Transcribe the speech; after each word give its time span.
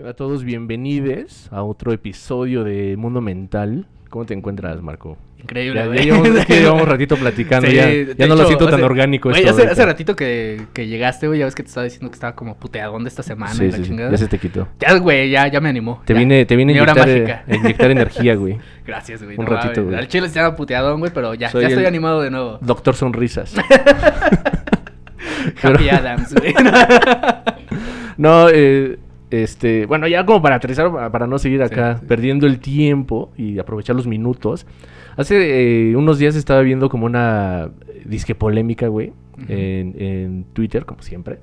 Hola 0.00 0.10
a 0.10 0.14
todos, 0.14 0.44
bienvenidos 0.44 1.48
a 1.52 1.62
otro 1.62 1.92
episodio 1.92 2.64
de 2.64 2.96
Mundo 2.96 3.20
Mental. 3.20 3.86
¿Cómo 4.08 4.24
te 4.24 4.34
encuentras, 4.34 4.80
Marco? 4.82 5.16
Increíble, 5.38 5.80
Ya, 5.80 5.94
ya 5.94 6.02
llevamos, 6.02 6.48
llevamos 6.48 6.88
ratito 6.88 7.16
platicando, 7.16 7.68
Sí, 7.68 7.74
ya, 7.76 8.26
no 8.26 8.34
lo 8.34 8.44
siento 8.46 8.64
tan 8.66 8.74
hace- 8.74 8.82
orgánico 8.84 9.30
esto 9.30 9.50
hace, 9.50 9.66
hace 9.66 9.86
ratito 9.86 10.16
que, 10.16 10.62
que 10.72 10.86
llegaste, 10.86 11.26
güey, 11.28 11.38
ya 11.40 11.44
ves 11.44 11.54
que 11.54 11.62
te 11.62 11.68
estaba 11.68 11.84
diciendo 11.84 12.10
que 12.10 12.14
estaba 12.14 12.34
como 12.34 12.56
puteadón 12.56 13.04
de 13.04 13.08
esta 13.08 13.22
semana 13.22 13.52
Sí, 13.54 13.64
y 13.64 13.70
la 13.70 13.76
sí, 13.76 13.82
chingada. 13.84 14.10
ya 14.10 14.16
se 14.18 14.26
te 14.28 14.38
quitó. 14.38 14.68
Ya, 14.80 14.94
güey, 14.98 15.30
ya, 15.30 15.46
ya 15.48 15.60
me 15.60 15.68
animó. 15.68 16.02
Te 16.06 16.14
vine, 16.14 16.44
te 16.46 16.56
vine 16.56 16.72
a 16.72 16.76
inyectar, 16.82 17.08
eh, 17.08 17.40
a 17.46 17.54
inyectar 17.54 17.90
energía, 17.90 18.34
güey. 18.36 18.58
Gracias, 18.86 19.22
güey. 19.22 19.36
Un 19.38 19.44
no 19.44 19.50
ratito, 19.50 19.84
güey. 19.84 19.96
Al 19.96 20.08
chile 20.08 20.28
se 20.28 20.40
llama 20.40 20.56
puteadón, 20.56 21.00
güey, 21.00 21.12
pero 21.12 21.34
ya, 21.34 21.50
Soy 21.50 21.62
ya 21.62 21.68
estoy 21.68 21.84
animado 21.86 22.22
de 22.22 22.30
nuevo. 22.30 22.58
Doctor 22.62 22.94
Sonrisas. 22.94 23.54
Happy 25.62 25.88
Adams, 25.88 26.34
güey. 26.34 26.54
No, 28.16 28.48
eh, 28.50 28.98
este, 29.30 29.86
bueno, 29.86 30.06
ya 30.08 30.24
como 30.26 30.42
para 30.42 30.56
aterrizar, 30.56 30.90
pa- 30.92 31.10
para 31.10 31.26
no 31.26 31.38
seguir 31.38 31.62
acá 31.62 31.98
sí. 31.98 32.06
perdiendo 32.06 32.46
el 32.46 32.58
tiempo 32.58 33.30
y 33.36 33.58
aprovechar 33.58 33.96
los 33.96 34.06
minutos. 34.06 34.66
Hace 35.16 35.90
eh, 35.90 35.96
unos 35.96 36.18
días 36.18 36.36
estaba 36.36 36.60
viendo 36.62 36.88
como 36.88 37.06
una 37.06 37.70
disque 38.04 38.34
polémica, 38.34 38.88
güey, 38.88 39.12
en, 39.48 39.94
en 39.98 40.44
Twitter, 40.52 40.84
como 40.84 41.02
siempre. 41.02 41.38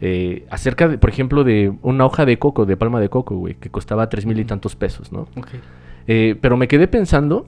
eh, 0.00 0.44
acerca, 0.50 0.88
de, 0.88 0.98
por 0.98 1.08
ejemplo, 1.10 1.42
de 1.44 1.72
una 1.82 2.04
hoja 2.04 2.26
de 2.26 2.38
coco, 2.38 2.66
de 2.66 2.76
palma 2.76 3.00
de 3.00 3.08
coco, 3.08 3.36
güey, 3.36 3.54
que 3.54 3.70
costaba 3.70 4.08
tres 4.08 4.26
mil 4.26 4.38
y 4.38 4.44
tantos 4.44 4.76
pesos, 4.76 5.10
¿no? 5.12 5.26
Eh, 6.06 6.36
pero 6.40 6.56
me 6.56 6.68
quedé 6.68 6.86
pensando, 6.88 7.46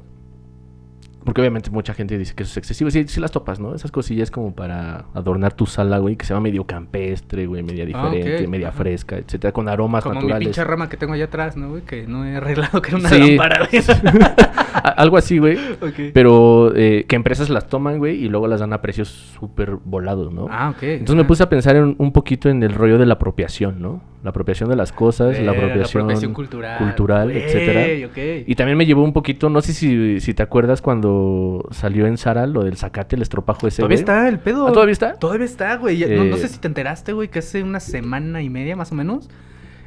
porque 1.24 1.40
obviamente 1.40 1.70
mucha 1.70 1.94
gente 1.94 2.16
dice 2.16 2.34
que 2.34 2.42
eso 2.44 2.52
es 2.52 2.56
excesivo. 2.56 2.90
Sí, 2.90 3.04
sí 3.08 3.20
las 3.20 3.30
topas, 3.32 3.60
¿no? 3.60 3.74
Esas 3.74 3.90
cosillas 3.90 4.30
como 4.30 4.54
para 4.54 5.06
adornar 5.14 5.52
tu 5.52 5.66
sala, 5.66 5.98
güey, 5.98 6.16
que 6.16 6.24
se 6.24 6.32
va 6.34 6.40
medio 6.40 6.64
campestre, 6.64 7.46
güey, 7.46 7.62
media 7.62 7.84
Ah, 7.84 7.86
diferente, 8.10 8.46
media 8.48 8.68
ajá. 8.68 8.78
fresca, 8.78 9.16
etcétera, 9.18 9.52
con 9.52 9.68
aromas 9.68 10.02
Como 10.04 10.14
mi 10.14 10.20
naturales. 10.20 10.48
pinche 10.48 10.64
rama 10.64 10.88
que 10.88 10.96
tengo 10.96 11.12
allá 11.12 11.24
atrás, 11.26 11.56
¿no, 11.56 11.70
güey? 11.70 11.82
Que 11.82 12.06
no 12.06 12.24
he 12.24 12.36
arreglado, 12.36 12.80
que 12.82 12.88
era 12.90 12.98
una 12.98 13.08
Sí. 13.08 13.36
lámpara, 13.36 13.68
Algo 14.96 15.16
así, 15.16 15.38
güey. 15.38 15.58
Pero 16.14 16.72
eh, 16.74 17.04
que 17.08 17.16
empresas 17.16 17.50
las 17.50 17.66
toman, 17.68 17.98
güey, 17.98 18.16
y 18.24 18.28
luego 18.28 18.46
las 18.46 18.60
dan 18.60 18.72
a 18.72 18.80
precios 18.80 19.08
súper 19.08 19.72
volados, 19.84 20.32
¿no? 20.32 20.46
Ah, 20.50 20.70
ok. 20.70 20.82
Entonces 20.82 21.16
me 21.16 21.24
puse 21.24 21.42
a 21.42 21.48
pensar 21.48 21.76
en, 21.76 21.94
un 21.98 22.12
poquito 22.12 22.48
en 22.48 22.62
el 22.62 22.72
rollo 22.72 22.98
de 22.98 23.06
la 23.06 23.14
apropiación, 23.14 23.80
¿no? 23.80 24.00
La 24.22 24.30
apropiación 24.30 24.68
de 24.68 24.76
las 24.76 24.92
cosas, 24.92 25.38
la 25.40 25.52
apropiación, 25.52 26.32
cultural. 26.34 26.78
cultural, 26.78 27.30
etcétera. 27.30 28.42
Y 28.46 28.54
también 28.56 28.76
me 28.76 28.84
llevó 28.86 29.02
un 29.04 29.12
poquito, 29.12 29.48
no 29.48 29.60
sé 29.60 29.72
si, 29.72 30.20
si 30.20 30.34
te 30.34 30.42
acuerdas 30.42 30.82
cuando 30.82 31.07
salió 31.70 32.06
en 32.06 32.16
Sara 32.16 32.46
lo 32.46 32.64
del 32.64 32.76
zacate, 32.76 33.16
el 33.16 33.22
estropajo 33.22 33.66
ese. 33.66 33.78
Todavía 33.78 33.96
güey. 33.96 34.00
está 34.02 34.28
el 34.28 34.38
pedo. 34.38 34.66
¿Ah, 34.68 34.72
todavía 34.72 34.92
está? 34.92 35.14
Todavía 35.14 35.44
está, 35.46 35.76
güey. 35.76 35.98
No, 36.00 36.24
no 36.24 36.36
Eh, 36.36 36.38
sé 36.38 36.48
si 36.48 36.58
te 36.58 36.68
enteraste, 36.68 37.12
güey, 37.12 37.28
que 37.28 37.40
hace 37.40 37.62
una 37.62 37.80
semana 37.80 38.42
y 38.42 38.50
media 38.50 38.76
más 38.76 38.92
o 38.92 38.94
menos. 38.94 39.28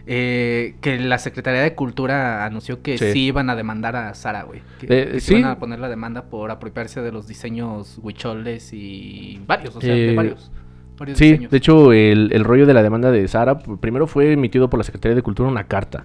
eh, 0.08 0.76
que 0.82 1.00
la 1.00 1.20
Secretaría 1.20 1.62
de 1.62 1.76
Cultura 1.76 2.44
anunció 2.44 2.82
que 2.82 2.98
Sí. 2.98 3.12
sí, 3.14 3.20
iban 3.28 3.52
a 3.52 3.56
demandar 3.56 3.96
a 3.96 4.14
Sara, 4.16 4.42
güey. 4.44 4.62
Que, 4.80 4.86
Eh, 4.90 5.10
que 5.14 5.20
sí 5.20 5.36
iban 5.36 5.52
a 5.52 5.60
poner 5.60 5.78
la 5.78 5.90
demanda 5.90 6.24
por 6.24 6.50
apropiarse 6.50 7.02
de 7.02 7.12
los 7.12 7.28
diseños 7.28 8.00
huicholes 8.02 8.74
y 8.74 9.40
varios, 9.46 9.76
o 9.76 9.80
sea, 9.80 9.94
de 9.94 10.12
Eh, 10.14 10.16
varios. 10.16 10.52
varios 10.98 11.20
Sí, 11.20 11.26
diseños. 11.26 11.52
de 11.52 11.58
hecho, 11.58 11.94
el, 11.94 12.32
el 12.34 12.44
rollo 12.44 12.66
de 12.66 12.74
la 12.74 12.82
demanda 12.82 13.12
de 13.12 13.28
Sara, 13.28 13.60
primero 13.60 14.08
fue 14.08 14.34
emitido 14.34 14.72
por 14.72 14.80
la 14.80 14.84
Secretaría 14.84 15.16
de 15.16 15.22
Cultura 15.22 15.48
una 15.48 15.66
carta 15.66 16.04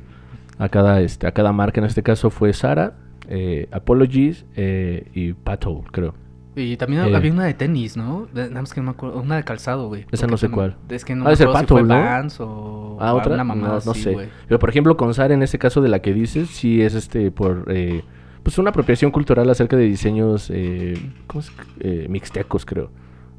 a 0.59 0.69
cada, 0.69 1.01
este, 1.01 1.27
a 1.27 1.33
cada 1.33 1.53
marca. 1.53 1.81
En 1.81 1.87
este 1.87 2.03
caso 2.03 2.29
fue 2.29 2.53
Sara, 2.53 2.93
eh, 3.29 3.69
Apologies 3.73 4.45
eh, 4.57 5.09
y 5.15 5.33
Pato, 5.33 5.83
creo. 5.93 6.15
Y 6.55 6.77
también 6.79 7.05
eh, 7.05 7.15
había 7.15 7.33
una 7.33 7.45
de 7.45 7.53
tenis, 7.53 7.97
¿no? 7.99 8.29
Nada 8.33 8.49
más 8.63 8.73
que 8.73 8.81
no 8.81 8.87
me 8.87 8.91
acuerdo. 8.93 9.21
Una 9.21 9.37
de 9.37 9.45
calzado, 9.45 9.89
güey. 9.89 10.07
Esa 10.11 10.27
no 10.27 10.39
sé 10.39 10.49
cuál. 10.49 10.77
Es 10.89 11.05
que 11.05 11.15
no 11.15 11.25
Ha 11.27 11.29
me 11.29 11.35
acuerdo 11.35 11.53
si 11.53 11.59
Pato, 11.61 11.75
fue 11.75 11.83
¿no? 11.83 11.89
Vans 11.95 12.37
o 12.41 12.97
Ah, 12.99 13.13
otra. 13.15 13.35
una 13.35 13.45
no, 13.45 13.95
sé. 13.95 14.13
güey. 14.15 14.29
Pero 14.49 14.59
por 14.59 14.71
ejemplo, 14.71 14.97
con 14.97 15.13
Sara, 15.13 15.35
en 15.35 15.43
este 15.43 15.59
caso 15.59 15.83
de 15.83 15.89
la 15.91 16.01
que 16.01 16.15
dices, 16.15 16.49
sí 16.49 16.81
es 16.81 16.95
este 16.95 17.31
por 17.31 17.65
eh, 17.69 18.03
pues 18.43 18.57
una 18.59 18.71
apropiación 18.71 19.11
cultural 19.11 19.51
acerca 19.51 19.77
de 19.77 19.85
diseños 19.85 20.51
¿cómo 21.27 21.41
es? 21.41 22.09
Mixtecos, 22.09 22.65
creo, 22.65 22.91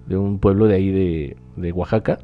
de 0.05 0.15
un 0.17 0.37
pueblo 0.37 0.67
de 0.67 0.75
ahí 0.75 0.91
de, 0.91 1.37
de 1.55 1.71
Oaxaca. 1.71 2.19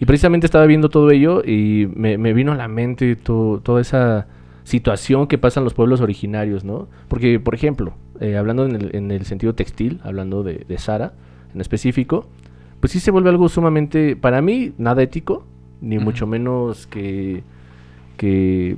Y 0.00 0.06
precisamente 0.06 0.46
estaba 0.46 0.66
viendo 0.66 0.88
todo 0.88 1.10
ello 1.12 1.42
y 1.44 1.86
me, 1.94 2.18
me 2.18 2.32
vino 2.32 2.50
a 2.52 2.56
la 2.56 2.66
mente 2.66 3.14
to- 3.14 3.60
toda 3.62 3.80
esa 3.82 4.26
situación 4.64 5.26
que 5.26 5.38
pasa 5.38 5.60
en 5.60 5.64
los 5.64 5.74
pueblos 5.74 6.00
originarios, 6.00 6.64
¿no? 6.64 6.88
Porque, 7.08 7.40
por 7.40 7.54
ejemplo, 7.54 7.94
eh, 8.20 8.36
hablando 8.36 8.64
en 8.66 8.76
el, 8.76 8.96
en 8.96 9.10
el 9.10 9.24
sentido 9.24 9.54
textil, 9.54 10.00
hablando 10.04 10.42
de, 10.42 10.64
de 10.68 10.78
Sara 10.78 11.14
en 11.54 11.60
específico, 11.60 12.26
pues 12.80 12.92
sí 12.92 13.00
se 13.00 13.10
vuelve 13.10 13.30
algo 13.30 13.48
sumamente, 13.48 14.16
para 14.16 14.40
mí, 14.42 14.72
nada 14.78 15.02
ético, 15.02 15.44
ni 15.80 15.98
mucho 15.98 16.26
menos 16.26 16.86
que, 16.86 17.42
que, 18.16 18.76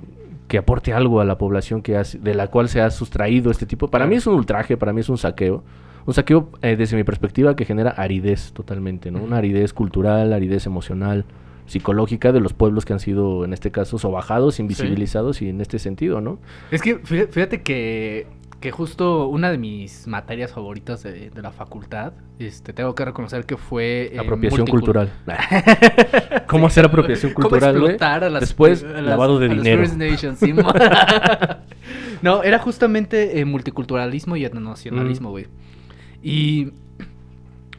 que 0.49 0.59
aporte 0.59 0.93
algo 0.93 1.21
a 1.21 1.25
la 1.25 1.39
población 1.39 1.83
que 1.83 1.97
has- 1.97 2.23
de 2.23 2.35
la 2.35 2.49
cual 2.49 2.69
se 2.69 2.81
ha 2.81 2.91
sustraído 2.91 3.51
este 3.51 3.67
tipo. 3.67 3.89
Para 3.89 4.07
mí 4.07 4.17
es 4.17 4.27
un 4.27 4.35
ultraje, 4.35 4.77
para 4.77 4.93
mí 4.93 5.01
es 5.01 5.09
un 5.09 5.19
saqueo. 5.19 5.63
Un 6.07 6.13
saqueo, 6.15 6.51
eh, 6.61 6.77
desde 6.77 6.97
mi 6.97 7.05
perspectiva, 7.05 7.57
que 7.57 7.65
genera 7.65 7.91
aridez 7.91 8.53
totalmente, 8.53 9.11
¿no? 9.11 9.23
Una 9.23 9.39
aridez 9.39 9.73
cultural, 9.73 10.33
aridez 10.35 10.67
emocional, 10.67 11.25
psicológica 11.67 12.33
de 12.33 12.41
los 12.41 12.53
pueblos 12.53 12.85
que 12.85 12.93
han 12.93 13.01
sido, 13.01 13.45
en 13.45 13.53
este 13.53 13.71
caso, 13.71 13.99
sobajados, 13.99 14.61
invisibilizados 14.61 15.41
y 15.43 15.49
en 15.49 15.61
este 15.61 15.79
sentido, 15.79 16.21
¿no? 16.21 16.39
Es 16.71 16.83
que 16.83 17.01
fí- 17.03 17.29
fíjate 17.29 17.63
que, 17.63 18.27
que 18.61 18.71
justo 18.71 19.27
una 19.29 19.51
de 19.51 19.59
mis 19.59 20.07
materias 20.07 20.53
favoritas 20.53 21.03
de, 21.03 21.31
de 21.31 21.43
la 21.43 21.53
facultad, 21.53 22.13
este, 22.39 22.73
tengo 22.73 22.95
que 22.95 23.05
reconocer 23.05 23.47
que 23.47 23.57
fue... 23.57 24.11
eh, 24.15 24.19
apropiación 24.19 24.67
cultural. 24.67 25.13
¿Cómo 26.47 26.67
hacer 26.67 26.85
apropiación 26.85 27.33
cultural, 27.33 27.77
explotar 27.77 28.25
a 28.25 28.31
las, 28.31 28.41
Después, 28.41 28.83
a 28.85 28.89
las- 28.89 29.05
lavado 29.05 29.39
de 29.39 29.47
a 29.47 29.49
las 29.49 29.59
dinero. 29.59 29.83
First 29.83 29.97
Nations, 29.97 30.39
sí, 30.39 30.53
no, 32.23 32.43
era 32.43 32.59
justamente 32.59 33.39
eh, 33.41 33.45
multiculturalismo 33.45 34.37
y 34.37 34.45
etnonacionalismo, 34.45 35.29
Mm. 35.29 35.33
güey. 35.33 35.47
Y 36.23 36.73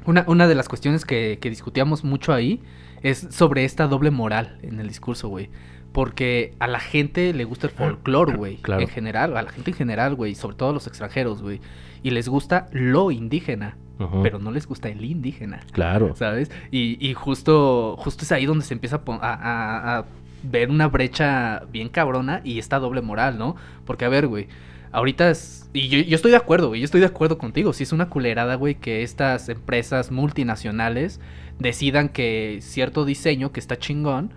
una, 0.06 0.24
una 0.28 0.48
de 0.48 0.56
las 0.56 0.70
cuestiones 0.70 1.04
que, 1.06 1.40
que 1.42 1.50
discutíamos 1.50 2.04
mucho 2.04 2.32
ahí 2.34 2.62
es 3.10 3.28
sobre 3.32 3.66
esta 3.66 3.88
doble 3.88 4.12
moral 4.12 4.58
en 4.62 4.80
el 4.80 4.88
discurso, 4.88 5.28
güey. 5.30 5.50
Porque 5.92 6.54
a 6.60 6.68
la 6.68 6.80
gente 6.82 7.34
le 7.34 7.46
gusta 7.46 7.68
el 7.68 7.74
folclore, 7.74 8.36
güey. 8.36 8.58
Claro. 8.58 8.82
En 8.82 8.90
general, 8.90 9.38
a 9.38 9.42
la 9.42 9.52
gente 9.52 9.72
en 9.72 9.78
general, 9.78 10.16
güey. 10.16 10.36
Sobre 10.36 10.58
todo 10.58 10.70
a 10.70 10.74
los 10.74 10.88
extranjeros, 10.88 11.42
güey. 11.42 11.62
Y 12.04 12.10
les 12.10 12.28
gusta 12.28 12.68
lo 12.74 13.12
indígena, 13.12 13.78
pero 14.22 14.38
no 14.40 14.52
les 14.52 14.68
gusta 14.68 14.90
el 14.90 15.06
indígena. 15.06 15.62
Claro. 15.72 16.14
¿Sabes? 16.16 16.52
Y, 16.70 16.98
y 17.00 17.14
justo, 17.14 17.96
justo 17.98 18.24
es 18.26 18.32
ahí 18.34 18.46
donde 18.46 18.66
se 18.66 18.74
empieza 18.74 19.02
a- 19.08 19.14
a- 19.22 19.98
a 20.00 20.06
ver 20.44 20.70
una 20.70 20.88
brecha 20.90 21.64
bien 21.72 21.88
cabrona 21.90 22.42
y 22.44 22.60
esta 22.60 22.78
doble 22.80 23.02
moral, 23.02 23.38
¿no? 23.38 23.56
Porque, 23.86 24.04
a 24.06 24.10
ver, 24.10 24.28
güey, 24.28 24.48
ahorita 24.92 25.30
es... 25.32 25.70
Y 25.74 25.88
yo, 25.88 26.00
yo 26.00 26.16
estoy 26.16 26.32
de 26.32 26.38
acuerdo, 26.38 26.68
güey, 26.68 26.82
yo 26.82 26.86
estoy 26.86 27.00
de 27.00 27.08
acuerdo 27.08 27.38
contigo. 27.38 27.72
Si 27.74 27.84
es 27.84 27.92
una 27.94 28.10
culerada, 28.10 28.56
güey, 28.56 28.76
que 28.76 29.02
estas 29.02 29.50
empresas 29.50 30.12
multinacionales 30.12 31.20
decidan 31.60 32.10
que 32.10 32.60
cierto 32.62 33.06
diseño 33.06 33.52
que 33.52 33.60
está 33.60 33.78
chingón, 33.78 34.34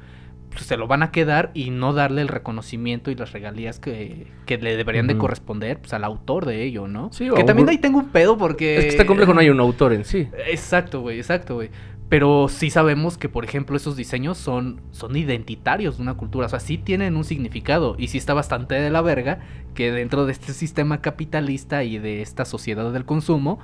pues 0.50 0.62
se 0.64 0.76
lo 0.76 0.86
van 0.86 1.02
a 1.02 1.10
quedar 1.10 1.50
y 1.52 1.70
no 1.70 1.92
darle 1.92 2.22
el 2.22 2.28
reconocimiento 2.28 3.10
y 3.10 3.14
las 3.14 3.32
regalías 3.32 3.78
que, 3.78 4.26
que 4.46 4.56
le 4.56 4.76
deberían 4.76 5.06
de 5.06 5.18
corresponder 5.18 5.78
pues, 5.78 5.92
al 5.92 6.04
autor 6.04 6.46
de 6.46 6.64
ello, 6.64 6.88
¿no? 6.88 7.10
Sí, 7.12 7.28
que 7.34 7.44
también 7.44 7.64
un- 7.66 7.70
ahí 7.70 7.78
tengo 7.78 7.98
un 7.98 8.08
pedo 8.08 8.38
porque... 8.38 8.76
Es 8.78 8.84
que 8.84 8.90
está 8.90 9.06
complejo, 9.06 9.34
no 9.34 9.40
hay 9.40 9.50
un 9.50 9.60
autor 9.60 9.92
en 9.92 10.04
sí. 10.04 10.28
Exacto, 10.50 11.00
güey, 11.02 11.18
exacto, 11.18 11.54
güey. 11.56 11.70
Pero 12.08 12.48
sí 12.48 12.70
sabemos 12.70 13.18
que, 13.18 13.28
por 13.28 13.44
ejemplo, 13.44 13.76
esos 13.76 13.94
diseños 13.94 14.38
son, 14.38 14.80
son 14.92 15.14
identitarios 15.14 15.98
de 15.98 16.02
una 16.04 16.14
cultura. 16.14 16.46
O 16.46 16.48
sea, 16.48 16.58
sí 16.60 16.78
tienen 16.78 17.16
un 17.18 17.24
significado. 17.24 17.96
Y 17.98 18.08
sí 18.08 18.16
está 18.16 18.32
bastante 18.32 18.76
de 18.76 18.88
la 18.88 19.02
verga 19.02 19.40
que 19.74 19.92
dentro 19.92 20.24
de 20.24 20.32
este 20.32 20.54
sistema 20.54 21.02
capitalista 21.02 21.84
y 21.84 21.98
de 21.98 22.22
esta 22.22 22.46
sociedad 22.46 22.90
del 22.94 23.04
consumo, 23.04 23.58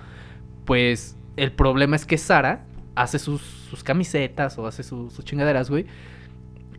pues 0.67 1.17
el 1.39 1.53
problema 1.53 1.97
es 1.97 2.05
que 2.05 2.19
Sara 2.19 2.67
hace 2.95 3.19
sus, 3.19 3.41
sus 3.71 3.83
camisetas 3.85 4.57
o 4.59 4.67
hace 4.67 4.83
su- 4.83 5.11
sus 5.11 5.25
chingaderas, 5.25 5.71
güey. 5.71 5.87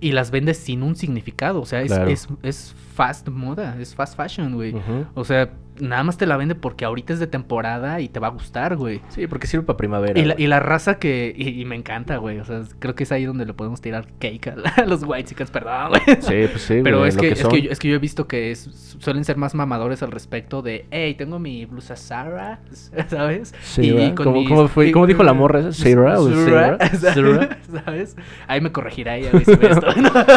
Y 0.01 0.11
las 0.11 0.29
vende 0.31 0.53
sin 0.53 0.83
un 0.83 0.95
significado. 0.95 1.61
O 1.61 1.65
sea, 1.65 1.81
es, 1.81 1.87
Claro. 1.91 2.09
es, 2.09 2.27
es 2.43 2.75
fast 2.93 3.27
moda, 3.29 3.77
es 3.79 3.95
fast 3.95 4.15
fashion, 4.17 4.53
güey. 4.53 4.75
O 5.13 5.23
sea, 5.25 5.51
nada 5.79 6.03
más 6.03 6.17
te 6.17 6.25
la 6.25 6.37
vende 6.37 6.55
porque 6.55 6.85
ahorita 6.85 7.13
es 7.13 7.19
de 7.19 7.27
temporada 7.27 7.99
y 8.01 8.09
te 8.09 8.19
va 8.19 8.27
a 8.27 8.31
gustar, 8.31 8.75
güey. 8.75 9.01
Sí, 9.09 9.27
porque 9.27 9.47
sirve 9.47 9.65
para 9.65 9.77
primavera. 9.77 10.19
Y 10.19 10.25
la, 10.25 10.35
y 10.37 10.47
la 10.47 10.59
raza 10.59 10.99
que. 10.99 11.33
Y, 11.35 11.61
y 11.61 11.65
me 11.65 11.75
encanta, 11.75 12.17
güey. 12.17 12.39
O 12.39 12.45
sea, 12.45 12.61
creo 12.79 12.95
que 12.95 13.03
es 13.03 13.11
ahí 13.11 13.25
donde 13.25 13.45
le 13.45 13.53
podemos 13.53 13.81
tirar 13.81 14.07
cake 14.19 14.47
a, 14.47 14.55
a 14.81 14.85
los 14.85 15.03
white 15.03 15.25
chickens, 15.29 15.51
perdón, 15.51 15.89
güey. 15.89 16.01
Sí, 16.21 16.47
pues 16.51 16.61
sí, 16.61 16.81
Pero 16.83 16.97
güey, 16.99 17.09
es 17.09 17.17
que, 17.17 17.29
es, 17.29 17.43
que 17.47 17.61
yo, 17.61 17.71
es 17.71 17.79
que 17.79 17.87
yo 17.89 17.95
he 17.95 17.99
visto 17.99 18.27
que 18.27 18.51
es- 18.51 18.95
suelen 18.99 19.23
ser 19.25 19.37
más 19.37 19.53
mamadores 19.55 20.01
al 20.03 20.11
respecto 20.11 20.61
de, 20.61 20.85
hey, 20.91 21.15
tengo 21.15 21.39
mi 21.39 21.65
blusa 21.65 21.95
Sarah, 21.95 22.59
¿sabes? 23.09 23.53
Sarah, 23.61 24.15
con 24.15 24.25
¿Cómo- 24.25 24.39
mis- 24.39 24.49
cómo 24.49 24.67
fue- 24.67 24.91
cómo 24.91 25.07
dijo 25.07 25.23
la 25.23 25.33
morra 25.33 25.59
esa? 25.59 25.71
¿Sarah 25.73 26.19
o 26.19 26.29
Sarah? 26.31 26.77
¿sabes? 26.99 27.63
¿Sabes? 27.85 28.15
Ahí 28.47 28.61
me 28.61 28.71
corregirá 28.71 29.17
ella, 29.17 29.31
güey, 29.31 29.45
si 29.45 29.55
ve 29.55 29.69
esto. 29.69 29.87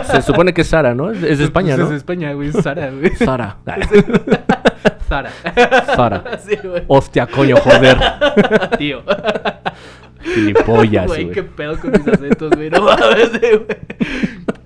Se 0.04 0.22
supone 0.22 0.52
que 0.52 0.62
es 0.62 0.66
Sara, 0.68 0.94
¿no? 0.94 1.10
Es 1.10 1.22
es 1.22 1.38
de 1.38 1.44
España, 1.44 1.74
Pues 1.74 1.78
¿no? 1.78 1.84
Es 1.84 1.90
de 1.90 1.96
España, 1.96 2.32
güey, 2.32 2.52
Sara, 2.52 2.90
güey. 2.90 3.14
Sara. 3.16 3.58
Sara. 5.08 5.30
Sara. 5.96 6.38
Sí, 6.46 6.56
güey. 6.62 6.82
Hostia, 6.86 7.26
coño, 7.26 7.56
joder. 7.56 7.96
Tío. 8.78 9.02
Gilipollas, 10.22 11.06
Güey, 11.06 11.24
güey. 11.24 11.34
qué 11.34 11.42
pedo 11.42 11.78
con 11.80 11.92
mis 11.92 12.06
acentos, 12.06 12.50
güey. 12.54 12.70
No 12.70 12.82
mames, 12.82 13.30
güey. 13.40 13.66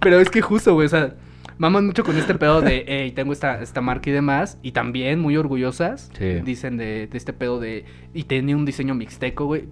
Pero 0.01 0.19
es 0.21 0.29
que 0.31 0.41
justo, 0.41 0.75
güey, 0.75 0.87
o 0.87 0.89
sea, 0.89 1.15
maman 1.59 1.87
mucho 1.87 2.05
con 2.05 2.17
este 2.17 2.35
pedo 2.35 2.61
de, 2.61 2.85
hey, 2.89 3.13
tengo 3.13 3.33
esta, 3.33 3.61
esta 3.61 3.81
marca 3.81 4.11
y 4.11 4.13
demás. 4.13 4.59
Y 4.63 4.73
también 4.73 5.21
muy 5.21 5.37
orgullosas. 5.37 6.11
Sí. 6.19 6.41
Dicen 6.45 6.77
de, 6.79 7.07
de 7.07 7.19
este 7.19 7.33
pedo 7.33 7.61
de, 7.61 7.85
y 8.15 8.25
tenía 8.25 8.57
un 8.57 8.65
diseño 8.65 8.95
mixteco, 8.95 9.45
güey. 9.47 9.65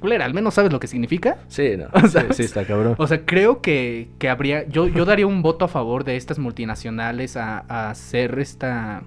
Culera, 0.00 0.24
al 0.24 0.32
menos 0.32 0.54
sabes 0.54 0.72
lo 0.72 0.80
que 0.80 0.86
significa. 0.86 1.36
Sí, 1.48 1.74
no. 1.76 1.86
O 1.92 2.00
Sí, 2.00 2.08
sea, 2.08 2.32
sí, 2.32 2.42
está 2.42 2.64
cabrón. 2.64 2.94
O 2.98 3.06
sea, 3.06 3.24
creo 3.26 3.60
que, 3.60 4.08
que 4.18 4.30
habría. 4.30 4.66
Yo, 4.66 4.88
yo 4.88 5.04
daría 5.04 5.26
un 5.26 5.42
voto 5.42 5.66
a 5.66 5.68
favor 5.68 6.04
de 6.04 6.16
estas 6.16 6.38
multinacionales 6.38 7.36
a, 7.36 7.64
a 7.68 7.90
hacer 7.90 8.38
esta. 8.38 9.02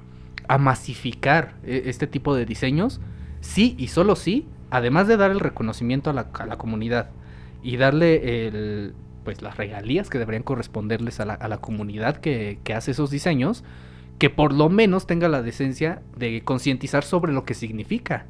A 0.48 0.58
masificar 0.58 1.56
e- 1.64 1.84
este 1.86 2.08
tipo 2.08 2.36
de 2.36 2.46
diseños. 2.46 3.02
Sí 3.42 3.76
y 3.78 3.88
solo 3.88 4.16
sí. 4.16 4.48
Además 4.70 5.08
de 5.08 5.18
dar 5.18 5.32
el 5.32 5.40
reconocimiento 5.40 6.10
a 6.10 6.14
la, 6.14 6.58
comunidad 6.58 7.12
y 7.62 7.78
darle 7.78 8.48
el. 8.48 8.94
Pues 9.24 9.42
las 9.42 9.56
regalías 9.56 10.10
que 10.10 10.20
deberían 10.20 10.44
corresponderles 10.44 11.20
a 11.20 11.26
la, 11.26 11.34
a 11.36 11.48
la 11.48 11.60
comunidad 11.60 12.18
que, 12.18 12.60
que 12.64 12.74
hace 12.74 12.92
esos 12.92 13.10
diseños. 13.10 13.64
Que 14.20 14.30
por 14.30 14.54
lo 14.54 14.70
menos 14.70 15.08
tenga 15.08 15.28
la 15.28 15.42
decencia 15.42 16.02
de 16.18 16.44
concientizar 16.44 17.04
sobre 17.04 17.34
lo 17.34 17.46
que 17.46 17.54
significa. 17.54 18.26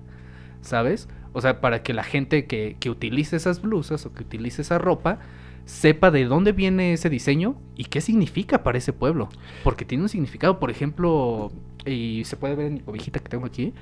¿Sabes? 0.61 1.07
O 1.33 1.41
sea, 1.41 1.61
para 1.61 1.83
que 1.83 1.93
la 1.93 2.03
gente 2.03 2.45
que, 2.45 2.77
que 2.79 2.89
utilice 2.89 3.35
esas 3.35 3.61
blusas 3.61 4.05
o 4.05 4.13
que 4.13 4.23
utilice 4.23 4.61
esa 4.61 4.77
ropa 4.77 5.19
sepa 5.65 6.11
de 6.11 6.25
dónde 6.25 6.51
viene 6.51 6.93
ese 6.93 7.09
diseño 7.09 7.55
y 7.75 7.85
qué 7.85 8.01
significa 8.01 8.63
para 8.63 8.77
ese 8.77 8.93
pueblo. 8.93 9.29
Porque 9.63 9.85
tiene 9.85 10.03
un 10.03 10.09
significado, 10.09 10.59
por 10.59 10.69
ejemplo, 10.71 11.51
y 11.85 12.23
se 12.25 12.35
puede 12.37 12.55
ver 12.55 12.65
en 12.67 12.73
mi 12.75 12.79
cobijita 12.81 13.19
que 13.19 13.29
tengo 13.29 13.45
aquí, 13.45 13.73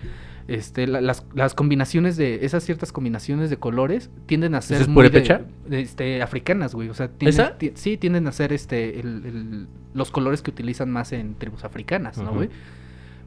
este, 0.48 0.88
la- 0.88 1.02
las, 1.02 1.26
las 1.34 1.54
combinaciones 1.54 2.18
de, 2.18 2.46
esas 2.46 2.64
ciertas 2.64 2.92
combinaciones 2.92 3.50
de 3.50 3.58
colores 3.58 4.10
tienden 4.26 4.56
a 4.56 4.62
ser 4.62 4.82
es 4.82 4.88
muy 4.88 4.96
de- 5.68 5.82
este, 5.82 6.22
africanas, 6.22 6.74
güey. 6.76 6.90
O 6.90 6.94
sea, 6.94 7.08
tienden- 7.10 7.32
sí, 7.76 7.98
tienden 7.98 8.28
a 8.28 8.32
ser 8.32 8.52
este, 8.54 9.00
el- 9.00 9.26
el- 9.26 9.68
los 9.94 10.12
colores 10.12 10.42
que 10.42 10.52
utilizan 10.52 10.90
más 10.92 11.12
en 11.14 11.36
tribus 11.36 11.64
africanas, 11.64 12.18
¿no, 12.18 12.32
güey? 12.34 12.50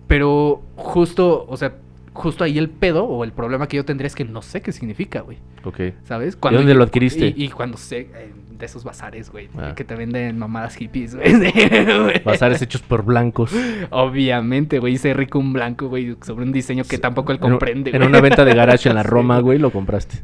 Pero 0.07 0.63
justo, 0.77 1.47
o 1.49 1.57
sea, 1.57 1.77
justo 2.13 2.45
ahí 2.45 2.59
el 2.59 2.69
pedo 2.71 3.05
o 3.05 3.25
el 3.25 3.33
problema 3.33 3.67
que 3.69 3.77
yo 3.77 3.85
tendría 3.85 4.07
es 4.07 4.15
que 4.15 4.25
no 4.25 4.43
sé 4.43 4.61
qué 4.61 4.71
significa, 4.73 5.21
güey. 5.23 5.39
Ok. 5.65 5.81
¿Sabes? 6.05 6.37
dónde 6.59 6.73
yo- 6.73 6.79
lo 6.79 6.85
adquiriste? 6.85 7.35
Y, 7.37 7.45
y 7.45 7.49
cuando 7.49 7.77
sé 7.77 8.11
eh, 8.15 8.33
de 8.65 8.67
esos 8.71 8.85
bazares, 8.85 9.31
güey, 9.31 9.49
Ah. 9.57 9.75
que 9.77 9.85
te 9.85 9.95
venden 9.95 10.39
mamadas 10.39 10.75
hippies, 10.77 11.15
güey. 11.17 12.23
Bazares 12.25 12.61
hechos 12.63 12.83
por 12.83 13.05
blancos. 13.05 13.55
Obviamente, 13.91 14.79
güey, 14.79 14.95
hice 14.95 15.15
rico 15.15 15.39
un 15.39 15.53
blanco, 15.53 15.89
güey, 15.89 16.17
sobre 16.23 16.45
un 16.45 16.53
diseño 16.53 16.85
que 16.85 16.99
tampoco 16.99 17.33
él 17.33 17.39
En 17.43 17.51
comprende, 17.51 17.91
En, 17.91 17.97
güey. 17.99 18.09
una 18.09 18.21
venta 18.21 18.45
de 18.45 18.55
garage 18.55 18.89
en 18.89 18.95
la 18.95 19.03
Roma, 19.05 19.39
güey, 19.41 19.59
lo 19.59 19.71
compraste. 19.71 20.23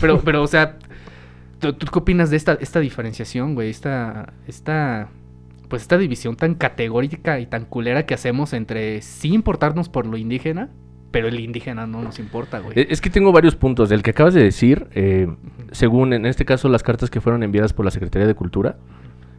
Pero, 0.00 0.20
pero, 0.20 0.42
o 0.42 0.46
sea, 0.46 0.76
¿tú, 1.58 1.72
tú 1.74 1.86
qué 1.92 1.98
opinas 1.98 2.30
de 2.30 2.36
esta, 2.36 2.54
esta 2.60 2.80
diferenciación, 2.80 3.54
güey? 3.54 3.70
Esta, 3.70 4.32
esta, 4.46 5.08
pues 5.68 5.82
esta 5.82 5.98
división 5.98 6.36
tan 6.36 6.54
categórica 6.54 7.40
y 7.40 7.46
tan 7.46 7.64
culera 7.64 8.06
que 8.06 8.14
hacemos 8.14 8.52
entre 8.52 9.02
sí 9.02 9.32
importarnos 9.32 9.88
por 9.88 10.06
lo 10.06 10.16
indígena, 10.16 10.70
pero 11.12 11.28
el 11.28 11.38
indígena 11.38 11.86
no 11.86 12.02
nos 12.02 12.18
importa, 12.18 12.58
güey. 12.58 12.78
Eh, 12.78 12.86
Es 12.90 13.00
que 13.00 13.10
tengo 13.10 13.30
varios 13.30 13.54
puntos. 13.54 13.88
Del 13.88 14.02
que 14.02 14.10
acabas 14.10 14.34
de 14.34 14.42
decir, 14.42 14.88
eh, 14.94 15.28
según 15.70 16.12
en 16.12 16.26
este 16.26 16.44
caso 16.44 16.68
las 16.68 16.82
cartas 16.82 17.10
que 17.10 17.20
fueron 17.20 17.42
enviadas 17.42 17.72
por 17.72 17.84
la 17.84 17.90
Secretaría 17.90 18.26
de 18.26 18.34
Cultura, 18.34 18.76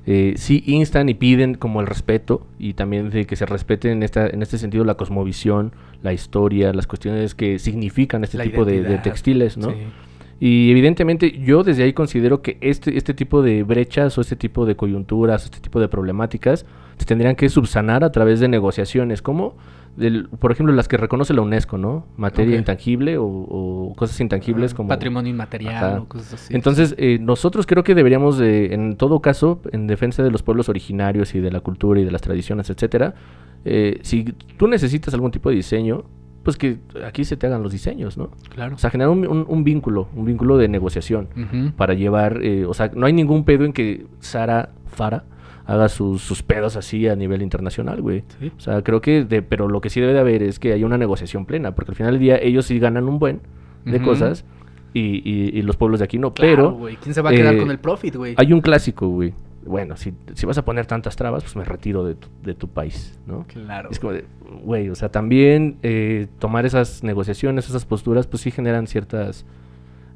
eh, 0.06 0.34
sí 0.38 0.64
instan 0.66 1.10
y 1.10 1.14
piden 1.14 1.56
como 1.56 1.82
el 1.82 1.88
respeto 1.88 2.46
y 2.60 2.74
también 2.74 3.10
de 3.10 3.26
que 3.26 3.36
se 3.36 3.46
respete 3.46 3.92
en, 3.92 4.04
esta, 4.04 4.28
en 4.28 4.42
este 4.42 4.58
sentido 4.58 4.84
la 4.84 4.96
cosmovisión, 4.96 5.74
la 6.02 6.14
historia, 6.14 6.74
las 6.74 6.88
cuestiones 6.88 7.36
que 7.36 7.58
significan 7.58 8.24
este 8.24 8.38
La 8.38 8.44
tipo 8.44 8.66
de, 8.66 8.82
textiles, 9.00 9.58
¿no? 9.58 9.72
Sí. 9.72 9.78
Y 10.40 10.72
evidentemente 10.72 11.32
yo 11.32 11.64
desde 11.64 11.84
ahí 11.84 11.94
considero 11.94 12.42
que 12.42 12.58
este, 12.60 12.98
este 12.98 13.14
tipo 13.14 13.42
de 13.42 13.64
brechas 13.64 14.18
o 14.18 14.22
este 14.22 14.36
tipo 14.36 14.66
de 14.66 14.76
coyunturas, 14.76 15.46
este 15.46 15.62
tipo 15.62 15.80
de 15.80 15.88
problemáticas, 15.88 16.66
se 16.98 17.06
tendrían 17.06 17.38
que 17.38 17.48
subsanar 17.48 18.04
a 18.04 18.12
través 18.12 18.42
de 18.42 18.50
negociaciones, 18.50 19.22
como, 19.22 19.56
del- 19.96 20.28
por 20.28 20.52
ejemplo, 20.52 20.74
las 20.74 20.88
que 20.88 20.98
reconoce 20.98 21.34
la 21.34 21.42
UNESCO, 21.42 21.78
¿no? 21.78 22.06
Materia 22.18 22.58
intangible 22.58 23.18
o, 23.18 23.26
o 23.26 23.94
cosas 23.96 24.20
intangibles 24.22 24.74
Ah, 24.74 24.78
como... 24.78 24.90
Patrimonio 24.90 25.30
inmaterial 25.32 25.76
Ajá. 25.76 26.02
o 26.02 26.06
cosas 26.08 26.34
así. 26.34 26.56
Entonces, 26.56 26.96
eh, 26.98 27.20
nosotros 27.22 27.66
creo 27.66 27.84
que 27.84 27.94
deberíamos, 27.96 28.38
de, 28.38 28.74
en 28.74 28.96
todo 28.98 29.20
caso, 29.22 29.62
en 29.72 29.88
defensa 29.88 30.24
de 30.24 30.32
los 30.32 30.42
pueblos 30.44 30.70
originarios 30.70 31.36
y 31.36 31.40
de 31.40 31.52
la 31.52 31.60
cultura 31.60 32.00
y 32.00 32.06
de 32.06 32.12
las 32.12 32.22
tradiciones, 32.22 32.70
etcétera, 32.70 33.14
eh, 33.66 34.00
si 34.02 34.24
tú 34.58 34.68
necesitas 34.68 35.14
algún 35.14 35.32
tipo 35.32 35.50
de 35.50 35.56
diseño, 35.56 36.04
pues 36.44 36.58
que 36.58 36.80
aquí 37.06 37.24
se 37.24 37.38
te 37.38 37.48
hagan 37.48 37.64
los 37.64 37.72
diseños, 37.72 38.18
¿no? 38.18 38.32
claro. 38.50 38.76
O 38.76 38.78
sea, 38.78 38.90
generar 38.90 39.12
un, 39.12 39.26
un- 39.26 39.46
un 39.48 39.64
vínculo, 39.64 40.10
un 40.16 40.26
vínculo 40.26 40.58
de 40.58 40.68
negociación 40.68 41.30
para 41.78 41.94
llevar, 41.94 42.40
eh, 42.44 42.66
o 42.66 42.74
sea, 42.74 42.92
no 42.94 43.06
hay 43.06 43.14
ningún 43.14 43.46
pedo 43.46 43.64
en 43.64 43.72
que 43.72 44.06
Sara 44.20 44.72
Fara 44.88 45.24
haga 45.66 45.88
sus, 45.90 46.22
sus 46.22 46.44
pedos 46.44 46.76
así 46.76 47.08
a 47.08 47.16
nivel 47.16 47.42
internacional, 47.42 48.02
güey. 48.02 48.24
Sí. 48.40 48.52
O 48.58 48.60
sea, 48.60 48.82
creo 48.82 49.02
que, 49.02 49.24
de, 49.24 49.42
pero 49.42 49.68
lo 49.70 49.80
que 49.82 49.90
sí 49.90 50.00
debe 50.02 50.14
de 50.14 50.20
haber 50.20 50.44
es 50.44 50.60
que 50.60 50.74
haya 50.74 50.86
una 50.86 50.98
negociación 50.98 51.46
plena, 51.46 51.74
porque 51.76 51.92
al 51.92 51.96
final 51.96 52.14
del 52.14 52.22
día 52.22 52.38
ellos 52.38 52.66
sí 52.66 52.80
ganan 52.80 53.08
un 53.08 53.20
buen 53.20 53.42
de 53.86 54.02
cosas 54.02 54.46
y, 54.94 55.22
y- 55.30 55.58
y 55.58 55.62
los 55.62 55.76
pueblos 55.78 56.00
de 56.00 56.06
aquí 56.06 56.18
no. 56.20 56.34
Claro, 56.34 56.52
pero 56.56 56.72
güey. 56.74 56.96
¿Quién 56.98 57.14
se 57.14 57.22
va 57.22 57.30
a 57.32 57.34
quedar 57.34 57.56
eh, 57.56 57.60
con 57.60 57.72
el 57.72 57.80
profit, 57.80 58.16
güey? 58.16 58.36
hay 58.38 58.54
un 58.54 58.62
clásico, 58.62 59.08
güey. 59.08 59.34
Bueno, 59.66 59.96
si, 59.96 60.14
si 60.34 60.46
vas 60.46 60.58
a 60.58 60.66
poner 60.66 60.86
tantas 60.88 61.16
trabas, 61.16 61.42
pues 61.44 61.56
me 61.56 61.64
retiro 61.64 62.04
de 62.04 62.16
tu, 62.16 62.28
de 62.44 62.54
tu 62.54 62.68
país, 62.68 63.18
¿no? 63.26 63.46
Claro. 63.48 63.90
Es 63.92 64.00
como 64.00 64.12
de, 64.12 64.26
güey, 64.66 64.90
o 64.90 64.96
sea, 64.96 65.10
también 65.10 65.78
eh, 65.84 66.28
tomar 66.40 66.66
esas 66.66 67.02
negociaciones, 67.04 67.70
esas 67.70 67.86
posturas, 67.86 68.28
pues 68.28 68.42
sí 68.42 68.52
generan 68.52 68.88
ciertas 68.88 69.46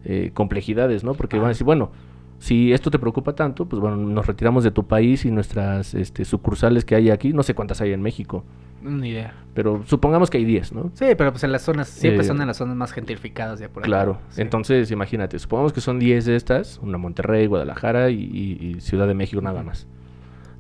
eh, 0.04 0.32
complejidades, 0.34 1.06
¿no? 1.06 1.14
Porque 1.14 1.38
van 1.38 1.46
a 1.46 1.48
Ah. 1.48 1.50
decir, 1.52 1.64
bueno, 1.64 1.92
si 2.40 2.72
esto 2.72 2.92
te 2.92 3.00
preocupa 3.00 3.34
tanto, 3.34 3.66
pues 3.66 3.80
bueno, 3.82 3.96
nos 3.98 4.28
retiramos 4.28 4.64
de 4.64 4.72
tu 4.72 4.86
país 4.88 5.26
y 5.26 5.32
nuestras 5.32 5.94
este, 5.96 6.24
sucursales 6.26 6.86
que 6.86 6.96
hay 6.96 7.10
aquí, 7.10 7.34
no 7.34 7.42
sé 7.44 7.54
cuántas 7.56 7.82
hay 7.82 7.94
en 7.94 8.02
México, 8.02 8.44
Ni 8.84 9.10
idea. 9.10 9.34
pero 9.56 9.82
supongamos 9.86 10.30
que 10.30 10.38
hay 10.38 10.46
10, 10.46 10.72
¿no? 10.74 10.92
Sí, 10.94 11.06
pero 11.18 11.32
pues 11.32 11.44
en 11.44 11.52
las 11.52 11.64
zonas, 11.64 11.88
siempre 11.88 12.24
Eh, 12.24 12.28
son 12.28 12.40
en 12.42 12.48
las 12.48 12.58
zonas 12.58 12.76
más 12.76 12.92
gentrificadas 12.92 13.60
ya 13.60 13.70
por 13.70 13.82
acá. 13.84 13.88
Claro, 13.88 14.20
Sí. 14.30 14.42
entonces 14.42 14.92
imagínate, 14.92 15.40
supongamos 15.40 15.74
que 15.74 15.82
son 15.82 15.98
10 15.98 16.26
de 16.26 16.36
estas, 16.36 16.78
una 16.84 16.98
Monterrey, 17.00 17.48
Guadalajara 17.48 18.12
y, 18.12 18.22
y- 18.22 18.68
y 18.76 18.82
Ciudad 18.82 19.08
de 19.08 19.16
México 19.16 19.42
nada 19.42 19.64
más. 19.64 19.88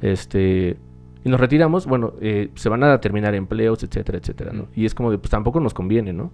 Este, 0.01 0.77
y 1.23 1.29
nos 1.29 1.39
retiramos, 1.39 1.85
bueno, 1.87 2.13
eh, 2.21 2.49
se 2.55 2.69
van 2.69 2.83
a 2.83 2.99
terminar 3.01 3.35
empleos, 3.35 3.83
etcétera, 3.83 4.17
etcétera, 4.17 4.51
¿no? 4.53 4.67
Y 4.75 4.85
es 4.85 4.93
como 4.95 5.11
de, 5.11 5.17
pues 5.17 5.29
tampoco 5.31 5.59
nos 5.59 5.73
conviene, 5.73 6.13
¿no? 6.13 6.31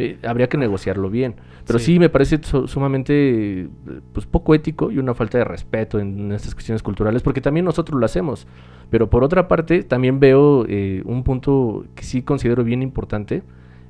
Eh, 0.00 0.16
habría 0.22 0.48
que 0.48 0.56
negociarlo 0.56 1.10
bien. 1.10 1.34
Pero 1.66 1.78
Sí. 1.80 1.86
sí, 1.94 1.98
me 1.98 2.08
parece 2.08 2.38
su- 2.42 2.68
sumamente, 2.68 3.68
pues 4.12 4.26
poco 4.26 4.54
ético 4.54 4.92
y 4.92 4.98
una 4.98 5.12
falta 5.12 5.38
de 5.38 5.44
respeto 5.44 5.98
en 5.98 6.30
estas 6.30 6.54
cuestiones 6.54 6.82
culturales, 6.84 7.22
porque 7.22 7.40
también 7.40 7.64
nosotros 7.66 7.98
lo 7.98 8.06
hacemos. 8.06 8.46
Pero 8.90 9.10
por 9.10 9.24
otra 9.24 9.48
parte, 9.48 9.82
también 9.82 10.20
veo 10.20 10.64
eh, 10.68 11.02
un 11.04 11.24
punto 11.24 11.84
que 11.96 12.04
sí 12.04 12.22
considero 12.22 12.62
bien 12.62 12.80
importante, 12.82 13.42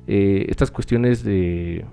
eh, 0.07 0.47
estas 0.49 0.71
cuestiones 0.71 1.23
de 1.23 1.85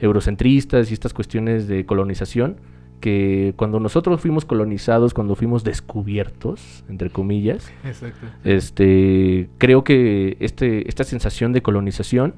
eurocentristas 0.00 0.90
y 0.90 0.94
estas 0.94 1.14
cuestiones 1.14 1.66
de 1.68 1.86
colonización, 1.86 2.56
que 3.00 3.54
cuando 3.56 3.80
nosotros 3.80 4.20
fuimos 4.20 4.44
colonizados, 4.44 5.14
cuando 5.14 5.34
fuimos 5.36 5.64
descubiertos, 5.64 6.84
entre 6.88 7.10
comillas, 7.10 7.72
Exacto. 7.84 8.26
este, 8.44 9.48
creo 9.58 9.84
que 9.84 10.36
este, 10.40 10.88
esta 10.88 11.04
sensación 11.04 11.52
de 11.52 11.62
colonización 11.62 12.34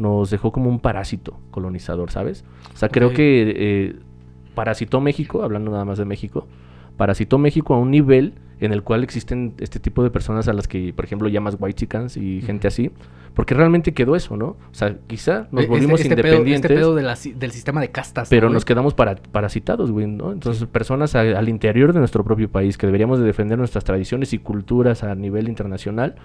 nos 0.00 0.30
dejó 0.30 0.50
como 0.50 0.70
un 0.70 0.80
parásito 0.80 1.38
colonizador, 1.50 2.10
¿sabes? 2.10 2.44
O 2.74 2.76
sea, 2.76 2.88
creo 2.88 3.12
que 3.12 3.52
eh, 3.56 3.96
parasitó 4.54 5.00
México, 5.00 5.42
hablando 5.42 5.70
nada 5.70 5.84
más 5.84 5.98
de 5.98 6.04
México, 6.06 6.46
parasitó 6.96 7.38
México 7.38 7.74
a 7.74 7.78
un 7.78 7.90
nivel 7.90 8.34
en 8.60 8.72
el 8.72 8.82
cual 8.82 9.02
existen 9.04 9.54
este 9.58 9.78
tipo 9.80 10.02
de 10.02 10.10
personas 10.10 10.46
a 10.48 10.52
las 10.52 10.68
que, 10.68 10.92
por 10.92 11.04
ejemplo, 11.04 11.28
llamas 11.28 11.56
white 11.58 11.74
chickens 11.78 12.16
y 12.18 12.42
gente 12.42 12.68
así, 12.68 12.90
porque 13.34 13.54
realmente 13.54 13.94
quedó 13.94 14.16
eso, 14.16 14.36
¿no? 14.36 14.46
O 14.48 14.56
sea, 14.72 14.96
quizá 15.06 15.48
nos 15.50 15.62
E- 15.62 15.64
este- 15.64 15.66
volvimos 15.68 16.00
este 16.00 16.14
pedo- 16.14 16.26
independientes, 16.26 16.70
este 16.70 16.74
pedo 16.80 16.94
de 16.94 17.02
la 17.02 17.16
si- 17.16 17.32
del 17.32 17.52
sistema 17.52 17.80
de 17.80 17.90
castas. 17.90 18.28
¿no, 18.28 18.30
pero 18.36 18.50
nos 18.50 18.64
quedamos 18.66 18.92
para, 18.92 19.14
parasitados, 19.16 19.90
güey, 19.92 20.06
¿no? 20.06 20.32
Entonces, 20.32 20.66
personas 20.66 21.14
a- 21.14 21.20
al 21.20 21.48
interior 21.48 21.92
de 21.94 22.00
nuestro 22.00 22.22
propio 22.24 22.50
país, 22.50 22.76
que 22.76 22.86
deberíamos 22.86 23.18
de 23.18 23.24
defender 23.24 23.56
nuestras 23.56 23.84
tradiciones 23.84 24.32
y 24.34 24.38
culturas 24.38 25.04
a 25.04 25.14
nivel 25.14 25.48
internacional, 25.48 26.16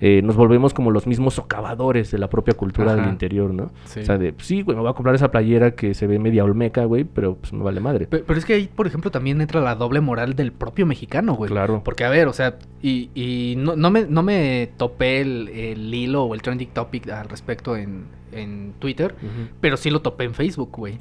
eh, 0.00 0.22
nos 0.22 0.36
volvemos 0.36 0.74
como 0.74 0.90
los 0.90 1.06
mismos 1.06 1.34
socavadores 1.34 2.10
de 2.10 2.18
la 2.18 2.28
propia 2.30 2.54
cultura 2.54 2.94
del 2.94 3.06
interior, 3.06 3.52
¿no? 3.52 3.70
Sí. 3.84 4.00
O 4.00 4.04
sea, 4.04 4.16
de, 4.18 4.34
sí, 4.38 4.62
güey, 4.62 4.76
me 4.76 4.82
voy 4.82 4.90
a 4.90 4.94
comprar 4.94 5.14
esa 5.14 5.30
playera 5.30 5.72
que 5.72 5.94
se 5.94 6.06
ve 6.06 6.18
media 6.18 6.44
olmeca, 6.44 6.84
güey, 6.84 7.04
pero 7.04 7.34
pues 7.36 7.52
me 7.52 7.62
vale 7.64 7.80
madre. 7.80 8.06
Pe- 8.06 8.18
Pero, 8.26 8.38
es 8.38 8.44
que 8.44 8.54
ahí, 8.54 8.68
por 8.74 8.86
ejemplo, 8.86 9.10
también 9.10 9.40
entra 9.40 9.60
la 9.60 9.74
doble 9.74 10.00
moral 10.00 10.34
del 10.34 10.52
propio 10.52 10.86
mexicano, 10.86 11.34
güey. 11.34 11.50
Claro. 11.50 11.82
Porque, 11.84 12.04
a 12.04 12.10
ver, 12.10 12.28
o 12.28 12.32
sea, 12.32 12.58
y, 12.82 13.10
y 13.14 13.54
no, 13.58 13.74
no, 13.76 13.90
me, 13.90 14.06
no 14.06 14.22
me 14.22 14.70
topé 14.76 15.20
el, 15.20 15.48
el 15.48 15.92
hilo 15.94 16.24
o 16.24 16.34
el 16.34 16.42
trending 16.42 16.68
topic 16.70 17.08
al 17.10 17.28
respecto 17.28 17.76
en, 17.76 18.04
en 18.32 18.74
Twitter, 18.78 19.14
pero 19.60 19.76
sí 19.76 19.90
lo 19.90 20.00
topé 20.02 20.24
en 20.24 20.34
Facebook, 20.34 20.70
güey. 20.76 20.98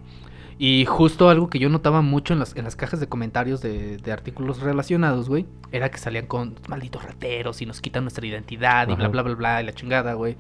Y 0.60 0.86
justo 0.86 1.30
algo 1.30 1.50
que 1.50 1.60
yo 1.60 1.70
notaba 1.70 2.02
mucho 2.02 2.34
en 2.34 2.40
las, 2.40 2.56
en 2.56 2.64
las 2.64 2.76
cajas 2.76 3.00
de 3.00 3.08
comentarios 3.08 3.62
de, 3.62 3.98
de 3.98 4.12
artículos 4.12 4.62
relacionados, 4.62 5.30
güey, 5.30 5.46
era 5.72 5.92
que 5.92 6.00
salían 6.00 6.26
con 6.26 6.56
malditos 6.68 7.04
rateros 7.04 7.62
y 7.62 7.68
nos 7.68 7.80
quitan 7.80 8.04
nuestra 8.04 8.26
identidad 8.26 8.90
y 8.90 8.96
bla, 8.96 9.08
bla, 9.08 9.22
bla, 9.22 9.36
bla, 9.36 9.62
y 9.62 9.66
la 9.66 9.74
chingada, 9.74 10.14
güey. 10.14 10.36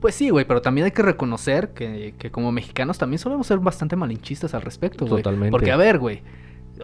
Pues 0.00 0.14
sí, 0.14 0.28
güey, 0.28 0.44
pero 0.44 0.60
también 0.60 0.84
hay 0.84 0.90
que 0.90 1.02
reconocer 1.02 1.72
que, 1.72 2.14
que 2.18 2.30
como 2.30 2.52
mexicanos 2.52 2.98
también 2.98 3.18
solemos 3.18 3.46
ser 3.46 3.58
bastante 3.58 3.96
malinchistas 3.96 4.52
al 4.52 4.60
respecto, 4.60 5.06
güey. 5.06 5.22
Totalmente. 5.22 5.50
Porque, 5.50 5.72
a 5.72 5.76
ver, 5.78 5.98
güey, 5.98 6.22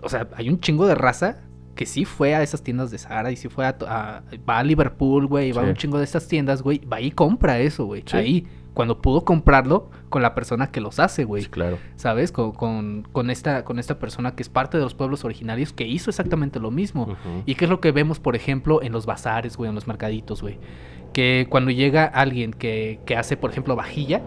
o 0.02 0.08
sea, 0.08 0.28
hay 0.36 0.48
un 0.48 0.58
chingo 0.60 0.86
de 0.86 0.94
raza 0.94 1.42
que 1.74 1.84
sí 1.84 2.06
fue 2.06 2.34
a 2.34 2.42
esas 2.42 2.62
tiendas 2.62 2.90
de 2.90 2.96
Zara 2.96 3.30
y 3.30 3.36
sí 3.36 3.48
fue 3.48 3.66
a, 3.66 4.22
va 4.48 4.58
a 4.58 4.64
Liverpool, 4.64 5.26
güey, 5.26 5.52
va 5.52 5.62
a 5.62 5.64
un 5.66 5.74
chingo 5.74 5.98
de 5.98 6.04
estas 6.04 6.26
tiendas, 6.28 6.62
güey, 6.62 6.78
va 6.86 7.00
y 7.00 7.10
compra 7.10 7.58
eso, 7.58 7.84
güey. 7.84 8.02
Sí. 8.06 8.16
Ahí, 8.16 8.46
cuando 8.72 9.02
pudo 9.02 9.24
comprarlo 9.24 9.90
con 10.10 10.20
la 10.20 10.34
persona 10.34 10.70
que 10.70 10.82
los 10.82 10.98
hace, 11.00 11.24
güey. 11.24 11.44
Sí, 11.44 11.48
claro. 11.48 11.78
¿Sabes? 11.96 12.30
Con, 12.32 12.52
con, 12.52 13.08
con 13.12 13.30
esta, 13.30 13.64
con 13.64 13.78
esta 13.78 13.98
persona 13.98 14.34
que 14.34 14.42
es 14.42 14.50
parte 14.50 14.76
de 14.76 14.84
los 14.84 14.94
pueblos 14.94 15.24
originarios 15.24 15.72
que 15.72 15.86
hizo 15.86 16.10
exactamente 16.10 16.60
lo 16.60 16.70
mismo. 16.70 17.16
¿Y 17.46 17.54
qué 17.54 17.64
es 17.64 17.70
lo 17.70 17.80
que 17.80 17.92
vemos, 17.92 18.20
por 18.20 18.36
ejemplo, 18.36 18.82
en 18.82 18.92
los 18.92 19.06
bazares, 19.06 19.56
güey, 19.56 19.68
en 19.70 19.74
los 19.74 19.86
mercaditos, 19.86 20.42
güey? 20.42 20.58
Que 21.14 21.46
cuando 21.48 21.70
llega 21.70 22.04
alguien 22.04 22.52
que, 22.52 23.00
que 23.06 23.16
hace, 23.16 23.36
por 23.38 23.50
ejemplo, 23.50 23.74
vajilla 23.76 24.20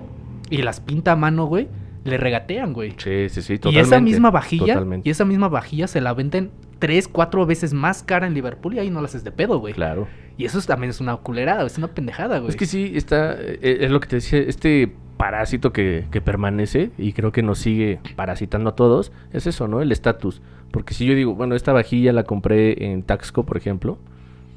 y 0.49 0.57
las 0.63 0.79
pinta 0.79 1.11
a 1.11 1.15
mano, 1.15 1.45
güey, 1.45 1.67
le 2.03 2.17
regatean, 2.17 2.73
güey. 2.73 2.91
Sí, 2.97 3.29
sí, 3.29 3.41
sí, 3.41 3.53
Y 3.53 3.57
totalmente. 3.59 3.81
esa 3.95 4.01
misma 4.01 4.31
vajilla, 4.31 4.73
Totalmente. 4.73 5.07
y 5.07 5.11
esa 5.11 5.23
misma 5.25 5.47
vajilla 5.47 5.87
se 5.87 6.01
la 6.01 6.13
venden 6.13 6.51
tres, 6.79 7.07
cuatro 7.07 7.45
veces 7.45 7.73
más 7.73 8.03
cara 8.03 8.27
en 8.27 8.33
Liverpool 8.33 8.73
y 8.73 8.79
ahí 8.79 8.89
no 8.89 8.99
la 8.99 9.05
haces 9.05 9.23
de 9.23 9.31
pedo, 9.31 9.59
güey. 9.59 9.73
Claro. 9.73 10.07
Y 10.37 10.45
eso 10.45 10.57
es- 10.59 10.65
también 10.65 10.89
es 10.89 10.99
una 11.01 11.15
culerada, 11.17 11.65
es 11.65 11.77
una 11.77 11.87
pendejada, 11.87 12.39
güey. 12.39 12.49
Es 12.49 12.55
que 12.55 12.65
sí, 12.65 12.93
está, 12.95 13.33
eh, 13.39 13.77
es 13.81 13.91
lo 13.91 13.99
que 13.99 14.07
te 14.07 14.15
decía, 14.17 14.39
este 14.39 14.91
parásito 15.17 15.71
que, 15.71 16.05
que 16.11 16.21
permanece 16.21 16.89
y 16.97 17.13
creo 17.13 17.31
que 17.31 17.43
nos 17.43 17.59
sigue 17.59 17.99
parasitando 18.15 18.71
a 18.71 18.75
todos, 18.75 19.11
es 19.31 19.45
eso, 19.47 19.67
¿no? 19.67 19.81
El 19.81 19.91
estatus. 19.91 20.41
Porque 20.71 20.93
si 20.95 21.05
yo 21.05 21.13
digo, 21.13 21.35
bueno, 21.35 21.55
esta 21.55 21.71
vajilla 21.71 22.11
la 22.13 22.23
compré 22.23 22.91
en 22.91 23.03
Taxco, 23.03 23.45
por 23.45 23.57
ejemplo, 23.57 23.99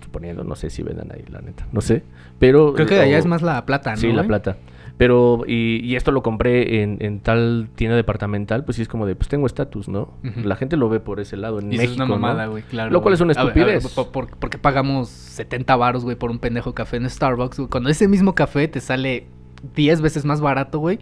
suponiendo, 0.03 0.45
no 0.45 0.57
sé 0.57 0.71
si 0.71 0.83
vendan 0.83 1.13
ahí, 1.13 1.25
la 1.31 1.41
neta, 1.43 1.67
no 1.73 1.81
sé, 1.83 2.03
pero... 2.39 2.73
Creo 2.75 2.87
que 2.87 2.95
de 2.95 3.03
allá 3.03 3.17
o- 3.17 3.19
es 3.19 3.27
más 3.27 3.43
la 3.43 3.67
plata, 3.67 3.91
¿no? 3.91 3.97
Sí, 3.99 4.13
la 4.13 4.25
plata. 4.25 4.57
Pero, 4.99 5.43
y, 5.47 5.85
y 5.85 5.95
esto 5.97 6.11
lo 6.11 6.23
compré 6.23 6.83
en, 6.83 6.97
en 7.01 7.21
tal 7.21 7.69
tienda 7.75 7.97
departamental, 7.97 8.65
pues 8.65 8.77
sí 8.77 8.83
es 8.83 8.89
como 8.89 9.05
de, 9.05 9.15
pues 9.15 9.29
tengo 9.29 9.47
estatus, 9.47 9.89
¿no? 9.89 10.15
La 10.43 10.57
gente 10.57 10.77
lo 10.79 10.89
ve 10.89 11.01
por 11.01 11.21
ese 11.21 11.37
lado, 11.37 11.59
en 11.61 11.67
Y 11.73 11.77
México, 11.77 11.93
es 11.93 11.97
una 11.97 12.07
mamada, 12.07 12.47
güey, 12.47 12.63
claro. 12.63 12.91
Lo 12.91 13.03
cual 13.03 13.13
es 13.15 13.21
una 13.21 13.35
A 13.35 13.45
ver, 13.45 13.53
a 13.53 13.67
ver, 13.67 13.77
estupidez. 13.77 13.95
por- 13.95 14.11
por- 14.29 14.39
porque 14.39 14.57
pagamos 14.57 15.09
70 15.11 15.77
varos, 15.77 16.05
güey, 16.05 16.17
por 16.17 16.31
un 16.31 16.39
pendejo 16.39 16.75
café 16.75 16.97
en 16.97 17.11
Starbucks, 17.11 17.59
güey. 17.59 17.69
Cuando 17.69 17.91
ese 17.91 18.09
mismo 18.09 18.35
café 18.35 18.69
te 18.69 18.81
sale 18.81 19.27
10 19.75 20.01
veces 20.01 20.25
más 20.25 20.41
barato, 20.41 20.79
güey. 20.79 20.99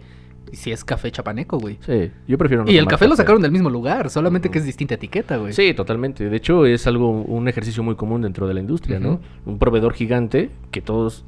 Y 0.51 0.57
si 0.57 0.71
es 0.71 0.83
café 0.85 1.09
chapaneco, 1.11 1.57
güey. 1.57 1.77
Sí, 1.79 2.11
yo 2.27 2.37
prefiero 2.37 2.65
no 2.65 2.71
y 2.71 2.77
el 2.77 2.85
café 2.85 3.07
lo 3.07 3.15
sacaron 3.15 3.41
del 3.41 3.51
mismo 3.51 3.69
lugar, 3.69 4.09
solamente 4.11 4.51
que 4.51 4.59
es 4.59 4.65
distinta 4.65 4.93
etiqueta, 4.93 5.37
güey. 5.37 5.53
Sí, 5.53 5.73
totalmente. 5.73 6.29
De 6.29 6.35
hecho, 6.37 6.65
es 6.67 6.85
algo, 6.85 7.09
un 7.09 7.47
ejercicio 7.47 7.81
muy 7.81 7.95
común 7.95 8.21
dentro 8.21 8.47
de 8.47 8.53
la 8.53 8.59
industria, 8.59 8.99
¿no? 8.99 9.21
Un 9.45 9.57
proveedor 9.57 9.93
gigante 9.93 10.51
que 10.69 10.81
todos 10.81 11.25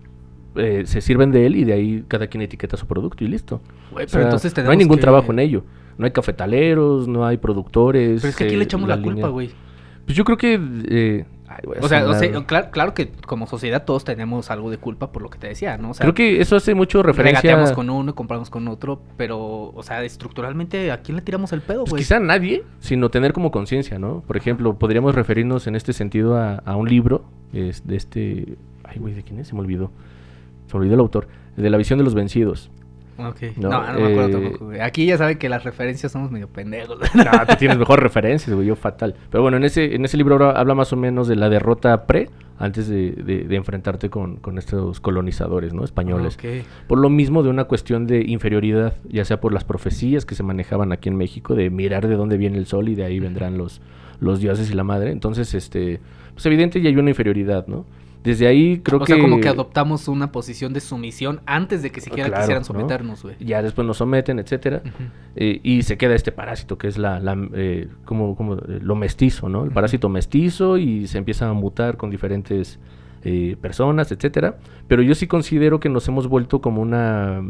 eh, 0.57 0.83
se 0.85 1.01
sirven 1.01 1.31
de 1.31 1.45
él 1.45 1.55
y 1.55 1.63
de 1.63 1.73
ahí 1.73 2.03
cada 2.07 2.27
quien 2.27 2.41
etiqueta 2.41 2.77
su 2.77 2.85
producto 2.87 3.23
y 3.23 3.27
listo. 3.27 3.61
Güey, 3.91 4.05
O 4.05 4.07
pero 4.07 4.09
sea, 4.09 4.21
entonces 4.23 4.57
no 4.63 4.71
hay 4.71 4.77
ningún 4.77 4.97
que- 4.97 5.01
trabajo 5.01 5.31
en 5.31 5.39
ello. 5.39 5.63
No 5.97 6.05
hay 6.05 6.11
cafetaleros, 6.11 7.07
no 7.07 7.25
hay 7.25 7.37
productores. 7.37 8.21
Pero 8.21 8.29
es 8.29 8.35
que 8.35 8.43
aquí 8.45 8.53
eh, 8.53 8.57
le 8.57 8.63
echamos 8.65 8.87
la, 8.87 9.01
culpa, 9.01 9.29
güey. 9.29 9.49
Pues 10.05 10.15
yo 10.15 10.23
creo 10.23 10.37
que... 10.37 10.53
eh, 10.89 11.25
ay, 11.47 11.57
a 11.81 11.83
O 11.83 11.87
sea, 11.89 12.07
o 12.07 12.13
sea, 12.13 12.45
claro, 12.45 12.69
claro 12.71 12.93
que 12.93 13.11
como 13.25 13.47
sociedad 13.47 13.83
todos 13.83 14.03
tenemos 14.05 14.51
algo 14.51 14.69
de 14.69 14.77
culpa 14.77 15.11
por 15.11 15.21
lo 15.23 15.29
que 15.29 15.39
te 15.39 15.47
decía, 15.47 15.77
¿no? 15.77 15.89
O 15.89 15.93
sea, 15.95 16.03
creo 16.03 16.13
que 16.13 16.39
eso 16.39 16.55
hace 16.55 16.75
mucho 16.75 17.01
referencia... 17.01 17.41
regateamos 17.41 17.71
con 17.73 17.89
uno 17.89 18.11
y 18.11 18.13
compramos 18.13 18.49
con 18.51 18.67
otro, 18.67 19.01
pero, 19.17 19.39
o 19.73 19.81
sea, 19.83 20.03
estructuralmente, 20.03 20.91
¿a 20.91 21.01
quién 21.01 21.15
le 21.15 21.23
tiramos 21.23 21.51
el 21.51 21.61
pedo, 21.61 21.79
Pues 21.81 21.89
güey? 21.91 22.03
quizá 22.03 22.19
nadie, 22.19 22.63
sino 22.79 23.09
tener 23.09 23.33
como 23.33 23.49
conciencia, 23.51 23.97
¿no? 23.97 24.21
Por 24.27 24.37
ejemplo, 24.37 24.77
podríamos 24.77 25.15
referirnos 25.15 25.65
en 25.67 25.75
este 25.75 25.93
sentido 25.93 26.37
a, 26.37 26.57
a 26.57 26.75
un 26.75 26.87
libro 26.87 27.25
es 27.53 27.85
de 27.87 27.95
este... 27.95 28.57
Ay, 28.83 28.99
güey, 28.99 29.13
¿de 29.15 29.23
quién 29.23 29.39
es? 29.39 29.47
Se 29.47 29.55
me 29.55 29.61
olvidó. 29.61 29.89
Se 30.67 30.77
olvidó 30.77 30.93
el 30.93 30.99
autor. 30.99 31.27
El 31.57 31.63
de 31.63 31.69
la 31.69 31.77
visión 31.77 31.97
de 31.97 32.05
los 32.05 32.13
vencidos. 32.13 32.69
Ok. 33.17 33.57
No, 33.57 33.69
No, 33.69 33.93
no, 33.93 33.99
me 33.99 34.11
acuerdo 34.11 34.27
eh, 34.27 34.31
tampoco, 34.43 34.65
güey. 34.65 34.79
Aquí 34.79 35.07
ya 35.07 35.17
saben 35.17 35.39
que 35.39 35.49
las 35.49 35.63
referencias 35.63 36.11
somos 36.11 36.29
medio 36.29 36.47
pendejos. 36.47 36.99
No, 37.15 37.23
tú 37.47 37.55
tienes 37.57 37.77
mejores 37.79 38.03
referencias, 38.03 38.53
güey, 38.55 38.67
yo 38.67 38.75
fatal. 38.75 39.15
Pero 39.31 39.41
bueno, 39.41 39.57
en 39.57 39.63
ese, 39.63 39.95
en 39.95 40.05
ese 40.05 40.17
libro 40.17 40.35
habla- 40.35 40.51
habla 40.59 40.75
más 40.75 40.93
o 40.93 40.97
menos 40.97 41.27
de 41.27 41.35
la 41.35 41.49
derrota 41.49 42.05
pre, 42.05 42.29
antes 42.59 42.87
de, 42.87 43.11
de- 43.13 43.45
de 43.45 43.55
enfrentarte 43.55 44.11
con, 44.11 44.35
con 44.37 44.59
estos 44.59 44.99
colonizadores, 44.99 45.73
¿no? 45.73 45.83
Españoles. 45.83 46.35
Ok. 46.35 46.65
Por 46.87 46.99
lo 46.99 47.09
mismo 47.09 47.41
de 47.41 47.49
una 47.49 47.63
cuestión 47.63 48.05
de 48.05 48.21
inferioridad, 48.21 48.93
ya 49.09 49.25
sea 49.25 49.39
por 49.39 49.51
las 49.51 49.63
profecías 49.63 50.23
que 50.25 50.35
se 50.35 50.43
manejaban 50.43 50.91
aquí 50.91 51.09
en 51.09 51.15
México, 51.17 51.55
de 51.55 51.71
mirar 51.71 52.07
de 52.07 52.15
dónde 52.15 52.37
viene 52.37 52.59
el 52.59 52.67
sol 52.67 52.87
y 52.89 52.93
de 52.93 53.03
ahí 53.03 53.19
vendrán 53.19 53.57
los, 53.57 53.81
los 54.19 54.39
dioses 54.41 54.69
y 54.69 54.75
la 54.75 54.83
madre. 54.83 55.09
Entonces, 55.11 55.55
este, 55.55 55.99
pues 56.33 56.45
evidente 56.45 56.81
ya 56.81 56.89
hay 56.89 56.97
una 56.97 57.09
inferioridad, 57.09 57.65
¿no? 57.65 57.85
Desde 58.27 58.45
ahí 58.45 58.79
creo 58.79 58.99
o 58.99 59.05
que... 59.05 59.13
sea, 59.13 59.21
como 59.21 59.39
que 59.39 59.47
adoptamos 59.47 60.09
una 60.09 60.33
posición 60.33 60.73
de 60.73 60.81
sumisión 60.81 61.39
antes 61.45 61.81
de 61.81 61.91
que 61.93 62.01
siquiera 62.01 62.27
Claro, 62.27 62.41
quisieran 62.41 62.61
¿no? 62.61 62.65
someternos, 62.65 63.23
güey. 63.23 63.35
Ya 63.39 63.61
después 63.61 63.87
nos 63.87 63.95
someten, 63.95 64.37
etcétera. 64.37 64.81
Eh, 65.37 65.61
y 65.63 65.83
se 65.83 65.97
queda 65.97 66.13
este 66.13 66.33
parásito 66.33 66.77
que 66.77 66.89
es 66.89 66.97
la, 66.97 67.21
la, 67.21 67.37
eh, 67.53 67.87
como, 68.03 68.35
como, 68.35 68.55
eh, 68.55 68.79
lo 68.81 68.95
mestizo, 68.95 69.47
¿no? 69.47 69.63
El 69.63 69.71
parásito 69.71 70.09
mestizo 70.09 70.77
y 70.77 71.07
se 71.07 71.17
empieza 71.19 71.47
a 71.47 71.53
mutar 71.53 71.95
con 71.95 72.09
diferentes 72.09 72.79
eh, 73.23 73.55
personas, 73.61 74.11
etcétera. 74.11 74.57
Pero 74.89 75.01
yo 75.03 75.15
sí 75.15 75.27
considero 75.27 75.79
que 75.79 75.87
nos 75.87 76.05
hemos 76.09 76.27
vuelto 76.27 76.59
como 76.59 76.81
una, 76.81 77.41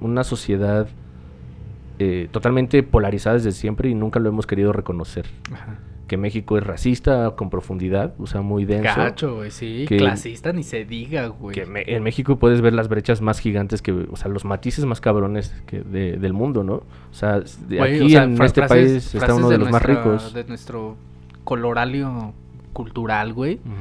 una 0.00 0.22
sociedad 0.22 0.86
totalmente 2.32 2.82
polarizada 2.82 3.36
desde 3.36 3.52
siempre 3.52 3.88
y 3.88 3.94
nunca 3.94 4.18
lo 4.18 4.28
hemos 4.28 4.44
querido 4.44 4.72
reconocer. 4.72 5.26
Ajá. 5.52 5.78
Que 6.12 6.18
México 6.18 6.58
es 6.58 6.62
racista 6.64 7.30
con 7.36 7.48
profundidad, 7.48 8.12
o 8.18 8.26
sea, 8.26 8.42
muy 8.42 8.66
denso. 8.66 8.92
Gacho, 8.94 9.36
güey, 9.36 9.50
sí. 9.50 9.86
que- 9.88 9.96
Clasista 9.96 10.52
ni 10.52 10.62
se 10.62 10.84
diga, 10.84 11.28
güey. 11.28 11.54
Que 11.54 11.64
me- 11.64 11.84
en 11.86 12.02
México 12.02 12.36
puedes 12.36 12.60
ver 12.60 12.74
las 12.74 12.88
brechas 12.88 13.22
más 13.22 13.38
gigantes 13.38 13.80
que, 13.80 13.92
o 13.92 14.14
sea, 14.16 14.28
los 14.30 14.44
matices 14.44 14.84
más 14.84 15.00
cabrones 15.00 15.54
que 15.64 15.80
de- 15.80 16.18
del 16.18 16.34
mundo, 16.34 16.64
¿no? 16.64 16.74
O 16.74 16.84
sea, 17.12 17.38
s- 17.38 17.58
de 17.66 17.78
Güey, 17.78 17.94
aquí 17.94 18.04
o 18.04 18.08
sea, 18.10 18.24
en 18.24 18.42
este 18.42 18.60
país 18.68 19.14
está 19.14 19.34
uno 19.34 19.48
de, 19.48 19.56
los 19.56 19.70
nuestra- 19.70 19.94
más 19.94 20.04
ricos. 20.04 20.34
De 20.34 20.44
nuestro 20.44 20.96
coloralio 21.44 22.34
cultural, 22.74 23.32
güey. 23.32 23.54
Ujú. 23.54 23.72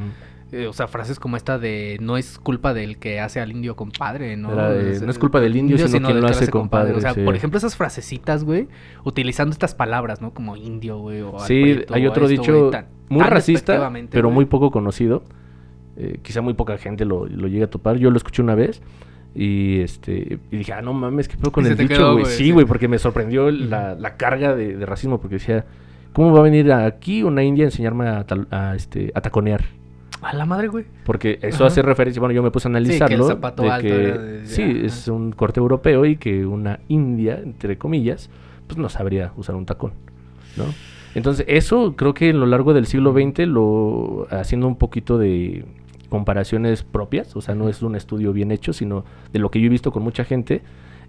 Eh, 0.53 0.67
o 0.67 0.73
sea, 0.73 0.87
frases 0.89 1.17
como 1.17 1.37
esta 1.37 1.57
de 1.57 1.97
no 2.01 2.17
es 2.17 2.37
culpa 2.37 2.73
del 2.73 2.97
que 2.97 3.21
hace 3.21 3.39
al 3.39 3.51
indio 3.51 3.77
compadre, 3.77 4.35
¿no? 4.35 4.53
De, 4.69 4.99
no 4.99 5.09
es 5.09 5.17
culpa 5.17 5.39
del 5.39 5.55
indio, 5.55 5.77
sino 5.87 6.09
quien 6.09 6.19
lo 6.19 6.27
hace 6.27 6.49
compadre, 6.49 6.93
O 6.93 6.99
sea, 6.99 7.13
sí. 7.13 7.21
por 7.21 7.35
ejemplo, 7.35 7.57
esas 7.57 7.77
frasecitas, 7.77 8.43
güey, 8.43 8.67
utilizando 9.05 9.53
estas 9.53 9.75
palabras, 9.75 10.21
¿no? 10.21 10.33
Como 10.33 10.57
indio, 10.57 10.97
güey, 10.99 11.21
o 11.21 11.39
Sí, 11.39 11.81
hay 11.89 12.05
otro 12.05 12.27
esto, 12.27 12.41
dicho 12.41 12.69
tan- 12.69 12.87
muy 13.07 13.21
tan 13.23 13.31
racista, 13.31 13.91
pero 14.09 14.29
muy 14.29 14.43
poco 14.45 14.71
conocido. 14.71 15.23
Eh, 15.97 16.19
quizá 16.21 16.41
muy 16.41 16.53
poca 16.53 16.77
gente 16.77 17.05
lo, 17.05 17.27
lo 17.27 17.47
llegue 17.47 17.63
a 17.63 17.69
topar. 17.69 17.97
Yo 17.97 18.11
lo 18.11 18.17
escuché 18.17 18.41
una 18.41 18.55
vez 18.55 18.81
y 19.33 19.79
este 19.79 20.39
y 20.51 20.57
dije, 20.57 20.73
ah, 20.73 20.81
no 20.81 20.91
mames, 20.93 21.29
¿qué 21.29 21.37
pedo 21.37 21.51
con 21.53 21.65
el 21.65 21.77
dicho, 21.77 22.11
güey? 22.13 22.23
güey, 22.23 22.35
Sí, 22.35 22.51
güey, 22.51 22.65
porque 22.65 22.87
me 22.89 22.97
sorprendió 22.99 23.49
la, 23.51 23.95
la 23.95 24.17
carga 24.17 24.53
de, 24.55 24.75
de 24.75 24.85
racismo, 24.85 25.19
porque 25.21 25.35
decía, 25.35 25.65
¿cómo 26.11 26.33
va 26.33 26.39
a 26.39 26.43
venir 26.43 26.71
aquí 26.73 27.23
una 27.23 27.41
india 27.43 27.63
a 27.63 27.67
enseñarme 27.67 28.07
a, 28.09 28.73
este, 28.75 29.11
a 29.15 29.21
taconear? 29.21 29.63
A 30.21 30.33
la 30.35 30.45
madre, 30.45 30.67
güey. 30.67 30.85
Porque 31.05 31.39
eso 31.41 31.57
Ajá. 31.63 31.65
hace 31.67 31.81
referencia, 31.81 32.19
bueno, 32.19 32.33
yo 32.33 32.43
me 32.43 32.51
puse 32.51 32.67
a 32.67 32.71
que 32.71 32.77
el 32.77 32.83
analizarlo. 32.85 33.27
zapato 33.27 33.63
de 33.63 33.69
alto 33.69 33.87
que, 33.87 34.03
era 34.07 34.17
de- 34.21 34.45
sí, 34.45 34.61
ajá. 34.61 34.71
es 34.85 35.07
un 35.07 35.31
corte 35.31 35.59
europeo 35.59 36.05
y 36.05 36.17
que 36.17 36.45
una 36.45 36.79
india, 36.89 37.39
entre 37.43 37.77
comillas, 37.77 38.29
pues 38.67 38.77
no 38.77 38.87
sabría 38.89 39.33
usar 39.35 39.55
un 39.55 39.65
tacón, 39.65 39.93
¿no? 40.57 40.65
Entonces, 41.15 41.45
eso 41.49 41.95
creo 41.97 42.13
que 42.13 42.29
a 42.29 42.33
lo 42.33 42.45
largo 42.45 42.73
del 42.73 42.85
siglo 42.85 43.11
XX, 43.13 43.47
lo, 43.47 44.27
haciendo 44.29 44.67
un 44.67 44.77
poquito 44.77 45.17
de 45.17 45.65
comparaciones 46.09 46.83
propias, 46.83 47.35
o 47.35 47.41
sea, 47.41 47.55
no 47.55 47.67
es 47.69 47.81
un 47.81 47.95
estudio 47.95 48.31
bien 48.33 48.51
hecho, 48.51 48.73
sino 48.73 49.03
de 49.33 49.39
lo 49.39 49.49
que 49.49 49.59
yo 49.59 49.65
he 49.67 49.69
visto 49.69 49.91
con 49.91 50.03
mucha 50.03 50.23
gente, 50.23 50.61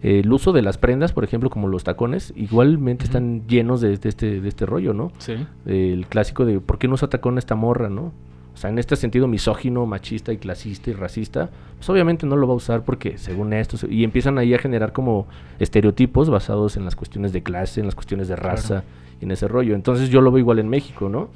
eh, 0.03 0.21
el 0.21 0.33
uso 0.33 0.53
de 0.53 0.63
las 0.63 0.79
prendas, 0.79 1.13
por 1.13 1.23
ejemplo, 1.25 1.51
como 1.51 1.69
los 1.69 1.85
tacones, 1.85 2.33
igualmente 2.37 3.05
están 3.05 3.47
llenos 3.47 3.81
de, 3.81 3.97
de 3.97 4.09
este, 4.09 4.41
de 4.41 4.49
este 4.49 4.65
rollo, 4.67 4.95
¿no? 4.95 5.13
Sí. 5.19 5.35
el 5.67 6.07
clásico 6.09 6.45
de 6.47 6.61
¿por 6.61 6.79
qué 6.79 6.89
no 6.89 6.95
usa 6.95 7.09
tacón 7.09 7.37
esta 7.39 7.55
morra, 7.55 7.89
no? 7.89 8.13
O 8.55 8.57
sea, 8.57 8.71
en 8.71 8.79
este 8.79 8.97
sentido 8.97 9.27
misógino, 9.29 9.87
machista 9.87 10.33
y 10.33 10.37
clasista 10.37 10.91
y 10.91 10.93
racista, 10.93 11.51
pues 11.77 11.89
obviamente 11.89 12.27
no 12.27 12.37
lo 12.37 12.47
va 12.47 12.53
a 12.53 12.57
usar 12.57 12.83
porque 12.85 13.19
según 13.19 13.53
esto, 13.53 13.77
y 13.89 14.05
empiezan 14.05 14.39
ahí 14.39 14.55
a 14.55 14.59
generar 14.59 14.93
como 14.93 15.27
estereotipos 15.59 16.29
basados 16.31 16.77
en 16.77 16.85
las 16.85 16.95
cuestiones 16.95 17.33
de 17.33 17.43
clase, 17.43 17.81
en 17.81 17.87
las 17.87 17.95
cuestiones 17.95 18.29
de 18.29 18.37
raza 18.37 18.85
y 19.21 19.25
en 19.25 19.31
ese 19.31 19.49
rollo. 19.49 19.75
Entonces 19.75 20.11
yo 20.11 20.21
lo 20.21 20.31
veo 20.31 20.41
igual 20.41 20.59
en 20.59 20.69
México, 20.69 21.09
¿no? 21.09 21.29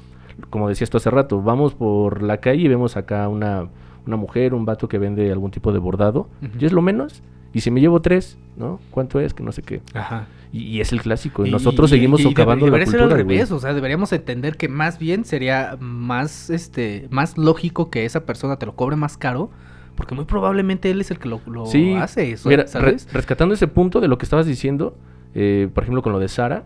Como 0.49 0.69
decías 0.69 0.89
tú 0.89 0.97
hace 0.97 1.09
rato, 1.09 1.41
vamos 1.41 1.73
por 1.73 2.21
la 2.21 2.37
calle 2.37 2.61
y 2.61 2.67
vemos 2.67 2.95
acá 2.95 3.27
una, 3.27 3.67
una 4.05 4.15
mujer, 4.15 4.53
un 4.53 4.65
vato 4.65 4.87
que 4.87 4.99
vende 4.99 5.31
algún 5.31 5.51
tipo 5.51 5.73
de 5.73 5.79
bordado, 5.79 6.29
y 6.59 6.65
es 6.65 6.71
lo 6.71 6.81
menos, 6.83 7.23
y 7.53 7.61
si 7.61 7.71
me 7.71 7.79
llevo 7.81 8.01
tres, 8.01 8.37
¿no? 8.57 8.79
¿Cuánto 8.91 9.19
es? 9.19 9.33
Que 9.33 9.43
no 9.43 9.51
sé 9.51 9.61
qué. 9.61 9.81
Ajá. 9.93 10.27
Y, 10.53 10.63
y 10.63 10.81
es 10.81 10.91
el 10.93 11.01
clásico, 11.01 11.45
y, 11.45 11.51
nosotros 11.51 11.89
y- 11.91 11.95
seguimos 11.95 12.21
socavando 12.21 12.65
la 12.65 12.71
debería 12.71 12.85
ser 12.91 12.99
cultura. 13.01 13.17
al 13.19 13.23
güey. 13.25 13.37
revés, 13.37 13.51
o 13.51 13.59
sea, 13.59 13.73
deberíamos 13.73 14.11
entender 14.13 14.55
que 14.57 14.69
más 14.69 14.97
bien 14.97 15.25
sería 15.25 15.75
más, 15.79 16.49
este, 16.49 17.07
más 17.11 17.37
lógico 17.37 17.89
que 17.89 18.05
esa 18.05 18.25
persona 18.25 18.57
te 18.57 18.65
lo 18.65 18.75
cobre 18.75 18.95
más 18.95 19.17
caro, 19.17 19.49
porque 19.95 20.15
muy 20.15 20.25
probablemente 20.25 20.89
él 20.89 21.01
es 21.01 21.11
el 21.11 21.19
que 21.19 21.27
lo, 21.27 21.41
lo 21.47 21.65
Sí, 21.65 21.93
hace, 21.95 22.31
eso, 22.31 22.47
Mira, 22.49 22.63
re- 22.63 22.69
¿sabes? 22.69 23.07
rescatando 23.11 23.55
ese 23.55 23.67
punto 23.67 23.99
de 23.99 24.07
lo 24.07 24.17
que 24.17 24.23
estabas 24.25 24.45
diciendo, 24.45 24.97
eh, 25.35 25.69
por 25.73 25.83
ejemplo, 25.83 26.01
con 26.01 26.13
lo 26.13 26.19
de 26.19 26.27
Sara. 26.29 26.65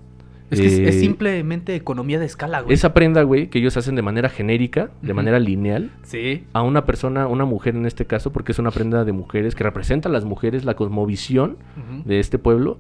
Es 0.52 0.60
que 0.60 0.68
es, 0.68 0.74
es 0.74 0.96
eh, 0.96 1.00
simplemente 1.00 1.76
economía 1.76 2.20
de 2.20 2.26
escala, 2.26 2.62
güey. 2.62 2.74
Esa 2.74 2.94
prenda, 2.94 3.24
güey, 3.24 3.48
que 3.48 3.60
ellos 3.60 3.76
hacen 3.78 3.96
de 3.96 4.02
manera 4.02 4.30
genérica, 4.30 4.92
de 5.02 5.14
manera 5.14 5.40
lineal, 5.40 5.92
Sí. 6.04 6.44
a 6.54 6.62
una 6.62 6.86
persona, 6.86 7.28
una 7.28 7.46
mujer 7.46 7.76
en 7.76 7.86
este 7.86 8.06
caso, 8.06 8.32
porque 8.32 8.52
es 8.52 8.60
una 8.60 8.72
prenda 8.72 9.04
de 9.06 9.12
mujeres 9.14 9.56
que 9.56 9.64
representa 9.64 10.10
a 10.10 10.12
las 10.12 10.26
mujeres, 10.26 10.66
la 10.66 10.76
cosmovisión 10.76 11.58
de 12.06 12.20
este 12.20 12.38
pueblo, 12.38 12.78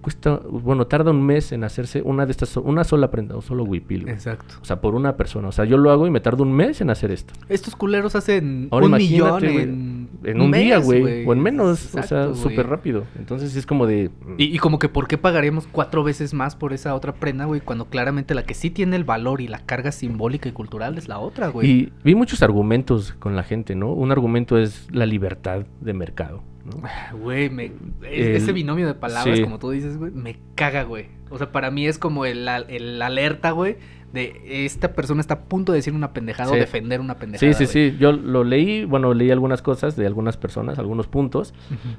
cuesta, 0.00 0.40
bueno, 0.48 0.86
tarda 0.86 1.10
un 1.10 1.24
mes 1.24 1.52
en 1.52 1.64
hacerse 1.64 2.02
una 2.02 2.26
de 2.26 2.32
estas, 2.32 2.56
una 2.56 2.84
sola 2.84 3.10
prenda, 3.10 3.36
o 3.36 3.42
solo 3.42 3.64
huipil. 3.64 4.02
güey. 4.02 4.14
Exacto. 4.14 4.54
O 4.60 4.64
sea, 4.64 4.80
por 4.80 4.94
una 4.94 5.16
persona. 5.16 5.48
O 5.48 5.52
sea, 5.52 5.64
yo 5.64 5.76
lo 5.76 5.90
hago 5.90 6.06
y 6.06 6.10
me 6.10 6.20
tardo 6.20 6.42
un 6.42 6.52
mes 6.52 6.80
en 6.80 6.90
hacer 6.90 7.10
esto. 7.10 7.34
Estos 7.48 7.76
culeros 7.76 8.14
hacen 8.16 8.68
Ahora 8.70 8.86
un 8.86 8.92
millón 8.92 9.40
güey, 9.40 9.56
en, 9.58 10.08
En 10.24 10.40
un 10.40 10.52
día, 10.52 10.78
güey. 10.78 11.24
O 11.26 11.32
en 11.32 11.40
menos. 11.40 11.94
o 11.94 12.02
sea, 12.02 12.34
súper 12.34 12.66
rápido. 12.68 13.04
Entonces 13.18 13.56
es 13.56 13.66
como 13.66 13.86
de... 13.86 14.10
Y, 14.38 14.44
y 14.54 14.58
como 14.58 14.78
que 14.78 14.88
¿por 14.88 15.08
qué 15.08 15.18
pagaríamos 15.18 15.66
cuatro 15.66 16.02
veces 16.04 16.34
más 16.34 16.56
por 16.56 16.72
esa 16.72 16.94
otra 16.94 17.14
prenda, 17.14 17.44
güey? 17.44 17.60
Cuando 17.60 17.86
claramente 17.86 18.34
la 18.34 18.44
que 18.44 18.54
sí 18.54 18.70
tiene 18.70 18.96
el 18.96 19.04
valor 19.04 19.40
y 19.40 19.48
la 19.48 19.58
carga 19.60 19.92
simbólica 19.92 20.48
y 20.48 20.52
cultural 20.52 20.98
es 20.98 21.08
la 21.08 21.18
otra, 21.18 21.48
güey. 21.48 21.68
Y 21.70 21.92
vi 22.04 22.14
muchos 22.14 22.42
argumentos 22.42 23.12
con 23.18 23.36
la 23.36 23.42
gente, 23.42 23.74
¿no? 23.74 23.92
Un 23.92 24.12
argumento 24.12 24.58
es 24.58 24.88
la 24.92 25.06
libertad 25.06 25.66
de 25.80 25.92
mercado, 25.92 26.42
¿no? 26.64 27.18
Güey, 27.18 27.50
me... 27.50 27.66
es- 27.66 27.72
El- 28.02 28.36
ese 28.36 28.52
binomio 28.52 28.86
de 28.86 28.94
palabras, 28.94 29.36
sí. 29.38 29.42
como 29.42 29.58
tú 29.58 29.70
dices, 29.70 29.96
güey, 29.98 30.10
me 30.12 30.36
caga, 30.54 30.82
güey. 30.84 31.06
O 31.30 31.38
sea, 31.38 31.52
para 31.52 31.70
mí 31.70 31.86
es 31.86 31.98
como 31.98 32.24
el, 32.26 32.48
el 32.68 33.00
alerta, 33.00 33.52
güey, 33.52 33.76
de 34.12 34.64
esta 34.66 34.92
persona 34.94 35.20
está 35.20 35.34
a 35.34 35.40
punto 35.42 35.70
de 35.70 35.78
decir 35.78 35.94
una 35.94 36.12
pendejada 36.12 36.50
o 36.50 36.56
defender 36.56 37.00
una 37.00 37.14
pendejada, 37.18 37.52
Sí, 37.52 37.66
sí, 37.66 37.72
güey. 37.72 37.90
sí. 37.92 37.96
Yo 38.00 38.10
lo 38.10 38.42
leí, 38.42 38.84
bueno, 38.84 39.14
leí 39.14 39.30
algunas 39.30 39.62
cosas 39.62 39.94
de 39.94 40.04
algunas 40.04 40.36
personas, 40.36 40.80
algunos 40.80 41.06
puntos, 41.06 41.54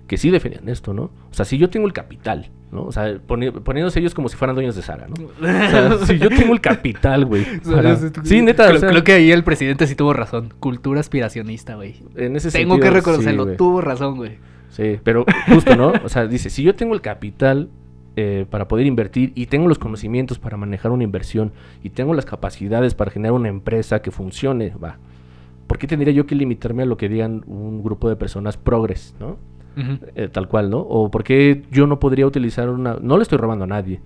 que 0.08 0.18
sí 0.18 0.30
defendían 0.30 0.68
esto, 0.68 0.94
¿no? 0.94 1.04
O 1.04 1.34
sea, 1.34 1.46
si 1.46 1.58
yo 1.58 1.70
tengo 1.70 1.88
el 1.88 1.94
capital, 1.94 2.50
¿no? 2.74 2.84
O 2.84 2.92
sea, 2.92 3.06
poni- 3.26 3.52
poniéndose 3.64 4.02
ellos 4.02 4.14
como 4.14 4.28
si 4.28 4.36
fueran 4.36 4.56
dueños 4.56 4.76
de 4.76 4.82
Sara, 4.82 5.08
¿no? 5.08 5.16
O 5.26 5.46
sea, 5.46 5.98
si 6.06 6.20
yo 6.20 6.28
tengo 6.28 6.52
el 6.52 6.60
capital, 6.60 7.24
güey. 7.24 7.46
para- 7.64 7.96
Sí, 8.26 8.42
neta, 8.42 8.66
Creo, 8.66 8.76
o 8.76 8.80
sea, 8.82 8.90
creo 8.90 9.04
que 9.06 9.14
ahí 9.14 9.32
el 9.32 9.46
presidente 9.46 9.88
sí 9.88 9.96
tuvo 9.96 10.12
razón. 10.12 10.54
Cultura 10.60 11.00
aspiracionista, 11.00 11.76
güey. 11.76 11.96
en 12.18 12.36
ese 12.36 12.52
Tengo 12.52 12.78
que 12.78 12.90
reconocerlo, 12.90 13.46
sí, 13.46 13.52
tuvo 13.58 13.80
razón, 13.80 14.18
güey. 14.18 14.38
Sí, 14.72 15.00
pero 15.04 15.26
justo, 15.48 15.76
¿no? 15.76 15.94
O 16.04 16.10
sea, 16.10 16.26
dice, 16.28 16.50
si 16.50 16.64
yo 16.64 16.74
tengo 16.74 16.94
el 16.94 17.02
capital 17.02 17.70
eh, 18.16 18.46
para 18.50 18.68
poder 18.68 18.86
invertir 18.88 19.34
y 19.36 19.46
tengo 19.46 19.68
los 19.68 19.80
conocimientos 19.80 20.40
para 20.40 20.58
manejar 20.58 20.92
una 20.92 21.04
inversión 21.04 21.52
y 21.84 21.90
tengo 21.92 22.14
las 22.14 22.26
capacidades 22.26 22.96
para 22.96 23.12
generar 23.12 23.34
una 23.34 23.50
empresa 23.50 24.02
que 24.02 24.12
funcione, 24.12 24.74
va. 24.82 24.98
¿Por 25.68 25.78
qué 25.78 25.88
tendría 25.88 26.14
yo 26.14 26.26
que 26.26 26.36
limitarme 26.36 26.84
a 26.84 26.86
lo 26.86 26.98
que 26.98 27.10
digan 27.10 27.44
un 27.48 27.84
grupo 27.84 28.10
de 28.10 28.16
personas 28.16 28.58
progres, 28.58 29.16
¿no? 29.20 29.38
Eh, 30.16 30.28
tal 30.30 30.50
cual, 30.50 30.70
¿no? 30.70 30.80
O 30.80 31.10
por 31.10 31.24
qué 31.24 31.64
yo 31.72 31.88
no 31.88 32.00
podría 32.00 32.28
utilizar 32.28 32.70
una... 32.70 32.98
No 33.02 33.18
le 33.18 33.24
estoy 33.24 33.38
robando 33.38 33.64
a 33.64 33.68
nadie, 33.68 34.02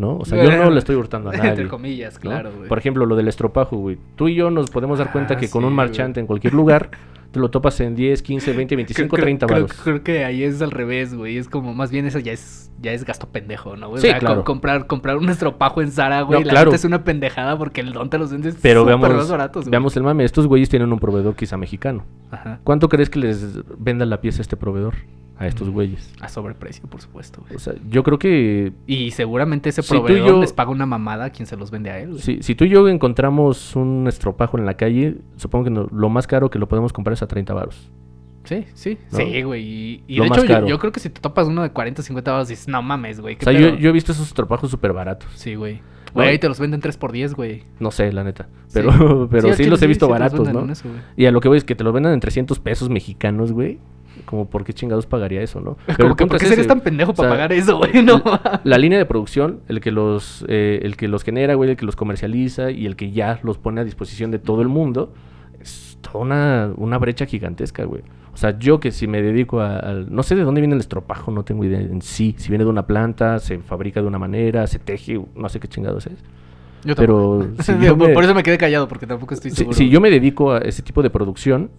¿no? 0.00 0.16
O 0.16 0.24
sea, 0.24 0.42
yo 0.42 0.50
no 0.56 0.70
le 0.70 0.78
estoy 0.80 0.96
hurtando 0.96 1.30
a 1.30 1.32
nadie. 1.36 1.50
Entre 1.50 1.68
comillas, 1.68 2.14
¿no? 2.16 2.20
claro, 2.30 2.50
güey. 2.56 2.68
Por 2.68 2.78
ejemplo, 2.78 3.06
lo 3.06 3.14
del 3.14 3.28
estropajo, 3.28 3.76
güey. 3.76 3.98
Tú 4.16 4.26
y 4.28 4.34
yo 4.34 4.50
nos 4.50 4.70
podemos 4.70 4.98
dar 4.98 5.12
cuenta 5.12 5.34
Ah, 5.34 5.36
que 5.36 5.48
con 5.48 5.62
un 5.64 5.70
güey. 5.70 5.76
marchante 5.76 6.18
en 6.18 6.26
cualquier 6.26 6.54
lugar 6.54 6.90
te 7.30 7.38
lo 7.38 7.48
topas 7.48 7.78
en 7.80 7.94
10, 7.94 8.22
15, 8.22 8.52
20, 8.54 8.74
25, 8.74 9.14
Creo- 9.14 9.22
30 9.24 9.46
creo, 9.46 9.66
creo 9.84 10.02
que 10.02 10.24
ahí 10.24 10.42
es 10.42 10.60
al 10.62 10.72
revés, 10.72 11.14
güey. 11.14 11.36
Es 11.36 11.48
como, 11.48 11.72
más 11.74 11.92
bien 11.92 12.04
eso 12.06 12.18
ya 12.18 12.32
es, 12.32 12.72
ya 12.80 12.90
es 12.92 13.04
gasto 13.04 13.28
pendejo, 13.28 13.76
¿no? 13.76 13.88
güey? 13.90 14.00
Sí, 14.02 14.08
o 14.08 14.10
sea, 14.10 14.18
claro. 14.18 14.34
com- 14.36 14.44
comprar, 14.44 14.86
comprar 14.88 15.16
un 15.16 15.28
estropajo 15.28 15.80
en 15.80 15.92
Zara, 15.92 16.22
güey. 16.22 16.40
No, 16.40 16.46
la 16.46 16.50
claro. 16.50 16.72
es 16.72 16.84
una 16.84 17.04
pendejada 17.04 17.56
porque 17.56 17.82
el 17.82 17.92
don 17.92 18.10
te 18.10 18.18
los 18.18 18.32
vendes 18.32 18.56
Pero 18.60 18.84
veamos, 18.84 19.08
más 19.08 19.30
baratos, 19.30 19.62
güey. 19.66 19.70
veamos 19.70 19.96
el 19.96 20.02
mame. 20.02 20.24
Estos 20.24 20.48
güeyes 20.48 20.68
tienen 20.70 20.92
un 20.92 20.98
proveedor 20.98 21.36
quizá 21.36 21.56
mexicano. 21.56 22.04
Ajá. 22.32 22.58
¿Cuánto 22.64 22.88
crees 22.88 23.08
que 23.10 23.20
les 23.20 23.60
venda 23.78 24.06
la 24.06 24.20
pieza 24.20 24.42
este 24.42 24.56
proveedor 24.56 24.94
a 25.40 25.46
estos 25.48 25.68
Mm. 25.68 25.72
güeyes? 25.72 26.12
A 26.20 26.28
sobreprecio, 26.28 26.86
por 26.88 27.00
supuesto, 27.00 27.40
güey. 27.40 27.56
O 27.56 27.58
sea, 27.58 27.72
yo 27.88 28.02
creo 28.04 28.18
que 28.18 28.72
Y 28.86 29.10
seguramente 29.10 29.70
ese 29.70 29.82
Si 29.82 29.88
proveedor 29.88 30.28
yo- 30.28 30.40
les 30.40 30.52
paga 30.52 30.70
una 30.70 30.86
mamada 30.86 31.24
a 31.24 31.30
quien 31.30 31.46
se 31.46 31.56
los 31.56 31.70
vende 31.72 31.90
a 31.90 31.98
él, 31.98 32.10
güey. 32.10 32.20
si, 32.20 32.42
si 32.42 32.54
tú 32.54 32.64
y 32.64 32.68
yo 32.68 32.86
encontramos 32.88 33.74
un 33.74 34.06
estropajo 34.06 34.58
en 34.58 34.66
la 34.66 34.74
calle, 34.74 35.16
supongo 35.36 35.64
que 35.64 35.70
no- 35.70 35.88
lo 35.90 36.08
más 36.10 36.26
caro 36.28 36.50
que 36.50 36.58
lo 36.60 36.68
podemos 36.68 36.92
comprar 36.92 37.14
es 37.14 37.22
a 37.22 37.26
30 37.26 37.54
varos. 37.54 37.90
Sí, 38.44 38.64
sí. 38.74 38.98
¿No? 39.12 39.18
Sí, 39.18 39.42
güey. 39.42 40.02
Y, 40.08 40.18
de 40.18 40.26
hecho, 40.26 40.44
yo, 40.66 40.78
creo 40.78 40.92
que 40.92 41.00
si 41.00 41.10
te 41.10 41.20
topas 41.20 41.46
uno 41.48 41.62
de 41.62 41.70
40, 41.70 42.02
50 42.02 42.32
baros, 42.32 42.48
dices, 42.48 42.68
no 42.68 42.80
mames, 42.82 43.20
güey. 43.20 43.34
O 43.34 43.38
¿qué 43.38 43.44
sea, 43.44 43.52
yo, 43.52 43.68
pedo?". 43.70 43.78
yo 43.78 43.90
he 43.90 43.92
visto 43.92 44.12
esos 44.12 44.26
estropajos 44.28 44.70
súper 44.70 44.92
baratos. 44.92 45.28
Sí, 45.34 45.54
güey. 45.56 45.80
Güey, 46.12 46.38
te 46.40 46.48
los 46.48 46.58
venden 46.58 46.80
3 46.80 46.96
por 46.96 47.12
10, 47.12 47.34
güey. 47.34 47.62
No 47.78 47.90
sé, 47.92 48.12
la 48.12 48.24
neta. 48.24 48.48
Pero 48.74 48.90
sí, 48.92 49.28
pero 49.30 49.54
sí, 49.54 49.64
los 49.66 49.80
he 49.82 49.86
visto 49.86 50.08
baratos, 50.08 50.52
¿no? 50.52 50.70
eso. 50.72 50.88
Y 51.16 51.26
a 51.26 51.30
lo 51.30 51.40
que 51.40 51.48
voy 51.48 51.58
es 51.58 51.64
que 51.64 51.74
te 51.76 51.84
los 51.84 51.92
vendan 51.94 52.12
en 52.12 52.20
300 52.20 52.58
pesos 52.58 52.88
mexicanos, 52.90 53.52
güey. 53.52 53.78
Como, 54.30 54.48
¿por 54.48 54.62
qué 54.64 54.72
chingados 54.72 55.06
pagaría 55.06 55.42
eso, 55.42 55.60
no? 55.60 55.76
Pero 55.86 56.08
el 56.08 56.16
punto 56.16 56.26
¿por 56.28 56.38
qué 56.38 56.44
es 56.44 56.48
serías 56.50 56.58
ese. 56.60 56.68
tan 56.68 56.80
pendejo 56.80 57.10
O 57.10 57.14
para 57.14 57.28
sea, 57.28 57.36
pagar 57.36 57.52
eso, 57.52 57.78
güey? 57.78 58.02
No. 58.02 58.22
La 58.64 58.78
línea 58.78 58.96
de 58.98 59.04
producción, 59.04 59.60
el 59.68 59.80
que 59.80 59.90
los 59.90 60.44
eh, 60.48 60.78
el 60.84 60.96
que 60.96 61.08
los 61.08 61.24
genera, 61.24 61.54
güey, 61.54 61.70
el 61.70 61.76
que 61.76 61.84
los 61.84 61.96
comercializa 61.96 62.70
y 62.70 62.86
el 62.86 62.94
que 62.96 63.10
ya 63.10 63.40
los 63.42 63.58
pone 63.58 63.80
a 63.80 63.84
disposición 63.84 64.30
de 64.30 64.38
todo 64.38 64.62
el 64.62 64.68
mundo, 64.68 65.12
es 65.60 65.98
toda 66.00 66.20
una, 66.24 66.70
una 66.76 66.96
brecha 66.98 67.26
gigantesca, 67.26 67.84
güey. 67.84 68.02
O 68.32 68.36
sea, 68.36 68.56
yo 68.58 68.78
que 68.78 68.92
si 68.92 69.08
me 69.08 69.20
dedico 69.20 69.60
a, 69.60 69.76
al- 69.80 70.14
No 70.14 70.22
sé 70.22 70.36
de 70.36 70.44
dónde 70.44 70.60
viene 70.60 70.74
el 70.74 70.80
estropajo, 70.80 71.32
no 71.32 71.42
tengo 71.44 71.64
idea 71.64 71.80
en 71.80 72.00
sí. 72.00 72.34
Si 72.38 72.48
viene 72.48 72.64
de 72.64 72.70
una 72.70 72.86
planta, 72.86 73.40
se 73.40 73.58
fabrica 73.58 74.00
de 74.00 74.06
una 74.06 74.18
manera, 74.20 74.66
se 74.68 74.78
teje, 74.78 75.20
no 75.34 75.48
sé 75.48 75.58
qué 75.58 75.66
chingados 75.66 76.06
es. 76.06 76.22
Yo 76.84 76.94
Pero 76.94 77.40
tampoco. 77.40 77.62
si 77.64 77.72
yo 77.84 77.98
por, 77.98 78.08
me- 78.08 78.14
por 78.14 78.24
eso 78.24 78.34
me 78.34 78.42
quedé 78.44 78.56
callado, 78.56 78.86
porque 78.86 79.06
tampoco 79.08 79.34
estoy 79.34 79.50
Si, 79.50 79.56
seguro. 79.58 79.76
si 79.76 79.90
yo 79.90 80.00
me 80.00 80.08
dedico 80.10 80.52
a 80.52 80.58
ese 80.58 80.82
tipo 80.82 81.02
de 81.02 81.10
producción, 81.10 81.70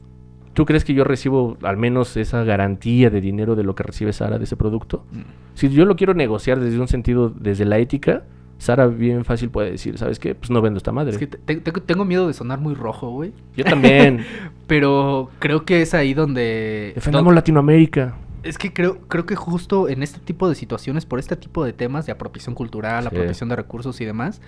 ¿tú 0.62 0.66
crees 0.68 0.86
que 0.86 0.94
yo 0.94 1.04
recibo 1.04 1.58
al 1.64 1.76
menos 1.76 2.16
esa 2.18 2.44
garantía 2.44 3.10
de 3.10 3.20
dinero 3.20 3.56
de 3.56 3.64
lo 3.64 3.74
que 3.74 3.82
recibe 3.82 4.14
Sara 4.14 4.38
de 4.38 4.44
ese 4.44 4.56
producto? 4.56 5.04
Mm. 5.12 5.22
Si 5.56 5.70
yo 5.70 5.86
lo 5.86 5.96
quiero 5.96 6.14
negociar 6.14 6.60
desde 6.60 6.80
un 6.80 6.88
sentido, 6.88 7.32
desde 7.32 7.66
la 7.66 7.80
ética, 7.80 8.26
Sara 8.60 8.86
bien 8.86 9.26
fácil 9.26 9.50
puede 9.50 9.72
decir, 9.72 9.98
¿sabes 9.98 10.20
qué? 10.20 10.36
Pues 10.36 10.52
no 10.52 10.62
vendo 10.62 10.78
esta 10.78 10.92
madre. 10.92 11.14
Es 11.14 11.18
que 11.18 11.26
te- 11.26 11.56
te- 11.56 11.72
tengo 11.82 12.06
miedo 12.06 12.28
de 12.28 12.34
sonar 12.36 12.60
muy 12.60 12.76
rojo, 12.76 13.10
güey. 13.10 13.34
Yo 13.58 13.64
también. 13.64 14.24
Pero 14.68 15.32
creo 15.40 15.66
que 15.66 15.82
es 15.82 15.96
ahí 15.96 16.14
donde... 16.14 16.92
Defendamos 16.94 17.34
Latinoamérica. 17.34 18.16
Es 18.44 18.60
que 18.60 18.72
creo, 18.72 19.00
creo 19.08 19.26
que 19.26 19.36
justo 19.36 19.90
en 19.90 20.04
este 20.04 20.20
tipo 20.20 20.48
de 20.48 20.54
situaciones, 20.54 21.08
por 21.08 21.18
este 21.18 21.36
tipo 21.38 21.66
de 21.66 21.74
temas 21.74 22.06
de 22.06 22.12
apropiación 22.12 22.54
cultural, 22.54 23.02
Sí. 23.02 23.08
apropiación 23.08 23.50
de 23.50 23.56
recursos 23.56 24.00
y 24.00 24.06
demás, 24.06 24.42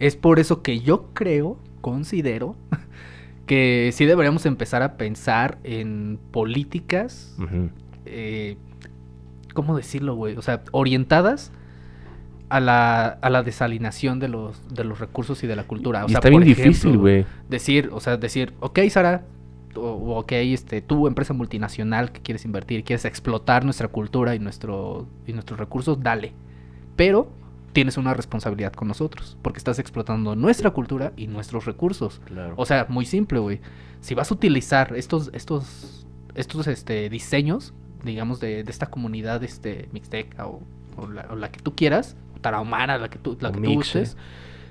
es 0.00 0.16
por 0.16 0.40
eso 0.40 0.60
que 0.62 0.80
yo 0.80 1.10
creo, 1.14 1.56
considero, 1.80 2.56
que 3.46 3.90
sí 3.92 4.06
deberíamos 4.06 4.46
empezar 4.46 4.82
a 4.82 4.96
pensar 4.96 5.58
en 5.64 6.18
políticas, 6.30 7.36
eh, 8.06 8.56
¿cómo 9.52 9.76
decirlo, 9.76 10.14
güey? 10.14 10.36
O 10.36 10.42
sea, 10.42 10.62
orientadas 10.72 11.52
a 12.48 12.60
la, 12.60 13.06
a 13.06 13.30
la 13.30 13.42
desalinación 13.42 14.20
de 14.20 14.28
los, 14.28 14.74
de 14.74 14.84
los 14.84 14.98
recursos 14.98 15.42
y 15.44 15.46
de 15.46 15.56
la 15.56 15.64
cultura. 15.64 16.04
O 16.04 16.06
y 16.06 16.10
sea, 16.10 16.18
está 16.18 16.28
bien 16.28 16.42
por 16.42 16.46
difícil, 16.46 16.90
ejemplo, 16.90 17.00
güey. 17.00 17.26
decir, 17.48 17.90
o 17.92 18.00
sea, 18.00 18.16
decir, 18.16 18.54
ok, 18.60 18.80
Sara, 18.88 19.24
o, 19.74 19.80
o 19.80 20.18
ok, 20.20 20.32
este, 20.32 20.80
tú, 20.80 21.06
empresa 21.06 21.34
multinacional 21.34 22.12
que 22.12 22.20
quieres 22.20 22.44
invertir, 22.44 22.84
quieres 22.84 23.04
explotar 23.04 23.64
nuestra 23.64 23.88
cultura 23.88 24.34
y, 24.34 24.38
nuestro, 24.38 25.06
y 25.26 25.32
nuestros 25.32 25.58
recursos, 25.58 26.02
dale. 26.02 26.32
Pero 26.96 27.28
tienes 27.74 27.98
una 27.98 28.14
responsabilidad 28.14 28.72
con 28.72 28.88
nosotros, 28.88 29.36
porque 29.42 29.58
estás 29.58 29.78
explotando 29.78 30.34
nuestra 30.36 30.70
cultura 30.70 31.12
y 31.16 31.26
nuestros 31.26 31.66
recursos. 31.66 32.22
Claro. 32.24 32.54
O 32.56 32.64
sea, 32.64 32.86
muy 32.88 33.04
simple, 33.04 33.40
güey. 33.40 33.60
Si 34.00 34.14
vas 34.14 34.30
a 34.30 34.34
utilizar 34.34 34.94
estos, 34.96 35.30
estos, 35.34 36.06
estos 36.34 36.68
este, 36.68 37.10
diseños, 37.10 37.74
digamos, 38.04 38.40
de, 38.40 38.62
de 38.64 38.70
esta 38.70 38.86
comunidad 38.86 39.42
este, 39.42 39.88
mixteca 39.92 40.46
o, 40.46 40.62
o 40.96 41.08
la, 41.08 41.26
o 41.30 41.36
la 41.36 41.50
que 41.50 41.60
tú 41.60 41.74
quieras, 41.74 42.16
tarahumara, 42.40 42.96
la 42.96 43.10
que 43.10 43.18
tú, 43.18 43.36
la 43.40 43.48
O 43.48 43.52
que 43.52 43.60
tú 43.60 43.74
gustes, 43.74 44.16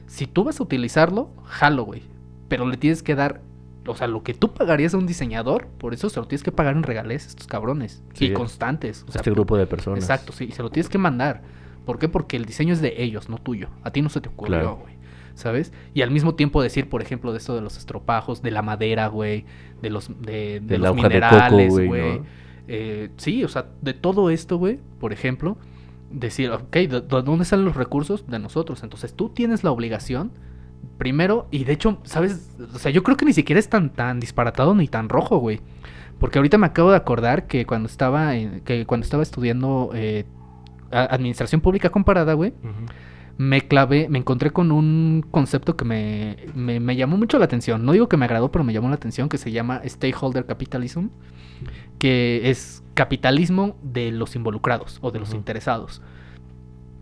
si 0.07 0.25
tú 0.25 0.45
vas 0.45 0.59
a 0.59 0.63
utilizarlo, 0.63 1.29
jalo, 1.45 1.83
güey. 1.83 2.03
Pero 2.47 2.67
le 2.67 2.77
tienes 2.77 3.03
que 3.03 3.15
dar, 3.15 3.41
o 3.85 3.95
sea, 3.95 4.07
lo 4.07 4.23
que 4.23 4.33
tú 4.33 4.53
pagarías 4.53 4.93
a 4.93 4.97
un 4.97 5.07
diseñador, 5.07 5.67
por 5.67 5.93
eso 5.93 6.09
se 6.09 6.21
lo 6.21 6.27
tienes 6.27 6.43
que 6.43 6.53
pagar 6.53 6.77
en 6.77 6.83
regalés 6.83 7.27
estos 7.27 7.47
cabrones. 7.47 8.01
Sí. 8.13 8.27
Y 8.27 8.33
constantes. 8.33 9.03
O 9.09 9.11
sea, 9.11 9.19
este 9.19 9.31
grupo 9.31 9.57
de 9.57 9.67
personas. 9.67 9.99
Exacto, 9.99 10.31
sí, 10.31 10.51
se 10.51 10.63
lo 10.63 10.69
tienes 10.69 10.87
que 10.87 10.97
mandar. 10.97 11.41
¿Por 11.85 11.99
qué? 11.99 12.07
Porque 12.09 12.37
el 12.37 12.45
diseño 12.45 12.73
es 12.73 12.81
de 12.81 13.01
ellos, 13.03 13.29
no 13.29 13.37
tuyo. 13.37 13.69
A 13.83 13.91
ti 13.91 14.01
no 14.01 14.09
se 14.09 14.21
te 14.21 14.29
ocurrió, 14.29 14.59
Claro. 14.59 14.75
güey. 14.81 14.93
¿Sabes? 15.35 15.73
Y 15.95 16.03
al 16.03 16.11
mismo 16.11 16.35
tiempo 16.35 16.61
decir, 16.61 16.89
por 16.89 17.01
ejemplo, 17.01 17.31
de 17.31 17.39
esto 17.39 17.55
de 17.55 17.61
los 17.61 17.77
estropajos, 17.77 18.41
de 18.43 18.51
la 18.51 18.61
madera, 18.61 19.07
güey, 19.07 19.45
de 19.81 19.89
los, 19.89 20.09
de, 20.21 20.59
de 20.59 20.59
De 20.61 20.77
los 20.77 20.89
coco, 20.91 21.01
minerales, 21.03 21.71
güey, 21.71 21.87
güey. 21.87 22.19
¿no? 22.19 22.25
Eh, 22.67 23.09
sí, 23.17 23.43
o 23.43 23.47
sea, 23.47 23.65
de 23.81 23.93
todo 23.93 24.29
esto, 24.29 24.57
güey, 24.57 24.79
por 24.99 25.11
ejemplo, 25.11 25.57
decir, 26.11 26.51
ok, 26.51 26.71
¿de, 26.71 26.87
de 26.87 27.01
dónde 27.01 27.45
salen 27.45 27.65
los 27.65 27.75
recursos? 27.75 28.27
De 28.27 28.37
nosotros. 28.37 28.83
Entonces 28.83 29.15
tú 29.15 29.29
tienes 29.29 29.63
la 29.63 29.71
obligación, 29.71 30.31
primero, 30.99 31.47
y 31.51 31.63
de 31.63 31.73
hecho, 31.73 31.97
¿sabes? 32.03 32.55
O 32.73 32.77
sea, 32.79 32.91
yo 32.91 33.01
creo 33.03 33.17
que 33.17 33.25
ni 33.25 33.33
siquiera 33.33 33.59
es 33.59 33.67
tan, 33.69 33.89
tan 33.89 34.19
disparatado 34.19 34.75
ni 34.75 34.87
tan 34.87 35.09
rojo, 35.09 35.37
güey. 35.39 35.61
Porque 36.19 36.37
ahorita 36.37 36.57
me 36.59 36.67
acabo 36.67 36.91
de 36.91 36.97
acordar 36.97 37.47
que 37.47 37.65
cuando 37.65 37.87
estaba, 37.87 38.35
en- 38.35 38.61
que 38.61 38.85
cuando 38.85 39.03
estaba 39.03 39.23
estudiando 39.23 39.89
eh, 39.95 40.25
administración 40.93 41.61
pública 41.61 41.89
comparada, 41.89 42.33
güey, 42.33 42.53
me 43.37 43.61
clavé, 43.67 44.07
me 44.09 44.19
encontré 44.19 44.51
con 44.51 44.71
un 44.71 45.25
concepto 45.31 45.75
que 45.75 45.85
me, 45.85 46.37
me, 46.53 46.79
me 46.79 46.95
llamó 46.95 47.17
mucho 47.17 47.39
la 47.39 47.45
atención. 47.45 47.83
No 47.85 47.91
digo 47.91 48.07
que 48.07 48.17
me 48.17 48.25
agradó, 48.25 48.51
pero 48.51 48.63
me 48.63 48.73
llamó 48.73 48.89
la 48.89 48.95
atención, 48.95 49.29
que 49.29 49.37
se 49.37 49.51
llama 49.51 49.81
Stakeholder 49.85 50.45
Capitalism, 50.45 51.07
que 51.97 52.49
es 52.49 52.83
capitalismo 52.93 53.75
de 53.81 54.11
los 54.11 54.35
involucrados 54.35 54.99
o 55.01 55.11
de 55.11 55.19
los 55.19 55.33
interesados. 55.33 56.01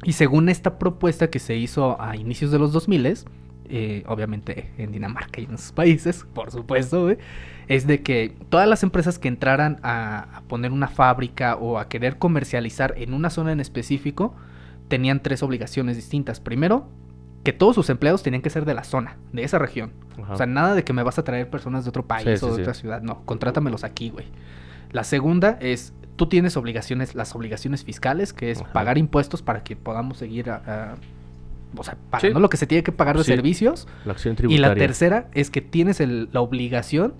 Y 0.03 0.13
según 0.13 0.49
esta 0.49 0.79
propuesta 0.79 1.29
que 1.29 1.39
se 1.39 1.57
hizo 1.57 2.01
a 2.01 2.15
inicios 2.15 2.51
de 2.51 2.59
los 2.59 2.71
2000, 2.71 3.25
eh, 3.71 4.03
obviamente 4.07 4.69
en 4.77 4.91
Dinamarca 4.91 5.41
y 5.41 5.45
en 5.45 5.55
esos 5.55 5.71
países, 5.71 6.25
por 6.33 6.51
supuesto, 6.51 7.09
es 7.67 7.87
de 7.87 8.01
que 8.03 8.35
todas 8.49 8.67
las 8.67 8.83
empresas 8.83 9.17
que 9.17 9.27
entraran 9.29 9.79
a, 9.81 10.37
a 10.37 10.41
poner 10.41 10.71
una 10.71 10.87
fábrica 10.89 11.55
o 11.55 11.79
a 11.79 11.87
querer 11.87 12.17
comercializar 12.17 12.93
en 12.97 13.13
una 13.13 13.29
zona 13.29 13.51
en 13.51 13.59
específico, 13.61 14.35
tenían 14.89 15.21
tres 15.23 15.41
obligaciones 15.41 15.95
distintas. 15.95 16.39
Primero, 16.41 16.89
que 17.43 17.53
todos 17.53 17.75
sus 17.75 17.89
empleados 17.89 18.21
tenían 18.23 18.41
que 18.41 18.49
ser 18.49 18.65
de 18.65 18.73
la 18.73 18.83
zona, 18.83 19.17
de 19.31 19.43
esa 19.43 19.57
región. 19.57 19.93
Ajá. 20.21 20.33
O 20.33 20.37
sea, 20.37 20.45
nada 20.45 20.75
de 20.75 20.83
que 20.83 20.93
me 20.93 21.01
vas 21.01 21.17
a 21.17 21.23
traer 21.23 21.49
personas 21.49 21.85
de 21.85 21.89
otro 21.89 22.05
país 22.05 22.39
Sí, 22.39 22.45
o 22.45 22.49
de 22.49 22.55
sí. 22.55 22.61
otra 22.61 22.73
ciudad. 22.73 23.01
No, 23.01 23.23
contrátamelos 23.25 23.83
aquí, 23.83 24.09
güey. 24.09 24.25
La 24.91 25.03
segunda 25.05 25.57
es, 25.61 25.93
tú 26.17 26.27
tienes 26.27 26.57
obligaciones, 26.57 27.15
las 27.15 27.33
obligaciones 27.33 27.83
fiscales, 27.85 28.33
que 28.33 28.51
es 28.51 28.61
Ajá. 28.61 28.73
pagar 28.73 28.97
impuestos 28.97 29.41
para 29.41 29.63
que 29.63 29.75
podamos 29.77 30.17
seguir, 30.17 30.49
a- 30.51 30.61
a- 30.67 30.95
o 31.77 31.83
sea, 31.83 31.97
pagando 32.09 32.39
Sí. 32.39 32.41
lo 32.41 32.49
que 32.49 32.57
se 32.57 32.67
tiene 32.67 32.83
que 32.83 32.91
pagar 32.91 33.17
de 33.17 33.23
Sí. 33.23 33.31
servicios. 33.31 33.87
La 34.05 34.13
acción 34.13 34.33
Y 34.33 34.37
tributaria. 34.37 34.67
la 34.67 34.75
tercera 34.75 35.27
es 35.33 35.49
que 35.49 35.61
tienes 35.61 35.99
el- 35.99 36.29
la 36.31 36.41
obligación 36.41 37.13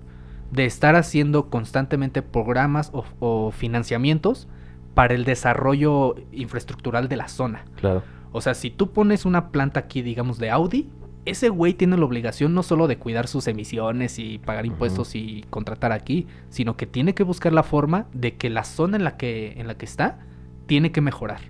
de 0.50 0.66
estar 0.66 0.96
haciendo 0.96 1.48
constantemente 1.48 2.20
programas 2.22 2.90
o, 2.92 3.04
o 3.20 3.50
financiamientos 3.50 4.48
para 4.94 5.14
el 5.14 5.24
desarrollo 5.24 6.14
infraestructural 6.32 7.08
de 7.08 7.16
la 7.16 7.28
zona. 7.28 7.64
Claro. 7.76 8.02
O 8.32 8.40
sea, 8.40 8.54
si 8.54 8.70
tú 8.70 8.92
pones 8.92 9.24
una 9.24 9.48
planta 9.50 9.80
aquí, 9.80 10.02
digamos, 10.02 10.38
de 10.38 10.50
Audi, 10.50 10.88
ese 11.24 11.48
güey 11.50 11.72
tiene 11.74 11.96
la 11.96 12.04
obligación 12.04 12.52
no 12.52 12.62
solo 12.62 12.88
de 12.88 12.98
cuidar 12.98 13.28
sus 13.28 13.46
emisiones 13.46 14.18
y 14.18 14.38
pagar 14.38 14.66
impuestos 14.66 15.14
y 15.14 15.44
contratar 15.50 15.92
aquí, 15.92 16.26
sino 16.50 16.76
que 16.76 16.84
tiene 16.86 17.14
que 17.14 17.22
buscar 17.22 17.52
la 17.52 17.62
forma 17.62 18.06
de 18.12 18.34
que 18.34 18.50
la 18.50 18.64
zona 18.64 18.96
en 18.96 19.04
la 19.04 19.16
que, 19.16 19.52
en 19.56 19.66
la 19.68 19.76
que 19.76 19.84
está 19.86 20.18
tiene 20.66 20.90
que 20.92 21.00
mejorar 21.00 21.40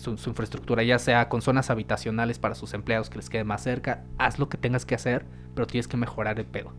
su, 0.00 0.16
su 0.18 0.30
infraestructura, 0.30 0.82
ya 0.82 0.98
sea 0.98 1.28
con 1.28 1.42
zonas 1.42 1.70
habitacionales 1.70 2.38
para 2.38 2.54
sus 2.54 2.74
empleados 2.74 3.10
que 3.10 3.16
les 3.18 3.30
quede 3.30 3.44
más 3.44 3.62
cerca, 3.62 4.04
haz 4.18 4.38
lo 4.38 4.48
que 4.48 4.58
tengas 4.58 4.86
que 4.86 4.94
hacer, 4.94 5.26
pero 5.54 5.66
tienes 5.66 5.88
que 5.88 5.96
mejorar 5.96 6.38
el 6.40 6.46
pedo. 6.46 6.72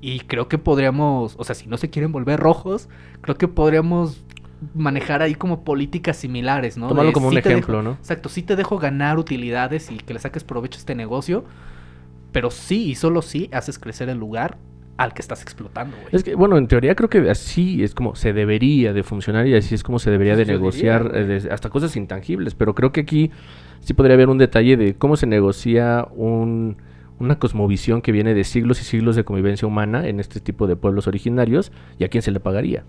Y 0.00 0.20
creo 0.20 0.48
que 0.48 0.58
podríamos, 0.58 1.34
o 1.38 1.44
sea, 1.44 1.54
si 1.54 1.66
no 1.66 1.76
se 1.76 1.90
quieren 1.90 2.12
volver 2.12 2.38
rojos, 2.40 2.88
creo 3.20 3.36
que 3.36 3.48
podríamos 3.48 4.24
manejar 4.74 5.22
ahí 5.22 5.34
como 5.34 5.64
políticas 5.64 6.16
similares, 6.16 6.76
¿no? 6.76 6.88
Tomarlo 6.88 7.12
como 7.12 7.28
un 7.28 7.34
dejo- 7.34 7.48
ejemplo, 7.48 7.82
¿no? 7.82 7.92
Exacto, 7.92 8.28
sí 8.28 8.42
te 8.42 8.56
dejo 8.56 8.78
ganar 8.78 9.18
utilidades 9.18 9.90
y 9.90 9.98
que 9.98 10.14
le 10.14 10.20
saques 10.20 10.44
provecho 10.44 10.78
a 10.78 10.80
este 10.80 10.94
negocio, 10.94 11.44
pero 12.32 12.50
sí 12.50 12.90
y 12.90 12.94
solo 12.94 13.22
sí 13.22 13.48
haces 13.52 13.78
crecer 13.78 14.08
el 14.08 14.18
lugar 14.18 14.58
al 14.98 15.14
que 15.14 15.22
estás 15.22 15.40
explotando, 15.42 15.96
güey. 15.96 16.08
Es 16.12 16.22
que, 16.24 16.34
bueno, 16.34 16.58
en 16.58 16.66
teoría 16.68 16.94
creo 16.94 17.08
que 17.08 17.30
así 17.30 17.82
es 17.82 17.94
como 17.94 18.14
se 18.14 18.32
debería 18.34 18.92
de 18.92 19.02
funcionar 19.02 19.46
y 19.46 19.54
así 19.54 19.74
es 19.74 19.82
como 19.82 19.98
se 19.98 20.10
debería 20.10 20.36
de 20.36 20.44
negociar 20.44 21.12
eh, 21.14 21.48
hasta 21.50 21.70
cosas 21.70 21.96
intangibles. 21.96 22.54
Pero 22.54 22.74
creo 22.74 22.92
que 22.92 23.00
aquí 23.00 23.30
sí 23.80 23.94
podría 23.94 24.14
haber 24.14 24.28
un 24.28 24.38
detalle 24.38 24.76
de 24.76 24.94
cómo 24.94 25.16
se 25.16 25.26
negocia 25.26 26.06
un, 26.14 26.76
una 27.20 27.38
cosmovisión 27.38 28.02
que 28.02 28.10
viene 28.12 28.34
de 28.34 28.42
siglos 28.44 28.80
y 28.80 28.84
siglos 28.84 29.14
de 29.16 29.24
convivencia 29.24 29.66
humana 29.68 30.06
en 30.08 30.18
este 30.20 30.40
tipo 30.40 30.66
de 30.66 30.76
pueblos 30.76 31.06
originarios 31.06 31.70
y 31.98 32.04
a 32.04 32.08
quién 32.08 32.22
se 32.22 32.30
le 32.32 32.40
pagaría. 32.40 32.82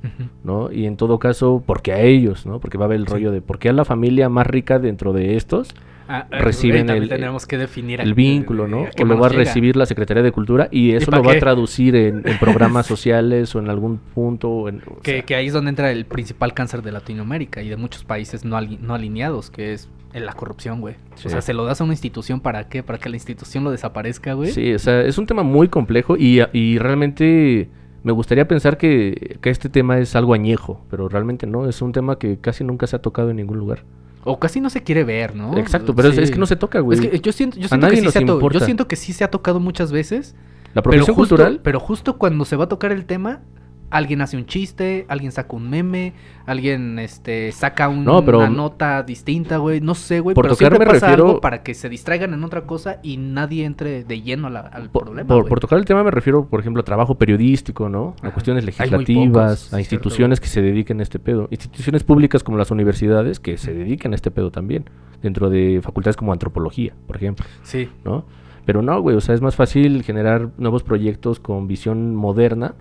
¿no? 0.44 0.72
Y 0.72 0.86
en 0.88 0.98
todo 0.98 1.20
caso, 1.20 1.64
¿por 1.66 1.82
qué 1.84 1.94
a 1.94 2.02
ellos, 2.02 2.46
no? 2.48 2.60
Porque 2.60 2.78
va 2.80 2.86
a 2.86 2.88
haber 2.88 3.00
el 3.00 3.08
Sí. 3.08 3.14
rollo 3.14 3.32
de 3.32 3.42
por 3.42 3.60
qué 3.60 3.70
a 3.70 3.74
la 3.74 3.86
familia 3.86 4.30
más 4.30 4.48
rica 4.48 4.80
dentro 4.80 5.14
de 5.14 5.36
estos 5.36 5.74
Ah, 6.12 6.28
ah, 6.32 6.40
reciben 6.40 6.90
el- 6.90 7.08
tenemos 7.08 7.46
que 7.46 7.58
definir 7.60 8.02
el 8.02 8.16
vínculo, 8.16 8.66
eh, 8.66 8.70
¿no? 8.70 8.78
O 9.00 9.06
lo 9.06 9.20
va 9.20 9.28
a 9.28 9.30
recibir 9.30 9.76
la 9.76 9.86
Secretaría 9.86 10.24
de 10.24 10.32
Cultura 10.32 10.68
y 10.72 10.92
eso 10.96 11.12
lo 11.12 11.24
va 11.24 11.34
qué? 11.34 11.38
a 11.38 11.40
traducir 11.40 11.96
en, 11.96 12.28
en 12.28 12.38
programas 12.40 12.88
sociales 12.88 13.54
o 13.56 13.60
en 13.60 13.70
algún 13.70 14.00
punto. 14.00 14.68
en- 14.68 14.82
Que, 15.04 15.12
sea, 15.12 15.22
que 15.22 15.36
ahí 15.36 15.48
es 15.48 15.54
donde 15.54 15.70
entra 15.70 15.92
el 15.92 16.06
principal 16.06 16.54
cáncer 16.56 16.82
de 16.82 16.92
Latinoamérica 16.92 17.62
y 17.62 17.70
de 17.70 17.78
muchos 17.78 18.04
países 18.04 18.44
no, 18.44 18.58
ali- 18.58 18.80
no 18.82 18.96
alineados, 18.96 19.52
que 19.52 19.74
es 19.74 19.88
en 20.14 20.26
la 20.26 20.34
corrupción, 20.34 20.82
güey. 20.82 20.96
Sí. 21.14 21.28
O 21.28 21.30
sea, 21.30 21.42
se 21.42 21.54
lo 21.54 21.64
das 21.66 21.80
a 21.80 21.84
una 21.84 21.94
institución 21.94 22.40
para 22.42 22.68
qué? 22.70 22.82
Para 22.82 22.98
que 22.98 23.10
la 23.10 23.16
institución 23.16 23.64
lo 23.64 23.70
desaparezca, 23.70 24.34
güey. 24.34 24.50
Sí, 24.52 24.74
o 24.74 24.80
sea, 24.80 25.02
es 25.02 25.20
un 25.20 25.28
tema 25.28 25.44
muy 25.44 25.68
complejo 25.68 26.18
y, 26.18 26.42
y 26.54 26.80
realmente 26.80 27.70
me 28.02 28.12
gustaría 28.12 28.48
pensar 28.48 28.78
que, 28.78 29.38
que 29.42 29.52
este 29.52 29.70
tema 29.70 30.00
es 30.00 30.16
algo 30.16 30.34
añejo, 30.34 30.84
pero 30.90 31.08
realmente 31.10 31.46
no, 31.46 31.70
es 31.70 31.82
un 31.84 31.92
tema 31.92 32.18
que 32.18 32.38
casi 32.40 32.64
nunca 32.64 32.88
se 32.88 32.96
ha 32.96 33.00
tocado 33.04 33.30
en 33.30 33.36
ningún 33.36 33.60
lugar. 33.60 33.84
O 34.30 34.40
casi 34.40 34.62
no 34.62 34.70
se 34.70 34.84
quiere 34.84 35.04
ver, 35.04 35.36
¿no? 35.36 35.58
Exacto, 35.58 35.96
pero 35.96 36.10
es- 36.10 36.32
que 36.32 36.38
no 36.38 36.46
se 36.46 36.56
toca, 36.56 36.80
güey. 36.80 37.00
Es 37.00 37.10
que 37.10 37.20
yo 37.20 37.32
siento, 37.32 37.58
yo 37.58 37.68
siento 37.68 37.88
que 37.88 37.96
sí 37.96 38.12
se 38.12 38.26
yo 38.26 38.60
siento 38.66 38.88
que 38.88 38.96
sí 38.96 39.14
se 39.14 39.24
ha 39.24 39.32
tocado 39.32 39.60
muchas 39.60 39.92
veces. 39.92 40.36
La 40.74 40.84
Pero 40.84 41.00
justo, 41.00 41.16
cultural, 41.16 41.62
pero 41.64 41.80
justo 41.80 42.18
cuando 42.20 42.46
se 42.46 42.56
va 42.56 42.66
a 42.66 42.70
tocar 42.70 42.92
el 42.92 43.06
tema, 43.06 43.42
alguien 43.92 44.22
hace 44.22 44.38
un 44.38 44.46
chiste, 44.46 45.06
alguien 45.10 45.32
saca 45.32 45.56
un 45.56 45.70
meme, 45.70 46.14
alguien 46.46 47.00
este 47.00 47.52
saca 47.52 47.90
un- 47.90 48.06
No, 48.06 48.24
pero- 48.24 48.40
una 48.40 48.50
nota 48.50 49.04
distinta, 49.04 49.58
güey. 49.58 49.82
No 49.82 49.96
sé, 49.96 50.20
güey. 50.20 50.36
Por 50.36 50.44
Pero 50.44 50.56
tocar 50.56 50.70
siempre 50.72 50.80
me 50.88 50.94
pasa 50.94 51.08
refiero- 51.08 51.28
algo 51.30 51.42
para 51.42 51.64
que 51.64 51.74
se 51.74 51.90
distraigan 51.90 52.34
en 52.34 52.44
otra 52.44 52.62
cosa 52.66 53.00
y 53.04 53.18
nadie 53.18 53.66
entre 53.66 54.04
de 54.04 54.22
lleno 54.22 54.48
a 54.48 54.50
la- 54.50 54.60
al 54.62 54.90
por, 54.90 55.04
problema. 55.04 55.28
por- 55.28 55.60
tocar 55.60 55.80
el 55.80 55.86
tema 55.86 56.04
me 56.04 56.12
refiero, 56.12 56.46
por 56.46 56.60
ejemplo, 56.60 56.82
a 56.82 56.86
trabajo 56.86 57.16
periodístico, 57.18 57.90
¿no? 57.90 58.16
A 58.22 58.28
Ajá. 58.28 58.34
cuestiones 58.34 58.64
legislativas, 58.66 59.60
pocos, 59.66 59.74
a 59.74 59.80
es 59.80 59.86
instituciones 59.86 60.40
que 60.40 60.48
se 60.48 60.62
dediquen 60.62 61.00
a 61.00 61.04
este 61.04 61.20
pedo. 61.20 61.48
Instituciones 61.52 62.04
públicas 62.04 62.44
como 62.44 62.58
las 62.58 62.72
universidades 62.72 63.40
que 63.40 63.58
se 63.58 63.74
dediquen 63.74 64.14
a 64.14 64.16
este 64.16 64.32
pedo 64.32 64.52
también, 64.52 64.86
dentro 65.22 65.50
de 65.50 65.82
facultades 65.84 66.16
como 66.16 66.32
antropología, 66.32 66.94
por 67.08 67.16
ejemplo. 67.18 67.46
Sí. 67.64 67.90
¿no? 68.06 68.26
Pero 68.66 68.82
no, 68.84 69.02
güey, 69.02 69.16
o 69.16 69.22
sea, 69.22 69.34
es 69.34 69.42
más 69.42 69.56
fácil 69.56 70.04
generar 70.04 70.50
nuevos 70.58 70.84
proyectos 70.84 71.40
con 71.40 71.68
visión 71.68 72.16
moderna 72.16 72.76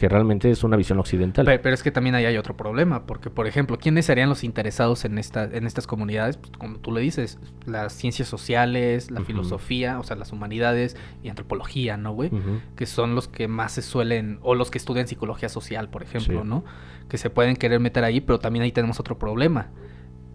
que 0.00 0.08
realmente 0.08 0.50
es 0.50 0.64
una 0.64 0.78
visión 0.78 0.98
occidental. 0.98 1.44
Pe- 1.44 1.58
Pero 1.58 1.74
es 1.74 1.82
que 1.82 1.90
también 1.90 2.14
ahí 2.14 2.24
hay 2.24 2.38
otro 2.38 2.56
problema, 2.56 3.04
porque 3.04 3.28
por 3.28 3.46
ejemplo, 3.46 3.76
¿quiénes 3.78 4.06
serían 4.06 4.30
los 4.30 4.44
interesados 4.44 5.04
en 5.04 5.18
esta, 5.18 5.44
en 5.44 5.66
estas 5.66 5.86
comunidades? 5.86 6.38
Pues, 6.38 6.52
como 6.56 6.78
tú 6.78 6.90
le 6.90 7.02
dices, 7.02 7.38
las 7.66 7.92
ciencias 7.92 8.26
sociales, 8.26 9.10
la 9.10 9.20
filosofía, 9.20 9.98
o 9.98 10.02
sea, 10.02 10.16
las 10.16 10.32
humanidades 10.32 10.96
y 11.22 11.28
antropología, 11.28 11.98
¿no, 11.98 12.12
güey? 12.14 12.30
Que 12.76 12.86
son 12.86 13.14
los 13.14 13.28
que 13.28 13.46
más 13.46 13.72
se 13.72 13.82
suelen, 13.82 14.38
o 14.40 14.54
los 14.54 14.70
que 14.70 14.78
estudian 14.78 15.06
psicología 15.06 15.50
social, 15.50 15.90
por 15.90 16.02
ejemplo, 16.02 16.40
Sí. 16.40 16.48
¿no? 16.48 16.64
Que 17.10 17.18
se 17.18 17.28
pueden 17.28 17.54
querer 17.56 17.78
meter 17.78 18.02
ahí, 18.02 18.22
pero 18.22 18.38
también 18.38 18.62
ahí 18.62 18.72
tenemos 18.72 19.00
otro 19.00 19.18
problema. 19.18 19.68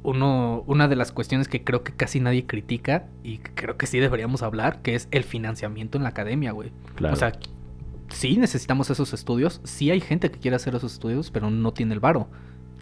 Uno, 0.03 0.63
una 0.67 0.87
de 0.87 0.95
las 0.95 1.11
cuestiones 1.11 1.47
que 1.47 1.63
creo 1.63 1.83
que 1.83 1.91
casi 1.91 2.19
nadie 2.19 2.45
critica 2.45 3.07
y 3.23 3.39
creo 3.39 3.75
que 3.77 3.87
sí 3.87 3.97
deberíamos 3.97 4.43
hablar, 4.43 4.83
que 4.83 4.93
es 4.93 5.07
el 5.09 5.23
financiamiento 5.23 5.97
en 5.97 6.03
la 6.03 6.09
academia, 6.09 6.51
güey. 6.51 6.71
Claro. 6.93 7.15
O 7.15 7.17
sea, 7.17 7.31
sí 8.15 8.37
necesitamos 8.37 8.89
esos 8.89 9.13
estudios, 9.13 9.61
sí 9.63 9.91
hay 9.91 9.99
gente 10.01 10.31
que 10.31 10.39
quiere 10.39 10.55
hacer 10.55 10.73
esos 10.75 10.93
estudios, 10.93 11.31
pero 11.31 11.49
no 11.49 11.73
tiene 11.73 11.93
el 11.93 11.99
varo. 11.99 12.29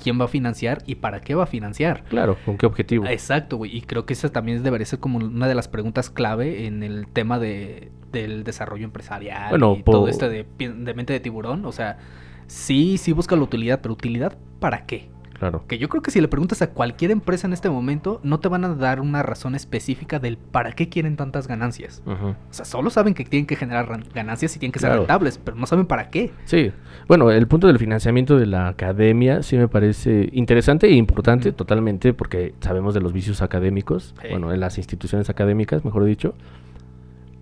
¿Quién 0.01 0.19
va 0.19 0.25
a 0.25 0.27
financiar 0.27 0.81
y 0.87 0.95
para 0.95 1.21
qué 1.21 1.35
va 1.35 1.43
a 1.43 1.47
financiar? 1.47 2.03
claro, 2.05 2.35
¿con 2.45 2.57
qué 2.57 2.65
objetivo? 2.65 3.05
Exacto, 3.05 3.57
güey. 3.57 3.75
Y 3.77 3.81
creo 3.81 4.05
que 4.07 4.13
esa 4.13 4.29
también 4.29 4.63
debería 4.63 4.85
ser 4.87 4.97
como 4.99 5.19
una 5.19 5.47
de 5.47 5.53
las 5.55 5.67
preguntas 5.67 6.09
clave 6.09 6.65
en 6.65 6.81
el 6.81 7.07
tema 7.07 7.37
de, 7.37 7.91
del 8.11 8.43
desarrollo 8.43 8.85
empresarial 8.85 9.49
Bueno, 9.51 9.75
y 9.77 9.83
po- 9.83 9.91
todo 9.91 10.07
este 10.07 10.29
de, 10.29 10.45
de 10.57 10.93
mente 10.95 11.13
de 11.13 11.19
tiburón. 11.19 11.63
O 11.65 11.71
sea, 11.71 11.99
sí, 12.47 12.97
sí 12.97 13.11
busca 13.11 13.35
la 13.35 13.43
utilidad, 13.43 13.81
pero 13.81 13.93
utilidad 13.93 14.35
para 14.59 14.85
qué? 14.87 15.09
Claro. 15.43 15.65
Que 15.67 15.77
yo 15.77 15.89
creo 15.89 16.01
que 16.01 16.09
si 16.09 16.21
le 16.21 16.29
preguntas 16.29 16.61
a 16.61 16.69
cualquier 16.71 17.11
empresa 17.11 17.47
en 17.47 17.53
este 17.53 17.69
momento, 17.69 18.21
no 18.23 18.39
te 18.39 18.47
van 18.47 18.63
a 18.63 18.75
dar 18.75 19.01
una 19.01 19.23
razón 19.23 19.55
específica 19.55 20.19
del 20.19 20.37
para 20.37 20.71
qué 20.71 20.87
quieren 20.87 21.17
tantas 21.17 21.47
ganancias. 21.47 22.01
O 22.05 22.35
sea, 22.51 22.63
solo 22.63 22.89
saben 22.89 23.13
que 23.13 23.25
tienen 23.25 23.45
que 23.45 23.57
generar 23.57 23.87
ganancias 24.13 24.55
y 24.55 24.59
tienen 24.59 24.71
que 24.71 24.79
ser 24.79 24.91
rentables, 24.93 25.37
pero 25.37 25.57
no 25.57 25.65
saben 25.65 25.85
para 25.85 26.09
qué. 26.09 26.31
Sí, 26.45 26.71
bueno, 27.09 27.29
el 27.29 27.45
punto 27.47 27.67
del 27.67 27.77
financiamiento 27.77 28.37
de 28.37 28.45
la 28.45 28.69
academia 28.69 29.43
sí 29.43 29.57
me 29.57 29.67
parece 29.67 30.29
interesante 30.31 30.87
e 30.87 30.91
importante 30.91 31.51
totalmente 31.51 32.13
porque 32.13 32.53
sabemos 32.61 32.93
de 32.93 33.01
los 33.01 33.11
vicios 33.11 33.41
académicos, 33.41 34.15
bueno, 34.29 34.53
en 34.53 34.61
las 34.61 34.77
instituciones 34.77 35.29
académicas, 35.29 35.83
mejor 35.83 36.05
dicho. 36.05 36.35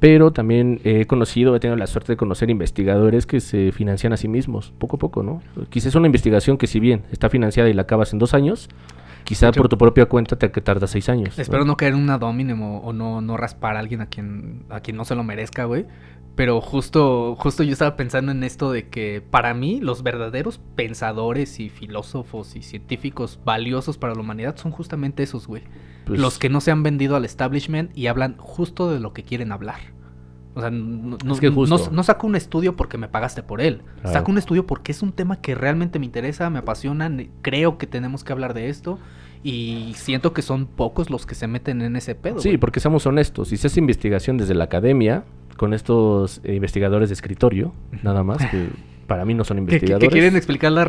Pero 0.02 0.34
también 0.34 0.82
he 0.84 1.06
conocido, 1.06 1.56
he 1.56 1.60
tenido 1.60 1.78
la 1.78 1.86
suerte 1.86 2.14
de 2.14 2.18
conocer 2.18 2.50
investigadores 2.50 3.28
que 3.28 3.40
se 3.40 3.72
financian 3.72 4.12
a 4.14 4.18
sí 4.18 4.28
mismos, 4.28 4.74
poco 4.80 4.96
a 4.96 5.00
poco, 5.00 5.22
¿no? 5.22 5.44
Quizás 5.70 5.94
una 5.94 6.08
investigación 6.08 6.58
que 6.58 6.66
si 6.66 6.80
bien 6.80 7.04
está 7.12 7.30
financiada 7.30 7.70
y 7.70 7.74
la 7.74 7.84
acabas 7.84 8.12
en 8.12 8.18
dos 8.18 8.34
años, 8.34 8.68
quizá 9.26 9.52
por 9.52 9.70
tu 9.70 9.78
propia 9.78 10.08
cuenta 10.08 10.36
te 10.38 10.50
que 10.50 10.60
tarda 10.60 10.88
seis 10.88 11.08
años. 11.08 11.38
Espero 11.38 11.66
no 11.66 11.78
caer 11.78 11.94
en 11.94 12.00
una 12.00 12.18
dominem 12.18 12.60
o, 12.64 12.80
o 12.80 12.94
no, 12.94 13.22
no 13.22 13.38
raspar 13.38 13.76
a 13.76 13.80
alguien 13.80 14.02
a 14.02 14.08
quien, 14.08 14.66
a 14.70 14.80
quien 14.80 14.98
no 14.98 15.06
se 15.06 15.14
lo 15.14 15.24
merezca, 15.24 15.66
güey. 15.66 15.86
Pero 16.36 16.62
justo, 16.62 17.36
justo 17.36 17.62
yo 17.62 17.72
estaba 17.72 17.96
pensando 17.96 18.32
en 18.32 18.44
esto 18.44 18.72
de 18.72 18.88
que 18.88 19.22
para 19.22 19.54
mí 19.54 19.82
los 19.82 20.02
verdaderos 20.02 20.60
pensadores 20.76 21.60
y 21.60 21.70
filósofos 21.70 22.56
y 22.56 22.64
científicos 22.64 23.40
valiosos 23.46 24.00
para 24.00 24.16
la 24.16 24.22
humanidad 24.22 24.56
son 24.58 24.72
justamente 24.72 25.22
esos, 25.22 25.46
güey. 25.46 25.62
Pues, 26.06 26.20
los 26.20 26.40
que 26.40 26.50
no 26.50 26.62
se 26.62 26.72
han 26.72 26.84
vendido 26.84 27.16
al 27.16 27.26
establishment 27.26 27.96
y 27.98 28.08
hablan 28.08 28.36
justo 28.38 28.92
de 28.92 29.00
lo 29.00 29.14
que 29.14 29.24
quieren 29.24 29.52
hablar. 29.52 29.80
O 30.54 30.60
sea, 30.60 30.70
no, 30.70 31.18
Es 31.34 31.40
que 31.40 31.50
justo. 31.50 31.78
no- 31.78 31.92
no 31.92 32.04
saco 32.04 32.28
un 32.28 32.36
estudio 32.36 32.76
porque 32.76 32.98
me 32.98 33.08
pagaste 33.08 33.42
por 33.44 33.62
él. 33.62 33.84
Claro. 34.02 34.14
Saco 34.18 34.32
un 34.32 34.38
estudio 34.38 34.68
porque 34.68 34.92
es 34.92 35.02
un 35.02 35.14
tema 35.14 35.40
que 35.40 35.56
realmente 35.56 35.98
me 36.00 36.06
interesa, 36.06 36.50
me 36.50 36.60
apasiona, 36.60 37.10
creo 37.42 37.78
que 37.78 37.88
tenemos 37.88 38.24
que 38.24 38.34
hablar 38.34 38.54
de 38.54 38.68
esto. 38.70 39.00
Y 39.44 39.94
siento 39.96 40.34
que 40.34 40.42
son 40.42 40.66
pocos 40.68 41.10
los 41.10 41.26
que 41.26 41.34
se 41.36 41.48
meten 41.48 41.82
en 41.82 41.96
ese 41.96 42.14
pedo. 42.16 42.40
Sí, 42.40 42.58
porque 42.58 42.80
seamos 42.80 43.06
honestos, 43.08 43.48
si 43.48 43.58
se 43.58 43.68
hace 43.68 43.80
investigación 43.80 44.38
desde 44.38 44.54
la 44.54 44.66
academia, 44.66 45.24
con 45.58 45.74
estos 45.74 46.42
eh, 46.44 46.54
investigadores 46.56 47.10
de 47.10 47.14
escritorio, 47.14 47.74
nada 48.04 48.24
más, 48.24 48.38
que 48.52 48.68
para 49.08 49.26
mí 49.26 49.34
no 49.34 49.44
son 49.44 49.58
Que, 49.58 49.62
que- 49.64 49.68
que 49.70 49.76
investigadores. 49.78 50.10
quieren 50.12 50.36
explicar 50.36 50.72
la, 50.74 50.86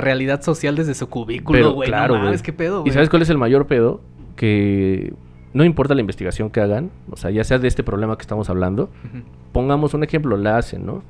realidad 0.00 0.42
social 0.42 0.74
desde 0.74 0.94
su 0.94 1.08
cúbículo, 1.08 1.56
Pero, 1.58 1.72
güey. 1.74 1.88
claro, 1.88 2.14
no 2.14 2.20
mames, 2.24 2.40
güey. 2.40 2.44
qué 2.44 2.52
pedo, 2.52 2.82
¿Y 2.86 2.90
sabes 2.90 3.08
cuál 3.08 3.22
es 3.22 3.30
el 3.30 3.38
mayor 3.38 3.66
pedo? 3.66 4.00
Que 4.42 5.14
no 5.54 5.62
importa 5.62 5.94
la 5.94 6.00
investigación 6.00 6.50
que 6.50 6.60
hagan, 6.60 6.90
o 7.12 7.16
sea, 7.16 7.30
ya 7.30 7.44
sea 7.44 7.60
de 7.60 7.68
este 7.68 7.84
problema 7.84 8.16
que 8.16 8.22
estamos 8.22 8.50
hablando, 8.50 8.90
pongamos 9.52 9.94
un 9.94 10.02
ejemplo, 10.02 10.36
la 10.36 10.56
hacen, 10.58 10.84
¿no? 10.84 11.04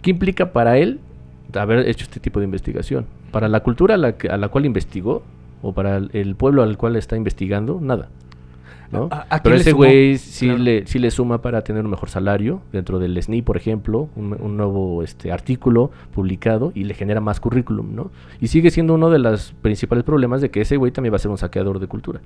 ¿Qué 0.00 0.10
implica 0.12 0.52
para 0.52 0.78
él 0.78 1.00
haber 1.58 1.88
hecho 1.88 2.04
este 2.04 2.20
tipo 2.20 2.38
de 2.38 2.44
investigación? 2.44 3.06
Para 3.32 3.48
la 3.48 3.64
cultura 3.64 3.96
a 3.96 3.98
la, 3.98 4.16
que- 4.16 4.28
a 4.28 4.36
la 4.36 4.46
cual 4.46 4.64
investigó 4.64 5.24
o 5.60 5.72
para 5.72 5.96
el 5.96 6.36
pueblo 6.36 6.62
al 6.62 6.78
cual 6.78 6.94
está 6.94 7.16
investigando, 7.16 7.80
nada. 7.82 8.10
¿No? 8.90 9.08
¿A- 9.10 9.22
a 9.22 9.26
quién 9.28 9.40
Pero 9.42 9.56
ese 9.56 9.72
güey 9.72 10.18
sí, 10.18 10.46
Claro. 10.46 10.62
le, 10.62 10.86
sí 10.86 10.98
le 10.98 11.10
suma 11.10 11.42
para 11.42 11.62
tener 11.62 11.84
un 11.84 11.90
mejor 11.90 12.08
salario 12.08 12.60
dentro 12.72 12.98
del 12.98 13.16
SNI, 13.22 13.42
por 13.42 13.56
ejemplo, 13.56 14.08
un, 14.16 14.36
un 14.40 14.56
nuevo 14.56 15.02
este, 15.02 15.30
artículo 15.32 15.90
publicado 16.14 16.72
y 16.74 16.84
le 16.84 16.94
genera 16.94 17.20
más 17.20 17.40
currículum, 17.40 17.94
¿no? 17.94 18.10
Y 18.40 18.48
sigue 18.48 18.70
siendo 18.70 18.94
uno 18.94 19.10
de 19.10 19.18
los 19.18 19.54
principales 19.62 20.04
problemas 20.04 20.40
de 20.40 20.50
que 20.50 20.60
ese 20.62 20.76
güey 20.76 20.92
también 20.92 21.12
va 21.12 21.16
a 21.16 21.20
ser 21.20 21.30
un 21.30 21.38
saqueador 21.38 21.78
de 21.80 21.86
cultura. 21.86 22.20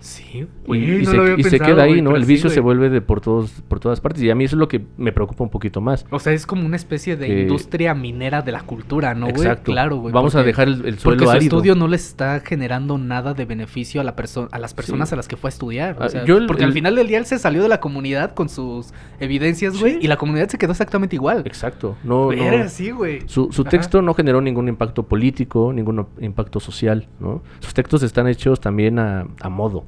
Sí, 0.00 0.22
Y, 0.64 0.66
güey, 0.66 1.00
y 1.00 1.02
no 1.04 1.10
se, 1.42 1.58
queda 1.60 1.84
ahí, 1.84 2.02
¿no? 2.02 2.16
El 2.16 2.24
sí, 2.24 2.32
vicio 2.32 2.50
se 2.50 2.60
vuelve 2.60 2.90
de 2.90 3.00
por 3.00 3.20
todos 3.20 3.50
por 3.68 3.80
todas 3.80 4.00
partes 4.00 4.22
y 4.22 4.30
a 4.30 4.34
mí 4.34 4.44
eso 4.44 4.56
es 4.56 4.60
lo 4.60 4.68
que 4.68 4.84
me 4.96 5.12
preocupa 5.12 5.44
un 5.44 5.50
poquito 5.50 5.80
más. 5.80 6.04
O 6.10 6.18
sea, 6.18 6.32
es 6.32 6.46
como 6.46 6.64
una 6.66 6.76
especie 6.76 7.16
de 7.16 7.26
Que- 7.26 7.40
industria 7.42 7.94
minera 7.94 8.42
de 8.42 8.52
la 8.52 8.60
cultura, 8.62 9.14
¿no, 9.14 9.28
güey? 9.30 9.48
Claro, 9.62 9.96
güey. 9.96 10.12
Vamos 10.12 10.34
a 10.34 10.42
dejar 10.42 10.68
el, 10.68 10.84
el 10.86 10.98
suelo 10.98 11.16
Porque 11.18 11.24
su 11.24 11.30
árido. 11.30 11.56
estudio 11.56 11.74
no 11.74 11.88
le 11.88 11.96
está 11.96 12.40
generando 12.40 12.98
nada 12.98 13.34
de 13.34 13.44
beneficio 13.44 14.00
a 14.00 14.04
la 14.04 14.16
persona 14.16 14.48
a 14.52 14.58
las 14.58 14.74
personas 14.74 15.08
Sí. 15.08 15.14
a 15.14 15.16
las 15.16 15.28
que 15.28 15.36
fue 15.36 15.48
a 15.48 15.52
estudiar. 15.52 15.96
O 16.02 16.06
Ah, 16.06 16.08
sea, 16.08 16.24
yo 16.24 16.36
el- 16.38 16.46
porque 16.46 16.64
al 16.64 16.72
final 16.72 16.94
del 16.96 17.06
día 17.06 17.18
él 17.18 17.26
se 17.26 17.38
salió 17.38 17.62
de 17.62 17.68
la 17.68 17.80
comunidad 17.80 18.34
con 18.34 18.48
sus 18.48 18.92
evidencias, 19.20 19.78
güey, 19.78 19.94
Sí. 19.94 19.98
y 20.02 20.06
la 20.08 20.16
comunidad 20.16 20.48
se 20.48 20.58
quedó 20.58 20.72
exactamente 20.72 21.16
igual. 21.16 21.42
Exacto. 21.46 21.96
No, 22.04 22.24
no- 22.24 22.28
Verga, 22.44 22.68
sí, 22.68 22.90
güey. 22.90 23.22
Su, 23.26 23.50
su 23.52 23.64
texto 23.64 24.02
no 24.02 24.14
generó 24.14 24.40
ningún 24.40 24.68
impacto 24.68 25.04
político, 25.04 25.72
ningún 25.72 26.06
impacto 26.20 26.60
social, 26.60 27.08
¿no? 27.20 27.42
Sus 27.60 27.72
textos 27.74 28.02
están 28.02 28.26
hechos 28.28 28.60
también 28.60 28.98
a, 28.98 29.26
a 29.40 29.48
modo, 29.48 29.84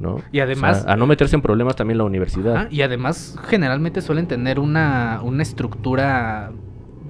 ¿no? 0.00 0.16
Y 0.32 0.40
además- 0.40 0.78
O 0.78 0.82
sea, 0.84 0.92
a 0.92 0.96
no 0.96 1.06
meterse 1.06 1.34
en 1.36 1.42
problemas 1.42 1.74
también 1.76 1.98
la 1.98 2.04
universidad. 2.04 2.56
Ajá, 2.56 2.68
y 2.70 2.82
además 2.82 3.36
generalmente 3.48 4.00
suelen 4.00 4.26
tener 4.28 4.60
una, 4.60 5.20
una 5.22 5.42
estructura 5.42 6.52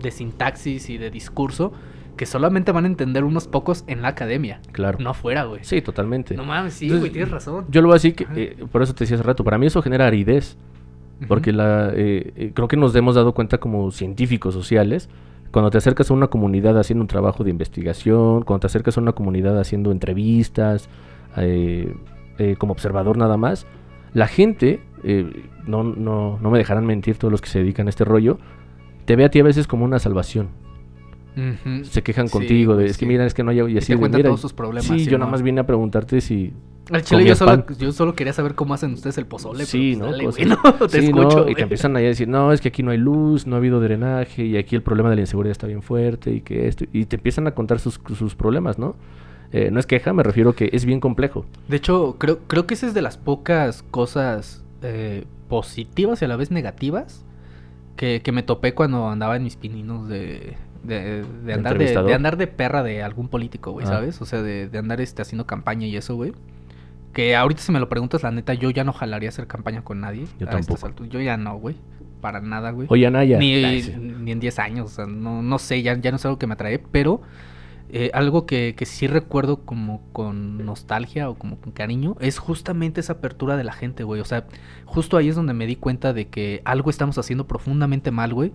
de 0.03 0.11
sintaxis 0.11 0.91
y 0.91 0.97
de 0.99 1.11
discurso 1.11 1.73
que 2.19 2.27
solamente 2.27 2.71
van 2.73 2.85
a 2.85 2.89
entender 2.89 3.25
unos 3.25 3.49
pocos 3.49 3.85
en 3.87 4.03
la 4.03 4.09
academia, 4.09 4.61
Claro. 4.73 4.99
no 5.01 5.09
afuera, 5.11 5.45
güey. 5.45 5.61
Sí, 5.65 5.81
totalmente. 5.81 6.37
No 6.37 6.45
mames, 6.45 6.75
sí, 6.75 6.85
Entonces, 6.85 7.01
güey, 7.01 7.13
tienes 7.13 7.31
razón. 7.31 7.65
Yo 7.71 7.81
lo 7.81 7.89
voy 7.89 7.95
a 7.95 7.97
decir 7.97 8.15
que, 8.15 8.27
eh, 8.37 8.65
por 8.71 8.83
eso 8.83 8.95
te 8.95 9.05
decía 9.05 9.15
hace 9.17 9.25
rato, 9.25 9.43
para 9.43 9.57
mí 9.57 9.65
eso 9.67 9.81
genera 9.81 10.07
aridez. 10.07 10.59
Porque 11.27 11.53
la, 11.53 11.91
eh, 11.95 12.33
eh, 12.37 12.53
creo 12.55 12.69
que 12.69 12.77
nos 12.77 12.95
hemos 12.95 13.15
dado 13.17 13.33
cuenta 13.33 13.59
como 13.59 13.91
científicos 13.91 14.55
sociales, 14.55 15.09
cuando 15.51 15.71
te 15.71 15.79
acercas 15.79 16.11
a 16.11 16.15
una 16.15 16.29
comunidad 16.29 16.79
haciendo 16.79 17.03
un 17.03 17.09
trabajo 17.09 17.43
de 17.43 17.51
investigación, 17.51 18.43
cuando 18.43 18.61
te 18.61 18.67
acercas 18.67 18.99
a 18.99 19.01
una 19.01 19.13
comunidad 19.13 19.59
haciendo 19.59 19.91
entrevistas, 19.91 20.89
eh, 21.37 21.95
eh, 22.39 22.55
como 22.59 22.73
observador 22.73 23.17
nada 23.17 23.37
más, 23.37 23.67
la 24.15 24.29
gente, 24.29 24.81
eh, 25.05 25.45
no, 25.67 25.83
no, 25.83 26.39
no 26.41 26.51
me 26.51 26.59
dejarán 26.59 26.87
mentir 26.87 27.17
todos 27.19 27.33
los 27.33 27.41
que 27.41 27.49
se 27.49 27.59
dedican 27.61 27.87
a 27.87 27.91
este 27.91 28.05
rollo, 28.05 28.39
te 29.05 29.17
ve 29.17 29.25
a 29.25 29.31
ti 29.31 29.41
a 29.41 29.43
veces 29.43 29.67
como 29.67 29.85
una 29.85 29.99
salvación. 29.99 30.49
Se 31.85 32.03
quejan 32.03 32.27
Sí, 32.29 32.33
contigo 32.33 32.77
de, 32.77 32.87
es 32.87 32.93
que 32.99 33.05
sí. 33.05 33.07
mira, 33.07 33.25
es 33.27 33.35
que 33.35 33.43
no 33.45 33.51
hay... 33.51 33.61
Y 33.61 33.75
Y 33.75 33.79
así 33.79 33.89
te 33.89 33.93
de, 33.95 33.99
cuentan 33.99 34.19
"Mira, 34.21 34.29
todos 34.31 34.41
sus 34.41 34.53
problemas. 34.53 34.87
Sí, 34.87 35.05
yo 35.07 35.19
nada 35.19 35.31
más 35.31 35.43
vine 35.43 35.61
a 35.61 35.67
preguntarte 35.67 36.21
si... 36.21 36.53
Al 36.91 37.03
chile 37.03 37.27
yo 37.27 37.35
solo, 37.37 37.65
pan. 37.67 37.77
yo 37.79 37.93
solo 37.93 38.15
quería 38.15 38.33
saber 38.33 38.55
cómo 38.55 38.73
hacen 38.73 38.95
ustedes 38.95 39.19
el 39.19 39.27
pozole. 39.27 39.67
Sí, 39.67 39.93
pero 39.95 40.07
¿no? 40.07 40.13
dale, 40.13 40.25
Cosas- 40.25 40.47
güey, 40.47 40.59
no, 40.81 40.87
te 40.89 41.03
Sí, 41.03 41.13
¿no? 41.13 41.21
escucho. 41.29 41.49
Y 41.51 41.55
te 41.55 41.63
empiezan 41.63 41.97
ahí 41.97 42.05
a 42.07 42.09
decir, 42.09 42.29
no, 42.29 42.51
es 42.53 42.61
que 42.63 42.69
aquí 42.69 42.83
no 42.83 42.91
hay 42.93 42.99
luz, 42.99 43.47
no 43.47 43.57
ha 43.57 43.59
habido 43.59 43.79
drenaje, 43.81 44.45
y 44.47 44.57
aquí 44.57 44.75
el 44.75 44.83
problema 44.83 45.11
de 45.11 45.17
la 45.17 45.21
inseguridad 45.23 45.53
está 45.53 45.67
bien 45.67 45.83
fuerte, 45.83 46.31
y 46.33 46.41
que 46.41 46.67
esto... 46.67 46.87
Y 46.93 47.05
te 47.05 47.17
empiezan 47.17 47.47
a 47.47 47.51
contar 47.53 47.79
sus, 47.79 48.01
sus 48.17 48.35
problemas, 48.35 48.79
¿no? 48.79 48.97
Eh, 49.53 49.71
no 49.71 49.81
es 49.81 49.87
queja, 49.87 50.13
me 50.15 50.23
refiero 50.23 50.55
que 50.55 50.71
es 50.73 50.85
bien 50.87 51.01
complejo. 51.01 51.45
De 51.69 51.77
hecho, 51.77 52.17
creo, 52.19 52.39
creo 52.47 52.67
que 52.67 52.73
esa 52.75 52.87
es 52.87 52.95
de 52.95 53.03
las 53.03 53.17
pocas 53.19 53.83
cosas 53.91 54.65
eh, 54.83 55.25
positivas 55.49 56.21
y 56.23 56.25
a 56.25 56.29
la 56.29 56.37
vez 56.37 56.51
negativas 56.51 57.25
que, 57.97 58.21
que 58.23 58.31
me 58.33 58.43
topé 58.43 58.75
cuando 58.75 59.09
andaba 59.09 59.37
en 59.37 59.43
mis 59.45 59.57
pininos 59.57 60.09
de, 60.09 60.57
de, 60.83 61.25
de 61.45 61.53
andar, 61.55 61.79
de, 61.79 61.87
de 62.03 62.15
andar 62.15 62.37
de 62.37 62.47
perra 62.47 62.83
de 62.83 63.03
algún 63.03 63.29
político, 63.29 63.73
güey, 63.73 63.87
Ah. 63.87 63.91
¿sabes? 63.91 64.21
O 64.23 64.27
sea, 64.27 64.43
de, 64.43 64.69
de 64.69 64.79
andar 64.79 65.01
este, 65.01 65.23
haciendo 65.23 65.47
campaña 65.47 65.87
y 65.87 65.97
eso, 65.97 66.15
güey. 66.15 66.33
Que 67.13 67.35
ahorita 67.37 67.63
si 67.63 67.73
me 67.73 67.81
lo 67.81 67.89
preguntas, 67.89 68.23
la 68.23 68.31
neta, 68.31 68.55
yo 68.55 68.71
ya 68.71 68.85
no 68.85 68.93
jalaría 68.93 69.29
hacer 69.31 69.47
campaña 69.47 69.83
con 69.83 70.01
nadie. 70.01 70.27
Yo 70.39 70.47
a 70.47 70.51
estas 70.51 70.67
tampoco. 70.67 70.87
alturas. 70.87 71.13
Yo 71.13 71.21
ya 71.21 71.37
no, 71.37 71.57
güey. 71.59 71.77
Para 72.21 72.41
nada, 72.41 72.71
güey. 72.71 72.87
Oye, 72.91 73.07
Anaya. 73.07 73.39
Ni, 73.39 73.65
Ay, 73.65 73.83
sí. 73.83 73.95
ni 73.97 74.33
en 74.33 74.41
10 74.41 74.59
años, 74.59 74.87
o 74.87 74.95
sea, 74.95 75.07
no, 75.07 75.41
no 75.43 75.59
sé, 75.59 75.83
ya, 75.83 75.97
ya 75.99 76.11
no 76.11 76.17
es 76.17 76.25
algo 76.25 76.39
que 76.39 76.47
me 76.49 76.55
atrae, 76.55 76.79
pero 76.81 77.23
eh, 77.91 78.11
algo 78.13 78.45
que, 78.45 78.75
que 78.77 78.85
sí 78.87 79.07
recuerdo 79.07 79.65
como 79.65 80.03
con 80.13 80.65
nostalgia 80.67 81.31
o 81.31 81.37
como 81.37 81.59
con 81.61 81.73
cariño 81.73 82.17
es 82.21 82.39
justamente 82.39 83.01
esa 83.01 83.15
apertura 83.15 83.57
de 83.57 83.65
la 83.65 83.73
gente, 83.73 84.03
güey. 84.05 84.21
O 84.21 84.25
sea, 84.25 84.47
justo 84.85 85.17
ahí 85.17 85.29
es 85.29 85.37
donde 85.37 85.55
me 85.55 85.67
di 85.67 85.77
cuenta 85.77 86.13
de 86.13 86.27
que 86.29 86.61
algo 86.65 86.91
estamos 86.91 87.17
haciendo 87.19 87.47
profundamente 87.47 88.11
mal, 88.11 88.35
güey. 88.35 88.53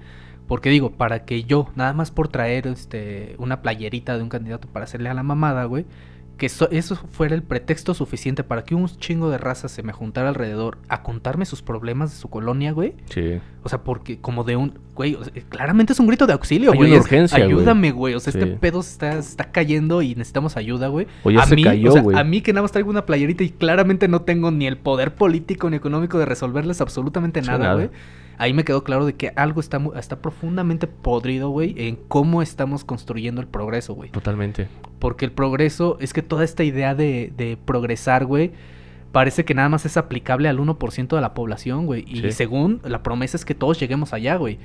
Porque 0.48 0.70
digo, 0.70 0.92
para 0.92 1.26
que 1.26 1.44
yo, 1.44 1.70
nada 1.76 1.94
más 1.94 2.12
por 2.12 2.28
traer 2.28 2.68
este 2.68 3.36
una 3.38 3.62
playerita 3.62 4.18
de 4.18 4.24
un 4.24 4.30
candidato 4.30 4.68
para 4.68 4.84
hacerle 4.86 5.10
a 5.10 5.14
la 5.14 5.24
mamada, 5.24 5.64
güey, 5.66 5.86
que 6.38 6.48
eso, 6.48 6.68
eso 6.72 6.96
fuera 7.12 7.36
el 7.36 7.44
pretexto 7.44 7.94
suficiente 7.94 8.44
para 8.44 8.64
que 8.64 8.74
un 8.74 8.88
chingo 8.88 9.30
de 9.30 9.38
razas 9.38 9.72
se 9.72 9.84
me 9.84 9.94
juntara 9.94 10.30
alrededor 10.30 10.80
a 10.90 11.04
contarme 11.04 11.46
sus 11.46 11.62
problemas 11.62 12.10
de 12.10 12.18
su 12.18 12.28
colonia, 12.28 12.72
güey. 12.72 12.96
Sí. 13.10 13.40
O 13.64 13.70
sea, 13.70 13.84
porque 13.84 14.18
como 14.20 14.44
de 14.44 14.56
un, 14.58 14.80
güey, 14.96 15.14
o 15.14 15.24
sea, 15.24 15.32
claramente 15.48 15.94
es 15.94 16.00
un 16.00 16.08
grito 16.08 16.26
de 16.26 16.34
auxilio, 16.34 16.72
Hay 16.72 16.78
güey. 16.78 16.92
una 16.92 17.02
urgencia. 17.02 17.38
Ayúdame, 17.38 17.92
güey. 17.92 18.16
O 18.16 18.20
sea, 18.20 18.34
Sí. 18.34 18.40
este 18.40 18.52
pedo 18.58 18.82
se 18.82 19.10
está, 19.20 19.52
cayendo 19.52 20.02
y 20.02 20.10
necesitamos 20.16 20.58
ayuda, 20.58 20.88
güey. 20.88 21.06
O 21.24 21.30
ya 21.32 21.44
a 21.44 21.46
se 21.46 21.56
mí, 21.56 21.64
cayó, 21.64 21.90
o 21.90 21.94
sea, 21.94 22.02
güey. 22.02 22.18
a 22.18 22.24
mí 22.24 22.42
que 22.42 22.52
nada 22.52 22.64
más 22.64 22.72
traigo 22.72 22.90
una 22.90 23.06
playerita 23.06 23.44
y 23.44 23.52
claramente 23.52 24.08
no 24.08 24.24
tengo 24.24 24.50
ni 24.50 24.66
el 24.66 24.78
poder 24.78 25.14
político 25.14 25.70
ni 25.70 25.78
económico 25.78 26.18
de 26.18 26.26
resolverles 26.26 26.82
absolutamente 26.82 27.42
Sí, 27.42 27.48
nada, 27.48 27.60
nada. 27.60 27.74
güey. 27.76 27.90
Ahí 28.38 28.54
me 28.54 28.64
quedó 28.64 28.84
claro 28.84 29.06
de 29.06 29.14
que 29.16 29.32
algo 29.36 29.60
está, 29.60 29.80
está 29.96 30.22
profundamente 30.22 30.88
podrido, 30.88 31.50
güey, 31.50 31.76
en 31.78 31.96
cómo 32.08 32.42
estamos 32.42 32.84
construyendo 32.84 33.42
el 33.42 33.48
progreso, 33.48 33.94
güey. 33.94 34.10
Totalmente. 34.10 34.68
Porque 35.00 35.26
el 35.26 35.32
progreso 35.32 35.98
es 36.00 36.14
que 36.14 36.22
toda 36.22 36.44
esta 36.44 36.64
idea 36.64 36.96
de, 36.96 37.32
de 37.38 37.58
progresar, 37.58 38.26
güey, 38.26 38.52
parece 39.12 39.46
que 39.46 39.54
nada 39.54 39.70
más 39.70 39.86
es 39.86 39.98
aplicable 39.98 40.50
al 40.50 40.58
1% 40.60 41.16
de 41.16 41.22
la 41.22 41.34
población, 41.36 41.86
güey. 41.86 42.04
Y 42.08 42.22
Sí. 42.22 42.32
según 42.32 42.82
la 42.84 43.04
promesa 43.04 43.38
es 43.38 43.46
que 43.46 43.54
todos 43.54 43.80
lleguemos 43.80 44.14
allá, 44.14 44.36
güey. 44.38 44.58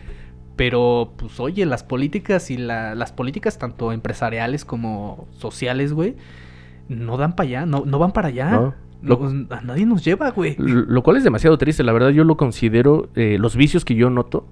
Pero, 0.57 1.12
pues, 1.16 1.38
oye, 1.38 1.64
las 1.66 1.85
políticas 1.85 2.50
y 2.50 2.57
la- 2.57 2.94
las 2.94 3.12
políticas 3.12 3.59
tanto 3.59 3.92
empresariales 3.92 4.64
como 4.64 5.28
sociales, 5.37 5.92
güey, 5.92 6.16
no 6.88 7.16
dan 7.16 7.37
para 7.37 7.46
allá, 7.48 7.66
no, 7.66 7.85
no 7.85 7.98
van 7.98 8.12
para 8.12 8.28
allá. 8.28 8.50
No. 8.50 8.74
Lo- 9.02 9.20
a 9.50 9.61
nadie 9.61 9.87
nos 9.87 10.04
lleva, 10.04 10.30
güey. 10.30 10.56
Lo 10.58 11.02
cual 11.02 11.16
es 11.16 11.24
demasiado 11.24 11.56
triste, 11.58 11.82
la 11.84 11.92
verdad 11.92 12.11
yo 12.11 12.24
lo 12.24 12.37
considero, 12.37 13.08
eh, 13.14 13.37
los 13.38 13.56
vicios 13.56 13.84
que 13.84 13.94
yo 13.94 14.11
noto, 14.11 14.46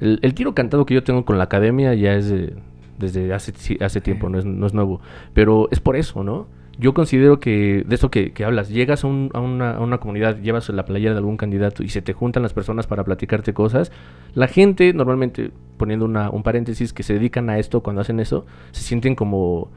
el, 0.00 0.20
el 0.22 0.34
tiro 0.34 0.54
cantado 0.54 0.86
que 0.86 0.94
yo 0.94 1.02
tengo 1.02 1.24
con 1.24 1.38
la 1.38 1.44
academia 1.44 1.94
ya 1.94 2.14
es 2.14 2.28
de- 2.30 2.54
desde 2.98 3.32
hace, 3.34 3.52
hace 3.84 4.00
tiempo, 4.00 4.28
no 4.28 4.38
es, 4.38 4.44
no 4.44 4.66
es 4.66 4.74
nuevo, 4.74 5.00
pero 5.34 5.68
es 5.70 5.80
por 5.80 5.96
eso, 5.96 6.22
¿no? 6.24 6.46
Yo 6.80 6.94
considero 6.94 7.40
que 7.40 7.84
de 7.88 7.94
eso 7.96 8.08
que, 8.08 8.30
que 8.32 8.44
hablas, 8.44 8.68
llegas 8.68 9.02
a, 9.02 9.08
un- 9.08 9.30
a 9.34 9.40
una, 9.40 9.72
a 9.72 9.80
una 9.80 9.98
comunidad, 9.98 10.38
llevas 10.40 10.68
la 10.68 10.84
playera 10.84 11.12
de 11.14 11.18
algún 11.18 11.36
candidato 11.36 11.82
y 11.82 11.88
se 11.88 12.02
te 12.02 12.12
juntan 12.12 12.44
las 12.44 12.52
personas 12.52 12.86
para 12.86 13.02
platicarte 13.02 13.52
cosas, 13.52 13.90
la 14.34 14.46
gente 14.46 14.92
normalmente, 14.92 15.50
poniendo 15.76 16.04
una, 16.04 16.30
un 16.30 16.44
paréntesis, 16.44 16.92
que 16.92 17.02
se 17.02 17.14
dedican 17.14 17.50
a 17.50 17.58
esto 17.58 17.82
cuando 17.82 18.00
hacen 18.02 18.20
eso, 18.20 18.46
se 18.70 18.82
sienten 18.82 19.16
como 19.16 19.70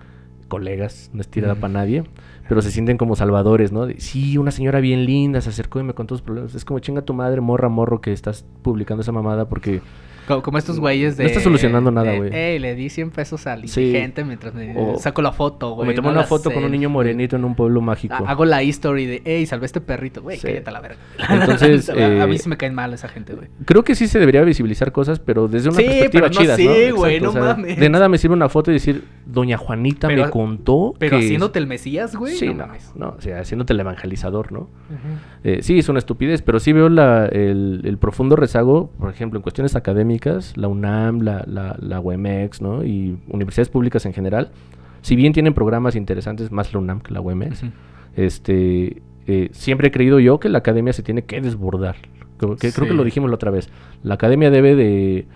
colegas, 0.47 1.09
no 1.13 1.21
es 1.21 1.27
tirada 1.27 1.55
para 1.55 1.73
nadie, 1.73 2.03
pero 2.47 2.61
se 2.61 2.71
sienten 2.71 2.97
como 2.97 3.15
salvadores, 3.15 3.71
¿no? 3.71 3.85
De, 3.85 3.99
sí, 3.99 4.37
una 4.37 4.51
señora 4.51 4.79
bien 4.79 5.05
linda 5.05 5.41
se 5.41 5.49
acercó 5.49 5.79
y 5.79 5.83
me 5.83 5.93
contó 5.93 6.15
sus 6.15 6.21
problemas. 6.21 6.55
Es 6.55 6.65
como 6.65 6.79
chinga 6.79 7.01
tu 7.01 7.13
madre, 7.13 7.41
morra, 7.41 7.69
morro, 7.69 8.01
que 8.01 8.11
estás 8.11 8.45
publicando 8.61 9.01
esa 9.01 9.11
mamada 9.11 9.47
porque 9.47 9.81
Como, 10.31 10.41
como 10.43 10.57
estos 10.57 10.79
güeyes 10.79 11.17
de... 11.17 11.23
No 11.23 11.29
está 11.29 11.41
solucionando 11.41 11.91
nada, 11.91 12.15
güey. 12.15 12.33
Ey, 12.33 12.59
le 12.59 12.75
di 12.75 12.89
100 12.89 13.11
pesos 13.11 13.47
al 13.47 13.67
Sí. 13.67 13.81
indigente 13.81 14.23
mientras 14.23 14.53
me 14.53 14.73
O- 14.77 14.97
saco 14.97 15.21
la 15.21 15.31
foto, 15.31 15.71
güey. 15.75 15.87
me 15.89 15.93
tomó 15.93 16.09
no 16.11 16.19
una 16.19 16.23
foto 16.27 16.51
con 16.51 16.63
un 16.63 16.71
niño 16.71 16.89
morenito 16.89 17.35
en 17.35 17.43
un 17.45 17.55
pueblo 17.55 17.81
mágico. 17.81 18.13
Ha- 18.15 18.29
Hago 18.31 18.45
la 18.45 18.63
history 18.63 19.05
de, 19.05 19.21
hey, 19.25 19.45
salvé 19.45 19.65
a 19.65 19.67
este 19.67 19.81
perrito, 19.81 20.21
güey, 20.21 20.37
Sí. 20.37 20.47
cállate 20.47 20.69
a 20.69 20.73
la 20.73 20.79
verga. 20.81 20.97
Entonces, 21.29 21.89
a, 21.89 22.23
a 22.23 22.27
mí 22.27 22.35
eh, 22.35 22.39
sí 22.39 22.49
me 22.49 22.57
caen 22.57 22.73
mal 22.73 22.93
esa 22.93 23.07
gente, 23.07 23.33
güey. 23.33 23.47
Creo 23.65 23.83
que 23.83 23.95
sí 23.95 24.07
se 24.07 24.19
debería 24.19 24.41
visibilizar 24.43 24.91
cosas, 24.91 25.19
pero 25.19 25.47
desde 25.47 25.69
una 25.69 25.77
Sí, 25.77 25.83
perspectiva 25.83 26.27
pero 26.29 26.33
no 26.33 26.41
chida, 26.41 26.55
sí, 26.55 26.89
¿no? 26.89 26.95
güey, 26.95 27.19
no 27.19 27.33
mames. 27.33 27.77
De 27.79 27.89
nada 27.89 28.07
me 28.09 28.17
sirve 28.17 28.33
una 28.35 28.49
foto 28.49 28.71
y 28.71 28.75
decir, 28.75 29.03
Doña 29.25 29.57
Juanita 29.57 30.07
Pero- 30.07 30.25
me 30.25 30.29
contó 30.31 30.93
Pero 30.97 31.17
que... 31.19 31.25
haciéndote 31.25 31.59
el 31.59 31.67
mesías, 31.67 32.15
güey, 32.15 32.35
Sí, 32.35 32.47
no 32.47 32.53
no, 32.53 32.67
mames. 32.67 32.91
no, 32.95 33.15
o 33.17 33.21
sea, 33.21 33.39
haciéndote 33.39 33.73
el 33.73 33.79
evangelizador, 33.79 34.51
¿no? 34.51 34.69
Eh, 35.43 35.59
sí, 35.61 35.79
es 35.79 35.89
una 35.89 35.99
estupidez, 35.99 36.41
pero 36.41 36.59
sí 36.59 36.73
veo 36.73 36.87
el 36.87 37.97
profundo 37.99 38.35
rezago, 38.35 38.91
por 38.99 39.09
ejemplo, 39.11 39.37
en 39.37 39.41
cuestiones 39.43 39.75
académicas, 39.75 40.20
la 40.55 40.67
UNAM, 40.67 41.21
la, 41.21 41.43
la, 41.47 41.75
la 41.79 41.99
UEMEX, 41.99 42.61
¿no? 42.61 42.83
Y 42.83 43.17
universidades 43.27 43.69
públicas 43.69 44.05
en 44.05 44.13
general, 44.13 44.51
si 45.01 45.15
bien 45.15 45.33
tienen 45.33 45.53
programas 45.53 45.95
interesantes, 45.95 46.51
más 46.51 46.73
la 46.73 46.79
UNAM 46.79 47.01
que 47.01 47.13
la 47.13 47.21
UEMEX, 47.21 47.63
Ujú. 47.63 47.71
este, 48.15 49.01
eh, 49.27 49.49
siempre 49.51 49.87
he 49.87 49.91
creído 49.91 50.19
yo 50.19 50.39
que 50.39 50.49
la 50.49 50.59
academia 50.59 50.93
se 50.93 51.03
tiene 51.03 51.23
que 51.23 51.41
desbordar. 51.41 51.95
Creo 52.37 52.55
que, 52.55 52.71
creo 52.71 52.87
que 52.87 52.93
lo 52.93 53.03
dijimos 53.03 53.29
la 53.29 53.35
otra 53.35 53.51
vez. 53.51 53.69
La 54.03 54.15
academia 54.15 54.49
debe 54.49 54.75
de 54.75 55.27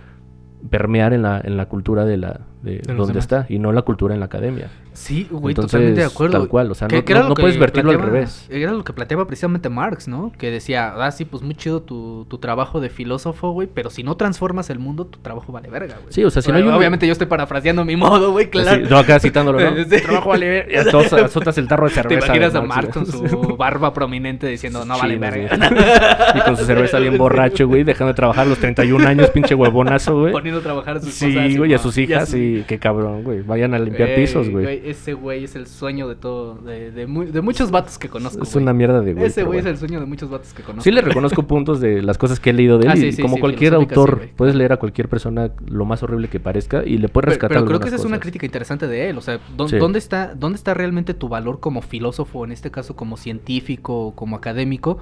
permear 0.70 1.12
en 1.12 1.22
la, 1.22 1.40
en 1.42 1.56
la 1.56 1.66
cultura 1.66 2.04
de 2.04 2.16
la, 2.16 2.40
de, 2.66 2.78
De 2.78 2.92
demás. 2.94 3.16
está 3.16 3.46
y 3.48 3.58
no 3.58 3.72
la 3.72 3.82
cultura 3.82 4.12
en 4.14 4.20
la 4.20 4.26
academia. 4.26 4.68
Sí, 4.92 5.26
güey, 5.30 5.52
Entonces, 5.52 5.72
totalmente 5.72 6.00
de 6.00 6.06
acuerdo. 6.06 6.38
tal 6.38 6.48
cual, 6.48 6.70
o 6.70 6.74
sea, 6.74 6.88
no- 6.88 6.96
no- 7.06 7.28
no 7.28 7.34
puedes 7.34 7.58
vertirlo 7.58 7.90
al 7.90 8.00
revés. 8.00 8.46
Era 8.50 8.72
lo 8.72 8.82
que 8.82 8.92
planteaba 8.94 9.26
precisamente 9.26 9.68
Marx, 9.68 10.08
¿no? 10.08 10.32
Que 10.38 10.50
decía, 10.50 10.94
ah, 10.96 11.10
sí, 11.12 11.24
pues 11.26 11.42
muy 11.42 11.54
chido 11.54 11.82
tu, 11.82 12.24
tu 12.28 12.38
trabajo 12.38 12.80
de 12.80 12.88
filósofo, 12.88 13.50
güey, 13.50 13.68
pero 13.72 13.90
si 13.90 14.02
no 14.02 14.16
transformas 14.16 14.70
el 14.70 14.78
mundo, 14.78 15.04
tu 15.06 15.18
trabajo 15.18 15.52
vale 15.52 15.68
verga, 15.68 15.96
güey. 16.00 16.12
Sí, 16.12 16.24
o 16.24 16.30
sea, 16.30 16.40
si 16.42 16.50
no 16.50 16.56
hay 16.56 16.62
un- 16.62 16.72
Obviamente 16.72 17.06
yo 17.06 17.12
estoy 17.12 17.26
parafraseando 17.26 17.84
mi 17.84 17.94
modo, 17.96 18.32
güey, 18.32 18.48
claro. 18.50 18.70
Así, 18.82 18.88
yo 18.90 18.96
acá 18.98 19.18
citándolo, 19.20 19.58
¿no? 19.60 19.76
Sí. 19.84 20.00
Trabajo 20.02 20.30
vale 20.30 20.48
ver- 20.48 20.68
y 20.72 20.76
entonces 20.76 21.12
azotas 21.22 21.58
el 21.58 21.68
tarro 21.68 21.84
de 21.84 21.90
Te 21.90 21.94
cerveza. 22.02 22.26
imaginas 22.26 22.52
de 22.54 22.58
a 22.58 22.62
Marx 22.62 22.92
con 22.94 23.06
Sí. 23.06 23.12
su 23.28 23.56
barba 23.58 23.92
prominente 23.92 24.46
diciendo, 24.46 24.84
no 24.86 24.96
vale 24.98 25.14
Sí, 25.14 25.20
verga. 25.20 25.56
sí. 25.56 26.38
Y 26.38 26.40
con 26.40 26.56
su 26.56 26.64
cerveza 26.64 26.98
bien 26.98 27.18
borracho, 27.18 27.68
güey, 27.68 27.84
dejando 27.84 28.12
de 28.12 28.16
trabajar 28.16 28.46
a 28.46 28.48
los 28.48 28.58
31 28.58 29.06
años, 29.06 29.28
pinche 29.30 29.54
huevonazo, 29.54 30.18
güey. 30.20 30.32
Poniendo 30.32 30.60
a 30.60 30.62
trabajar 30.62 30.96
a 30.96 31.00
sus. 31.00 31.12
Sí, 31.12 31.56
güey, 31.58 31.70
y 31.70 31.74
a 31.74 31.78
sus 31.78 31.98
hijas, 31.98 32.30
sí, 32.58 32.64
qué 32.66 32.78
cabrón, 32.78 33.22
güey. 33.24 33.42
Vayan 33.42 33.74
a 33.74 33.78
limpiar 33.78 34.14
pisos, 34.14 34.48
güey. 34.50 34.80
Ese 34.84 35.14
güey 35.14 35.44
es 35.44 35.56
el 35.56 35.66
sueño 35.66 36.08
de 36.08 36.14
todo, 36.16 36.54
de, 36.56 36.90
de, 36.90 37.06
mu- 37.06 37.24
de 37.24 37.40
muchos 37.40 37.70
vatos 37.70 37.98
que 37.98 38.08
conozco. 38.08 38.42
Es 38.42 38.52
güey. 38.52 38.62
una 38.62 38.72
mierda 38.72 39.00
de 39.00 39.14
güey. 39.14 39.26
Ese 39.26 39.42
güey 39.44 39.60
es 39.60 39.66
el 39.66 39.76
sueño 39.78 40.00
de 40.00 40.06
muchos 40.06 40.30
vatos 40.30 40.52
que 40.52 40.62
conozco. 40.62 40.82
Sí 40.84 40.90
le 40.90 41.00
reconozco 41.00 41.42
puntos 41.46 41.80
de 41.80 42.02
las 42.02 42.18
cosas 42.18 42.40
que 42.40 42.50
he 42.50 42.52
leído 42.52 42.78
de 42.78 42.86
él. 42.86 42.92
Ah, 42.92 42.96
sí, 42.96 43.06
y 43.06 43.12
sí, 43.12 43.22
como 43.22 43.34
sí, 43.36 43.40
cualquier 43.40 43.74
autor, 43.74 44.28
puedes 44.36 44.54
leer 44.54 44.72
a 44.72 44.76
cualquier 44.78 45.08
persona 45.08 45.50
lo 45.68 45.84
más 45.84 46.02
horrible 46.02 46.28
que 46.28 46.40
parezca 46.40 46.84
y 46.84 46.98
le 46.98 47.08
puedes 47.08 47.28
rescatar 47.30 47.56
pero 47.58 47.66
creo 47.66 47.80
que 47.80 47.86
esa 47.88 47.96
es 47.96 48.04
una 48.04 48.20
crítica 48.20 48.46
interesante 48.46 48.86
de 48.86 49.10
él. 49.10 49.18
O 49.18 49.20
sea, 49.20 49.38
¿dó- 49.56 49.68
Sí. 49.68 49.76
¿dónde, 49.78 49.98
está, 49.98 50.34
¿dónde 50.34 50.56
está 50.56 50.74
realmente 50.74 51.14
tu 51.14 51.28
valor 51.28 51.60
como 51.60 51.82
filósofo, 51.82 52.44
en 52.44 52.52
este 52.52 52.70
caso 52.70 52.96
como 52.96 53.16
científico 53.16 54.12
como 54.14 54.36
académico? 54.36 54.98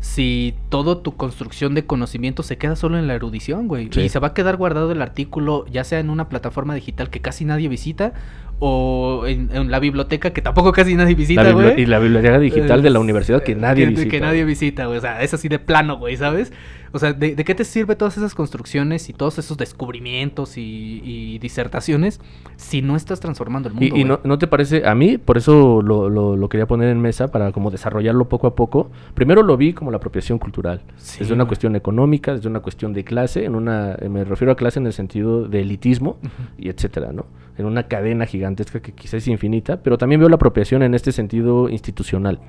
Si 0.00 0.54
toda 0.68 1.02
tu 1.02 1.16
construcción 1.16 1.74
de 1.74 1.84
conocimiento 1.84 2.42
se 2.42 2.56
queda 2.56 2.76
solo 2.76 2.98
en 2.98 3.06
la 3.08 3.14
erudición, 3.14 3.66
güey. 3.66 3.88
Sí. 3.92 4.02
Y 4.02 4.08
se 4.08 4.18
va 4.18 4.28
a 4.28 4.34
quedar 4.34 4.56
guardado 4.56 4.92
el 4.92 5.02
artículo, 5.02 5.66
ya 5.66 5.82
sea 5.84 5.98
en 5.98 6.10
una 6.10 6.28
plataforma 6.28 6.74
digital 6.74 7.10
que 7.10 7.20
casi 7.20 7.44
nadie 7.44 7.68
visita, 7.68 8.12
o 8.60 9.24
en, 9.26 9.50
en 9.52 9.70
la 9.70 9.78
biblioteca 9.78 10.30
que 10.30 10.42
tampoco 10.42 10.72
casi 10.72 10.94
nadie 10.94 11.14
visita, 11.14 11.52
güey. 11.52 11.80
y 11.82 11.86
la 11.86 11.98
biblioteca 11.98 12.38
digital 12.38 12.82
de 12.82 12.90
la 12.90 12.98
Eh, 12.98 13.02
universidad 13.02 13.42
que 13.42 13.54
nadie 13.54 13.84
que, 13.84 13.90
visita. 13.90 14.10
Que 14.10 14.20
nadie 14.20 14.44
visita, 14.44 14.86
güey. 14.86 14.98
O 14.98 15.00
sea, 15.00 15.22
es 15.22 15.32
así 15.34 15.48
de 15.48 15.58
plano, 15.58 15.96
güey, 15.98 16.16
¿sabes? 16.16 16.52
O 16.90 16.98
sea, 16.98 17.12
¿de, 17.12 17.34
de 17.36 17.44
qué 17.44 17.54
te 17.54 17.64
sirve 17.64 17.96
todas 17.96 18.16
esas 18.16 18.34
construcciones 18.34 19.10
y 19.10 19.12
todos 19.12 19.38
esos 19.38 19.58
descubrimientos 19.58 20.56
y, 20.56 21.02
y 21.04 21.38
disertaciones 21.38 22.18
si 22.56 22.80
no 22.82 22.96
estás 22.96 23.20
transformando 23.20 23.68
el 23.68 23.74
mundo? 23.74 23.94
Y, 23.94 24.04
no, 24.04 24.20
no 24.24 24.38
te 24.38 24.46
parece, 24.46 24.86
a 24.86 24.94
mí, 24.94 25.18
por 25.18 25.36
eso 25.36 25.82
lo, 25.82 26.08
lo- 26.08 26.34
lo 26.36 26.48
quería 26.48 26.66
poner 26.66 26.88
en 26.88 26.98
mesa 27.00 27.28
para 27.30 27.52
como 27.52 27.70
desarrollarlo 27.70 28.28
poco 28.30 28.46
a 28.46 28.54
poco. 28.54 28.90
Primero 29.14 29.42
lo 29.42 29.56
vi 29.58 29.74
como 29.74 29.90
la 29.90 29.98
apropiación 29.98 30.38
cultural. 30.38 30.80
Sí, 30.96 31.18
desde 31.20 31.34
una 31.34 31.44
cuestión 31.44 31.76
económica, 31.76 32.32
desde 32.34 32.48
una 32.48 32.60
cuestión 32.60 32.94
de 32.94 33.04
clase, 33.04 33.44
en 33.44 33.54
una, 33.54 33.94
eh, 34.00 34.08
me 34.08 34.24
refiero 34.24 34.52
a 34.52 34.56
clase 34.56 34.78
en 34.78 34.86
el 34.86 34.94
sentido 34.94 35.46
de 35.46 35.60
elitismo 35.60 36.18
y 36.58 36.70
etcétera, 36.70 37.12
¿no? 37.12 37.26
En 37.58 37.66
una 37.66 37.82
cadena 37.88 38.24
gigantesca 38.48 38.80
que 38.80 38.92
quizás 38.92 39.14
es 39.14 39.28
infinita, 39.28 39.82
pero 39.82 39.98
también 39.98 40.20
veo 40.20 40.28
la 40.28 40.36
apropiación 40.36 40.82
en 40.82 40.94
este 40.94 41.12
sentido 41.12 41.68
institucional. 41.68 42.40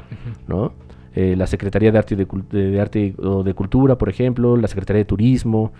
¿no? 0.47 0.73
Eh, 1.15 1.35
la 1.35 1.45
Secretaría 1.47 1.91
de 1.91 1.97
Arte, 1.97 2.13
y 2.13 2.17
de, 2.17 2.27
de- 2.51 2.71
de 2.71 2.79
Arte 2.81 3.15
o 3.17 3.43
de 3.43 3.53
Cultura, 3.53 3.97
por 3.97 4.09
ejemplo, 4.09 4.55
la 4.55 4.67
Secretaría 4.67 4.99
de 4.99 5.05
Turismo, 5.05 5.71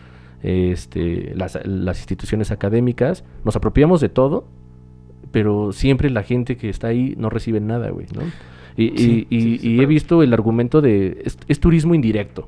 este, 0.41 1.33
las, 1.35 1.57
las 1.65 1.99
instituciones 1.99 2.51
académicas, 2.51 3.23
nos 3.45 3.55
apropiamos 3.55 4.01
de 4.01 4.09
todo, 4.09 4.45
pero 5.31 5.71
siempre 5.71 6.09
la 6.09 6.23
gente 6.23 6.57
que 6.57 6.69
está 6.69 6.87
ahí 6.87 7.13
no 7.17 7.29
recibe 7.29 7.59
nada, 7.59 7.89
güey, 7.91 8.07
¿no? 8.15 8.21
Y, 8.75 8.85
y- 8.85 8.97
Sí, 8.97 9.27
y- 9.29 9.41
sí, 9.41 9.57
sí, 9.59 9.67
y 9.75 9.81
he 9.81 9.85
visto 9.85 10.23
el 10.23 10.33
argumento 10.33 10.81
de, 10.81 11.21
es, 11.25 11.37
es 11.47 11.59
turismo 11.59 11.93
indirecto, 11.95 12.47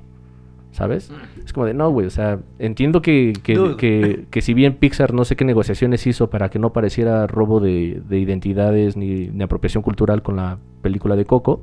¿sabes? 0.72 1.12
Es 1.46 1.54
como 1.54 1.66
de, 1.66 1.74
no, 1.74 1.90
güey, 1.90 2.08
o 2.08 2.10
sea, 2.12 2.40
entiendo 2.60 3.02
que, 3.02 3.34
que, 3.44 3.76
que, 3.78 4.26
que 4.30 4.42
si 4.42 4.54
bien 4.54 4.76
Pixar 4.76 5.14
no 5.14 5.26
sé 5.26 5.36
qué 5.36 5.44
negociaciones 5.46 6.06
hizo 6.08 6.30
para 6.30 6.50
que 6.50 6.60
no 6.60 6.72
pareciera 6.74 7.26
robo 7.28 7.60
de, 7.60 8.02
de 8.08 8.20
identidades 8.20 8.96
ni, 8.96 9.28
ni 9.28 9.44
apropiación 9.44 9.82
cultural 9.84 10.22
con 10.22 10.36
la 10.38 10.58
película 10.82 11.16
de 11.16 11.26
Coco, 11.26 11.62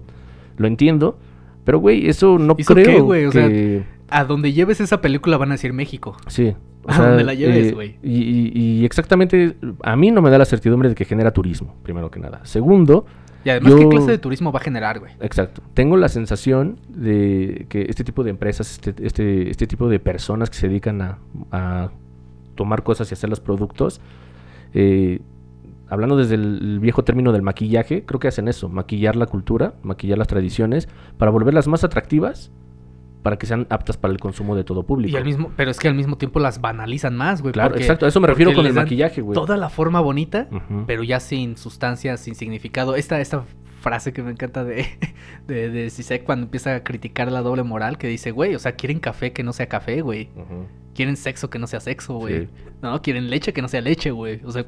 lo 0.56 0.66
entiendo, 0.66 1.18
pero, 1.64 1.78
güey, 1.78 2.08
eso 2.08 2.38
no 2.38 2.54
¿Hizo 2.58 2.74
creo 2.74 2.86
qué, 2.86 3.00
güey? 3.00 3.24
O 3.26 3.32
sea. 3.32 3.48
A 4.10 4.24
donde 4.24 4.52
lleves 4.52 4.80
esa 4.80 5.00
película 5.02 5.36
van 5.36 5.50
a 5.50 5.54
decir 5.54 5.72
México. 5.72 6.16
Sí. 6.26 6.54
A 6.88 7.02
donde 7.08 7.24
la 7.24 7.34
lleves, 7.34 7.74
güey. 7.74 7.96
y, 8.02 8.22
y- 8.22 8.52
y 8.54 8.84
exactamente, 8.86 9.56
a 9.82 9.94
mí 9.96 10.10
no 10.10 10.22
me 10.22 10.30
da 10.30 10.38
la 10.38 10.46
certidumbre 10.46 10.88
de 10.88 10.94
que 10.94 11.04
genera 11.04 11.30
turismo, 11.32 11.74
primero 11.82 12.10
que 12.10 12.18
nada. 12.18 12.40
Segundo, 12.44 13.04
Y 13.44 13.50
además, 13.50 13.72
Yo- 13.72 13.78
¿qué 13.78 13.88
clase 13.88 14.10
de 14.10 14.18
turismo 14.18 14.52
va 14.52 14.58
a 14.58 14.62
generar, 14.62 14.98
güey? 14.98 15.12
Exacto. 15.20 15.62
Tengo 15.74 15.96
la 15.96 16.08
sensación 16.08 16.78
de 16.88 17.66
que 17.68 17.86
este 17.88 18.04
tipo 18.04 18.24
de 18.24 18.30
empresas, 18.30 18.70
este, 18.72 18.94
este, 19.06 19.50
este 19.50 19.66
tipo 19.66 19.88
de 19.88 20.00
personas 20.00 20.50
que 20.50 20.56
se 20.56 20.68
dedican 20.68 21.00
a, 21.02 21.18
a 21.52 21.90
tomar 22.56 22.82
cosas 22.82 23.10
y 23.10 23.14
hacer 23.14 23.30
los 23.30 23.40
productos, 23.40 24.00
eh, 24.74 25.20
hablando 25.88 26.16
desde 26.16 26.34
el, 26.34 26.58
el 26.60 26.80
viejo 26.80 27.04
término 27.04 27.32
del 27.32 27.42
maquillaje, 27.42 28.04
creo 28.04 28.18
que 28.20 28.28
hacen 28.28 28.48
eso, 28.48 28.68
maquillar 28.68 29.16
la 29.16 29.26
cultura, 29.26 29.74
maquillar 29.82 30.18
las 30.18 30.26
tradiciones, 30.28 30.88
para 31.16 31.30
volverlas 31.30 31.68
más 31.68 31.84
atractivas, 31.84 32.50
para 33.28 33.36
que 33.36 33.44
sean 33.44 33.66
aptas 33.68 33.98
para 33.98 34.10
el 34.10 34.18
consumo 34.18 34.56
de 34.56 34.64
todo 34.64 34.84
público. 34.84 35.12
Y 35.12 35.18
al 35.18 35.24
mismo, 35.26 35.52
pero 35.54 35.70
es 35.70 35.78
que 35.78 35.86
al 35.86 35.92
mismo 35.94 36.16
tiempo 36.16 36.40
las 36.40 36.62
banalizan 36.62 37.14
más, 37.14 37.42
güey. 37.42 37.52
Claro, 37.52 37.68
porque- 37.68 37.82
exacto, 37.82 38.06
a 38.06 38.08
eso 38.08 38.20
me 38.20 38.26
refiero 38.26 38.54
con 38.54 38.64
el 38.64 38.72
maquillaje, 38.72 39.20
güey. 39.20 39.34
Toda 39.34 39.58
la 39.58 39.68
forma 39.68 40.00
bonita, 40.00 40.48
pero 40.86 41.02
ya 41.02 41.20
sin 41.20 41.58
sustancia, 41.58 42.16
sin 42.16 42.34
significado. 42.34 42.96
Esta, 42.96 43.20
esta 43.20 43.44
frase 43.82 44.14
que 44.14 44.22
me 44.22 44.30
encanta 44.30 44.64
de, 44.64 44.86
de, 45.46 45.68
de 45.68 45.90
Zizek 45.90 46.24
cuando 46.24 46.44
empieza 46.46 46.74
a 46.74 46.82
criticar 46.82 47.30
la 47.30 47.42
doble 47.42 47.64
moral, 47.64 47.98
que 47.98 48.08
dice, 48.08 48.30
güey, 48.30 48.54
o 48.54 48.58
sea, 48.58 48.72
quieren 48.72 48.98
café 48.98 49.34
que 49.34 49.42
no 49.42 49.52
sea 49.52 49.66
café, 49.68 50.00
güey. 50.00 50.30
Quieren 50.94 51.18
sexo 51.18 51.50
que 51.50 51.58
no 51.58 51.66
sea 51.66 51.80
sexo, 51.80 52.14
güey. 52.14 52.46
Sí. 52.46 52.48
No, 52.80 53.02
quieren 53.02 53.28
leche 53.28 53.52
que 53.52 53.60
no 53.60 53.68
sea 53.68 53.82
leche, 53.82 54.10
güey. 54.10 54.40
O 54.44 54.50
sea, 54.52 54.64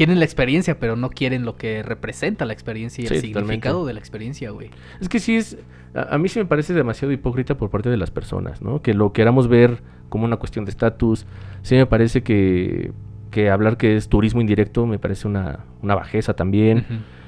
quieren 0.00 0.18
la 0.18 0.24
experiencia, 0.24 0.78
pero 0.78 0.96
no 0.96 1.10
quieren 1.10 1.44
lo 1.44 1.56
que 1.56 1.82
representa 1.82 2.46
la 2.46 2.54
experiencia 2.54 3.02
y 3.02 3.04
el 3.04 3.08
totalmente. 3.08 3.38
significado 3.38 3.84
de 3.84 3.92
la 3.92 3.98
experiencia, 3.98 4.48
güey. 4.48 4.70
Es 4.98 5.10
que 5.10 5.20
sí 5.20 5.36
es. 5.36 5.58
A, 5.92 6.14
a 6.14 6.16
mí 6.16 6.30
sí 6.30 6.38
me 6.38 6.46
parece 6.46 6.72
demasiado 6.72 7.12
hipócrita 7.12 7.58
por 7.58 7.68
parte 7.68 7.90
de 7.90 7.98
las 7.98 8.10
personas, 8.10 8.62
¿no? 8.62 8.80
Que 8.80 8.94
lo 8.94 9.12
queramos 9.12 9.46
ver 9.46 9.82
como 10.08 10.24
una 10.24 10.38
cuestión 10.38 10.64
de 10.64 10.70
estatus. 10.70 11.26
Sí 11.60 11.74
me 11.74 11.84
parece 11.84 12.22
que, 12.22 12.92
que 13.30 13.50
hablar 13.50 13.76
que 13.76 13.94
es 13.94 14.08
turismo 14.08 14.40
indirecto 14.40 14.86
me 14.86 14.98
parece 14.98 15.28
una, 15.28 15.66
una 15.82 15.94
bajeza 15.94 16.32
también. 16.32 16.86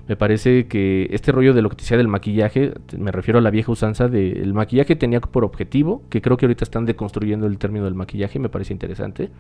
Me 0.09 0.17
parece 0.17 0.67
que 0.67 1.09
este 1.11 1.31
rollo 1.31 1.53
de 1.53 1.61
lo 1.61 1.69
que 1.69 1.77
te 1.77 1.83
decía 1.83 1.99
del 1.99 2.09
maquillaje, 2.09 2.73
me 2.99 3.13
refiero 3.13 3.39
a 3.39 3.43
la 3.43 3.51
vieja 3.51 3.71
usanza 3.71 4.09
de 4.09 4.33
el 4.33 4.55
maquillaje 4.55 4.97
tenía 4.97 5.21
por 5.21 5.45
objetivo, 5.45 6.03
que 6.09 6.23
creo 6.23 6.39
que 6.39 6.47
ahorita 6.47 6.65
están 6.65 6.87
deconstruyendo 6.87 7.47
el 7.47 7.59
término 7.59 7.85
del 7.85 7.95
maquillaje, 7.95 8.39
me 8.39 8.49
parece 8.49 8.73
interesante, 8.73 9.31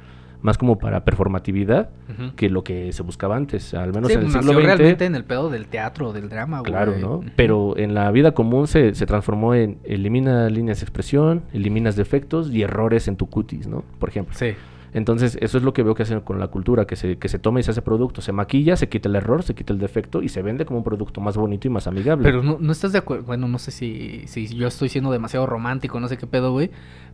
más 0.43 0.59
como 0.59 0.79
para 0.79 1.05
performatividad 1.05 1.91
que 2.37 2.51
lo 2.51 2.63
que 2.65 2.93
se 2.93 3.03
buscaba 3.03 3.37
antes, 3.37 3.73
al 3.75 3.93
menos 3.93 4.09
Sí, 4.09 4.15
en 4.15 4.25
el 4.25 4.31
siglo 4.33 4.53
XX. 4.53 4.63
realmente 4.63 5.05
en 5.07 5.15
el 5.15 5.25
pedo 5.25 5.49
del 5.51 5.67
teatro, 5.67 6.13
del 6.13 6.29
drama, 6.29 6.61
güey. 6.61 6.71
Claro, 6.73 6.95
¿no? 6.99 7.23
Pero 7.37 7.77
en 7.79 7.95
la 7.95 8.11
vida 8.11 8.33
común 8.33 8.67
se, 8.67 8.95
se 8.95 9.07
transformó 9.07 9.55
en 9.55 9.79
elimina 9.85 10.49
líneas 10.51 10.81
de 10.81 10.85
expresión, 10.85 11.43
eliminas 11.53 11.97
defectos 11.97 12.51
y 12.53 12.63
errores 12.63 13.09
en 13.09 13.17
tu 13.17 13.29
cutis, 13.31 13.67
¿no? 13.67 13.85
Por 13.99 14.09
ejemplo. 14.09 14.35
Sí. 14.37 14.55
Entonces, 14.95 15.39
eso 15.41 15.57
es 15.57 15.65
lo 15.65 15.73
que 15.73 15.83
veo 15.83 15.95
que 15.95 16.03
hacen 16.03 16.21
con 16.21 16.39
la 16.39 16.49
cultura, 16.49 16.87
que 16.87 16.97
se, 16.97 17.17
que 17.17 17.29
se 17.29 17.39
toma 17.39 17.61
y 17.61 17.63
se 17.63 17.71
hace 17.71 17.81
producto. 17.81 18.21
Se 18.21 18.33
maquilla, 18.33 18.77
se 18.77 18.89
quita 18.89 19.09
el 19.09 19.17
error, 19.17 19.43
se 19.43 19.55
quita 19.55 19.73
el 19.73 19.79
defecto 19.79 20.23
y 20.23 20.29
se 20.29 20.43
vende 20.43 20.67
como 20.67 20.79
un 20.79 20.85
producto 20.85 21.21
más 21.21 21.37
bonito 21.37 21.67
y 21.67 21.71
más 21.71 21.87
amigable. 21.87 22.25
Pero 22.25 22.43
no, 22.43 22.59
no 22.61 22.73
estás 22.73 22.93
de 22.93 22.99
acuerdo. 22.99 23.25
Bueno, 23.25 23.49
no 23.49 23.59
sé 23.59 23.71
si, 23.71 24.27
si 24.27 24.47
yo 24.49 24.69
estoy 24.69 24.91
siendo 24.91 25.11
demasiado 25.11 25.47
romántico, 25.47 25.99
no 25.99 26.09
sé 26.09 26.19
qué 26.19 26.27
pedo, 26.27 26.53
güey. 26.53 26.71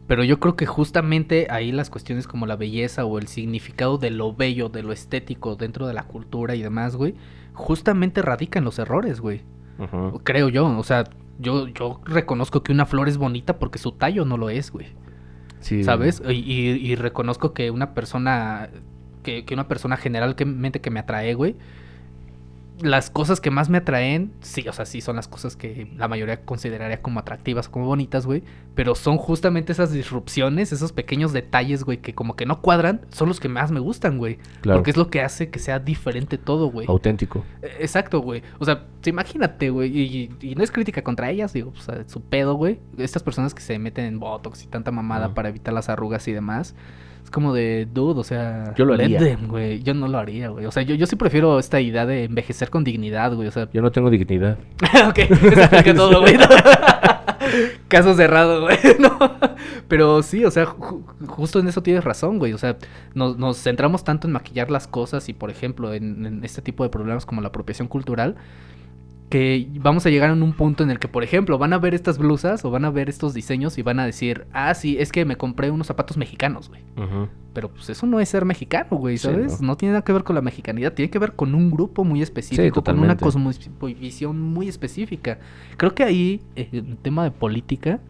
Pero 0.09 0.25
yo 0.25 0.41
creo 0.41 0.57
que 0.57 0.67
justamente 0.67 1.47
ahí 1.51 1.71
las 1.71 1.91
cuestiones 1.91 2.27
como 2.27 2.47
la 2.47 2.57
belleza 2.57 3.05
o 3.05 3.19
el 3.19 3.29
significado 3.29 3.99
de 3.99 4.11
lo 4.11 4.35
bello, 4.35 4.71
de 4.71 4.83
lo 4.83 4.93
estético 4.93 5.55
dentro 5.55 5.87
de 5.87 5.95
la 5.95 6.05
cultura 6.05 6.57
y 6.57 6.63
demás, 6.63 6.97
güey, 6.97 7.15
justamente 7.53 8.23
radican 8.23 8.65
los 8.65 8.79
errores, 8.79 9.21
güey. 9.21 9.43
Creo 10.25 10.49
yo. 10.49 10.67
O 10.77 10.83
sea, 10.83 11.05
yo, 11.39 11.69
yo 11.69 12.01
reconozco 12.05 12.65
que 12.65 12.73
una 12.73 12.87
flor 12.87 13.09
es 13.09 13.19
bonita 13.19 13.59
porque 13.59 13.79
su 13.79 13.93
tallo 13.93 14.25
no 14.25 14.37
lo 14.37 14.51
es, 14.51 14.73
güey. 14.73 14.87
¿Sabes? 15.61 16.23
Y 16.29 16.95
reconozco 16.95 17.53
que 17.53 17.71
una 17.71 17.95
persona, 17.95 18.71
que, 19.23 19.45
que 19.45 19.55
una 19.55 19.69
persona 19.69 19.97
generalmente 19.97 20.81
que 20.81 20.91
me 20.91 21.01
atrae, 21.01 21.35
güey, 21.35 21.57
las 22.81 23.11
cosas 23.11 23.41
que 23.41 23.51
más 23.51 23.69
me 23.69 23.79
atraen, 23.79 24.33
sí, 24.41 24.69
o 24.69 24.73
sea, 24.73 24.87
sí 24.87 25.01
son 25.01 25.17
las 25.17 25.29
cosas 25.29 25.57
que 25.57 25.91
la 25.97 26.09
mayoría 26.09 26.43
consideraría 26.43 27.03
como 27.03 27.21
atractivas 27.21 27.69
o 27.69 27.71
como 27.71 27.87
bonitas, 27.87 28.27
güey, 28.27 28.43
pero 28.75 28.95
son 28.95 29.17
justamente 29.17 29.73
esas 29.73 29.93
disrupciones, 29.93 30.73
esos 30.73 30.93
pequeños 30.93 31.33
detalles, 31.33 31.85
güey, 31.85 31.99
que 31.99 32.15
como 32.15 32.37
que 32.37 32.47
no 32.47 32.61
cuadran, 32.61 33.01
son 33.11 33.29
los 33.29 33.41
que 33.41 33.49
más 33.49 33.71
me 33.71 33.81
gustan, 33.81 34.19
güey. 34.19 34.39
Claro. 34.61 34.79
Porque 34.79 34.91
es 34.91 34.97
lo 34.97 35.11
que 35.11 35.21
hace 35.21 35.51
que 35.51 35.59
sea 35.59 35.79
diferente 35.79 36.39
todo, 36.39 36.71
güey. 36.71 36.87
Auténtico. 36.89 37.45
Eh, 37.63 37.79
Exacto, 37.81 38.21
güey. 38.21 38.43
O 38.59 38.65
sea, 38.65 38.87
imagínate, 39.05 39.71
güey. 39.71 39.97
Y, 39.99 40.37
y 40.41 40.55
no 40.55 40.63
es 40.63 40.71
crítica 40.71 41.03
contra 41.03 41.31
ellas, 41.31 41.53
digo, 41.53 41.73
pues, 41.73 41.89
a 41.89 42.09
su 42.09 42.21
pedo, 42.21 42.55
güey. 42.55 42.79
Estas 42.97 43.23
personas 43.23 43.55
que 43.55 43.63
se 43.63 43.79
meten 43.79 44.05
en 44.05 44.21
botox 44.21 44.63
y 44.63 44.67
tanta 44.67 44.91
mamada 44.91 45.35
para 45.35 45.49
evitar 45.49 45.75
las 45.75 45.89
arrugas 45.89 46.29
y 46.29 46.33
demás. 46.33 46.75
Es 47.25 47.31
como 47.31 47.53
de, 47.53 47.87
dude, 47.93 48.19
o 48.21 48.25
sea. 48.25 48.73
Yo 48.77 48.85
lo 48.87 48.95
haría. 48.95 49.19
them, 49.19 49.49
güey. 49.49 49.83
Yo 49.83 49.93
no 49.95 50.09
lo 50.09 50.17
haría, 50.19 50.49
güey. 50.49 50.65
O 50.67 50.71
sea, 50.71 50.83
yo, 50.83 50.95
yo 50.95 51.07
sí 51.07 51.17
prefiero 51.17 51.59
esta 51.59 51.81
idea 51.81 52.07
de 52.07 52.25
envejecer 52.25 52.71
con 52.71 52.85
dignidad, 52.85 53.35
güey. 53.35 53.49
O 53.49 53.51
sea, 53.51 53.69
Yo 53.73 53.83
no 53.83 53.91
tengo 53.93 54.09
dignidad. 54.11 54.57
ok, 55.09 55.19
eso 55.19 55.35
explica 55.61 55.95
todo, 55.95 56.21
güey. 56.23 56.37
Caso 57.89 58.15
cerrado, 58.15 58.63
güey. 58.63 58.77
No. 58.99 59.19
Pero 59.89 60.23
sí, 60.23 60.45
o 60.45 60.51
sea, 60.51 60.67
ju- 60.67 61.03
justo 61.27 61.59
en 61.61 61.69
eso 61.69 61.83
tienes 61.83 62.05
razón, 62.05 62.39
güey. 62.39 62.53
O 62.53 62.59
sea, 62.59 62.77
nos, 63.15 63.39
nos 63.39 63.59
centramos 63.63 64.05
tanto 64.05 64.27
en 64.27 64.33
maquillar 64.33 64.71
las 64.71 64.87
cosas 64.87 65.29
y, 65.29 65.33
por 65.33 65.51
ejemplo, 65.51 65.95
en, 65.95 66.27
en 66.27 66.45
este 66.45 66.63
tipo 66.63 66.83
de 66.85 66.91
problemas 66.91 67.25
como 67.27 67.41
la 67.41 67.49
apropiación 67.49 67.89
cultural, 67.89 68.37
que 69.29 69.69
vamos 69.75 70.07
a 70.07 70.11
llegar 70.11 70.31
a 70.31 70.33
un 70.33 70.53
punto 70.55 70.83
en 70.83 70.91
el 70.91 70.99
que, 70.99 71.09
por 71.09 71.23
ejemplo, 71.23 71.59
van 71.59 71.73
a 71.75 71.79
ver 71.79 71.95
estas 71.95 72.17
blusas 72.17 72.65
o 72.65 72.71
van 72.71 72.85
a 72.87 72.91
ver 72.91 73.11
estos 73.11 73.35
diseños 73.35 73.77
y 73.77 73.83
van 73.83 74.01
a 74.01 74.07
decir, 74.07 74.47
ah, 74.53 74.73
sí, 74.75 74.97
es 74.99 75.13
que 75.13 75.25
me 75.27 75.37
compré 75.37 75.71
unos 75.71 75.87
zapatos 75.87 76.17
mexicanos, 76.17 76.71
güey. 76.71 76.81
Pero 77.53 77.69
pues 77.71 77.91
eso 77.91 78.07
no 78.07 78.21
es 78.21 78.29
ser 78.29 78.45
mexicano, 78.45 78.97
güey, 78.97 79.19
Sí, 79.19 79.25
¿sabes? 79.27 79.61
¿no? 79.61 79.69
no. 79.69 79.77
tiene 79.77 79.93
nada 79.93 80.05
que 80.05 80.13
ver 80.13 80.25
con 80.25 80.35
la 80.35 80.41
mexicanidad, 80.41 80.95
tiene 80.95 81.11
que 81.11 81.19
ver 81.19 81.33
con 81.35 81.55
un 81.55 81.71
grupo 81.71 82.05
muy 82.05 82.23
específico, 82.23 82.83
con 82.83 82.99
una 83.01 83.17
cosmovisión 83.17 84.41
muy 84.41 84.69
específica. 84.69 85.39
Creo 85.77 85.95
que 85.95 86.05
ahí, 86.05 86.41
eh, 86.57 86.69
en 86.73 86.97
tema 86.97 87.25
de 87.25 87.31
política, 87.31 88.01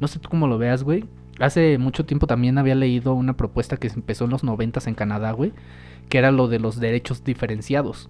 no 0.00 0.08
sé 0.08 0.18
tú 0.18 0.28
cómo 0.30 0.46
lo 0.46 0.56
veas, 0.56 0.84
güey. 0.84 1.04
Hace 1.38 1.76
mucho 1.76 2.06
tiempo 2.06 2.26
también 2.26 2.56
había 2.56 2.74
leído 2.74 3.12
una 3.12 3.36
propuesta 3.36 3.76
que 3.76 3.88
empezó 3.88 4.24
en 4.24 4.30
los 4.30 4.42
noventas 4.42 4.86
en 4.86 4.94
Canadá, 4.94 5.32
güey, 5.32 5.52
que 6.08 6.16
era 6.16 6.30
lo 6.30 6.48
de 6.48 6.60
los 6.60 6.80
derechos 6.80 7.24
diferenciados. 7.24 8.08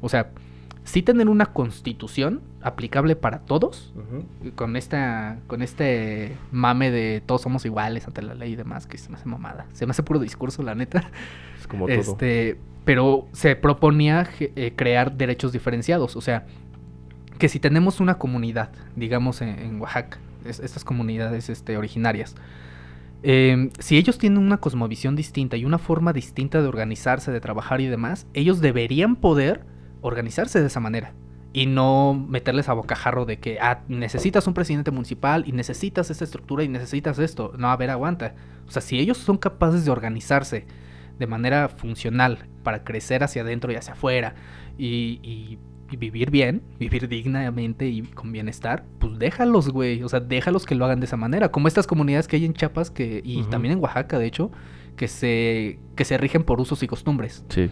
O 0.00 0.08
sea, 0.08 0.30
sí 0.84 1.02
tener 1.02 1.28
una 1.28 1.46
constitución 1.46 2.40
aplicable 2.62 3.16
para 3.16 3.40
todos, 3.40 3.92
con 4.54 4.76
esta 4.76 5.38
con 5.46 5.62
este 5.62 6.36
mame 6.52 6.90
de 6.90 7.22
todos 7.24 7.42
somos 7.42 7.64
iguales 7.64 8.06
ante 8.06 8.22
la 8.22 8.34
ley 8.34 8.52
y 8.52 8.56
demás 8.56 8.86
que 8.86 8.98
se 8.98 9.08
me 9.10 9.16
hace 9.16 9.26
mamada. 9.28 9.66
Se 9.72 9.86
me 9.86 9.90
hace 9.90 10.02
puro 10.02 10.20
discurso 10.20 10.62
la 10.62 10.74
neta. 10.74 11.10
Es 11.58 11.66
como 11.66 11.86
todo. 11.86 11.96
este 11.96 12.58
pero 12.84 13.26
se 13.32 13.56
proponía 13.56 14.28
eh, 14.38 14.74
crear 14.76 15.16
derechos 15.16 15.52
diferenciados. 15.52 16.16
O 16.16 16.20
sea 16.20 16.44
que 17.38 17.48
si 17.48 17.58
tenemos 17.58 17.98
una 18.00 18.18
comunidad 18.18 18.70
digamos 18.94 19.40
en, 19.42 19.48
en 19.58 19.80
Oaxaca 19.80 20.18
es- 20.44 20.60
estas 20.60 20.84
comunidades 20.84 21.48
este, 21.48 21.76
originarias 21.78 22.34
eh, 23.22 23.70
si 23.78 23.96
ellos 23.96 24.18
tienen 24.18 24.38
una 24.38 24.58
cosmovisión 24.58 25.16
distinta 25.16 25.56
y 25.56 25.64
una 25.64 25.78
forma 25.78 26.12
distinta 26.12 26.60
de 26.60 26.68
organizarse, 26.68 27.32
de 27.32 27.40
trabajar 27.40 27.80
y 27.80 27.86
demás, 27.86 28.26
ellos 28.34 28.60
deberían 28.60 29.16
poder 29.16 29.62
organizarse 30.04 30.60
de 30.60 30.66
esa 30.68 30.80
manera. 30.80 31.12
Y 31.52 31.66
no 31.66 32.14
meterles 32.14 32.68
a 32.68 32.72
bocajarro 32.72 33.26
de 33.26 33.38
que 33.38 33.58
ah, 33.60 33.82
necesitas 33.88 34.46
un 34.48 34.54
presidente 34.54 34.90
municipal 34.90 35.44
y 35.46 35.52
necesitas 35.52 36.10
esta 36.10 36.24
estructura 36.24 36.64
y 36.64 36.68
necesitas 36.68 37.18
esto. 37.20 37.52
No, 37.56 37.70
a 37.70 37.76
ver, 37.76 37.90
aguanta. 37.90 38.34
O 38.66 38.70
sea, 38.72 38.82
si 38.82 38.98
ellos 38.98 39.18
son 39.18 39.38
capaces 39.38 39.84
de 39.84 39.90
organizarse 39.92 40.66
de 41.18 41.26
manera 41.28 41.68
funcional 41.68 42.48
para 42.64 42.82
crecer 42.82 43.22
hacia 43.22 43.42
adentro 43.42 43.70
y 43.72 43.76
hacia 43.76 43.92
afuera 43.92 44.34
y, 44.78 45.20
y- 45.22 45.58
y 45.92 45.96
vivir 45.96 46.30
bien, 46.32 46.62
vivir 46.80 47.06
dignamente 47.08 47.86
y 47.86 48.02
con 48.02 48.32
bienestar, 48.32 48.84
pues 48.98 49.16
déjalos, 49.18 49.68
güey. 49.68 50.02
O 50.02 50.08
sea, 50.08 50.18
déjalos 50.18 50.66
que 50.66 50.74
lo 50.74 50.84
hagan 50.86 50.98
de 50.98 51.06
esa 51.06 51.16
manera. 51.18 51.50
Como 51.52 51.68
estas 51.68 51.86
comunidades 51.86 52.26
que 52.26 52.34
hay 52.36 52.46
en 52.46 52.54
Chiapas 52.54 52.90
que, 52.90 53.20
y 53.22 53.34
también 53.34 53.50
también 53.50 53.72
en 53.74 53.80
Oaxaca, 53.80 54.18
de 54.18 54.26
hecho, 54.26 54.50
que 54.96 55.06
se, 55.06 55.78
que 55.94 56.04
se 56.04 56.16
rigen 56.18 56.42
por 56.42 56.60
usos 56.60 56.82
y 56.82 56.88
costumbres. 56.88 57.44
Sí. 57.50 57.70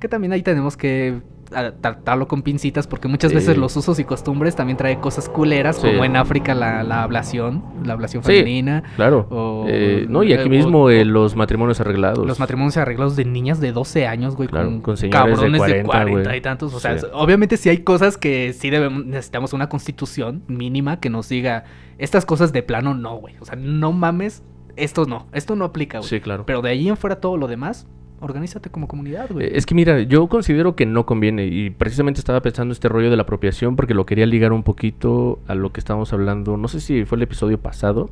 Que 0.00 0.08
también 0.08 0.32
ahí 0.32 0.42
tenemos 0.42 0.76
que 0.76 1.20
tratarlo 1.50 2.28
con 2.28 2.42
pincitas 2.42 2.86
porque 2.86 3.08
muchas 3.08 3.32
veces 3.34 3.54
Sí. 3.54 3.60
los 3.60 3.76
usos 3.76 3.98
y 3.98 4.04
costumbres 4.04 4.54
también 4.56 4.76
trae 4.76 5.00
cosas 5.00 5.28
culeras, 5.28 5.76
Sí. 5.76 5.88
como 5.88 6.04
en 6.04 6.16
África 6.16 6.54
la, 6.54 6.82
la 6.84 7.02
ablación, 7.02 7.62
la 7.84 7.94
ablación 7.94 8.22
Sí. 8.22 8.32
femenina. 8.32 8.82
Claro. 8.96 9.26
O- 9.30 9.64
Eh, 9.68 10.06
no, 10.08 10.22
y 10.22 10.32
aquí 10.32 10.46
eh, 10.46 10.48
mismo 10.50 10.84
o- 10.84 10.90
eh, 10.90 11.04
los 11.04 11.34
matrimonios 11.36 11.80
arreglados. 11.80 12.24
Los 12.26 12.38
matrimonios 12.38 12.76
arreglados 12.76 13.16
de 13.16 13.24
niñas 13.24 13.60
de 13.60 13.72
12 13.72 14.06
años, 14.06 14.36
güey, 14.36 14.48
Claro, 14.48 14.80
con, 14.80 14.94
de 14.94 15.10
cabrones 15.10 15.52
de 15.52 15.58
40, 15.58 15.86
40, 15.86 16.22
güey. 16.30 16.38
y 16.38 16.40
tantos. 16.40 16.72
O 16.74 16.80
sea, 16.80 16.98
Sí. 16.98 17.06
obviamente 17.12 17.56
sí 17.56 17.68
hay 17.68 17.78
cosas 17.78 18.16
que 18.16 18.52
sí 18.52 18.70
debemos, 18.70 19.04
necesitamos 19.04 19.52
una 19.52 19.68
constitución 19.68 20.42
mínima 20.46 21.00
que 21.00 21.10
nos 21.10 21.28
diga, 21.28 21.64
estas 21.98 22.24
cosas 22.24 22.52
de 22.52 22.62
plano 22.62 22.94
no, 22.94 23.16
güey. 23.16 23.34
O 23.40 23.44
sea, 23.44 23.56
no 23.56 23.92
mames, 23.92 24.42
esto 24.76 25.04
no, 25.04 25.26
esto 25.32 25.56
no 25.56 25.64
aplica, 25.64 25.98
güey. 25.98 26.08
Sí, 26.08 26.20
claro. 26.20 26.44
Pero 26.46 26.62
de 26.62 26.70
ahí 26.70 26.88
en 26.88 26.96
fuera 26.96 27.16
todo 27.16 27.36
lo 27.36 27.48
demás, 27.48 27.86
organízate 28.20 28.70
como 28.70 28.86
comunidad, 28.88 29.28
güey. 29.30 29.46
Eh, 29.46 29.52
Es 29.54 29.66
que 29.66 29.74
mira, 29.74 30.00
yo 30.00 30.26
considero 30.28 30.76
que 30.76 30.86
no 30.86 31.06
conviene 31.06 31.46
y 31.46 31.70
precisamente 31.70 32.20
estaba 32.20 32.40
pensando 32.42 32.72
este 32.72 32.88
rollo 32.88 33.10
de 33.10 33.16
la 33.16 33.22
apropiación 33.22 33.76
porque 33.76 33.94
lo 33.94 34.06
quería 34.06 34.26
ligar 34.26 34.52
un 34.52 34.62
poquito 34.62 35.40
a 35.48 35.54
lo 35.54 35.72
que 35.72 35.80
estábamos 35.80 36.12
hablando, 36.12 36.56
no 36.56 36.68
sé 36.68 36.80
si 36.80 37.04
fue 37.04 37.16
el 37.16 37.22
episodio 37.22 37.58
pasado 37.58 38.10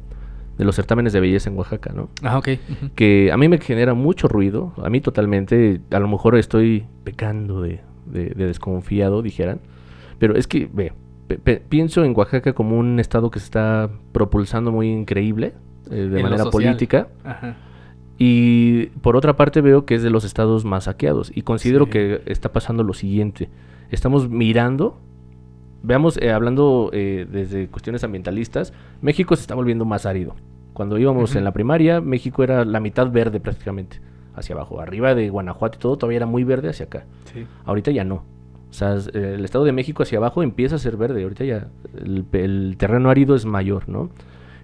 de 0.57 0.65
los 0.65 0.75
certámenes 0.75 1.13
de 1.13 1.21
belleza 1.21 1.51
en 1.51 1.57
Oaxaca, 1.57 1.93
¿no? 1.95 2.09
Ah, 2.23 2.39
ok. 2.39 2.49
Que 2.97 3.31
a 3.31 3.37
mí 3.37 3.49
me 3.49 3.59
genera 3.59 3.95
mucho 3.95 4.27
ruido, 4.27 4.73
a 4.83 4.91
mí 4.91 5.01
totalmente, 5.01 5.81
a 5.91 6.01
lo 6.01 6.09
mejor 6.09 6.37
estoy 6.37 6.85
pecando 7.05 7.63
de, 7.63 7.81
de- 8.07 8.31
de 8.31 8.47
desconfiado, 8.47 9.23
dijeran, 9.23 9.61
pero 10.19 10.35
es 10.35 10.49
que, 10.49 10.69
ve, 10.73 10.93
pienso 11.69 12.03
en 12.05 12.13
Oaxaca 12.17 12.55
como 12.55 12.77
un 12.79 12.99
estado 12.99 13.31
que 13.31 13.39
se 13.39 13.45
está 13.45 13.89
propulsando 14.13 14.73
muy 14.73 14.89
increíble 14.91 15.53
eh, 15.91 15.95
de 15.95 16.17
En 16.19 16.23
manera 16.25 16.45
política. 16.51 17.07
Ajá. 17.25 17.57
Y 18.19 18.87
por 19.01 19.17
otra 19.17 19.37
parte 19.37 19.61
veo 19.61 19.85
que 19.85 19.95
es 19.95 20.03
de 20.03 20.11
los 20.11 20.25
estados 20.25 20.65
más 20.65 20.85
saqueados. 20.85 21.31
Y 21.35 21.43
considero 21.43 21.85
Sí. 21.87 21.91
que 21.93 22.23
está 22.27 22.53
pasando 22.53 22.83
lo 22.83 22.93
siguiente. 22.93 23.49
Estamos 23.91 24.29
mirando, 24.29 24.99
veamos, 25.83 26.19
eh, 26.21 26.33
hablando 26.33 26.91
eh, 26.93 27.27
desde 27.31 27.69
cuestiones 27.69 28.03
ambientalistas, 28.05 28.73
México 29.01 29.37
se 29.37 29.43
está 29.43 29.55
volviendo 29.55 29.85
más 29.85 30.05
árido. 30.05 30.35
Cuando 30.73 30.99
íbamos 30.99 31.35
en 31.37 31.45
la 31.45 31.53
primaria, 31.53 32.01
México 32.01 32.43
era 32.43 32.65
la 32.65 32.81
mitad 32.81 33.11
verde 33.11 33.41
prácticamente, 33.41 34.01
hacia 34.35 34.55
abajo. 34.55 34.81
Arriba 34.81 35.15
de 35.15 35.29
Guanajuato 35.31 35.79
y 35.79 35.81
todo 35.81 35.97
todavía 35.97 36.19
era 36.19 36.27
muy 36.27 36.45
verde 36.45 36.69
hacia 36.69 36.87
acá. 36.87 37.05
Sí. 37.33 37.47
Ahorita 37.65 37.91
ya 37.93 38.05
no. 38.05 38.25
O 38.71 38.73
sea, 38.73 38.97
eh, 39.15 39.35
el 39.37 39.45
estado 39.45 39.65
de 39.65 39.73
México 39.73 40.03
hacia 40.03 40.19
abajo 40.19 40.43
empieza 40.43 40.75
a 40.77 40.79
ser 40.79 40.97
verde. 40.97 41.23
Ahorita 41.23 41.45
ya 41.45 41.69
el 42.33 42.77
terreno 42.79 43.11
árido 43.11 43.35
es 43.35 43.45
mayor, 43.47 43.89
¿no? 43.89 44.11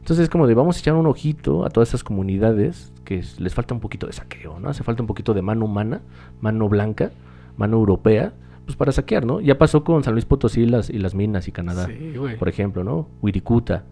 Entonces 0.05 0.25
es 0.25 0.29
como 0.29 0.47
de 0.47 0.53
vamos 0.53 0.77
a 0.77 0.81
echar 0.81 0.93
un 0.97 1.07
ojito 1.07 1.65
a 1.65 1.71
todas 1.71 1.89
esas 1.89 2.05
comunidades 2.05 2.93
que 3.07 3.21
es- 3.21 3.41
les 3.41 3.55
falta 3.55 3.73
un 3.73 3.81
poquito 3.81 4.07
de 4.07 4.13
saqueo, 4.13 4.61
¿no? 4.61 4.69
Hace 4.69 4.83
falta 4.83 5.03
un 5.03 5.07
poquito 5.07 5.33
de 5.33 5.41
mano 5.41 5.65
humana, 5.65 6.03
mano 6.43 6.69
blanca, 6.69 7.11
mano 7.57 7.79
europea, 7.79 8.35
pues 8.67 8.77
para 8.77 8.93
saquear, 8.93 9.25
¿no? 9.25 9.41
Ya 9.41 9.57
pasó 9.57 9.83
con 9.83 10.05
San 10.05 10.13
Luis 10.13 10.27
Potosí 10.27 10.61
y 10.61 10.67
las, 10.67 10.91
y 10.91 10.99
las 10.99 11.15
minas 11.15 11.49
y 11.49 11.53
Canadá, 11.53 11.87
Sí, 11.87 12.13
güey. 12.19 12.37
por 12.37 12.51
ejemplo, 12.51 12.85
¿no? 12.85 13.09
Wirikuta, 13.23 13.85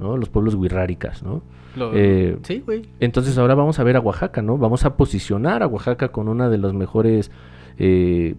¿no? 0.00 0.16
Los 0.16 0.28
pueblos 0.30 0.56
wirráricas, 0.56 1.22
¿no? 1.22 1.42
Lo- 1.76 1.92
eh, 1.94 2.38
sí, 2.42 2.60
güey. 2.66 2.82
Entonces 2.98 3.38
ahora 3.38 3.54
vamos 3.54 3.78
a 3.78 3.84
ver 3.84 3.94
a 3.96 4.00
Oaxaca, 4.00 4.42
¿no? 4.42 4.58
Vamos 4.58 4.84
a 4.84 4.96
posicionar 4.96 5.62
a 5.62 5.68
Oaxaca 5.68 6.08
con 6.10 6.26
una 6.26 6.48
de 6.48 6.58
los 6.58 6.74
mejores 6.74 7.30
eh, 7.78 8.34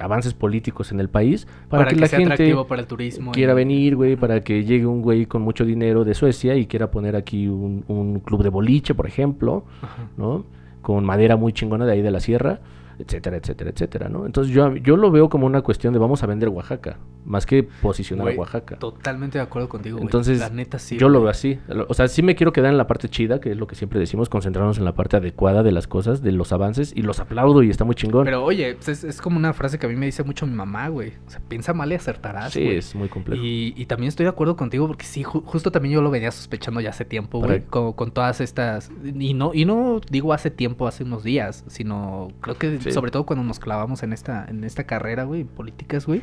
avances 0.00 0.34
políticos 0.34 0.90
en 0.92 1.00
el 1.00 1.08
país 1.08 1.46
para, 1.68 1.86
que, 1.86 1.96
la 1.96 2.06
sea 2.06 2.18
gente 2.18 2.34
atractivo 2.34 2.66
para 2.66 2.80
el 2.82 2.86
turismo. 2.86 3.32
quiera 3.32 3.52
y- 3.52 3.56
venir, 3.56 3.96
güey, 3.96 4.16
para 4.16 4.42
que 4.42 4.64
llegue 4.64 4.86
un 4.86 5.02
güey 5.02 5.26
con 5.26 5.42
mucho 5.42 5.64
dinero 5.64 6.04
de 6.04 6.14
Suecia 6.14 6.56
y 6.56 6.66
quiera 6.66 6.90
poner 6.90 7.16
aquí 7.16 7.46
un, 7.48 7.84
un 7.88 8.20
club 8.20 8.42
de 8.42 8.48
boliche, 8.48 8.94
por 8.94 9.06
ejemplo, 9.06 9.64
Ajá. 9.82 10.08
¿no? 10.16 10.44
Con 10.82 11.04
madera 11.04 11.36
muy 11.36 11.52
chingona 11.52 11.84
de 11.86 11.92
ahí 11.92 12.02
de 12.02 12.10
la 12.10 12.20
sierra, 12.20 12.60
etcétera, 13.00 13.36
etcétera, 13.38 13.70
etcétera, 13.70 14.08
¿no? 14.08 14.26
Entonces 14.26 14.52
yo, 14.54 14.74
yo 14.76 14.96
lo 14.96 15.10
veo 15.10 15.28
como 15.28 15.46
una 15.46 15.62
cuestión 15.62 15.92
de 15.92 15.98
vamos 15.98 16.22
a 16.22 16.26
vender 16.26 16.48
Oaxaca, 16.48 16.98
más 17.24 17.46
que 17.46 17.62
posicionar 17.64 18.28
a 18.28 18.32
Oaxaca. 18.32 18.76
Totalmente 18.78 19.38
de 19.38 19.44
acuerdo 19.44 19.68
contigo, 19.68 19.96
güey. 19.96 20.06
Entonces, 20.06 20.38
la 20.38 20.50
neta 20.50 20.78
sí. 20.78 20.96
yo 20.98 21.08
lo 21.08 21.20
veo 21.20 21.30
así. 21.30 21.58
O 21.88 21.94
sea, 21.94 22.08
sí 22.08 22.22
me 22.22 22.34
quiero 22.34 22.52
quedar 22.52 22.70
en 22.70 22.78
la 22.78 22.86
parte 22.86 23.08
chida, 23.08 23.40
que 23.40 23.52
es 23.52 23.56
lo 23.56 23.66
que 23.66 23.74
siempre 23.74 23.98
decimos, 23.98 24.28
concentrarnos 24.28 24.78
en 24.78 24.84
la 24.84 24.94
parte 24.94 25.16
adecuada 25.16 25.62
de 25.62 25.72
las 25.72 25.86
cosas, 25.86 26.22
de 26.22 26.32
los 26.32 26.52
avances, 26.52 26.92
y 26.94 27.02
los 27.02 27.20
aplaudo 27.20 27.62
y 27.62 27.70
está 27.70 27.84
muy 27.84 27.94
chingón. 27.94 28.24
Pero 28.24 28.44
oye, 28.44 28.74
pues, 28.74 28.88
es, 28.88 29.04
es 29.04 29.20
como 29.20 29.36
una 29.36 29.52
frase 29.52 29.78
que 29.78 29.86
a 29.86 29.88
mí 29.88 29.96
me 29.96 30.06
dice 30.06 30.22
mucho 30.22 30.46
mi 30.46 30.54
mamá, 30.54 30.88
güey. 30.88 31.12
O 31.26 31.30
sea, 31.30 31.40
piensa 31.48 31.72
mal 31.74 31.90
y 31.92 31.94
acertarás, 31.94 32.52
sí, 32.52 32.66
es 32.66 32.94
muy 32.94 33.08
complejo. 33.08 33.42
Y, 33.42 33.74
y 33.76 33.86
también 33.86 34.08
estoy 34.08 34.24
de 34.24 34.30
acuerdo 34.30 34.56
contigo 34.56 34.86
porque 34.86 35.04
sí, 35.04 35.22
ju- 35.24 35.42
justo 35.44 35.70
también 35.70 35.94
yo 35.94 36.02
lo 36.02 36.10
venía 36.10 36.30
sospechando 36.30 36.80
ya 36.80 36.90
hace 36.90 37.04
tiempo, 37.04 37.40
güey, 37.40 37.62
con, 37.62 37.92
con 37.92 38.10
todas 38.10 38.40
estas... 38.40 38.90
Y 39.04 39.34
no, 39.34 39.52
y 39.54 39.64
no 39.64 40.00
digo 40.10 40.32
hace 40.32 40.50
tiempo, 40.50 40.86
hace 40.86 41.04
unos 41.04 41.22
días, 41.24 41.64
sino 41.68 42.28
creo 42.40 42.56
que 42.56 42.80
Sí. 42.80 42.89
Sobre 42.92 43.10
todo 43.10 43.24
cuando 43.26 43.44
nos 43.44 43.58
clavamos 43.58 44.02
en 44.02 44.12
esta, 44.12 44.44
en 44.48 44.64
esta 44.64 44.84
carrera, 44.84 45.24
güey, 45.24 45.42
en 45.42 45.48
políticas, 45.48 46.06
güey, 46.06 46.22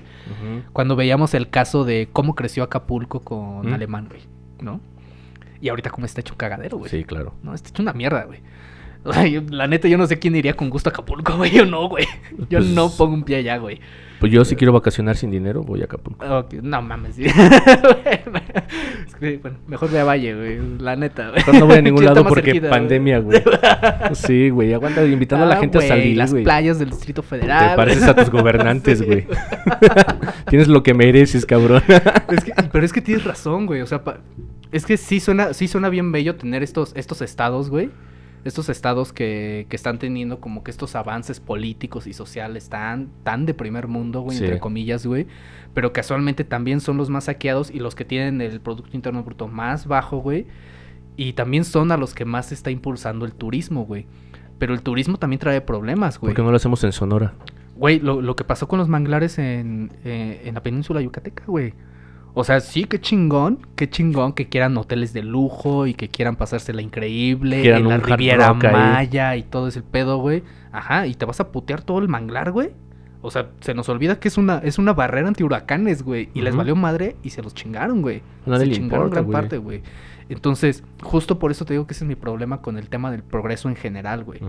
cuando 0.74 0.96
veíamos 0.96 1.34
el 1.34 1.50
caso 1.50 1.84
de 1.86 2.10
cómo 2.12 2.36
creció 2.36 2.64
Acapulco 2.64 3.22
con 3.22 3.70
Mm. 3.70 3.74
Alemán, 3.74 4.08
güey, 4.10 4.22
¿no? 4.62 4.80
Y 5.62 5.70
ahorita 5.70 5.90
cómo 5.90 6.06
está 6.06 6.22
hecho 6.22 6.34
un 6.34 6.38
cagadero, 6.38 6.78
güey. 6.78 6.90
Sí, 6.92 7.04
claro. 7.04 7.34
No, 7.44 7.54
está 7.54 7.70
hecho 7.70 7.82
una 7.82 7.94
mierda, 7.94 8.24
güey. 8.26 8.40
O 9.04 9.14
sea, 9.14 9.26
yo- 9.26 9.42
la 9.50 9.68
neta, 9.68 9.88
yo 9.88 9.98
no 9.98 10.06
sé 10.06 10.20
quién 10.20 10.36
iría 10.36 10.56
con 10.56 10.70
gusto 10.70 10.90
a 10.90 10.92
Acapulco, 10.94 11.34
güey. 11.38 11.52
Yo 11.52 11.66
no, 11.66 11.88
güey. 11.90 12.06
Yo 12.50 12.60
Pues- 12.60 12.66
no 12.70 12.90
pongo 12.92 13.14
un 13.16 13.24
pie 13.24 13.38
allá, 13.38 13.58
güey. 13.58 13.80
Pues 14.20 14.32
yo 14.32 14.44
si 14.46 14.56
quiero 14.56 14.74
vacacionar 14.74 15.16
sin 15.16 15.30
dinero, 15.30 15.62
voy 15.64 15.82
a 15.82 15.86
Acapulco. 15.86 16.26
Ok, 16.40 16.54
No 16.64 16.82
mames. 16.82 17.16
sí. 17.16 17.26
Es 19.08 19.16
que, 19.16 19.38
bueno, 19.38 19.58
mejor 19.68 19.90
ve 19.92 20.00
a 20.00 20.04
Valle, 20.04 20.36
güey. 20.36 20.60
La 20.80 20.96
neta, 20.96 21.30
güey. 21.32 21.60
No 21.60 21.66
voy 21.68 21.78
a 21.78 21.82
ningún 21.82 22.04
lado 22.06 22.26
porque 22.26 22.52
cerquita, 22.52 22.70
pandemia, 22.70 23.20
güey. 23.20 23.42
Sí, 24.14 24.50
güey, 24.50 24.74
aguanta 24.74 25.06
invitando 25.06 25.46
a 25.46 25.48
la 25.50 25.56
Ah, 25.56 25.60
gente 25.60 25.78
a 25.78 25.82
güey, 25.82 25.88
salir, 25.88 26.18
Las 26.18 26.32
güey. 26.32 26.44
playas 26.44 26.80
del 26.80 26.90
Distrito 26.90 27.24
Federal. 27.24 27.70
Te 27.72 27.76
pareces 27.76 28.04
a 28.04 28.16
tus 28.16 28.30
gobernantes, 28.30 29.00
Sí, 29.00 29.06
güey. 29.06 29.28
Tienes 30.50 30.68
lo 30.68 30.84
que 30.84 30.94
mereces, 30.94 31.46
cabrón. 31.46 31.82
Es 32.30 32.44
que- 32.44 32.54
pero 32.72 32.86
es 32.86 32.94
que 32.94 33.02
tienes 33.02 33.24
razón, 33.24 33.66
güey. 33.66 33.82
O 33.82 33.88
sea, 33.88 34.04
pa- 34.04 34.20
es 34.72 34.86
que 34.86 34.98
sí 34.98 35.20
suena, 35.20 35.54
sí 35.54 35.68
suena 35.68 35.90
bien 35.90 36.12
bello 36.12 36.36
tener 36.36 36.64
estos, 36.64 36.92
estos 36.96 37.22
estados, 37.22 37.70
güey. 37.70 37.90
Estos 38.44 38.70
estados 38.70 39.12
que, 39.14 39.66
que 39.70 39.76
están 39.76 40.00
teniendo 40.00 40.40
como 40.40 40.64
que 40.64 40.72
estos 40.72 40.96
avances 40.96 41.40
políticos 41.40 42.08
y 42.08 42.14
sociales 42.14 42.70
tan, 42.70 43.10
tan 43.24 43.46
de 43.46 43.54
primer 43.54 43.88
mundo, 43.88 44.22
güey, 44.22 44.38
Sí. 44.38 44.44
entre 44.46 44.60
comillas, 44.60 45.06
güey, 45.06 45.28
pero 45.74 45.92
casualmente 45.94 46.44
también 46.44 46.80
son 46.80 46.98
los 46.98 47.10
más 47.10 47.26
saqueados 47.26 47.70
y 47.72 47.80
los 47.80 47.94
que 47.96 48.06
tienen 48.06 48.40
el 48.42 48.62
Producto 48.62 48.92
Interno 48.96 49.24
Bruto 49.24 49.48
más 49.48 49.86
bajo, 49.88 50.18
güey, 50.20 50.48
y 51.18 51.34
también 51.34 51.66
son 51.66 51.92
a 51.92 51.98
los 51.98 52.14
que 52.14 52.26
más 52.26 52.48
se 52.48 52.54
está 52.54 52.72
impulsando 52.72 53.26
el 53.26 53.34
turismo, 53.34 53.86
güey. 53.86 54.06
Pero 54.60 54.74
el 54.74 54.82
turismo 54.82 55.18
también 55.18 55.40
trae 55.40 55.62
problemas, 55.62 56.20
güey. 56.20 56.32
¿Por 56.34 56.36
qué 56.38 56.44
no 56.44 56.52
lo 56.52 56.58
hacemos 56.58 56.84
en 56.84 56.92
Sonora? 56.92 57.34
Güey, 57.76 58.00
lo, 58.00 58.22
lo 58.22 58.36
que 58.36 58.44
pasó 58.44 58.68
con 58.68 58.80
los 58.80 58.88
manglares 58.88 59.38
en, 59.38 59.92
eh, 60.04 60.42
en 60.46 60.56
la 60.56 60.64
península 60.64 61.00
yucateca, 61.02 61.44
güey. 61.48 61.74
O 62.34 62.44
sea, 62.44 62.60
sí, 62.60 62.84
qué 62.84 63.02
chingón, 63.02 63.60
qué 63.76 63.90
chingón 63.90 64.34
que 64.34 64.48
quieran 64.48 64.78
hoteles 64.78 65.12
de 65.14 65.24
lujo 65.24 65.88
y 65.88 65.94
que 65.96 66.08
quieran 66.08 66.36
pasársela 66.36 66.82
increíble 66.82 67.62
Quieran 67.62 67.82
en 67.82 67.90
la 67.90 67.98
Riviera 67.98 68.50
ahí. 68.50 68.72
Maya 68.72 69.36
y 69.36 69.44
todo 69.44 69.68
ese 69.68 69.82
pedo, 69.82 70.18
güey. 70.20 70.44
Ajá, 70.72 71.08
y 71.08 71.16
te 71.16 71.26
vas 71.26 71.40
a 71.40 71.52
putear 71.52 71.82
todo 71.82 72.00
el 72.00 72.08
manglar, 72.08 72.52
güey. 72.52 72.70
O 73.22 73.32
sea, 73.32 73.50
se 73.62 73.74
nos 73.74 73.90
olvida 73.90 74.20
que 74.20 74.28
es 74.28 74.38
una, 74.38 74.60
es 74.60 74.78
una 74.78 74.94
barrera 74.94 75.28
antihuracanes, 75.28 76.04
güey. 76.04 76.30
Y 76.34 76.42
les 76.42 76.56
valió 76.56 76.76
madre 76.76 77.16
y 77.24 77.32
se 77.32 77.42
los 77.42 77.56
chingaron, 77.56 78.02
güey. 78.02 78.22
Nadie 78.46 78.60
se 78.60 78.66
le 78.68 78.76
chingaron 78.76 79.08
importa, 79.08 79.22
gran 79.22 79.32
parte, 79.32 79.58
güey. 79.58 79.82
Entonces, 80.30 80.84
justo 81.04 81.40
por 81.40 81.52
eso 81.52 81.64
te 81.66 81.74
digo 81.74 81.88
que 81.88 81.94
ese 81.94 82.04
es 82.04 82.08
mi 82.08 82.16
problema 82.16 82.62
con 82.62 82.78
el 82.78 82.90
tema 82.90 83.12
del 83.12 83.24
progreso 83.24 83.70
en 83.70 83.76
general, 83.76 84.24
güey. 84.24 84.40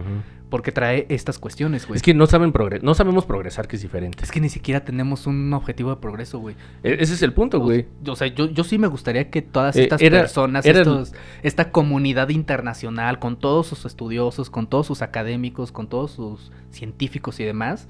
Porque 0.50 0.72
trae 0.72 1.06
estas 1.10 1.38
cuestiones, 1.38 1.86
güey. 1.86 1.96
Es 1.96 2.02
que 2.02 2.14
no 2.14 2.26
saben 2.26 2.52
progre- 2.52 2.80
no 2.82 2.94
sabemos 2.94 3.26
progresar, 3.26 3.68
que 3.68 3.76
es 3.76 3.82
diferente. 3.82 4.24
Es 4.24 4.30
que 4.32 4.40
ni 4.40 4.48
siquiera 4.48 4.84
tenemos 4.84 5.26
un 5.26 5.52
objetivo 5.52 5.90
de 5.90 5.96
progreso, 5.96 6.38
güey. 6.38 6.56
E- 6.82 6.96
Ese 7.00 7.14
es 7.14 7.22
el 7.22 7.32
punto, 7.34 7.60
güey. 7.60 7.86
O 8.06 8.16
sea, 8.16 8.28
yo, 8.28 8.46
yo 8.50 8.64
sí 8.64 8.78
me 8.78 8.86
gustaría 8.86 9.28
que 9.30 9.42
todas 9.42 9.76
Eh, 9.76 9.82
estas 9.82 10.00
era- 10.00 10.20
personas, 10.20 10.64
era 10.64 10.78
el- 10.80 10.86
estos- 10.88 11.12
esta 11.42 11.70
comunidad 11.70 12.30
internacional, 12.30 13.18
con 13.18 13.36
todos 13.38 13.66
sus 13.66 13.84
estudiosos, 13.84 14.48
con 14.50 14.66
todos 14.66 14.86
sus 14.86 15.02
académicos, 15.02 15.70
con 15.70 15.86
todos 15.88 16.12
sus 16.12 16.50
científicos 16.70 17.38
y 17.40 17.44
demás, 17.44 17.88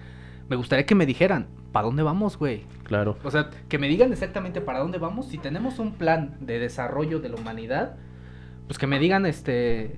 me 0.49 0.57
gustaría 0.57 0.85
que 0.85 0.95
me 0.97 1.07
dijeran, 1.07 1.47
¿para 1.73 1.87
dónde 1.87 2.03
vamos, 2.03 2.39
güey? 2.39 2.63
Claro. 2.85 3.17
O 3.25 3.31
sea, 3.31 3.51
que 3.69 3.79
me 3.79 3.89
digan 3.89 4.13
exactamente 4.13 4.61
para 4.61 4.79
dónde 4.81 4.99
vamos. 4.99 5.27
Si 5.29 5.39
tenemos 5.39 5.79
un 5.79 5.93
plan 5.93 6.37
de 6.41 6.59
desarrollo 6.59 7.21
de 7.21 7.29
la 7.29 7.37
humanidad, 7.37 7.97
pues 8.67 8.79
que 8.79 8.87
me 8.87 8.99
digan, 8.99 9.27
este, 9.27 9.97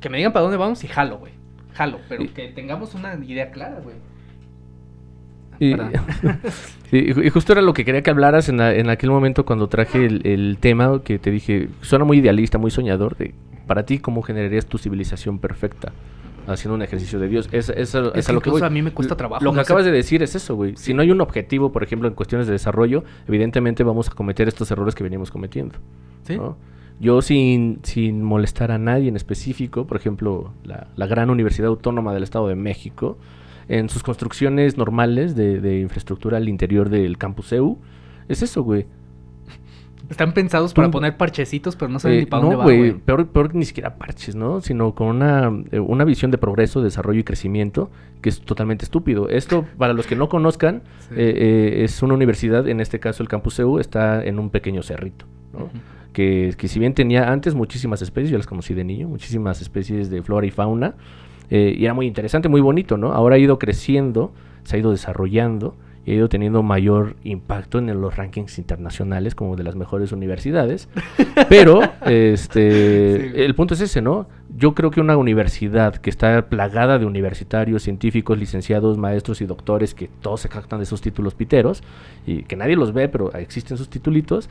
que 0.00 0.08
me 0.08 0.16
digan 0.18 0.32
para 0.32 0.42
dónde 0.44 0.56
vamos 0.56 0.82
y 0.84 0.88
jalo, 0.88 1.18
güey. 1.18 1.32
Jalo, 1.74 1.98
pero 2.08 2.22
Y- 2.24 2.28
que 2.28 2.48
tengamos 2.48 2.94
una 2.94 3.14
idea 3.14 3.50
clara, 3.50 3.80
güey. 3.82 3.96
Y 5.60 7.30
justo 7.30 7.52
era 7.52 7.62
lo 7.62 7.72
que 7.72 7.84
quería 7.84 8.02
que 8.02 8.10
hablaras 8.10 8.48
en, 8.48 8.56
la- 8.56 8.74
en 8.74 8.90
aquel 8.90 9.10
momento 9.10 9.44
cuando 9.44 9.68
traje 9.68 10.04
el, 10.04 10.26
el 10.26 10.58
tema 10.58 11.00
que 11.04 11.18
te 11.18 11.30
dije, 11.30 11.68
suena 11.82 12.04
muy 12.04 12.18
idealista, 12.18 12.58
muy 12.58 12.70
soñador, 12.70 13.16
de 13.16 13.34
para 13.66 13.84
ti 13.86 13.98
cómo 14.00 14.22
generarías 14.22 14.66
tu 14.66 14.76
civilización 14.78 15.38
perfecta 15.38 15.92
haciendo 16.52 16.74
un 16.74 16.82
ejercicio 16.82 17.18
de 17.18 17.28
Dios. 17.28 17.48
Es, 17.52 17.68
es, 17.68 17.94
Es 18.14 18.28
a 18.28 18.32
lo 18.32 18.40
que 18.40 18.50
voy. 18.50 18.62
a 18.62 18.70
mí 18.70 18.82
me 18.82 18.92
cuesta 18.92 19.16
trabajo, 19.16 19.44
Lo 19.44 19.50
que 19.52 19.56
no 19.56 19.62
sé. 19.62 19.66
acabas 19.66 19.84
de 19.84 19.92
decir 19.92 20.22
es 20.22 20.34
eso, 20.34 20.54
güey. 20.56 20.76
Si 20.76 20.94
no 20.94 21.02
hay 21.02 21.10
un 21.10 21.20
objetivo, 21.20 21.72
por 21.72 21.82
ejemplo, 21.82 22.08
en 22.08 22.14
cuestiones 22.14 22.46
de 22.46 22.52
desarrollo, 22.52 23.04
evidentemente 23.26 23.82
vamos 23.84 24.08
a 24.08 24.12
cometer 24.12 24.48
estos 24.48 24.70
errores 24.70 24.94
que 24.94 25.02
venimos 25.04 25.30
cometiendo. 25.30 25.76
¿Sí? 26.24 26.36
¿no? 26.36 26.56
Yo 27.00 27.20
sin, 27.22 27.80
sin 27.82 28.22
molestar 28.22 28.70
a 28.70 28.78
nadie 28.78 29.08
en 29.08 29.16
específico, 29.16 29.86
por 29.86 29.96
ejemplo, 29.96 30.52
la, 30.64 30.86
la 30.94 31.06
gran 31.06 31.30
Universidad 31.30 31.68
Autónoma 31.68 32.14
del 32.14 32.22
Estado 32.22 32.46
de 32.48 32.54
México, 32.54 33.18
en 33.68 33.88
sus 33.88 34.02
construcciones 34.02 34.76
normales 34.76 35.34
de, 35.34 35.60
de 35.60 35.80
infraestructura 35.80 36.36
al 36.36 36.48
interior 36.48 36.88
del 36.90 37.18
campus 37.18 37.52
EU, 37.52 37.78
es 38.28 38.42
eso, 38.42 38.62
güey. 38.62 38.86
Están 40.12 40.32
pensados 40.34 40.74
para 40.74 40.90
poner 40.90 41.16
parchecitos, 41.16 41.74
pero 41.74 41.90
no 41.90 41.98
saben 41.98 42.18
Eh, 42.18 42.20
ni 42.20 42.26
para 42.26 42.42
dónde 42.42 42.56
no, 42.56 42.58
va, 42.60 42.64
güey, 42.64 42.92
peor, 42.92 43.26
peor 43.28 43.50
que 43.50 43.58
ni 43.58 43.64
siquiera 43.64 43.96
parches, 43.96 44.36
¿no? 44.36 44.60
Sino 44.60 44.94
con 44.94 45.08
una, 45.08 45.50
eh, 45.72 45.80
una 45.80 46.04
visión 46.04 46.30
de 46.30 46.38
progreso, 46.38 46.82
desarrollo 46.82 47.18
y 47.20 47.24
crecimiento 47.24 47.90
que 48.20 48.28
es 48.28 48.40
totalmente 48.42 48.84
estúpido. 48.84 49.28
Esto, 49.28 49.64
para 49.78 49.94
los 49.94 50.06
que 50.06 50.14
no 50.14 50.28
conozcan, 50.28 50.82
Sí. 51.08 51.14
eh, 51.16 51.34
eh, 51.36 51.84
es 51.84 52.02
una 52.02 52.14
universidad, 52.14 52.68
en 52.68 52.80
este 52.80 53.00
caso 53.00 53.22
el 53.22 53.28
campus 53.28 53.58
EU, 53.58 53.78
está 53.78 54.22
en 54.24 54.38
un 54.38 54.50
pequeño 54.50 54.82
cerrito, 54.82 55.24
¿no? 55.52 55.70
Que, 56.12 56.54
que 56.58 56.68
si 56.68 56.78
bien 56.78 56.92
tenía 56.92 57.32
antes 57.32 57.54
muchísimas 57.54 58.02
especies, 58.02 58.30
yo 58.30 58.36
las 58.36 58.46
conocí 58.46 58.74
de 58.74 58.84
niño, 58.84 59.08
muchísimas 59.08 59.62
especies 59.62 60.10
de 60.10 60.22
flora 60.22 60.46
y 60.46 60.50
fauna, 60.50 60.94
y 61.50 61.84
era 61.84 61.94
muy 61.94 62.06
interesante, 62.06 62.48
muy 62.48 62.60
bonito, 62.60 62.96
¿no? 62.96 63.12
Ahora 63.12 63.36
ha 63.36 63.38
ido 63.38 63.58
creciendo, 63.58 64.32
se 64.64 64.76
ha 64.76 64.78
ido 64.78 64.90
desarrollando 64.90 65.74
y 66.04 66.12
ha 66.12 66.14
ido 66.14 66.28
teniendo 66.28 66.62
mayor 66.62 67.16
impacto 67.22 67.78
en 67.78 68.00
los 68.00 68.16
rankings 68.16 68.58
internacionales 68.58 69.34
como 69.34 69.56
de 69.56 69.62
las 69.62 69.76
mejores 69.76 70.12
universidades. 70.12 70.88
Pero, 71.48 71.80
este, 72.06 73.32
Sí, 73.32 73.32
el 73.36 73.54
punto 73.54 73.74
es 73.74 73.80
ese, 73.80 74.02
¿no? 74.02 74.26
Yo 74.56 74.74
creo 74.74 74.90
que 74.90 75.00
una 75.00 75.16
universidad 75.16 75.96
que 75.96 76.10
está 76.10 76.48
plagada 76.48 76.98
de 76.98 77.06
universitarios, 77.06 77.82
científicos, 77.82 78.38
licenciados, 78.38 78.98
maestros 78.98 79.40
y 79.40 79.46
doctores 79.46 79.94
que 79.94 80.08
todos 80.20 80.40
se 80.40 80.48
jactan 80.48 80.78
de 80.80 80.84
esos 80.84 81.00
títulos 81.00 81.34
piteros 81.34 81.82
y 82.26 82.42
que 82.42 82.56
nadie 82.56 82.76
los 82.76 82.92
ve, 82.92 83.08
pero 83.08 83.32
existen 83.34 83.76
sus 83.76 83.88
titulitos, 83.88 84.48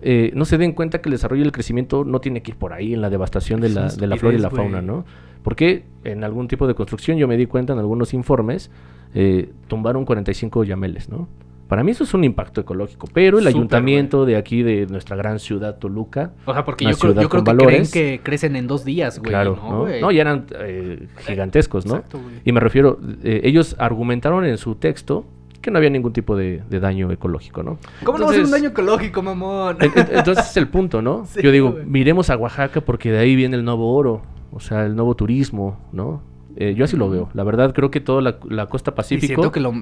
eh, 0.00 0.30
no 0.34 0.44
se 0.44 0.58
den 0.58 0.72
cuenta 0.72 1.00
que 1.00 1.08
el 1.08 1.12
desarrollo 1.12 1.42
y 1.42 1.46
el 1.46 1.52
crecimiento 1.52 2.04
no 2.04 2.20
tiene 2.20 2.42
que 2.42 2.52
ir 2.52 2.56
por 2.56 2.72
ahí 2.72 2.94
en 2.94 3.00
la 3.00 3.10
devastación 3.10 3.60
de 3.60 3.70
la, 3.70 3.88
de 3.88 4.06
la 4.06 4.16
flora 4.16 4.36
y 4.36 4.40
la 4.40 4.50
fauna. 4.50 4.80
¿no? 4.82 5.04
Porque 5.42 5.84
en 6.04 6.24
algún 6.24 6.48
tipo 6.48 6.66
de 6.66 6.74
construcción, 6.74 7.18
yo 7.18 7.26
me 7.28 7.36
di 7.36 7.46
cuenta 7.46 7.72
en 7.72 7.78
algunos 7.78 8.14
informes, 8.14 8.70
eh, 9.14 9.50
tumbaron 9.66 10.04
45 10.04 10.64
yameles, 10.64 11.08
¿no? 11.08 11.28
Para 11.68 11.84
mí 11.84 11.90
eso 11.90 12.02
es 12.02 12.14
un 12.14 12.24
impacto 12.24 12.62
ecológico, 12.62 13.08
pero 13.12 13.38
el 13.38 13.44
Súper, 13.44 13.56
ayuntamiento 13.56 14.24
de 14.24 14.36
aquí, 14.36 14.62
de 14.62 14.86
nuestra 14.86 15.16
gran 15.16 15.38
ciudad 15.38 15.78
Toluca, 15.78 16.32
O 16.46 16.54
sea, 16.54 16.64
porque 16.64 16.86
yo 16.86 16.96
creo, 16.96 17.12
yo 17.12 17.28
creo 17.28 17.44
que 17.44 17.50
valores. 17.50 17.90
creen 17.90 18.18
que 18.18 18.22
crecen 18.24 18.56
en 18.56 18.66
dos 18.66 18.86
días, 18.86 19.18
güey. 19.18 19.28
claro, 19.28 19.54
¿no, 19.56 19.86
¿no? 19.86 20.00
No, 20.00 20.10
ya 20.10 20.22
eran 20.22 20.46
eh, 20.60 21.08
gigantescos, 21.26 21.84
¿no? 21.84 21.96
Exacto. 21.96 22.20
Y 22.42 22.52
me 22.52 22.60
refiero, 22.60 22.98
eh, 23.22 23.42
ellos 23.44 23.76
argumentaron 23.78 24.46
en 24.46 24.56
su 24.56 24.76
texto 24.76 25.26
que 25.68 25.72
no 25.72 25.78
había 25.78 25.90
ningún 25.90 26.12
tipo 26.12 26.36
de, 26.36 26.62
de 26.68 26.80
daño 26.80 27.10
ecológico, 27.12 27.62
¿no? 27.62 27.78
¿Cómo 28.04 28.18
no 28.18 28.24
va 28.26 28.30
a 28.30 28.34
ser 28.34 28.40
un 28.42 28.46
Entonces- 28.46 28.50
daño 28.50 28.68
ecológico, 28.70 29.22
mamón? 29.22 29.76
En- 29.80 29.92
en- 29.94 30.16
Entonces 30.16 30.50
es 30.50 30.56
el 30.56 30.68
punto, 30.68 31.00
¿no? 31.02 31.24
Sí, 31.32 31.40
Yo 31.42 31.50
digo, 31.52 31.72
güey. 31.72 31.84
miremos 31.86 32.30
a 32.30 32.36
Oaxaca 32.36 32.80
porque 32.80 33.12
de 33.12 33.18
ahí 33.18 33.36
viene 33.36 33.56
el 33.56 33.64
nuevo 33.64 33.94
oro, 33.94 34.22
o 34.52 34.60
sea, 34.60 34.84
el 34.86 34.96
nuevo 34.96 35.14
turismo, 35.14 35.78
¿no? 35.92 36.22
Eh, 36.56 36.74
yo 36.74 36.84
así 36.84 36.96
lo 36.96 37.08
veo. 37.08 37.28
La 37.34 37.44
verdad, 37.44 37.72
creo 37.72 37.90
que 37.90 38.00
toda 38.00 38.20
la, 38.22 38.38
la 38.48 38.66
costa 38.66 38.90
Y 38.90 38.94
pacífico... 38.94 39.26
siento 39.26 39.52
que 39.52 39.60
lo... 39.60 39.72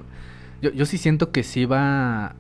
Yo, 0.61 0.71
yo 0.73 0.85
sí 0.87 0.99
siento 0.99 1.31
que 1.33 1.43
sí 1.43 1.65
va... 1.65 2.35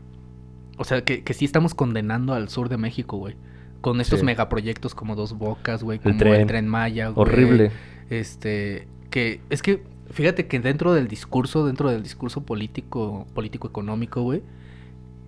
O 0.79 0.85
sea, 0.85 1.03
que, 1.05 1.23
que 1.25 1.33
sí 1.33 1.45
estamos 1.47 1.75
condenando 1.75 2.35
al 2.35 2.49
sur 2.51 2.69
de 2.69 2.77
México, 2.77 3.17
güey. 3.17 3.35
Con 3.81 4.01
estos 4.01 4.21
Sí. 4.21 4.27
megaproyectos 4.27 4.95
como 4.95 5.15
Dos 5.17 5.39
Bocas, 5.39 5.83
güey. 5.83 5.99
Como 6.01 6.13
el 6.13 6.19
tren. 6.19 6.47
Tren 6.47 6.69
Maya, 6.69 7.09
güey. 7.09 7.23
Horrible. 7.29 7.71
Este... 8.11 8.87
Que 9.11 9.41
es 9.49 9.63
que... 9.63 9.83
Fíjate 10.11 10.47
que 10.47 10.61
dentro 10.61 10.93
del 10.95 11.09
discurso, 11.09 11.67
dentro 11.67 11.91
del 11.91 12.03
discurso 12.03 12.43
político, 12.45 13.27
político-económico, 13.35 14.23
güey, 14.23 14.43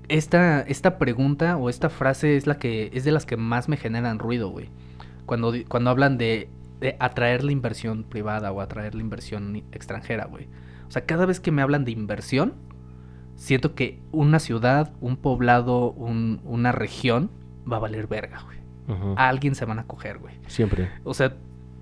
esta, 0.09 0.61
esta 0.63 0.99
pregunta 0.99 1.57
o 1.57 1.69
esta 1.69 1.91
frase 1.91 2.37
es 2.37 2.47
la 2.47 2.59
que 2.59 2.91
es 2.95 3.05
de 3.05 3.13
las 3.13 3.27
que 3.27 3.37
más 3.37 3.69
me 3.69 3.77
generan 3.77 4.19
ruido, 4.19 4.49
güey. 4.51 4.69
Cuando, 5.27 5.53
cuando 5.69 5.91
hablan 5.91 6.17
de, 6.17 6.49
de 6.81 6.97
atraer 7.01 7.45
la 7.45 7.53
inversión 7.53 8.05
privada 8.05 8.51
o 8.53 8.61
atraer 8.61 8.95
la 8.95 9.03
inversión 9.03 9.57
extranjera, 9.73 10.25
güey. 10.27 10.47
O 10.87 10.91
sea, 10.91 11.05
cada 11.05 11.27
vez 11.27 11.41
que 11.41 11.51
me 11.51 11.61
hablan 11.61 11.85
de 11.85 11.91
inversión, 11.91 12.55
siento 13.35 13.75
que 13.75 14.01
una 14.13 14.39
ciudad, 14.39 14.93
un 15.01 15.17
poblado, 15.19 15.91
un- 15.93 16.41
una 16.45 16.73
región 16.73 17.31
va 17.71 17.77
a 17.77 17.81
valer 17.81 18.07
verga, 18.07 18.43
güey. 18.45 18.59
A 19.19 19.29
alguien 19.29 19.55
se 19.55 19.67
van 19.67 19.79
a 19.79 19.85
coger, 19.87 20.19
güey. 20.19 20.37
Siempre. 20.47 20.89
O 21.05 21.13
sea, 21.13 21.35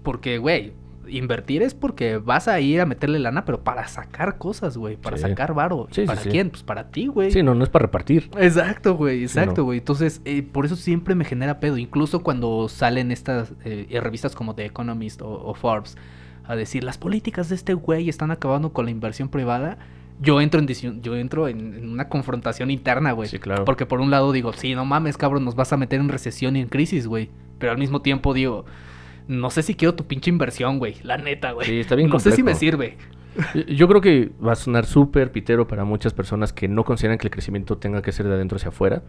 porque, 0.03 0.38
güey, 0.38 0.72
invertir 1.09 1.62
es 1.62 1.74
porque 1.74 2.18
vas 2.18 2.48
a 2.48 2.61
ir 2.61 2.80
a 2.80 2.86
meterle 2.86 3.18
lana, 3.18 3.44
pero 3.44 3.62
para 3.62 3.86
sacar 3.88 4.38
cosas, 4.38 4.76
güey. 4.76 4.96
Para 4.96 5.16
Sí. 5.16 5.22
sacar 5.22 5.54
varo. 5.54 5.88
Sí, 5.90 6.04
¿Para 6.04 6.20
sí. 6.20 6.28
quién? 6.28 6.50
Pues 6.50 6.62
para 6.62 6.88
ti, 6.90 7.07
güey. 7.07 7.30
Sí, 7.30 7.42
no, 7.42 7.54
no 7.54 7.64
es 7.64 7.70
para 7.70 7.84
repartir. 7.86 8.30
Exacto, 8.38 8.94
güey, 8.96 9.22
exacto, 9.22 9.62
no. 9.62 9.64
güey. 9.64 9.78
Entonces, 9.78 10.20
eh, 10.24 10.42
por 10.42 10.66
eso 10.66 10.76
siempre 10.76 11.14
me 11.14 11.24
genera 11.24 11.61
pedo. 11.61 11.76
Incluso 11.78 12.22
cuando 12.22 12.68
salen 12.68 13.12
estas 13.12 13.52
eh, 13.64 14.00
revistas 14.02 14.34
como 14.34 14.54
The 14.54 14.66
Economist 14.66 15.22
o, 15.22 15.28
o 15.28 15.54
Forbes 15.54 15.96
a 16.44 16.54
decir 16.54 16.84
las 16.84 16.96
políticas 16.98 17.48
de 17.48 17.57
este 17.57 17.74
güey 17.74 18.09
están 18.09 18.30
acabando 18.30 18.72
con 18.72 18.84
la 18.84 18.90
inversión 18.90 19.28
privada. 19.28 19.78
Yo 20.20 20.40
entro 20.40 20.61
en, 20.61 20.66
yo 21.02 21.16
entro 21.16 21.46
en, 21.48 21.74
en 21.74 21.90
una 21.90 22.09
confrontación 22.09 22.70
interna, 22.70 23.12
güey. 23.12 23.28
Sí, 23.28 23.38
claro. 23.38 23.64
Porque 23.66 23.84
por 23.84 24.00
un 24.00 24.11
lado 24.11 24.32
digo, 24.32 24.52
sí, 24.54 24.74
no 24.74 24.84
mames, 24.86 25.16
cabrón, 25.18 25.44
nos 25.44 25.57
vas 25.57 25.72
a 25.72 25.76
meter 25.76 26.00
en 26.00 26.09
recesión 26.09 26.57
y 26.57 26.61
en 26.61 26.68
crisis, 26.68 27.07
güey. 27.07 27.28
Pero 27.59 27.72
al 27.72 27.78
mismo 27.78 28.00
tiempo 28.00 28.32
digo, 28.32 28.64
no 29.29 29.51
sé 29.51 29.62
si 29.62 29.74
quiero 29.74 29.95
tu 29.95 30.05
pinche 30.07 30.31
inversión, 30.31 30.79
güey. 30.79 30.95
La 31.03 31.16
neta, 31.18 31.53
güey. 31.53 31.66
Sí, 31.66 31.81
está 31.81 31.95
bien 31.95 32.09
No 32.09 32.18
sé 32.20 32.33
si 32.33 32.43
me 32.43 32.55
sirve. 32.55 32.97
Yo- 33.68 33.87
creo 33.89 34.01
que 34.01 34.31
va 34.45 34.53
a 34.53 34.57
sonar 34.57 34.87
súper 34.87 35.31
pitero 35.31 35.66
para 35.66 35.85
muchas 35.85 36.14
personas 36.14 36.53
que 36.53 36.68
no 36.68 36.85
consideran 36.85 37.18
que 37.18 37.27
el 37.27 37.31
crecimiento 37.31 37.77
tenga 37.77 38.01
que 38.01 38.11
ser 38.12 38.27
de 38.27 38.35
adentro 38.35 38.57
hacia 38.57 38.68
afuera, 38.70 39.03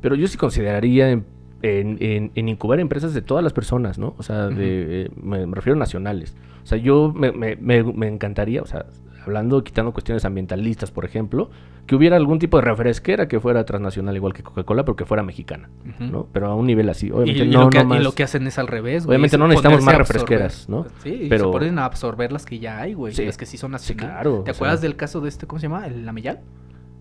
pero 0.00 0.14
yo 0.14 0.26
sí 0.26 0.38
consideraría 0.38 1.10
en, 1.10 1.24
en- 1.62 1.98
en- 2.00 2.30
en 2.34 2.48
incubar 2.48 2.80
empresas 2.80 3.12
de 3.12 3.20
todas 3.20 3.44
las 3.44 3.52
personas, 3.52 3.98
¿no? 3.98 4.14
O 4.16 4.22
sea, 4.22 4.46
de, 4.48 5.02
eh, 5.04 5.10
me, 5.22 5.46
me 5.46 5.54
refiero 5.54 5.76
a 5.76 5.78
nacionales. 5.78 6.34
O 6.62 6.66
sea, 6.66 6.78
yo 6.78 7.12
me, 7.14 7.30
me, 7.32 7.56
me 7.56 8.06
encantaría, 8.08 8.62
o 8.62 8.66
sea, 8.66 8.86
hablando, 9.26 9.62
quitando 9.64 9.92
cuestiones 9.92 10.24
ambientalistas, 10.24 10.90
por 10.90 11.04
ejemplo, 11.04 11.50
que 11.86 11.94
hubiera 11.94 12.16
algún 12.16 12.38
tipo 12.38 12.56
de 12.56 12.62
refresquera 12.64 13.28
que 13.28 13.38
fuera 13.40 13.64
transnacional 13.64 14.16
igual 14.16 14.32
que 14.32 14.42
Coca-Cola, 14.42 14.84
pero 14.84 14.96
que 14.96 15.04
fuera 15.04 15.22
mexicana. 15.22 15.68
¿no? 15.98 16.26
Pero 16.32 16.46
a 16.48 16.54
un 16.54 16.66
nivel 16.66 16.88
así. 16.88 17.08
Y, 17.08 17.10
Obviamente 17.10 17.44
y 17.44 17.50
no, 17.50 17.64
lo 17.64 17.70
que, 17.70 17.78
no 17.78 17.84
y 17.84 17.86
más- 17.88 18.02
lo 18.04 18.12
que 18.12 18.22
hacen 18.22 18.46
es 18.46 18.58
al 18.58 18.66
revés, 18.68 19.04
güey. 19.06 19.14
Obviamente 19.16 19.36
no 19.38 19.46
necesitamos 19.48 19.82
más 19.82 19.98
refresqueras, 19.98 20.68
¿no? 20.68 20.86
Sí, 21.02 21.26
Pero- 21.28 21.46
se 21.46 21.52
ponen 21.52 21.78
a 21.78 21.84
absorber 21.84 22.32
las 22.32 22.46
que 22.46 22.58
ya 22.58 22.80
hay, 22.80 22.94
güey. 22.94 23.12
Sí. 23.14 23.24
Las 23.26 23.36
que 23.36 23.46
sí 23.46 23.56
son 23.58 23.70
Sí, 23.70 23.72
nacionales. 23.72 24.10
claro, 24.14 24.42
¿Te 24.44 24.50
acuerdas 24.52 24.80
sea- 24.80 24.88
del 24.88 24.96
caso 24.96 25.20
de 25.20 25.28
este, 25.28 25.46
cómo 25.46 25.60
se 25.60 25.68
llama? 25.68 25.86
¿El 25.86 26.08
Ameyal? 26.08 26.40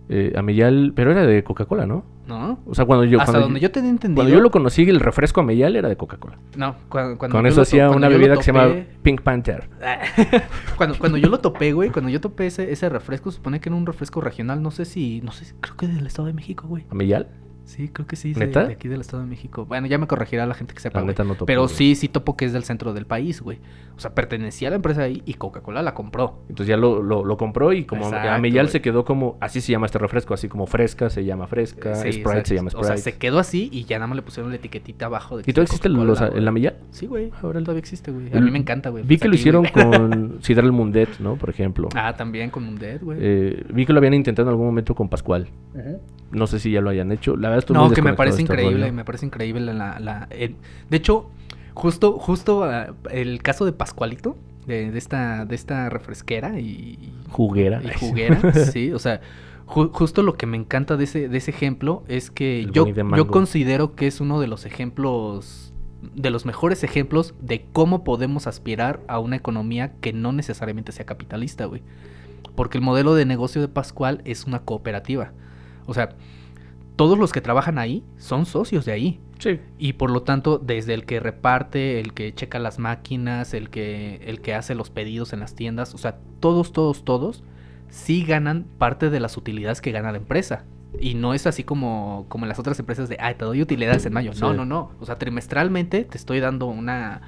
Eh, 0.10 0.34
Ameyal, 0.36 0.94
pero 0.96 1.12
era 1.12 1.26
de 1.26 1.44
Coca-Cola, 1.44 1.86
¿no? 1.86 2.04
¿No? 2.28 2.60
O 2.66 2.74
sea, 2.74 2.86
cuando 2.86 3.04
yo... 3.06 3.20
Hasta 3.20 3.32
cuando 3.34 3.48
donde 3.48 3.60
yo 3.60 3.72
tenía 3.72 3.90
entendido. 3.90 4.22
Cuando 4.24 4.34
yo 4.34 4.42
lo 4.42 4.50
conocí, 4.52 4.84
el 4.84 5.00
refresco 5.00 5.42
Ameyal 5.42 5.76
era 5.76 5.90
de 5.90 5.98
Coca-Cola. 5.98 6.38
No, 6.56 6.76
cuando, 6.90 7.18
cuando 7.18 7.36
Con 7.38 7.44
yo 7.46 7.50
eso 7.50 7.62
hacía 7.62 7.90
una 7.90 8.08
yo 8.10 8.18
bebida 8.18 8.36
que 8.38 8.44
se 8.44 8.54
llama 8.54 8.74
Pink 9.02 9.22
Panther. 9.22 9.70
cuando, 10.78 10.98
cuando 10.98 11.18
yo 11.18 11.30
lo 11.30 11.40
topé, 11.40 11.74
güey, 11.74 11.90
cuando 11.90 12.10
yo 12.10 12.22
topé 12.22 12.48
ese, 12.48 12.72
ese 12.72 12.90
refresco, 12.90 13.32
supone 13.32 13.60
que 13.60 13.70
era 13.70 13.76
un 13.76 13.86
refresco 13.86 14.22
regional, 14.22 14.62
no 14.62 14.72
sé 14.72 14.86
si, 14.86 15.22
no 15.22 15.32
sé, 15.32 15.46
si- 15.46 15.54
creo 15.60 15.76
que 15.76 15.88
del 15.88 16.06
Estado 16.08 16.28
de 16.28 16.34
México, 16.34 16.68
güey. 16.68 16.86
¿Ameyal? 16.90 17.28
Sí, 17.66 17.88
creo 17.88 18.06
que 18.06 18.18
sí, 18.18 18.34
de, 18.34 18.46
¿Neta? 18.48 18.66
de 18.66 18.74
aquí 18.74 18.88
del 18.90 19.00
Estado 19.02 19.24
de 19.24 19.30
México. 19.30 19.66
Bueno, 19.66 19.88
ya 19.88 19.98
me 19.98 20.06
corregirá 20.06 20.46
la 20.46 20.54
gente 20.54 20.74
que 20.74 20.82
sepa, 20.82 21.00
La 21.00 21.06
neta 21.08 21.24
no 21.24 21.34
topo, 21.34 21.46
Pero 21.46 21.64
güey. 21.64 21.74
sí, 21.74 21.96
sí 21.96 22.10
topo 22.10 22.36
que 22.36 22.44
es 22.46 22.52
del 22.54 22.64
centro 22.64 22.94
del 22.94 23.06
país, 23.06 23.42
güey. 23.42 23.60
O 23.96 24.00
sea, 24.02 24.14
pertenecía 24.14 24.68
a 24.68 24.72
la 24.72 24.76
empresa 24.76 25.04
ahí 25.04 25.24
y 25.26 25.36
Coca-Cola 25.36 25.82
la 25.82 25.94
compró. 25.94 26.40
Entonces 26.50 26.68
ya 26.68 26.76
lo, 26.78 27.02
lo, 27.02 27.24
lo 27.24 27.38
compró 27.38 27.72
y 27.72 27.86
como 27.86 28.04
Exacto, 28.06 28.40
güey. 28.42 28.68
se 28.68 28.82
quedó 28.82 29.06
como... 29.06 29.38
Así 29.40 29.62
se 29.62 29.72
llama 29.72 29.86
este 29.86 29.98
refresco, 29.98 30.34
así 30.34 30.50
como 30.50 30.68
fresca 30.68 31.10
se 31.10 31.24
llama 31.24 31.48
fresca, 31.48 31.96
Sí, 31.96 32.12
Sprite 32.12 32.20
exacto. 32.20 32.48
se 32.50 32.56
llama 32.56 32.68
O 32.68 32.72
Sprite. 32.72 32.88
sea, 32.88 32.98
se 32.98 33.18
quedó 33.18 33.40
así 33.40 33.70
y 33.72 33.86
ya 33.86 33.98
nada 33.98 34.08
más 34.08 34.18
le 34.18 34.24
pusieron 34.24 34.50
la 34.52 34.58
etiquetita 34.58 35.06
abajo. 35.06 35.38
De 35.38 35.44
que 35.44 35.52
¿Y 35.52 35.54
todavía 35.54 35.66
existe 35.68 35.88
los- 35.90 36.20
güey. 36.20 36.32
el 36.38 36.48
Ameyal? 36.48 36.76
Sí, 36.92 37.06
güey. 37.08 37.32
Órale. 37.42 37.64
Todavía 37.66 37.80
existe, 37.80 38.12
güey. 38.12 38.28
A 38.34 38.38
El- 38.38 38.44
mí 38.44 38.52
me 38.52 38.60
encanta, 38.60 38.90
güey. 38.90 39.04
Vi 39.04 39.08
Pues 39.16 39.22
que 39.22 39.28
lo 39.30 39.32
aquí, 39.34 39.40
hicieron 39.40 39.66
güey. 39.74 39.74
con 39.74 40.38
Sidral 40.42 40.72
Mundet, 40.74 41.20
¿no? 41.20 41.36
Por 41.38 41.50
ejemplo. 41.50 41.88
Ah, 41.96 42.14
también 42.18 42.50
con 42.50 42.64
Mundet, 42.66 43.02
güey. 43.02 43.18
Eh, 43.22 43.64
vi 43.74 43.86
que 43.86 43.94
lo 43.94 44.00
habían 44.00 44.16
intentado 44.16 44.48
en 44.50 44.52
algún 44.52 44.66
momento 44.66 44.94
con 44.96 45.08
Pascual. 45.08 45.48
Ujú. 45.74 46.02
No 46.34 46.48
sé 46.48 46.60
si 46.60 46.72
ya 46.72 46.82
lo 46.82 46.90
hayan 46.90 47.12
hecho. 47.12 47.36
La 47.36 47.50
verdad 47.50 47.60
estoy 47.60 47.74
No, 47.76 47.86
muy 47.86 47.96
que 47.96 48.02
me 48.02 48.14
parece 48.14 48.42
increíble, 48.42 48.82
rollo. 48.82 48.94
me 48.94 49.06
parece 49.06 49.26
increíble 49.26 49.74
la... 49.74 50.00
la 50.00 50.28
de 50.30 50.98
hecho, 50.98 51.30
justo, 51.74 52.20
justo 52.20 52.64
ah, 52.64 52.94
el 53.12 53.42
caso 53.42 53.66
de 53.66 53.74
Pascualito, 53.74 54.36
de, 54.68 54.92
de 54.92 54.98
esta, 54.98 55.46
de 55.46 55.56
esta 55.56 55.90
refresquera 55.90 56.60
y, 56.60 57.12
Juguera. 57.30 57.82
y 57.84 57.90
juguera, 58.00 58.54
sí, 58.54 58.92
o 58.94 59.00
sea, 59.00 59.22
ju- 59.66 59.92
justo 59.92 60.24
lo 60.24 60.36
que 60.36 60.46
me 60.46 60.56
encanta 60.58 60.96
de 60.98 61.04
ese, 61.04 61.28
de 61.30 61.38
ese 61.38 61.52
ejemplo 61.52 62.04
es 62.08 62.32
que 62.32 62.62
El 62.62 62.72
yo, 62.72 62.86
yo 62.88 63.28
considero 63.28 63.96
que 63.96 64.08
es 64.08 64.22
uno 64.22 64.40
de 64.40 64.48
los 64.48 64.66
ejemplos, 64.66 65.74
de 66.16 66.30
los 66.30 66.46
mejores 66.46 66.84
ejemplos 66.84 67.34
de 67.42 67.66
cómo 67.74 68.04
podemos 68.04 68.48
aspirar 68.48 69.02
a 69.08 69.20
una 69.20 69.36
economía 69.36 69.94
que 70.02 70.14
no 70.14 70.32
necesariamente 70.32 70.92
sea 70.92 71.06
capitalista, 71.06 71.66
güey. 71.66 71.82
Porque 72.56 72.78
el 72.78 72.84
modelo 72.84 73.16
de 73.16 73.26
negocio 73.26 73.62
de 73.62 73.68
Pascual 73.68 74.22
es 74.26 74.46
una 74.46 74.60
cooperativa. 74.60 75.32
O 75.86 75.94
sea, 75.94 76.10
todos 76.96 77.18
los 77.18 77.32
que 77.32 77.42
trabajan 77.42 77.78
ahí 77.78 78.04
son 78.18 78.46
socios 78.46 78.86
de 78.86 78.92
ahí. 78.92 79.20
Sí. 79.40 79.60
Y 79.78 79.94
por 79.94 80.12
lo 80.12 80.24
tanto, 80.24 80.58
desde 80.58 80.94
el 80.94 81.06
que 81.06 81.20
reparte, 81.20 82.00
el 82.00 82.14
que 82.14 82.34
checa 82.34 82.60
las 82.60 82.80
máquinas, 82.80 83.54
el 83.54 83.70
que, 83.70 84.22
el 84.26 84.42
que 84.42 84.54
hace 84.54 84.76
los 84.76 84.90
pedidos 84.90 85.34
en 85.34 85.40
las 85.40 85.56
tiendas, 85.56 85.94
o 85.94 85.98
sea, 85.98 86.20
todos, 86.40 86.72
todos, 86.72 87.04
todos, 87.04 87.44
sí 87.90 88.24
ganan 88.24 88.66
parte 88.78 89.10
de 89.10 89.20
las 89.20 89.38
utilidades 89.38 89.82
que 89.82 89.92
gana 89.92 90.12
la 90.12 90.18
empresa. 90.18 90.66
Y 91.00 91.16
no 91.16 91.34
es 91.34 91.48
así 91.48 91.64
como, 91.64 92.26
como 92.30 92.46
en 92.46 92.50
las 92.50 92.60
otras 92.60 92.80
empresas 92.80 93.10
de, 93.10 93.18
ay, 93.20 93.36
te 93.36 93.46
doy 93.46 93.62
utilidades 93.62 94.06
en 94.06 94.14
mayo. 94.14 94.32
No, 94.40 94.54
no, 94.54 94.66
no. 94.66 94.92
O 95.00 95.06
sea, 95.06 95.18
trimestralmente 95.18 96.04
te 96.04 96.18
estoy 96.18 96.40
dando 96.40 96.68
una... 96.68 97.22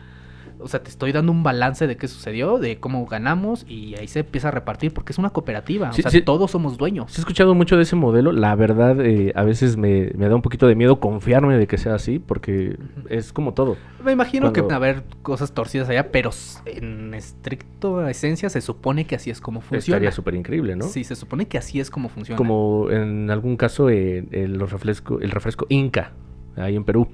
O 0.60 0.68
sea, 0.68 0.82
te 0.82 0.90
estoy 0.90 1.12
dando 1.12 1.32
un 1.32 1.44
balance 1.44 1.88
de 1.88 1.98
qué 1.98 2.08
sucedió, 2.08 2.58
de 2.58 2.80
cómo 2.80 3.06
ganamos 3.06 3.66
y 3.68 3.96
ahí 3.96 4.08
se 4.08 4.20
empieza 4.20 4.50
a 4.50 4.52
repartir 4.52 4.94
porque 4.94 5.12
es 5.12 5.18
una 5.18 5.30
cooperativa. 5.30 5.92
Sí, 5.94 6.02
o 6.02 6.04
sea, 6.04 6.12
sí. 6.12 6.22
todos 6.22 6.52
somos 6.52 6.78
dueños. 6.78 7.12
Sí 7.12 7.20
he 7.20 7.22
escuchado 7.22 7.54
mucho 7.56 7.76
de 7.76 7.84
ese 7.84 7.96
modelo. 7.96 8.32
La 8.32 8.56
verdad, 8.56 9.00
eh, 9.02 9.32
a 9.36 9.44
veces 9.44 9.78
me, 9.78 10.12
me 10.16 10.28
da 10.28 10.36
un 10.36 10.42
poquito 10.42 10.68
de 10.68 10.76
miedo 10.76 11.00
confiarme 11.00 11.58
de 11.58 11.68
que 11.68 11.78
sea 11.78 11.96
así, 11.96 12.20
porque 12.20 12.78
es 13.10 13.34
como 13.34 13.54
todo. 13.54 13.78
Me 14.04 14.12
imagino 14.12 14.54
que 14.54 14.62
va 14.62 14.74
a 14.74 14.76
haber 14.78 15.04
cosas 15.22 15.54
torcidas 15.54 15.90
allá, 15.90 16.12
pero 16.12 16.30
en 16.66 17.14
estricto 17.14 18.08
esencia 18.08 18.50
se 18.50 18.62
supone 18.62 19.06
que 19.06 19.16
así 19.16 19.30
es 19.30 19.42
como 19.42 19.62
funciona. 19.62 19.98
Estaría 19.98 20.12
súper 20.12 20.36
increíble, 20.36 20.76
¿no? 20.76 20.86
Sí, 20.86 21.04
se 21.04 21.16
supone 21.16 21.48
que 21.48 21.58
así 21.58 21.80
es 21.80 21.90
como 21.90 22.10
funciona. 22.10 22.38
Como 22.38 22.90
en 22.92 23.30
algún 23.32 23.58
caso 23.58 23.90
eh, 23.90 24.26
el, 24.32 24.60
refresco, 24.60 25.20
el 25.20 25.32
refresco 25.32 25.66
Inca, 25.70 26.12
ahí 26.56 26.76
en 26.76 26.84
Perú. 26.84 27.08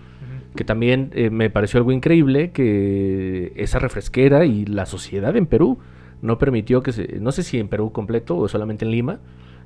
Que 0.56 0.64
también 0.66 1.12
eh, 1.14 1.30
me 1.30 1.50
pareció 1.50 1.78
algo 1.78 1.92
increíble 1.92 2.52
que 2.52 3.54
esa 3.56 3.80
refresquera 3.80 4.46
y 4.46 4.66
la 4.66 4.86
sociedad 4.86 5.36
en 5.38 5.46
Perú 5.46 5.78
no 6.22 6.38
permitió 6.38 6.84
que 6.84 6.92
se, 6.92 7.20
no 7.20 7.32
sé 7.32 7.44
si 7.44 7.58
en 7.58 7.68
Perú 7.70 7.92
completo 7.92 8.38
o 8.38 8.48
solamente 8.48 8.84
en 8.86 8.92
Lima, 8.92 9.20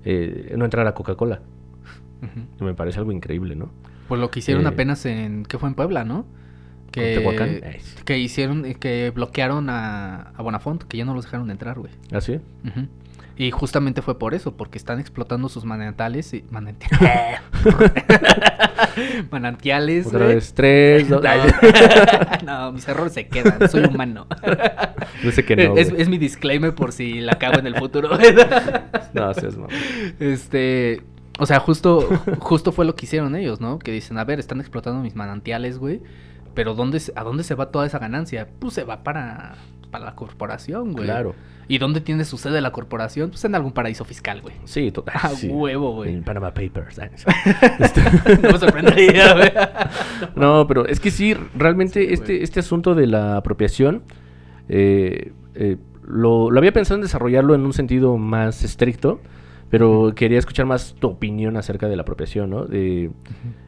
eh, 0.04 0.54
no 0.58 0.64
entrara 0.66 0.94
Coca-Cola. 0.94 1.42
Me 2.60 2.74
parece 2.74 3.00
algo 3.00 3.12
increíble, 3.12 3.56
¿no? 3.56 3.70
Pues 4.08 4.20
lo 4.22 4.30
que 4.32 4.40
hicieron 4.40 4.66
Eh, 4.66 4.70
apenas 4.70 5.06
en... 5.06 5.44
¿Qué 5.46 5.58
fue 5.58 5.70
en 5.70 5.76
Puebla, 5.76 6.04
no? 6.06 6.26
Que, 6.92 7.80
que 8.06 8.20
hicieron... 8.20 8.66
eh, 8.66 8.76
Que 8.76 9.12
bloquearon 9.14 9.70
a, 9.70 10.30
a 10.36 10.42
Bonafont, 10.42 10.84
que 10.84 10.98
ya 10.98 11.06
no 11.06 11.14
los 11.14 11.26
dejaron 11.26 11.52
entrar, 11.52 11.78
güey. 11.80 11.92
¿Ah, 12.12 12.22
sí? 12.22 12.40
Ujú. 12.66 12.88
Y 13.38 13.52
justamente 13.52 14.02
fue 14.02 14.18
por 14.18 14.34
eso, 14.34 14.56
porque 14.56 14.78
están 14.78 15.00
explotando 15.00 15.50
sus 15.50 15.66
manantiales 15.66 16.34
y... 16.34 16.44
mananti- 16.52 16.88
manantiales, 19.32 20.08
Otra 20.08 20.20
güey. 20.20 20.36
vez, 20.36 20.54
tres, 20.54 21.10
dos... 21.10 21.24
Ay, 21.26 21.40
no, 22.46 22.72
mis 22.72 22.88
errores 22.88 23.14
se 23.14 23.28
quedan, 23.28 23.68
soy 23.70 23.86
humano. 23.86 24.28
no 25.24 25.32
sé 25.32 25.44
qué 25.46 25.56
no. 25.56 25.76
es, 25.76 25.90
es 25.90 26.10
mi 26.10 26.18
disclaimer 26.18 26.74
por 26.74 26.92
si 26.92 27.20
la 27.22 27.34
cago 27.38 27.60
en 27.60 27.68
el 27.68 27.76
futuro. 27.76 28.10
No, 29.14 29.34
seas 29.34 29.56
mamón. 29.56 29.70
este, 30.20 31.02
o 31.40 31.46
sea, 31.46 31.60
justo, 31.60 32.08
justo 32.40 32.72
fue 32.72 32.86
lo 32.86 32.96
que 32.96 33.06
hicieron 33.06 33.36
ellos, 33.36 33.60
¿no? 33.62 33.80
Que 33.80 33.92
dicen, 33.92 34.18
a 34.18 34.24
ver, 34.24 34.40
están 34.40 34.60
explotando 34.60 35.02
mis 35.02 35.16
manantiales, 35.16 35.78
güey. 35.78 36.02
Pero 36.54 36.74
¿dónde, 36.74 37.02
¿a 37.16 37.24
dónde 37.24 37.44
se 37.44 37.54
va 37.56 37.70
toda 37.72 37.86
esa 37.86 38.00
ganancia? 38.00 38.48
Pues 38.60 38.74
se 38.74 38.86
va 38.86 39.04
para, 39.04 39.56
para 39.92 40.06
la 40.06 40.16
corporación, 40.16 40.94
güey. 40.94 41.04
Claro. 41.06 41.36
¿Y 41.68 41.78
dónde 41.80 42.00
tiene 42.02 42.26
su 42.26 42.38
sede 42.38 42.62
la 42.62 42.72
corporación? 42.72 43.30
Pues 43.32 43.44
en 43.46 43.56
algún 43.56 43.72
paraíso 43.72 44.06
fiscal, 44.06 44.42
güey. 44.42 44.56
Sí, 44.66 44.92
total. 44.92 45.16
A 45.24 45.30
sí. 45.30 45.48
huevo, 45.48 45.94
güey. 45.96 46.14
En 46.14 46.24
Panama 46.24 46.54
Papers. 46.54 46.96
Sí. 46.96 47.02
no 48.44 48.52
me 48.52 48.58
sorprendería, 48.60 49.34
güey. 49.34 49.52
No, 50.36 50.68
pero 50.68 50.86
es 50.86 51.00
que 51.00 51.12
sí, 51.12 51.34
realmente 51.58 52.06
Sí, 52.06 52.14
este, 52.14 52.34
güey. 52.34 52.44
este 52.44 52.60
asunto 52.60 52.94
de 52.96 53.08
la 53.08 53.38
apropiación 53.38 54.04
eh, 54.70 55.32
eh, 55.56 55.78
lo, 56.08 56.52
lo 56.52 56.58
había 56.60 56.72
pensado 56.74 56.96
en 56.96 57.02
desarrollarlo 57.02 57.56
en 57.56 57.62
un 57.66 57.74
sentido 57.74 58.18
más 58.18 58.64
estricto, 58.64 59.20
pero 59.70 60.14
quería 60.16 60.38
escuchar 60.40 60.66
más 60.66 60.96
tu 61.00 61.08
opinión 61.08 61.58
acerca 61.58 61.88
de 61.88 61.96
la 61.96 62.04
apropiación, 62.04 62.50
¿no? 62.52 62.66
De- 62.66 63.10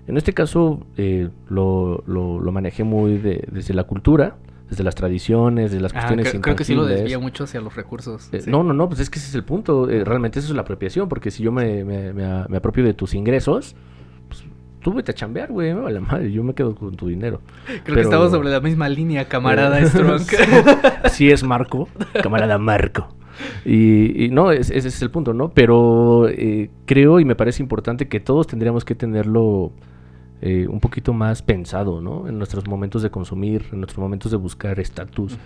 en 0.07 0.15
este 0.17 0.33
caso 0.33 0.85
eh, 0.97 1.29
lo, 1.49 2.03
lo- 2.07 2.39
lo 2.39 2.51
manejé 2.51 2.83
muy 2.83 3.17
de- 3.17 3.47
desde 3.51 3.73
la 3.73 3.83
cultura, 3.85 4.35
desde 4.69 4.83
las 4.83 4.95
tradiciones, 4.95 5.71
de 5.71 5.79
las 5.79 5.91
Ah, 5.93 5.99
cuestiones 5.99 6.29
creo, 6.29 6.41
creo 6.41 6.55
que 6.55 6.63
sí 6.65 6.75
lo 6.75 6.85
desvía 6.85 7.19
mucho 7.19 7.45
hacia 7.45 7.61
los 7.61 7.75
recursos. 7.75 8.29
Eh, 8.33 8.41
sí. 8.41 8.49
No, 8.51 8.63
no, 8.63 8.73
no, 8.73 8.87
pues 8.89 8.99
es 8.99 9.09
que 9.09 9.19
ese 9.19 9.29
es 9.29 9.35
el 9.35 9.43
punto. 9.43 9.89
eh, 9.89 10.03
realmente 10.03 10.39
eso 10.39 10.49
es 10.49 10.55
la 10.55 10.61
apropiación, 10.63 11.07
porque 11.09 11.31
si 11.31 11.43
yo 11.43 11.51
me, 11.51 11.83
me- 11.85 12.13
me 12.13 12.57
apropio 12.57 12.83
de 12.83 12.93
tus 12.93 13.13
ingresos, 13.13 13.75
pues 14.27 14.43
tú 14.81 14.93
vete 14.93 15.11
a 15.11 15.15
chambear, 15.15 15.51
güey, 15.51 15.73
me 15.73 15.81
vale 15.81 15.99
madre, 16.01 16.31
yo 16.31 16.43
me 16.43 16.53
quedo 16.53 16.75
con 16.75 16.95
tu 16.95 17.07
dinero. 17.07 17.39
Creo 17.65 17.81
pero- 17.85 17.95
que 17.95 18.01
estamos 18.01 18.31
sobre 18.31 18.49
la 18.49 18.59
misma 18.59 18.89
línea, 18.89 19.25
camarada 19.29 19.79
Eh, 19.79 19.85
Strong. 19.87 20.21
Así 21.03 21.29
es, 21.31 21.43
Marco, 21.43 21.87
camarada 22.21 22.57
Marco. 22.57 23.07
Y, 23.65 24.25
y 24.25 24.29
no, 24.29 24.51
es- 24.51 24.71
ese 24.71 24.87
es 24.87 25.01
el 25.01 25.11
punto, 25.11 25.33
¿no? 25.33 25.49
Pero 25.49 26.27
eh, 26.27 26.69
creo 26.85 27.19
y 27.19 27.25
me 27.25 27.35
parece 27.35 27.61
importante 27.63 28.07
que 28.07 28.19
todos 28.19 28.47
tendríamos 28.47 28.83
que 28.83 28.95
tenerlo 28.95 29.71
eh, 30.41 30.67
un 30.69 30.79
poquito 30.79 31.13
más 31.13 31.41
pensado, 31.41 31.99
¿no? 32.01 32.27
En 32.27 32.37
nuestros 32.37 32.67
momentos 32.67 33.01
de 33.01 33.09
consumir, 33.09 33.65
en 33.71 33.79
nuestros 33.79 33.97
momentos 33.99 34.31
de 34.31 34.37
buscar 34.37 34.79
estatus. 34.79 35.37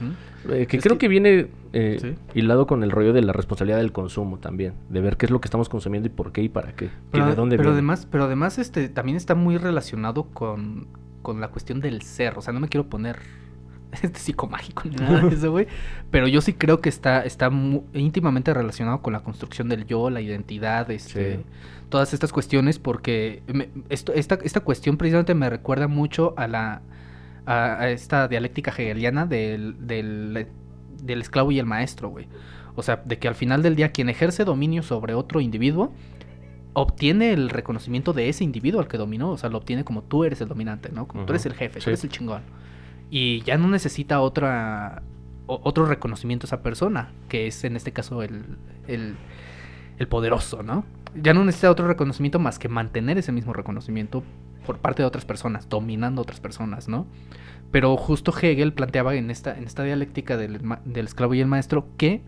Eh, 0.49 0.65
que 0.67 0.77
Es 0.77 0.83
creo 0.83 0.95
que- 0.95 0.99
que, 0.99 1.07
viene 1.07 1.47
eh, 1.73 1.97
Sí. 2.01 2.15
hilado 2.39 2.67
con 2.67 2.83
el 2.83 2.91
rollo 2.91 3.13
de 3.13 3.21
la 3.21 3.31
responsabilidad 3.31 3.77
del 3.77 3.91
consumo 3.93 4.37
también, 4.39 4.73
de 4.89 4.99
ver 4.99 5.15
qué 5.17 5.27
es 5.27 5.31
lo 5.31 5.39
que 5.39 5.47
estamos 5.47 5.69
consumiendo 5.69 6.07
y 6.07 6.11
por 6.11 6.31
qué 6.33 6.43
y 6.43 6.49
para 6.49 6.73
qué, 6.75 6.85
y 6.85 6.89
Pero, 7.11 7.27
de 7.27 7.35
dónde 7.35 7.55
pero 7.55 7.69
viene. 7.69 7.75
además, 7.75 8.07
pero 8.11 8.25
además 8.25 8.57
este 8.59 8.89
también 8.89 9.15
está 9.15 9.33
muy 9.35 9.57
relacionado 9.57 10.23
con, 10.25 10.87
con 11.21 11.39
la 11.39 11.47
cuestión 11.49 11.79
del 11.79 12.01
ser. 12.01 12.37
O 12.37 12.41
sea, 12.41 12.51
no 12.51 12.59
me 12.59 12.67
quiero 12.67 12.87
poner 12.87 13.17
este 14.03 14.19
psicomágico 14.19 14.83
ni 14.85 14.95
nada 14.95 15.21
de 15.21 15.35
eso, 15.35 15.51
güey. 15.51 15.67
Pero 16.11 16.27
yo 16.27 16.41
sí 16.41 16.53
creo 16.53 16.79
que 16.81 16.89
está, 16.89 17.21
está 17.21 17.49
íntimamente 17.93 18.53
relacionado 18.53 19.01
con 19.01 19.13
la 19.13 19.19
construcción 19.21 19.67
del 19.69 19.85
yo, 19.85 20.09
la 20.09 20.21
identidad, 20.21 20.89
este, 20.91 21.37
Sí. 21.37 21.43
todas 21.89 22.13
estas 22.13 22.31
cuestiones, 22.31 22.79
porque 22.79 23.43
me- 23.47 23.69
esto, 23.89 24.13
esta, 24.13 24.35
esta 24.43 24.61
cuestión 24.61 24.97
precisamente 24.97 25.33
me 25.35 25.49
recuerda 25.49 25.87
mucho 25.87 26.33
a 26.37 26.47
la 26.47 26.81
a, 27.45 27.81
a 27.81 27.89
esta 27.89 28.27
dialéctica 28.27 28.69
hegeliana 28.71 29.25
del, 29.25 29.75
del, 29.87 30.47
del 31.01 31.21
esclavo 31.21 31.51
y 31.51 31.57
el 31.59 31.65
maestro, 31.65 32.09
güey. 32.09 32.27
O 32.75 32.83
sea, 32.83 33.01
de 33.03 33.17
que 33.17 33.27
al 33.27 33.33
final 33.35 33.63
del 33.63 33.75
día 33.75 33.89
quien 33.91 34.09
ejerce 34.09 34.45
dominio 34.45 34.83
sobre 34.83 35.15
otro 35.15 35.41
individuo 35.41 35.91
obtiene 36.73 37.33
el 37.33 37.49
reconocimiento 37.49 38.13
de 38.13 38.29
ese 38.29 38.43
individuo 38.43 38.79
al 38.79 38.87
que 38.87 38.97
dominó. 38.97 39.31
O 39.31 39.37
sea, 39.37 39.49
lo 39.49 39.57
obtiene 39.57 39.83
como 39.83 40.03
tú 40.03 40.23
eres 40.23 40.39
el 40.41 40.47
dominante, 40.47 40.89
¿no? 40.93 41.07
Como 41.07 41.25
tú 41.25 41.33
eres 41.33 41.45
el 41.45 41.53
jefe, 41.53 41.79
sí. 41.79 41.83
tú 41.85 41.89
eres 41.89 42.03
el 42.03 42.09
chingón. 42.11 42.41
Y 43.11 43.41
ya 43.41 43.57
no 43.57 43.67
necesita 43.67 44.21
otra 44.21 45.03
otro 45.45 45.85
reconocimiento 45.85 46.45
a 46.45 46.47
esa 46.47 46.61
persona, 46.61 47.11
que 47.27 47.47
es 47.47 47.63
en 47.63 47.75
este 47.75 47.91
caso 47.91 48.23
el, 48.23 48.57
el, 48.87 50.07
poderoso, 50.07 50.63
¿no? 50.63 50.85
Ya 51.13 51.33
no 51.33 51.43
necesita 51.43 51.69
otro 51.69 51.87
reconocimiento 51.87 52.39
más 52.39 52.57
que 52.57 52.69
mantener 52.69 53.17
ese 53.17 53.31
mismo 53.31 53.53
reconocimiento 53.53 54.23
por 54.65 54.79
parte 54.79 55.03
de 55.03 55.07
otras 55.07 55.25
personas, 55.25 55.67
dominando 55.67 56.21
a 56.21 56.23
otras 56.23 56.39
personas, 56.39 56.87
¿no? 56.87 57.05
Pero 57.69 57.95
justo 57.97 58.33
Hegel 58.35 58.73
planteaba 58.73 59.13
en 59.15 59.29
esta, 59.29 59.57
en 59.57 59.65
esta 59.65 59.83
dialéctica 59.83 60.37
del, 60.37 60.61
del 60.85 61.05
esclavo 61.05 61.33
y 61.33 61.41
el 61.41 61.47
maestro 61.47 61.87
que, 61.97 62.23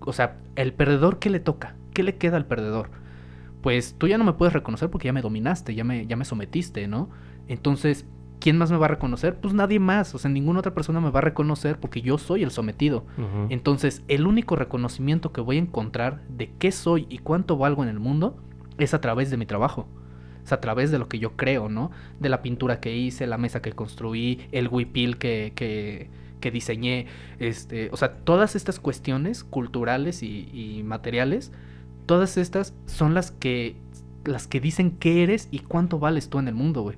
o 0.00 0.12
sea, 0.12 0.36
el 0.54 0.72
perdedor, 0.72 1.18
¿qué 1.18 1.30
le 1.30 1.40
toca? 1.40 1.76
¿Qué 1.94 2.02
le 2.02 2.16
queda 2.16 2.36
al 2.36 2.46
perdedor? 2.46 2.90
Pues 3.62 3.96
tú 3.98 4.06
ya 4.06 4.18
no 4.18 4.24
me 4.24 4.34
puedes 4.34 4.52
reconocer 4.52 4.90
porque 4.90 5.06
ya 5.06 5.12
me 5.12 5.22
dominaste, 5.22 5.74
ya 5.74 5.82
me, 5.82 6.06
ya 6.06 6.16
me 6.16 6.24
sometiste, 6.24 6.86
¿no? 6.86 7.08
Entonces, 7.48 8.06
¿quién 8.40 8.58
más 8.58 8.70
me 8.70 8.76
va 8.76 8.86
a 8.86 8.90
reconocer? 8.90 9.36
Pues 9.36 9.54
nadie 9.54 9.78
más, 9.78 10.14
o 10.14 10.18
sea, 10.18 10.30
ninguna 10.30 10.60
otra 10.60 10.74
persona 10.74 11.00
me 11.00 11.10
va 11.10 11.18
a 11.18 11.22
reconocer 11.22 11.78
porque 11.78 12.02
yo 12.02 12.18
soy 12.18 12.42
el 12.42 12.50
sometido. 12.50 13.04
Entonces, 13.48 14.02
el 14.08 14.26
único 14.26 14.56
reconocimiento 14.56 15.32
que 15.32 15.40
voy 15.40 15.56
a 15.56 15.60
encontrar 15.60 16.22
de 16.28 16.50
qué 16.58 16.72
soy 16.72 17.06
y 17.08 17.18
cuánto 17.18 17.56
valgo 17.56 17.82
en 17.82 17.88
el 17.88 17.98
mundo 17.98 18.36
es 18.78 18.94
a 18.94 19.00
través 19.00 19.30
de 19.30 19.36
mi 19.36 19.46
trabajo. 19.46 19.86
Es 20.44 20.52
a 20.52 20.60
través 20.60 20.90
de 20.90 20.98
lo 20.98 21.08
que 21.08 21.18
yo 21.18 21.32
creo, 21.32 21.68
¿no? 21.68 21.90
De 22.20 22.28
la 22.28 22.42
pintura 22.42 22.78
que 22.78 22.96
hice, 22.96 23.26
la 23.26 23.38
mesa 23.38 23.62
que 23.62 23.72
construí, 23.72 24.46
el 24.52 24.68
huipil 24.68 25.18
que, 25.18 25.52
que, 25.56 26.08
que 26.40 26.50
diseñé, 26.50 27.06
este, 27.38 27.88
o 27.92 27.96
sea, 27.96 28.18
todas 28.18 28.54
estas 28.56 28.78
cuestiones 28.78 29.44
culturales 29.44 30.22
y, 30.22 30.82
materiales, 30.84 31.52
todas 32.06 32.36
estas 32.36 32.74
son 32.86 33.14
las 33.14 33.30
que 33.30 33.76
las 34.24 34.48
que 34.48 34.60
dicen 34.60 34.90
qué 34.90 35.22
eres 35.22 35.48
y 35.52 35.60
cuánto 35.60 36.00
vales 36.00 36.28
tú 36.28 36.40
en 36.40 36.48
el 36.48 36.54
mundo, 36.54 36.82
güey. 36.82 36.96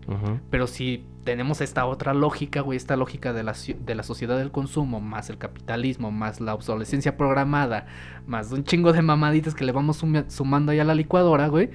Pero 0.50 0.66
si 0.66 1.04
tenemos 1.28 1.60
esta 1.60 1.84
otra 1.84 2.14
lógica, 2.14 2.62
güey, 2.62 2.78
esta 2.78 2.96
lógica 2.96 3.34
de 3.34 3.42
la, 3.42 3.54
de 3.80 3.94
la 3.94 4.02
sociedad 4.02 4.38
del 4.38 4.50
consumo, 4.50 4.98
más 4.98 5.28
el 5.28 5.36
capitalismo, 5.36 6.10
más 6.10 6.40
la 6.40 6.54
obsolescencia 6.54 7.18
programada, 7.18 7.84
más 8.26 8.50
un 8.50 8.64
chingo 8.64 8.94
de 8.94 9.02
mamaditas 9.02 9.54
que 9.54 9.66
le 9.66 9.72
vamos 9.72 10.02
sumando 10.28 10.72
ahí 10.72 10.78
a 10.78 10.84
la 10.84 10.94
licuadora, 10.94 11.48
güey, 11.48 11.68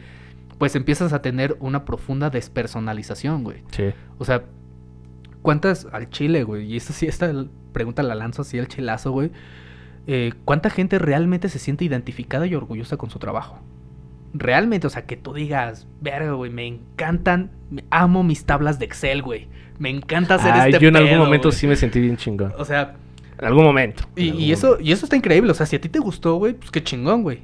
pues 0.57 0.75
empiezas 0.75 1.13
a 1.13 1.21
tener 1.21 1.55
una 1.59 1.85
profunda 1.85 2.31
despersonalización, 2.31 3.43
güey. 3.43 3.61
Sí. 3.69 3.93
O 4.17 4.25
sea, 4.25 4.45
¿cuántas 5.43 5.85
al 5.91 6.09
chile, 6.09 6.43
güey? 6.43 6.65
Y 6.73 6.75
esto 6.75 6.91
sí, 6.91 7.05
esta 7.05 7.31
pregunta 7.73 8.01
la 8.01 8.15
lanzo 8.15 8.41
así 8.41 8.57
al 8.57 8.67
chilazo, 8.67 9.11
güey. 9.11 9.29
Eh, 10.07 10.33
¿Cuánta 10.45 10.71
gente 10.71 10.97
realmente 10.97 11.47
se 11.47 11.59
siente 11.59 11.85
identificada 11.85 12.47
y 12.47 12.55
orgullosa 12.55 12.97
con 12.97 13.11
su 13.11 13.19
trabajo? 13.19 13.59
Realmente, 14.33 14.87
o 14.87 14.89
sea, 14.89 15.05
que 15.05 15.15
tú 15.15 15.33
digas, 15.33 15.87
verga, 16.01 16.31
güey, 16.33 16.51
me 16.51 16.65
encantan, 16.65 17.51
amo 17.89 18.23
mis 18.23 18.45
tablas 18.45 18.79
de 18.79 18.85
Excel, 18.85 19.21
güey. 19.21 19.47
Me 19.79 19.89
encanta 19.89 20.35
hacer 20.35 20.53
Ay, 20.53 20.73
Yo 20.79 20.89
en 20.89 20.95
algún 20.95 21.17
momento 21.17 21.51
sí 21.51 21.67
me 21.67 21.75
sentí 21.75 21.99
bien 21.99 22.17
chingón. 22.17 22.53
O 22.57 22.65
sea, 22.65 22.95
en 23.39 23.45
algún 23.45 23.63
momento. 23.63 24.03
Y, 24.15 24.51
eso, 24.51 24.77
y 24.79 24.91
eso 24.91 25.05
está 25.05 25.15
increíble. 25.15 25.51
O 25.51 25.53
sea, 25.53 25.65
si 25.65 25.75
a 25.75 25.81
ti 25.81 25.89
te 25.89 25.99
gustó, 25.99 26.35
güey, 26.35 26.53
pues 26.53 26.71
qué 26.71 26.83
chingón, 26.83 27.23
güey. 27.23 27.41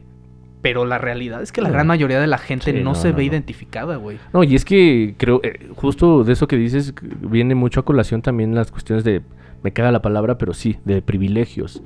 Pero 0.61 0.85
la 0.85 0.97
realidad 0.97 1.41
es 1.41 1.51
que 1.51 1.61
la 1.61 1.69
gran 1.69 1.87
mayoría 1.87 2.19
de 2.19 2.27
la 2.27 2.37
gente 2.37 2.73
no, 2.73 2.93
se 2.93 3.13
ve 3.13 3.23
identificada, 3.23 3.95
güey. 3.95 4.17
No, 4.33 4.43
y 4.43 4.55
es 4.55 4.65
que 4.65 5.15
creo, 5.17 5.39
eh, 5.43 5.69
justo 5.75 6.23
de 6.23 6.33
eso 6.33 6.47
que 6.47 6.57
dices, 6.57 6.93
viene 7.01 7.55
mucho 7.55 7.79
a 7.79 7.85
colación 7.85 8.21
también 8.21 8.53
las 8.55 8.69
cuestiones 8.69 9.05
de, 9.05 9.21
me 9.63 9.71
caga 9.71 9.91
la 9.91 10.01
palabra, 10.01 10.37
pero 10.37 10.53
sí, 10.53 10.77
de 10.83 11.01
privilegios. 11.01 11.81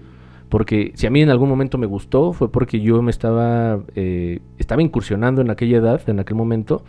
Porque 0.53 0.91
si 0.93 1.07
a 1.07 1.09
mí 1.09 1.19
en 1.19 1.31
algún 1.31 1.49
momento 1.49 1.79
me 1.79 1.87
gustó, 1.87 2.31
fue 2.31 2.51
porque 2.51 2.79
yo 2.79 3.01
me 3.01 3.09
estaba, 3.09 3.79
eh, 3.95 4.39
estaba 4.59 4.83
incursionando 4.83 5.41
en 5.41 5.49
aquella 5.49 5.77
edad, 5.77 6.07
en 6.07 6.19
aquel 6.19 6.35
momento, 6.35 6.83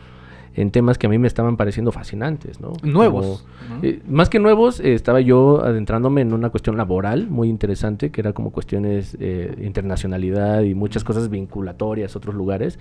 en 0.53 0.71
temas 0.71 0.99
que 0.99 1.07
a 1.07 1.09
mí 1.09 1.17
me 1.17 1.27
estaban 1.27 1.57
pareciendo 1.57 1.91
fascinantes, 1.91 2.61
¿no? 2.61 2.75
Nuevos. 2.83 3.47
Eh, 3.81 4.03
más 4.07 4.29
que 4.29 4.39
nuevos, 4.39 4.81
eh, 4.81 4.93
estaba 4.93 5.23
yo 5.23 5.65
adentrándome 5.65 6.21
en 6.21 6.35
una 6.35 6.51
cuestión 6.51 6.77
laboral 6.77 7.31
muy 7.31 7.49
interesante, 7.49 8.11
que 8.11 8.21
era 8.21 8.35
como 8.35 8.51
cuestiones 8.53 9.19
de 9.19 9.57
internacionalidad 9.63 10.61
y 10.61 10.75
muchas 10.75 11.03
cosas 11.03 11.31
vinculatorias 11.31 12.15
a 12.15 12.19
otros 12.19 12.35
lugares. 12.35 12.79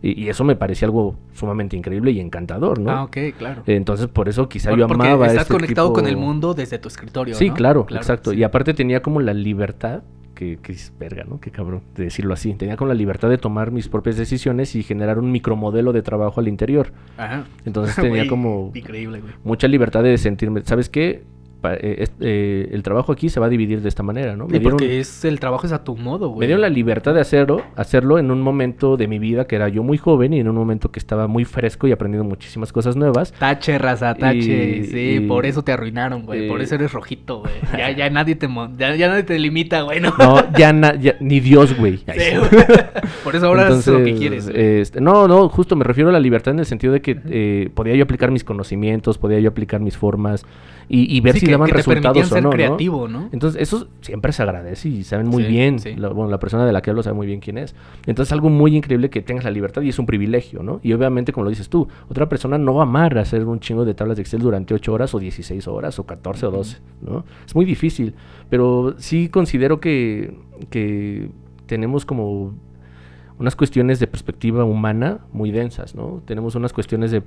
Y, 0.00 0.30
eso 0.30 0.44
me 0.44 0.56
parecía 0.56 0.86
algo 0.86 1.14
sumamente 1.34 1.76
increíble 1.76 2.10
y 2.10 2.20
encantador, 2.20 2.78
¿no? 2.80 2.90
Ah, 2.90 3.04
ok, 3.04 3.18
claro. 3.36 3.64
Entonces, 3.66 4.08
por 4.08 4.30
eso 4.30 4.48
quizá 4.48 4.74
yo 4.74 4.86
amaba 4.86 5.26
estás 5.26 5.42
este 5.42 5.52
conectado 5.52 5.92
con 5.92 6.06
el 6.06 6.16
mundo 6.16 6.54
desde 6.54 6.78
tu 6.78 6.88
escritorio, 6.88 7.34
Sí, 7.34 7.50
claro, 7.50 7.86
exacto. 7.90 8.32
Y 8.32 8.42
aparte 8.44 8.72
tenía 8.72 9.02
como 9.02 9.20
la 9.20 9.34
libertad 9.34 10.02
que, 10.34 10.58
que 10.62 10.72
es 10.72 10.92
verga, 10.98 11.24
¿no? 11.24 11.40
Qué 11.40 11.50
cabrón, 11.50 11.82
de 11.94 12.04
decirlo 12.04 12.34
así. 12.34 12.54
Tenía 12.54 12.76
con 12.76 12.88
la 12.88 12.94
libertad 12.94 13.28
de 13.28 13.38
tomar 13.38 13.70
mis 13.70 13.88
propias 13.88 14.16
decisiones 14.16 14.74
y 14.74 14.82
generar 14.82 15.18
un 15.18 15.30
micromodelo 15.30 15.92
de 15.92 16.02
trabajo 16.02 16.40
al 16.40 16.48
interior. 16.48 16.92
Ajá. 17.16 17.44
Entonces 17.64 17.96
tenía 18.00 18.26
como 18.26 18.70
increíble, 18.74 19.22
mucha 19.44 19.68
libertad 19.68 20.02
de 20.02 20.18
sentirme, 20.18 20.62
¿sabes 20.64 20.88
qué? 20.88 21.22
Eh, 21.64 22.08
eh, 22.20 22.68
el 22.72 22.82
trabajo 22.82 23.12
aquí 23.12 23.28
se 23.28 23.38
va 23.38 23.46
a 23.46 23.48
dividir 23.48 23.82
de 23.82 23.88
esta 23.88 24.02
manera, 24.02 24.36
¿no? 24.36 24.48
Me 24.48 24.60
porque 24.60 24.98
es 25.00 25.24
el 25.24 25.38
trabajo 25.38 25.66
es 25.66 25.72
a 25.72 25.84
tu 25.84 25.96
modo, 25.96 26.28
güey. 26.28 26.40
Me 26.40 26.46
dieron 26.46 26.60
la 26.60 26.68
libertad 26.68 27.14
de 27.14 27.20
hacerlo, 27.20 27.62
hacerlo 27.76 28.18
en 28.18 28.30
un 28.30 28.40
momento 28.40 28.96
de 28.96 29.06
mi 29.06 29.18
vida 29.18 29.46
que 29.46 29.56
era 29.56 29.68
yo 29.68 29.82
muy 29.82 29.98
joven 29.98 30.32
y 30.32 30.40
en 30.40 30.48
un 30.48 30.56
momento 30.56 30.90
que 30.90 30.98
estaba 30.98 31.28
muy 31.28 31.44
fresco 31.44 31.86
y 31.86 31.92
aprendiendo 31.92 32.28
muchísimas 32.28 32.72
cosas 32.72 32.96
nuevas. 32.96 33.32
Tache, 33.32 33.78
raza, 33.78 34.14
tache. 34.14 34.84
sí, 34.84 35.20
por 35.28 35.46
eso 35.46 35.62
te 35.62 35.72
arruinaron, 35.72 36.24
güey. 36.24 36.48
por 36.48 36.60
eso 36.60 36.74
eres 36.74 36.92
rojito, 36.92 37.40
güey. 37.40 37.52
Ya, 37.82 37.90
ya 37.90 38.10
nadie 38.10 38.36
te 38.36 38.48
ya, 38.76 38.94
ya, 38.94 39.08
nadie 39.08 39.22
te 39.22 39.38
limita, 39.38 39.82
güey. 39.82 40.00
No, 40.00 40.12
ya, 40.56 40.72
ni 41.20 41.40
Dios, 41.40 41.76
güey. 41.76 41.98
por 43.24 43.34
eso 43.34 43.46
ahora 43.46 43.68
es 43.68 43.86
lo 43.86 44.04
que 44.04 44.14
quieres. 44.14 44.48
Este, 44.52 45.00
no, 45.00 45.26
no, 45.26 45.48
justo 45.48 45.74
me 45.74 45.84
refiero 45.84 46.10
a 46.10 46.12
la 46.12 46.20
libertad 46.20 46.52
en 46.54 46.60
el 46.60 46.66
sentido 46.66 46.92
de 46.92 47.00
que 47.00 47.18
eh, 47.28 47.70
podía 47.74 47.94
yo 47.94 48.04
aplicar 48.04 48.30
mis 48.30 48.44
conocimientos, 48.44 49.18
podía 49.18 49.40
yo 49.40 49.48
aplicar 49.48 49.80
mis 49.80 49.96
formas 49.96 50.44
y, 50.94 51.20
ver 51.22 51.38
si 51.38 51.46
daban 51.46 51.70
resultados 51.70 52.30
o 52.30 52.40
no, 52.42 52.50
creativo, 52.50 53.08
¿no? 53.08 53.30
Entonces, 53.32 53.62
eso 53.62 53.88
siempre 54.02 54.30
se 54.32 54.42
agradece 54.42 54.90
y 54.90 55.04
saben 55.04 55.26
muy 55.26 55.44
bien. 55.44 55.78
La, 55.96 56.10
bueno, 56.10 56.30
la 56.30 56.38
persona 56.38 56.66
de 56.66 56.72
la 56.72 56.82
que 56.82 56.90
hablo 56.90 57.02
sabe 57.02 57.16
muy 57.16 57.26
bien 57.26 57.40
quién 57.40 57.56
es. 57.56 57.74
Entonces, 58.04 58.30
algo 58.30 58.50
muy 58.50 58.76
increíble 58.76 59.08
que 59.08 59.22
tengas 59.22 59.44
la 59.44 59.50
libertad 59.50 59.80
y 59.80 59.88
es 59.88 59.98
un 59.98 60.04
privilegio, 60.04 60.62
¿no? 60.62 60.80
Y 60.82 60.92
obviamente, 60.92 61.32
como 61.32 61.44
lo 61.44 61.50
dices 61.50 61.70
tú, 61.70 61.88
otra 62.10 62.28
persona 62.28 62.58
no 62.58 62.74
va 62.74 62.82
a 62.82 62.82
amar 62.82 63.16
hacer 63.16 63.46
un 63.46 63.58
chingo 63.58 63.86
de 63.86 63.94
tablas 63.94 64.18
de 64.18 64.22
Excel 64.22 64.42
durante 64.42 64.74
8 64.74 64.92
horas 64.92 65.14
o 65.14 65.18
16 65.18 65.66
horas 65.66 65.98
o 65.98 66.04
14 66.04 66.44
o 66.44 66.50
12, 66.50 66.78
¿no? 67.00 67.24
Es 67.46 67.54
muy 67.54 67.64
difícil. 67.64 68.14
Pero 68.50 68.94
sí 68.98 69.30
considero 69.30 69.80
que, 69.80 70.36
que 70.68 71.30
tenemos 71.64 72.04
como 72.04 72.52
unas 73.38 73.56
cuestiones 73.56 73.98
de 73.98 74.08
perspectiva 74.08 74.64
humana 74.64 75.20
muy 75.32 75.52
densas, 75.52 75.94
¿no? 75.94 76.22
Tenemos 76.26 76.54
unas 76.54 76.74
cuestiones 76.74 77.10
de 77.10 77.22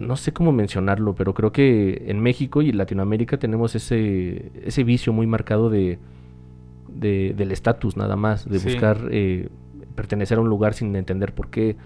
no 0.00 0.16
sé 0.16 0.32
cómo 0.32 0.52
mencionarlo, 0.52 1.14
pero 1.14 1.34
creo 1.34 1.52
que 1.52 2.04
en 2.06 2.20
México 2.20 2.62
y 2.62 2.72
Latinoamérica 2.72 3.38
tenemos 3.38 3.74
ese, 3.74 4.52
ese 4.64 4.84
vicio 4.84 5.12
muy 5.12 5.26
marcado 5.26 5.70
de, 5.70 5.98
del 6.88 7.52
estatus 7.52 7.96
nada 7.96 8.16
más, 8.16 8.48
de 8.48 8.58
buscar 8.58 9.08
eh, 9.10 9.48
pertenecer 9.94 10.38
a 10.38 10.40
un 10.40 10.48
lugar 10.48 10.74
sin 10.74 10.94
entender 10.96 11.34
por 11.34 11.48
qué 11.48 11.76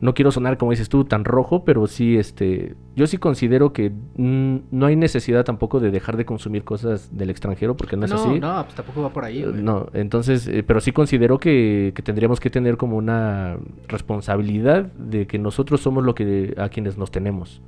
no 0.00 0.14
quiero 0.14 0.30
sonar 0.30 0.58
como 0.58 0.72
dices 0.72 0.88
tú 0.88 1.04
tan 1.04 1.24
rojo, 1.24 1.64
pero 1.64 1.86
sí 1.86 2.16
este 2.16 2.74
yo 2.96 3.06
sí 3.06 3.18
considero 3.18 3.72
que 3.72 3.92
no 4.16 4.86
hay 4.86 4.96
necesidad 4.96 5.44
tampoco 5.44 5.80
de 5.80 5.90
dejar 5.90 6.16
de 6.16 6.24
consumir 6.24 6.64
cosas 6.64 7.16
del 7.16 7.28
extranjero 7.28 7.76
porque 7.76 7.96
no 7.96 8.06
es 8.06 8.12
así. 8.12 8.40
No, 8.40 8.62
pues 8.64 8.74
tampoco 8.74 9.02
va 9.02 9.10
por 9.10 9.24
ahí. 9.24 9.44
No, 9.54 9.88
entonces, 9.92 10.48
eh, 10.48 10.62
pero 10.62 10.80
sí 10.80 10.92
considero 10.92 11.38
que, 11.38 11.92
tendríamos 12.04 12.40
que 12.40 12.48
tener 12.48 12.78
como 12.78 12.96
una 12.96 13.58
responsabilidad 13.88 14.84
de 14.92 15.26
que 15.26 15.38
nosotros 15.38 15.82
somos 15.82 16.04
lo 16.04 16.14
que 16.14 16.54
a 16.56 16.70
quienes 16.70 16.96
nos 16.96 17.10
tenemos. 17.10 17.60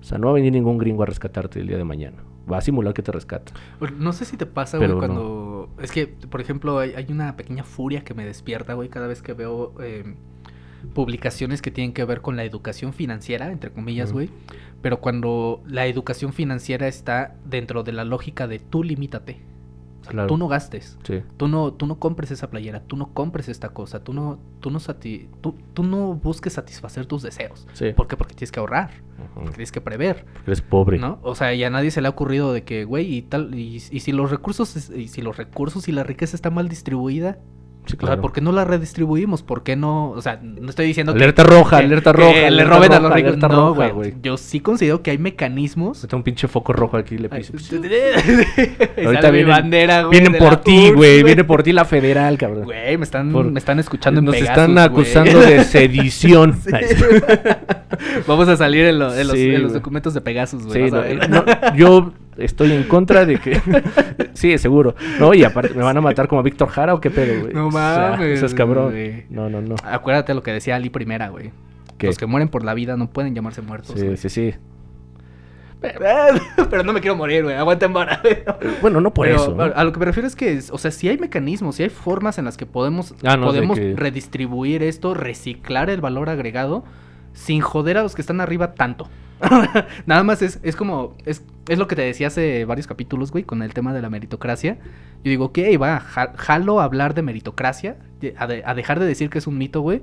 O 0.00 0.04
sea, 0.04 0.18
no 0.18 0.28
va 0.28 0.32
a 0.32 0.34
venir 0.34 0.52
ningún 0.52 0.78
gringo 0.78 1.02
a 1.02 1.06
rescatarte 1.06 1.58
el 1.60 1.66
día 1.66 1.78
de 1.78 1.84
mañana. 1.84 2.18
Va 2.50 2.58
a 2.58 2.60
simular 2.60 2.94
que 2.94 3.02
te 3.02 3.10
rescata. 3.10 3.52
No 3.98 4.12
sé 4.12 4.24
si 4.24 4.36
te 4.36 4.46
pasa, 4.46 4.78
güey, 4.78 4.92
cuando... 4.92 5.68
Es 5.82 5.90
que, 5.90 6.06
por 6.06 6.40
ejemplo, 6.40 6.78
hay, 6.78 6.92
hay, 6.92 7.06
una 7.10 7.36
pequeña 7.36 7.64
furia 7.64 8.04
que 8.04 8.14
me 8.14 8.24
despierta, 8.24 8.74
güey, 8.74 8.88
cada 8.88 9.08
vez 9.08 9.20
que 9.20 9.32
veo... 9.32 9.74
Eh 9.80 10.14
publicaciones 10.94 11.62
que 11.62 11.70
tienen 11.70 11.92
que 11.92 12.04
ver 12.04 12.20
con 12.20 12.36
la 12.36 12.44
educación 12.44 12.92
financiera, 12.92 13.50
entre 13.50 13.70
comillas, 13.70 14.12
güey. 14.12 14.30
Pero 14.82 15.00
cuando 15.00 15.62
la 15.66 15.86
educación 15.86 16.32
financiera 16.32 16.88
está 16.88 17.36
dentro 17.44 17.82
de 17.82 17.92
la 17.92 18.04
lógica 18.04 18.46
de 18.46 18.58
tú 18.58 18.82
limítate. 18.82 19.40
Tú 20.28 20.36
no 20.36 20.48
gastes. 20.48 20.98
Tú 21.36 21.48
no, 21.48 21.72
tú 21.72 21.86
no 21.86 21.98
compres 21.98 22.30
esa 22.30 22.48
playera, 22.48 22.80
tú 22.80 22.96
no 22.96 23.12
compres 23.12 23.48
esta 23.48 23.70
cosa, 23.70 24.04
tú 24.04 24.12
no, 24.12 24.38
tú 24.60 24.70
no 24.70 24.78
tú, 25.40 25.82
no 25.82 26.14
busques 26.14 26.52
satisfacer 26.52 27.06
tus 27.06 27.22
deseos. 27.22 27.66
¿Por 27.96 28.06
qué? 28.06 28.16
Porque 28.16 28.34
tienes 28.34 28.52
que 28.52 28.60
ahorrar, 28.60 28.90
porque 29.34 29.50
tienes 29.50 29.72
que 29.72 29.80
prever. 29.80 30.24
Porque 30.24 30.50
eres 30.50 30.62
pobre. 30.62 30.98
¿No? 30.98 31.18
O 31.22 31.34
sea, 31.34 31.54
y 31.54 31.64
a 31.64 31.70
nadie 31.70 31.90
se 31.90 32.00
le 32.00 32.06
ha 32.06 32.10
ocurrido 32.10 32.52
de 32.52 32.62
que, 32.62 32.84
güey, 32.84 33.14
y 33.14 33.22
tal, 33.22 33.54
y, 33.54 33.76
y 33.76 34.00
si 34.00 34.12
los 34.12 34.30
recursos, 34.30 34.90
y 34.90 35.08
si 35.08 35.22
los 35.22 35.36
recursos 35.36 35.88
y 35.88 35.92
la 35.92 36.04
riqueza 36.04 36.36
está 36.36 36.50
mal 36.50 36.68
distribuida, 36.68 37.38
o 38.00 38.06
sea, 38.06 38.16
¿por 38.20 38.32
qué 38.32 38.40
no 38.40 38.52
la 38.52 38.64
redistribuimos? 38.64 39.42
¿Por 39.42 39.62
qué 39.62 39.76
no? 39.76 40.10
O 40.10 40.22
sea, 40.22 40.40
no 40.42 40.68
estoy 40.68 40.86
diciendo 40.86 41.12
alerta 41.12 41.44
roja, 41.44 41.78
alerta 41.78 42.12
roja, 42.12 42.50
le 42.50 42.64
roben 42.64 42.92
a 42.92 43.00
los 43.00 43.12
ricos. 43.12 43.36
No, 43.36 43.74
güey. 43.74 44.14
Yo 44.22 44.36
sí 44.36 44.60
considero 44.60 45.02
que 45.02 45.12
hay 45.12 45.18
mecanismos. 45.18 46.02
Está 46.02 46.16
un 46.16 46.22
pinche 46.22 46.48
foco 46.48 46.72
rojo 46.72 46.96
aquí 46.96 47.18
le 47.18 47.28
piso. 47.30 47.52
Ahorita 49.04 49.30
viene 49.30 49.48
bandera, 49.48 50.02
güey. 50.02 50.20
Vienen 50.20 50.38
por 50.38 50.56
ti, 50.58 50.90
güey. 50.90 51.22
Viene 51.22 51.44
por 51.44 51.62
ti 51.62 51.72
la 51.72 51.84
federal, 51.84 52.36
cabrón. 52.38 52.64
Güey, 52.64 52.96
me 52.96 53.04
están, 53.04 53.52
me 53.52 53.58
están 53.58 53.78
escuchando 53.78 54.20
en 54.20 54.26
Nos 54.26 54.36
están 54.36 54.76
acusando 54.78 55.40
de 55.40 55.64
sedición. 55.64 56.58
Vamos 58.26 58.48
a 58.48 58.56
salir 58.56 58.84
en, 58.86 58.98
los, 58.98 59.72
documentos 59.72 60.14
de 60.14 60.20
Pegasus, 60.20 60.66
güey. 60.66 60.90
Sí, 60.90 60.96
yo 61.76 62.12
estoy 62.38 62.72
en 62.72 62.84
contra 62.84 63.24
de 63.24 63.38
que. 63.38 63.60
sí, 64.34 64.56
seguro. 64.58 64.94
No, 65.18 65.34
y 65.34 65.44
aparte, 65.44 65.74
¿me 65.74 65.82
van 65.82 65.96
a 65.96 66.00
matar 66.00 66.28
como 66.28 66.40
a 66.40 66.42
Víctor 66.42 66.68
Jara 66.68 66.94
o 66.94 67.00
qué 67.00 67.10
pedo, 67.10 67.40
güey? 67.42 67.54
No 67.54 67.68
O 67.68 67.72
sea, 67.72 68.10
mames, 68.12 68.38
Eso 68.38 68.46
es 68.46 68.54
cabrón. 68.54 68.94
No, 69.30 69.48
no, 69.50 69.60
no. 69.60 69.76
Acuérdate 69.84 70.34
lo 70.34 70.42
que 70.42 70.52
decía 70.52 70.76
Ali 70.76 70.90
Primera, 70.90 71.28
güey. 71.28 71.50
Los 71.98 72.18
que 72.18 72.26
mueren 72.26 72.48
por 72.48 72.64
la 72.64 72.74
vida 72.74 72.96
no 72.96 73.08
pueden 73.10 73.34
llamarse 73.34 73.62
muertos. 73.62 73.98
Sí, 73.98 74.16
sí, 74.16 74.28
sí. 74.28 74.54
Pero 76.70 76.82
no 76.84 76.92
me 76.92 77.00
quiero 77.00 77.16
morir, 77.16 77.44
güey. 77.44 77.54
Aguanta 77.54 77.86
güey. 77.86 78.06
Bueno, 78.80 79.00
no 79.00 79.12
por 79.12 79.26
Pero, 79.26 79.36
eso. 79.40 79.54
¿no? 79.54 79.62
A 79.62 79.84
lo 79.84 79.92
que 79.92 79.98
me 80.00 80.06
refiero 80.06 80.26
es 80.26 80.34
que, 80.34 80.60
o 80.70 80.78
sea, 80.78 80.90
si 80.90 81.08
hay 81.08 81.18
mecanismos, 81.18 81.76
si 81.76 81.82
hay 81.84 81.90
formas 81.90 82.38
en 82.38 82.44
las 82.44 82.56
que 82.56 82.66
podemos, 82.66 83.14
Ah, 83.24 83.36
no, 83.36 83.52
de 83.52 83.58
podemos 83.58 83.78
que- 83.78 83.94
redistribuir 83.94 84.82
esto, 84.82 85.14
reciclar 85.14 85.90
el 85.90 86.00
valor 86.00 86.28
agregado, 86.28 86.84
sin 87.34 87.60
joder 87.60 87.98
a 87.98 88.02
los 88.02 88.14
que 88.14 88.22
están 88.22 88.40
arriba 88.40 88.74
tanto. 88.74 89.08
Nada 90.06 90.22
más 90.24 90.40
es, 90.42 90.60
es 90.62 90.76
como, 90.76 91.14
es, 91.26 91.44
es 91.68 91.78
lo 91.78 91.86
que 91.88 91.96
te 91.96 92.02
decía 92.02 92.28
hace 92.28 92.64
varios 92.64 92.86
capítulos, 92.86 93.32
güey, 93.32 93.44
con 93.44 93.62
el 93.62 93.74
tema 93.74 93.92
de 93.92 94.02
la 94.02 94.10
meritocracia. 94.10 94.78
Yo 95.24 95.30
digo, 95.30 95.46
ok, 95.46 95.58
va, 95.80 96.00
ja- 96.00 96.32
jalo 96.36 96.80
a 96.80 96.84
hablar 96.84 97.14
de 97.14 97.22
meritocracia, 97.22 97.96
a, 98.36 98.46
de- 98.46 98.62
a 98.64 98.74
dejar 98.74 99.00
de 99.00 99.06
decir 99.06 99.30
que 99.30 99.38
es 99.38 99.46
un 99.46 99.58
mito, 99.58 99.80
güey. 99.80 100.02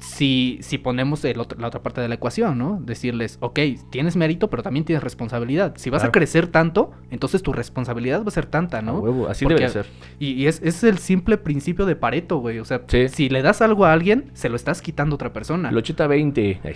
Si, 0.00 0.58
si 0.60 0.76
ponemos 0.76 1.24
el 1.24 1.40
otro- 1.40 1.58
la 1.58 1.68
otra 1.68 1.82
parte 1.82 2.00
de 2.02 2.08
la 2.08 2.16
ecuación, 2.16 2.58
¿no? 2.58 2.78
Decirles, 2.84 3.38
ok, 3.40 3.58
tienes 3.90 4.16
mérito, 4.16 4.50
pero 4.50 4.62
también 4.62 4.84
tienes 4.84 5.02
responsabilidad. 5.02 5.74
Si 5.76 5.88
vas 5.88 6.04
a 6.04 6.12
crecer 6.12 6.48
tanto, 6.48 6.90
entonces 7.10 7.42
tu 7.42 7.52
responsabilidad 7.54 8.22
va 8.22 8.28
a 8.28 8.30
ser 8.32 8.44
tanta, 8.44 8.78
A 8.78 8.82
¿no? 8.82 8.98
huevo, 8.98 9.28
así 9.28 9.44
Porque- 9.46 9.60
debe 9.60 9.72
ser. 9.72 9.86
Y, 10.18 10.32
y 10.32 10.46
es, 10.46 10.60
es 10.62 10.84
el 10.84 10.98
simple 10.98 11.38
principio 11.38 11.86
de 11.86 11.96
Pareto, 11.96 12.38
güey. 12.38 12.58
O 12.58 12.64
sea, 12.66 12.82
Sí. 12.88 13.08
si 13.08 13.28
le 13.30 13.40
das 13.40 13.62
algo 13.62 13.86
a 13.86 13.92
alguien, 13.92 14.30
se 14.34 14.50
lo 14.50 14.56
estás 14.56 14.82
quitando 14.82 15.14
a 15.14 15.16
otra 15.16 15.32
persona. 15.32 15.70
El 15.70 15.76
80-20. 15.76 16.60
ay, 16.64 16.74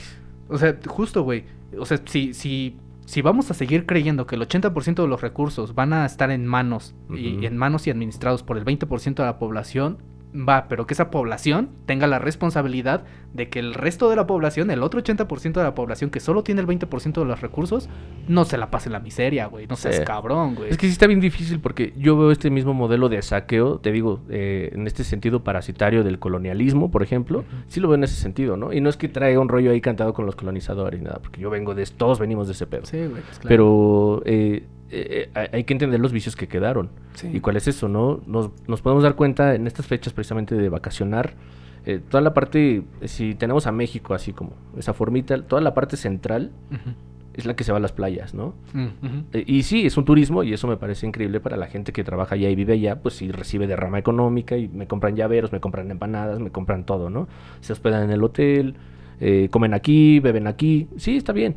O 0.48 0.56
sea, 0.56 0.78
justo, 0.86 1.22
güey. 1.22 1.44
O 1.78 1.84
sea, 1.84 2.00
si, 2.06 2.32
si, 2.32 2.78
si 3.08 3.22
vamos 3.22 3.50
a 3.50 3.54
seguir 3.54 3.86
creyendo 3.86 4.26
que 4.26 4.36
el 4.36 4.42
80% 4.42 5.00
de 5.00 5.08
los 5.08 5.22
recursos 5.22 5.74
van 5.74 5.94
a 5.94 6.04
estar 6.04 6.30
en 6.30 6.46
manos, 6.46 6.94
y, 7.08 7.46
en 7.46 7.56
manos 7.56 7.86
y 7.86 7.90
administrados 7.90 8.42
por 8.42 8.58
el 8.58 8.66
20% 8.66 9.14
de 9.14 9.24
la 9.24 9.38
población, 9.38 9.96
va, 10.34 10.66
pero 10.68 10.86
que 10.86 10.94
esa 10.94 11.10
población 11.10 11.70
tenga 11.86 12.06
la 12.06 12.18
responsabilidad 12.18 13.04
de 13.32 13.48
que 13.48 13.58
el 13.58 13.74
resto 13.74 14.10
de 14.10 14.16
la 14.16 14.26
población, 14.26 14.70
el 14.70 14.82
otro 14.82 15.02
80% 15.02 15.52
de 15.54 15.62
la 15.62 15.74
población 15.74 16.10
que 16.10 16.20
solo 16.20 16.42
tiene 16.42 16.60
el 16.60 16.66
20% 16.66 17.12
de 17.20 17.24
los 17.24 17.40
recursos, 17.40 17.88
no 18.26 18.44
se 18.44 18.58
la 18.58 18.70
pase 18.70 18.88
en 18.88 18.94
la 18.94 19.00
miseria, 19.00 19.46
güey. 19.46 19.66
No 19.66 19.76
seas 19.76 19.96
Sí. 19.96 20.04
cabrón, 20.04 20.54
güey. 20.54 20.70
Es 20.70 20.76
que 20.78 20.86
sí 20.86 20.92
está 20.92 21.06
bien 21.06 21.20
difícil 21.20 21.60
porque 21.60 21.92
yo 21.96 22.16
veo 22.18 22.30
este 22.30 22.50
mismo 22.50 22.74
modelo 22.74 23.08
de 23.08 23.20
saqueo, 23.22 23.78
te 23.78 23.92
digo, 23.92 24.20
eh, 24.28 24.70
en 24.72 24.86
este 24.86 25.04
sentido 25.04 25.44
parasitario 25.44 26.04
del 26.04 26.18
colonialismo, 26.18 26.90
por 26.90 27.02
ejemplo, 27.02 27.44
sí 27.68 27.80
lo 27.80 27.88
veo 27.88 27.96
en 27.96 28.04
ese 28.04 28.14
sentido, 28.16 28.56
¿no? 28.56 28.72
Y 28.72 28.80
no 28.80 28.88
es 28.88 28.96
que 28.96 29.08
traiga 29.08 29.40
un 29.40 29.48
rollo 29.48 29.70
ahí 29.70 29.80
cantado 29.80 30.12
con 30.14 30.26
los 30.26 30.36
colonizadores 30.36 31.00
y 31.00 31.04
nada, 31.04 31.18
porque 31.22 31.40
yo 31.40 31.50
vengo 31.50 31.74
de, 31.74 31.84
todos 31.86 32.18
venimos 32.18 32.46
de 32.48 32.52
ese 32.52 32.66
pedo. 32.66 32.84
Sí, 32.84 32.98
güey. 32.98 33.22
pues, 33.22 33.38
claro. 33.38 33.48
Pero 33.48 34.22
eh, 34.24 34.66
eh, 34.90 35.30
hay- 35.34 35.48
hay 35.52 35.64
que 35.64 35.72
entender 35.74 36.00
los 36.00 36.12
vicios 36.12 36.36
que 36.36 36.48
quedaron. 36.48 36.90
Sí. 37.14 37.28
¿Y 37.32 37.40
cuál 37.40 37.56
es 37.56 37.68
eso, 37.68 37.88
no? 37.88 38.20
Nos, 38.26 38.50
nos 38.66 38.80
podemos 38.82 39.02
dar 39.02 39.14
cuenta 39.14 39.54
en 39.54 39.66
estas 39.66 39.86
fechas 39.86 40.12
precisamente 40.12 40.54
de 40.54 40.68
vacacionar. 40.68 41.34
eh, 41.86 42.00
toda 42.06 42.20
la 42.20 42.34
parte, 42.34 42.82
si 43.04 43.34
tenemos 43.34 43.66
a 43.66 43.72
México 43.72 44.12
así 44.12 44.32
como 44.34 44.52
esa 44.76 44.92
formita, 44.92 45.40
toda 45.42 45.62
la 45.62 45.72
parte 45.72 45.96
central 45.96 46.50
es 47.32 47.46
la 47.46 47.54
que 47.56 47.64
se 47.64 47.70
va 47.72 47.78
a 47.78 47.80
las 47.80 47.92
playas, 47.92 48.34
¿no? 48.34 48.52
Mm. 48.74 48.86
Eh, 49.32 49.44
y 49.46 49.62
sí, 49.62 49.86
es 49.86 49.96
un 49.96 50.04
turismo 50.04 50.42
y 50.42 50.52
eso 50.52 50.66
me 50.68 50.76
parece 50.76 51.06
increíble 51.06 51.40
para 51.40 51.56
la 51.56 51.66
gente 51.66 51.92
que 51.92 52.04
trabaja 52.04 52.34
allá 52.34 52.50
y 52.50 52.54
vive 52.56 52.74
allá, 52.74 53.00
pues 53.00 53.14
sí 53.14 53.30
recibe 53.30 53.66
derrama 53.66 53.98
económica 53.98 54.56
y 54.56 54.68
me 54.68 54.86
compran 54.86 55.16
llaveros, 55.16 55.50
me 55.52 55.60
compran 55.60 55.90
empanadas, 55.90 56.40
me 56.40 56.50
compran 56.50 56.84
todo, 56.84 57.08
¿no? 57.10 57.26
Se 57.60 57.72
hospedan 57.72 58.02
en 58.02 58.10
el 58.10 58.22
hotel, 58.24 58.74
eh, 59.20 59.48
comen 59.50 59.72
aquí, 59.72 60.20
beben 60.20 60.46
aquí, 60.46 60.88
sí, 60.96 61.16
está 61.16 61.32
bien. 61.32 61.56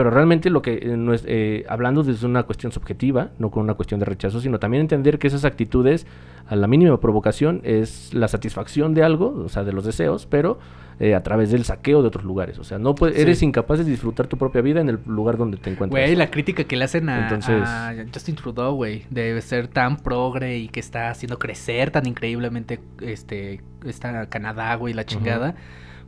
Pero 0.00 0.08
realmente 0.08 0.48
lo 0.48 0.62
que, 0.62 0.76
eh, 0.76 0.96
no 0.96 1.12
es, 1.12 1.24
eh, 1.26 1.66
hablando 1.68 2.02
desde 2.02 2.24
una 2.26 2.44
cuestión 2.44 2.72
subjetiva, 2.72 3.32
no 3.38 3.50
con 3.50 3.64
una 3.64 3.74
cuestión 3.74 4.00
de 4.00 4.06
rechazo, 4.06 4.40
sino 4.40 4.58
también 4.58 4.80
entender 4.80 5.18
que 5.18 5.26
esas 5.26 5.44
actitudes, 5.44 6.06
a 6.46 6.56
la 6.56 6.66
mínima 6.66 6.98
provocación, 6.98 7.60
es 7.64 8.14
la 8.14 8.26
satisfacción 8.26 8.94
de 8.94 9.02
algo, 9.02 9.42
o 9.44 9.50
sea, 9.50 9.62
de 9.62 9.74
los 9.74 9.84
deseos, 9.84 10.24
pero 10.24 10.58
eh, 11.00 11.14
a 11.14 11.22
través 11.22 11.50
del 11.50 11.64
saqueo 11.64 12.00
de 12.00 12.08
otros 12.08 12.24
lugares. 12.24 12.58
O 12.58 12.64
sea, 12.64 12.78
no 12.78 12.94
puedes, 12.94 13.16
Sí. 13.16 13.20
eres 13.22 13.42
incapaz 13.42 13.76
de 13.80 13.84
disfrutar 13.84 14.26
tu 14.26 14.38
propia 14.38 14.62
vida 14.62 14.80
en 14.80 14.88
el 14.88 15.00
lugar 15.06 15.36
donde 15.36 15.58
te 15.58 15.68
encuentras. 15.70 16.02
Güey, 16.02 16.16
la 16.16 16.30
crítica 16.30 16.64
que 16.64 16.76
le 16.76 16.84
hacen 16.86 17.10
a, 17.10 17.24
Entonces- 17.24 17.62
a 17.68 17.92
Justin 18.10 18.36
Trudeau, 18.36 18.74
güey, 18.76 19.04
de 19.10 19.38
ser 19.42 19.68
tan 19.68 19.98
progre 19.98 20.56
y 20.56 20.68
que 20.68 20.80
está 20.80 21.10
haciendo 21.10 21.38
crecer 21.38 21.90
tan 21.90 22.06
increíblemente 22.06 22.80
este 23.02 23.60
esta 23.84 24.30
Canadá, 24.30 24.74
güey, 24.76 24.94
la 24.94 25.04
chingada. 25.04 25.56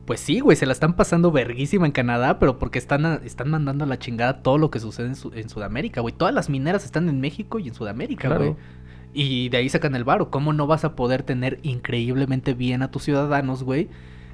Pues 0.06 0.18
sí, 0.20 0.40
güey, 0.40 0.56
se 0.56 0.66
la 0.66 0.72
están 0.72 0.94
pasando 0.94 1.30
verguísima 1.30 1.86
en 1.86 1.92
Canadá, 1.92 2.38
pero 2.40 2.58
porque 2.58 2.78
están, 2.78 3.06
a- 3.06 3.20
están 3.24 3.50
mandando 3.50 3.84
a 3.84 3.86
la 3.86 3.98
chingada 3.98 4.42
todo 4.42 4.58
lo 4.58 4.70
que 4.70 4.80
sucede 4.80 5.06
en, 5.06 5.14
Su- 5.16 5.32
en 5.34 5.48
Sudamérica, 5.48 6.00
güey. 6.00 6.12
Todas 6.14 6.34
las 6.34 6.50
mineras 6.50 6.84
están 6.84 7.08
en 7.08 7.20
México 7.20 7.58
y 7.60 7.68
en 7.68 7.74
Sudamérica, 7.74 8.28
Claro. 8.28 8.44
güey. 8.44 8.56
Y 9.14 9.48
de 9.50 9.58
ahí 9.58 9.68
sacan 9.68 9.94
el 9.94 10.04
varo. 10.04 10.30
¿Cómo 10.30 10.52
no 10.52 10.66
vas 10.66 10.84
a 10.84 10.96
poder 10.96 11.22
tener 11.22 11.60
increíblemente 11.62 12.54
bien 12.54 12.82
a 12.82 12.90
tus 12.90 13.04
ciudadanos, 13.04 13.62
güey? 13.62 13.88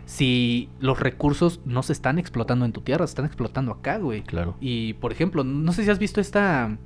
Si 0.06 0.70
los 0.80 1.00
recursos 1.00 1.60
no 1.66 1.82
se 1.82 1.92
están 1.92 2.18
explotando 2.18 2.64
en 2.64 2.72
tu 2.72 2.80
tierra, 2.80 3.06
se 3.06 3.10
están 3.10 3.26
explotando 3.26 3.72
acá, 3.72 3.98
güey. 3.98 4.22
Claro. 4.22 4.56
Y 4.60 4.94
por 4.94 5.12
ejemplo, 5.12 5.44
no 5.44 5.72
sé 5.72 5.84
si 5.84 5.90
has 5.90 5.98
visto 5.98 6.20
esta 6.20 6.78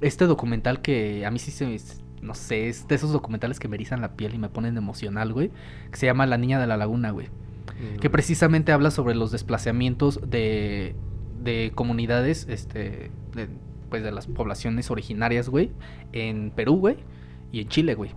este 0.00 0.26
documental 0.26 0.80
que 0.80 1.24
a 1.26 1.30
mí 1.30 1.38
sí 1.38 1.50
se 1.50 1.78
no 2.20 2.34
sé, 2.34 2.68
es 2.68 2.86
de 2.86 2.94
esos 2.94 3.12
documentales 3.12 3.58
que 3.58 3.66
me 3.66 3.74
erizan 3.74 4.00
la 4.00 4.12
piel 4.14 4.34
y 4.34 4.38
me 4.38 4.48
ponen 4.48 4.76
emocional, 4.76 5.32
güey, 5.32 5.50
que 5.90 5.96
se 5.96 6.06
llama 6.06 6.24
La 6.26 6.38
niña 6.38 6.60
de 6.60 6.68
la 6.68 6.76
laguna, 6.76 7.10
güey, 7.10 7.28
que 8.00 8.10
precisamente 8.10 8.72
habla 8.72 8.90
sobre 8.90 9.14
los 9.14 9.30
desplazamientos 9.32 10.20
de 10.28 10.94
de 11.42 11.72
comunidades 11.74 12.46
este 12.48 13.10
de, 13.34 13.48
pues 13.90 14.02
de 14.04 14.12
las 14.12 14.26
poblaciones 14.26 14.90
originarias, 14.90 15.48
güey, 15.48 15.70
en 16.12 16.50
Perú, 16.50 16.76
güey, 16.76 16.96
y 17.50 17.60
en 17.60 17.68
Chile, 17.68 17.94
güey. 17.94 18.10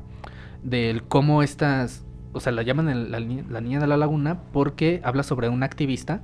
Del 0.63 1.03
cómo 1.03 1.41
estas 1.43 2.05
o 2.33 2.39
sea, 2.41 2.51
la 2.51 2.63
llaman 2.63 2.89
el- 2.89 3.11
la, 3.11 3.19
ni- 3.21 3.43
la 3.49 3.61
niña 3.61 3.79
de 3.79 3.87
la 3.87 3.95
laguna 3.97 4.41
porque 4.51 4.99
habla 5.05 5.23
sobre 5.23 5.47
una 5.49 5.65
activista 5.65 6.21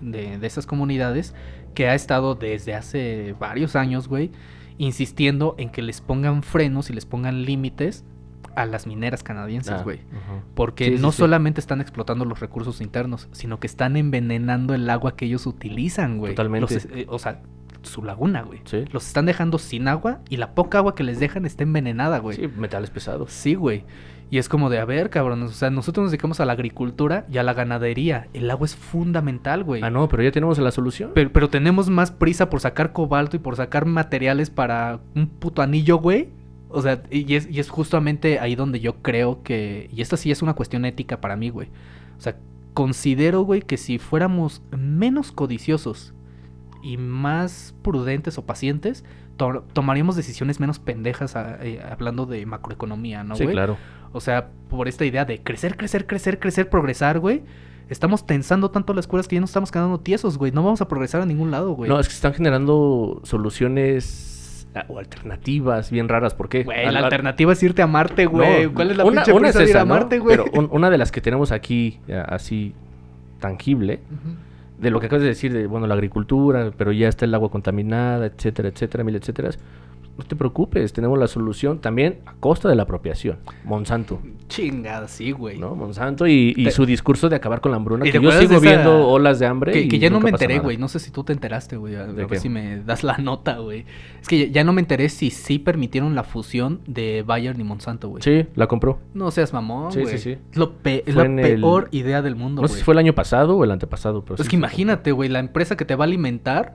de, 0.00 0.38
de 0.38 0.46
esas 0.46 0.66
comunidades 0.66 1.34
que 1.74 1.86
ha 1.86 1.94
estado 1.94 2.34
desde 2.34 2.74
hace 2.74 3.34
varios 3.38 3.76
años, 3.76 4.08
güey, 4.08 4.30
insistiendo 4.78 5.54
en 5.58 5.68
que 5.70 5.82
les 5.82 6.00
pongan 6.00 6.42
frenos 6.42 6.88
y 6.90 6.94
les 6.94 7.04
pongan 7.04 7.42
límites 7.42 8.04
a 8.56 8.66
las 8.66 8.86
mineras 8.86 9.22
canadienses, 9.22 9.72
Ah, 9.78 9.82
güey. 9.82 10.00
Porque 10.54 10.96
Sí, 10.96 11.02
no 11.02 11.12
sí. 11.12 11.18
solamente 11.18 11.60
están 11.60 11.80
explotando 11.80 12.24
los 12.24 12.40
recursos 12.40 12.80
internos, 12.80 13.28
sino 13.32 13.60
que 13.60 13.66
están 13.66 13.96
envenenando 13.96 14.74
el 14.74 14.88
agua 14.90 15.16
que 15.16 15.26
ellos 15.26 15.46
utilizan, 15.46 16.18
güey. 16.18 16.34
Totalmente. 16.34 16.74
Los 16.74 16.84
eh, 16.86 17.06
o 17.08 17.18
sea, 17.18 17.40
su 17.82 18.02
laguna, 18.02 18.42
güey. 18.42 18.60
Sí. 18.64 18.84
Los 18.92 19.06
están 19.06 19.26
dejando 19.26 19.58
sin 19.58 19.88
agua 19.88 20.20
y 20.28 20.36
la 20.36 20.54
poca 20.54 20.78
agua 20.78 20.94
que 20.94 21.04
les 21.04 21.18
dejan 21.20 21.46
está 21.46 21.62
envenenada, 21.62 22.18
güey. 22.18 22.36
Sí, 22.36 22.48
metales 22.56 22.90
pesados. 22.90 23.32
Sí, 23.32 23.54
güey. 23.54 23.84
Y 24.32 24.38
es 24.38 24.48
como 24.48 24.70
de, 24.70 24.78
a 24.78 24.84
ver, 24.84 25.10
cabrón, 25.10 25.42
o 25.42 25.48
sea, 25.48 25.70
nosotros 25.70 26.04
nos 26.04 26.12
dedicamos 26.12 26.38
a 26.38 26.44
la 26.44 26.52
agricultura 26.52 27.26
y 27.28 27.38
a 27.38 27.42
la 27.42 27.52
ganadería. 27.52 28.28
El 28.32 28.48
agua 28.48 28.64
es 28.66 28.76
fundamental, 28.76 29.64
güey. 29.64 29.82
Ah, 29.82 29.90
no, 29.90 30.08
pero 30.08 30.22
ya 30.22 30.30
tenemos 30.30 30.56
la 30.58 30.70
solución. 30.70 31.10
Pero, 31.14 31.32
pero 31.32 31.48
tenemos 31.50 31.90
más 31.90 32.12
prisa 32.12 32.48
por 32.48 32.60
sacar 32.60 32.92
cobalto 32.92 33.34
y 33.36 33.40
por 33.40 33.56
sacar 33.56 33.86
materiales 33.86 34.48
para 34.50 35.00
un 35.16 35.26
puto 35.26 35.62
anillo, 35.62 35.96
güey. 35.96 36.28
O 36.70 36.82
sea, 36.82 37.02
y 37.10 37.34
es, 37.34 37.48
y 37.50 37.58
es 37.60 37.68
justamente 37.68 38.38
ahí 38.38 38.54
donde 38.54 38.80
yo 38.80 39.02
creo 39.02 39.42
que... 39.42 39.90
Y 39.92 40.02
esta 40.02 40.16
sí 40.16 40.30
es 40.30 40.40
una 40.42 40.54
cuestión 40.54 40.84
ética 40.84 41.20
para 41.20 41.36
mí, 41.36 41.50
güey. 41.50 41.68
O 42.16 42.20
sea, 42.20 42.36
considero, 42.74 43.42
güey, 43.42 43.60
que 43.62 43.76
si 43.76 43.98
fuéramos 43.98 44.62
menos 44.76 45.32
codiciosos 45.32 46.14
y 46.82 46.96
más 46.96 47.74
prudentes 47.82 48.38
o 48.38 48.46
pacientes, 48.46 49.04
to- 49.36 49.64
tomaríamos 49.72 50.14
decisiones 50.16 50.60
menos 50.60 50.78
pendejas 50.78 51.34
a- 51.36 51.58
eh, 51.64 51.82
hablando 51.90 52.24
de 52.26 52.46
macroeconomía, 52.46 53.24
¿no, 53.24 53.34
sí, 53.36 53.42
güey? 53.44 53.54
claro. 53.54 53.76
O 54.12 54.20
sea, 54.20 54.50
por 54.68 54.88
esta 54.88 55.04
idea 55.04 55.24
de 55.24 55.42
crecer, 55.42 55.76
crecer, 55.76 56.06
crecer, 56.06 56.38
crecer, 56.38 56.68
progresar, 56.70 57.18
güey. 57.18 57.42
Estamos 57.88 58.24
tensando 58.26 58.70
tanto 58.70 58.94
las 58.94 59.08
cuerdas 59.08 59.26
que 59.26 59.34
ya 59.34 59.40
nos 59.40 59.50
estamos 59.50 59.72
quedando 59.72 59.98
tiesos, 59.98 60.38
güey. 60.38 60.52
No 60.52 60.62
vamos 60.62 60.80
a 60.80 60.86
progresar 60.88 61.20
a 61.22 61.26
ningún 61.26 61.50
lado, 61.50 61.72
güey. 61.72 61.88
No, 61.90 61.98
es 61.98 62.06
que 62.06 62.12
se 62.12 62.18
están 62.18 62.34
generando 62.34 63.20
soluciones 63.24 64.38
ah, 64.38 64.39
o 64.88 64.98
alternativas 64.98 65.90
bien 65.90 66.08
raras. 66.08 66.34
¿Por 66.34 66.48
qué? 66.48 66.62
Güey, 66.64 66.84
la 66.84 66.88
al- 66.98 67.04
alternativa 67.04 67.52
es 67.52 67.62
irte 67.62 67.82
a 67.82 67.86
Marte, 67.86 68.26
güey. 68.26 68.66
No, 68.66 68.72
¿Cuál 68.74 68.90
es 68.92 68.96
la 68.96 69.04
una, 69.04 69.22
pinche 69.22 69.32
una 69.32 69.48
es 69.48 69.54
prisa 69.56 69.64
de 69.64 69.70
ir 69.70 69.76
a 69.78 69.84
¿no? 69.84 69.94
Marte, 69.94 70.18
güey? 70.18 70.36
Pero 70.36 70.50
un- 70.58 70.68
una 70.70 70.90
de 70.90 70.98
las 70.98 71.10
que 71.12 71.20
tenemos 71.20 71.50
aquí, 71.52 71.98
eh, 72.08 72.22
así 72.26 72.74
tangible, 73.40 74.00
de 74.78 74.90
lo 74.90 75.00
que 75.00 75.06
acabas 75.06 75.22
de 75.22 75.28
decir, 75.28 75.52
de 75.52 75.66
bueno, 75.66 75.86
la 75.86 75.94
agricultura, 75.94 76.70
pero 76.76 76.92
ya 76.92 77.08
está 77.08 77.24
el 77.24 77.34
agua 77.34 77.50
contaminada, 77.50 78.26
etcétera, 78.26 78.68
etcétera, 78.68 79.04
mil 79.04 79.16
etcétera. 79.16 79.50
No 80.20 80.26
te 80.26 80.36
preocupes, 80.36 80.92
tenemos 80.92 81.18
la 81.18 81.26
solución 81.28 81.80
también 81.80 82.18
a 82.26 82.34
costa 82.34 82.68
de 82.68 82.74
la 82.74 82.82
apropiación. 82.82 83.38
Monsanto, 83.64 84.20
Chingada, 84.48 85.08
sí, 85.08 85.30
güey. 85.32 85.58
¿no? 85.58 85.74
Monsanto 85.74 86.26
y, 86.26 86.52
y 86.56 86.64
Te- 86.64 86.70
su 86.72 86.84
discurso 86.84 87.28
de 87.30 87.36
acabar 87.36 87.60
con 87.62 87.70
la 87.70 87.76
hambruna. 87.78 88.06
¿Y 88.06 88.10
Que 88.12 88.20
yo 88.20 88.30
sigo 88.32 88.56
esa- 88.56 88.60
viendo 88.60 89.08
olas 89.08 89.38
de 89.38 89.46
hambre. 89.46 89.72
Que, 89.72 89.80
y 89.82 89.88
que 89.88 89.98
ya 89.98 90.10
no 90.10 90.20
me 90.20 90.28
enteré, 90.30 90.58
güey. 90.58 90.76
No 90.76 90.88
sé 90.88 90.98
si 90.98 91.10
tú 91.10 91.24
te 91.24 91.32
enteraste, 91.32 91.76
güey. 91.76 91.94
A, 91.96 92.02
a 92.02 92.06
¿De 92.08 92.26
ver 92.26 92.38
si 92.38 92.48
me 92.50 92.82
das 92.82 93.02
la 93.02 93.16
nota, 93.18 93.58
güey. 93.58 93.86
Es 94.20 94.28
que 94.28 94.50
ya, 94.50 94.62
no 94.64 94.72
me 94.74 94.80
enteré 94.82 95.08
si 95.08 95.30
sí 95.30 95.58
permitieron 95.58 96.14
la 96.14 96.22
fusión 96.24 96.80
de 96.86 97.22
Bayern 97.26 97.58
y 97.60 97.64
Monsanto, 97.64 98.08
güey. 98.10 98.22
Sí, 98.22 98.44
la 98.56 98.66
compró. 98.66 98.98
No 99.14 99.30
seas 99.30 99.52
mamón, 99.54 99.92
Sí, 99.92 100.00
güey. 100.02 100.18
sí, 100.18 100.34
sí. 100.34 100.38
Es, 100.50 100.56
lo 100.58 100.72
pe- 100.74 101.02
es 101.06 101.14
Fue 101.14 101.26
la 101.28 101.42
el- 101.46 101.60
peor 101.60 101.88
idea 101.92 102.20
del 102.20 102.36
mundo, 102.36 102.60
No 102.60 102.68
güey. 102.68 102.72
sé 102.72 102.78
si 102.80 102.84
fue 102.84 102.92
el 102.92 102.98
año 102.98 103.14
pasado 103.14 103.56
o 103.56 103.64
el 103.64 103.70
antepasado, 103.70 104.22
pero 104.22 104.34
Es 104.34 104.42
sí 104.42 104.48
que 104.50 104.56
imagínate, 104.56 105.12
güey, 105.12 105.28
la 105.30 105.38
empresa 105.38 105.76
que 105.78 105.84
te 105.86 105.94
va 105.94 106.04
a 106.04 106.08
alimentar 106.08 106.74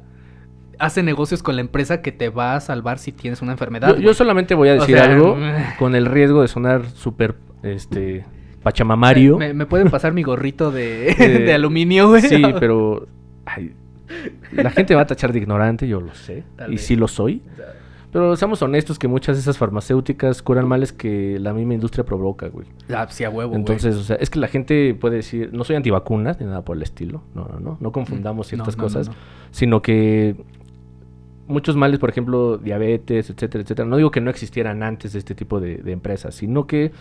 hace 0.80 1.04
negocios 1.04 1.42
con 1.44 1.56
la 1.56 1.62
empresa 1.62 2.02
que 2.02 2.12
te 2.12 2.30
va 2.30 2.56
a 2.56 2.60
salvar 2.62 3.00
si 3.00 3.12
tienes 3.12 3.42
una 3.42 3.52
enfermedad. 3.54 3.96
Yo, 3.96 4.02
yo 4.02 4.14
solamente 4.14 4.56
voy 4.56 4.70
a 4.70 4.74
O 4.74 4.76
decir 4.76 4.96
sea, 4.98 5.06
algo 5.06 5.38
con 5.80 5.96
el 5.96 6.06
riesgo 6.06 6.42
de 6.42 6.48
sonar 6.48 6.86
súper 6.90 7.36
este 7.64 8.26
pachamamario. 8.64 9.38
¿Me, 9.38 9.54
me 9.54 9.66
pueden 9.66 9.90
pasar 9.90 10.14
mi 10.14 10.24
gorrito 10.24 10.72
de, 10.72 11.10
Eh, 11.20 11.40
de 11.46 11.54
aluminio, 11.54 12.10
güey? 12.10 12.22
Sí, 12.22 12.42
pero 12.60 13.08
ay, 13.46 13.74
la 14.52 14.70
gente 14.72 14.96
va 14.96 15.02
a 15.02 15.06
tachar 15.08 15.32
de 15.34 15.40
ignorante, 15.40 15.88
yo 15.88 16.02
lo 16.02 16.14
sé, 16.16 16.44
Tal 16.56 16.72
y 16.72 16.76
vez. 16.76 16.86
sí 16.86 16.96
lo 16.96 17.08
soy. 17.08 17.42
Pero 18.12 18.34
seamos 18.38 18.62
honestos 18.62 18.98
que 18.98 19.10
muchas 19.10 19.36
de 19.36 19.42
esas 19.42 19.58
farmacéuticas 19.58 20.42
curan 20.42 20.66
males 20.70 20.94
que 20.94 21.38
la 21.38 21.54
misma 21.54 21.74
industria 21.74 22.06
provoca, 22.06 22.48
güey. 22.48 22.66
Ah, 22.90 23.06
sí, 23.10 23.26
a 23.26 23.30
huevo, 23.30 23.50
güey. 23.50 23.60
Entonces, 23.60 23.94
o 23.98 24.04
sea, 24.04 24.16
es 24.16 24.30
que 24.30 24.40
la 24.40 24.48
gente 24.48 24.94
puede 24.94 25.18
decir, 25.18 25.50
no 25.52 25.66
soy 25.66 25.76
antivacunas 25.76 26.40
ni 26.40 26.46
nada 26.46 26.64
por 26.64 26.78
el 26.78 26.84
estilo, 26.84 27.24
no, 27.34 27.46
no, 27.52 27.60
no, 27.60 27.78
no 27.82 27.92
confundamos 27.92 28.48
Mm, 28.48 28.50
ciertas 28.50 28.78
no, 28.78 28.82
no, 28.82 28.88
cosas, 28.88 29.08
no, 29.10 29.14
no. 29.16 29.20
sino 29.52 29.82
que 29.82 30.38
muchos 31.48 31.76
males, 31.76 32.00
por 32.00 32.10
ejemplo, 32.10 32.58
diabetes, 32.58 33.30
etcétera, 33.30 33.64
etcétera, 33.64 33.88
no 33.88 33.98
digo 33.98 34.12
que 34.12 34.22
no 34.22 34.30
existieran 34.30 34.84
antes 34.84 35.14
de 35.14 35.20
este 35.20 35.36
tipo 35.36 35.60
de, 35.60 35.78
de 35.78 35.92
empresas, 35.92 36.36
sino 36.36 36.68
que 36.68 36.92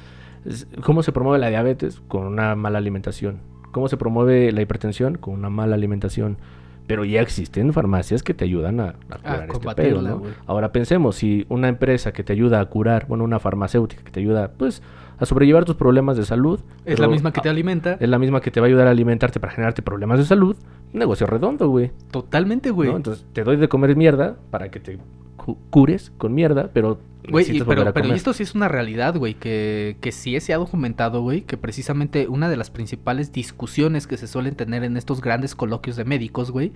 cómo 0.83 1.03
se 1.03 1.13
promueve 1.13 1.39
la 1.39 1.49
diabetes 1.49 2.03
con 2.09 2.27
una 2.27 2.55
mala 2.55 2.79
alimentación, 2.79 3.39
cómo 3.73 3.89
se 3.89 3.97
promueve 3.97 4.53
la 4.53 4.63
hipertensión 4.63 5.17
con 5.17 5.35
una 5.35 5.51
mala 5.51 5.75
alimentación. 5.75 6.39
Pero 6.87 7.05
ya 7.05 7.21
existen 7.21 7.73
farmacias 7.73 8.23
que 8.23 8.35
te 8.35 8.45
ayudan 8.45 8.81
a, 8.81 8.95
a 9.11 9.19
curar 9.19 9.49
este 9.51 9.75
pedo, 9.75 10.03
¿no? 10.03 10.23
Ahora 10.47 10.71
pensemos, 10.73 11.17
si 11.17 11.47
una 11.49 11.69
empresa 11.69 12.13
que 12.13 12.23
te 12.23 12.33
ayuda 12.33 12.61
a 12.61 12.65
curar, 12.67 13.07
bueno, 13.09 13.25
una 13.25 13.39
farmacéutica 13.39 14.03
que 14.03 14.11
te 14.11 14.21
ayuda, 14.21 14.53
pues, 14.57 14.83
a 15.19 15.27
sobrellevar 15.27 15.65
tus 15.65 15.77
problemas 15.77 16.17
de 16.17 16.25
salud. 16.25 16.61
Es 16.85 16.99
la 16.99 17.09
misma 17.09 17.33
que 17.33 17.41
te 17.41 17.49
alimenta. 17.49 17.97
Es 18.01 18.09
la 18.09 18.19
misma 18.19 18.41
que 18.41 18.51
te 18.51 18.61
va 18.61 18.67
a 18.67 18.69
ayudar 18.69 18.87
a 18.87 18.91
alimentarte 18.91 19.41
para 19.41 19.53
generarte 19.53 19.83
problemas 19.83 20.19
de 20.19 20.25
salud. 20.25 20.57
Un 20.93 20.99
negocio 20.99 21.27
redondo, 21.27 21.69
güey. 21.69 21.93
Totalmente, 22.11 22.71
güey. 22.71 22.91
¿no? 22.91 22.97
Entonces, 22.97 23.27
te 23.33 23.45
doy 23.45 23.57
de 23.57 23.69
comer 23.69 23.97
mierda 23.97 24.37
para 24.51 24.71
que 24.71 24.81
te 24.81 24.99
cu- 25.37 25.59
cures 25.71 26.11
con 26.19 26.35
mierda, 26.35 26.71
pero 26.73 26.99
Güey, 27.29 27.57
y- 27.57 27.61
pero, 27.63 27.91
esto 28.15 28.35
sí 28.35 28.43
es 28.43 28.55
una 28.55 28.69
realidad, 28.69 29.17
güey, 29.17 29.33
que, 29.35 29.97
que 30.03 30.13
sí 30.13 30.39
se 30.41 30.53
ha 30.53 30.59
documentado, 30.59 31.23
güey, 31.23 31.41
que 31.41 31.57
precisamente 31.57 32.29
una 32.29 32.51
de 32.51 32.57
las 32.59 32.71
principales 32.71 33.33
discusiones 33.33 34.07
que 34.07 34.19
se 34.19 34.27
suelen 34.27 34.55
tener 34.57 34.85
en 34.85 34.99
estos 34.99 35.23
grandes 35.23 35.55
coloquios 35.55 35.97
de 35.97 36.05
médicos, 36.05 36.51
güey, 36.51 36.73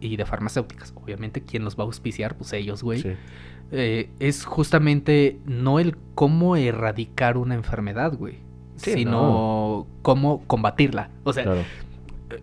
y 0.00 0.16
de 0.16 0.24
farmacéuticas, 0.24 0.94
obviamente, 0.96 1.42
¿quién 1.42 1.64
los 1.64 1.76
va 1.78 1.82
a 1.82 1.86
auspiciar? 1.86 2.34
Pues 2.36 2.52
ellos, 2.54 2.82
güey. 2.82 3.02
Sí. 3.02 3.10
eh, 3.70 4.08
es 4.20 4.46
justamente 4.46 5.36
no 5.44 5.78
el 5.78 5.94
cómo 6.14 6.56
erradicar 6.56 7.36
una 7.36 7.54
enfermedad, 7.54 8.16
güey, 8.16 8.36
Sí, 8.76 8.92
sino 8.94 9.86
cómo 10.00 10.42
combatirla. 10.46 11.10
O 11.24 11.34
sea, 11.34 11.42
Claro. 11.44 11.60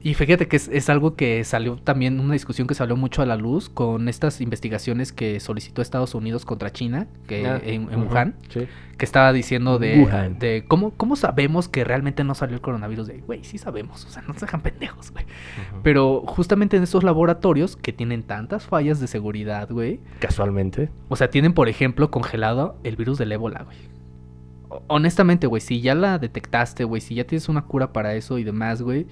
Y 0.02 0.14
fíjate 0.16 0.48
que 0.48 0.56
es, 0.56 0.68
es 0.68 0.90
algo 0.90 1.16
que 1.16 1.44
salió 1.44 1.76
también, 1.78 2.20
una 2.20 2.34
discusión 2.34 2.68
que 2.68 2.74
salió 2.74 2.96
mucho 2.96 3.22
a 3.22 3.26
la 3.26 3.36
luz 3.36 3.70
con 3.70 4.10
estas 4.10 4.42
investigaciones 4.42 5.14
que 5.14 5.40
solicitó 5.40 5.82
Estados 5.82 6.16
Unidos 6.16 6.46
contra 6.46 6.72
China, 6.72 7.08
que 7.28 7.46
Ah, 7.48 7.62
en, 7.64 7.88
Wuhan, 8.08 8.36
Sí. 8.50 8.68
que 8.98 9.06
estaba 9.06 9.32
diciendo 9.34 9.78
de, 9.78 10.02
Wuhan. 10.02 10.40
de 10.40 10.66
cómo, 10.68 10.92
cómo 10.92 11.16
sabemos 11.16 11.68
que 11.68 11.84
realmente 11.84 12.24
no 12.24 12.34
salió 12.36 12.56
el 12.56 12.62
coronavirus. 12.62 13.08
De, 13.08 13.18
güey, 13.20 13.44
sí 13.44 13.58
sabemos, 13.58 14.06
o 14.06 14.10
sea, 14.10 14.24
no 14.28 14.34
se 14.34 14.42
dejan 14.42 14.62
pendejos, 14.62 15.12
güey. 15.12 15.26
Pero 15.84 16.22
justamente 16.26 16.78
en 16.78 16.84
estos 16.84 17.04
laboratorios 17.04 17.76
que 17.76 17.94
tienen 17.94 18.24
tantas 18.24 18.66
fallas 18.66 19.00
de 19.00 19.08
seguridad, 19.08 19.70
güey, 19.70 20.00
Casualmente. 20.20 20.90
o 21.10 21.16
sea, 21.16 21.30
tienen, 21.30 21.54
por 21.54 21.70
ejemplo, 21.70 22.10
congelado 22.10 22.78
el 22.84 22.96
virus 22.96 23.18
del 23.20 23.32
ébola, 23.34 23.64
güey. 23.64 23.78
Honestamente, 24.88 25.48
güey, 25.48 25.62
si 25.62 25.80
ya 25.82 25.96
la 25.96 26.18
detectaste, 26.18 26.84
güey, 26.84 27.00
si 27.02 27.16
ya 27.16 27.26
tienes 27.26 27.48
una 27.50 27.62
cura 27.66 27.94
para 27.94 28.16
eso 28.16 28.40
y 28.40 28.44
demás, 28.44 28.82
güey, 28.82 29.06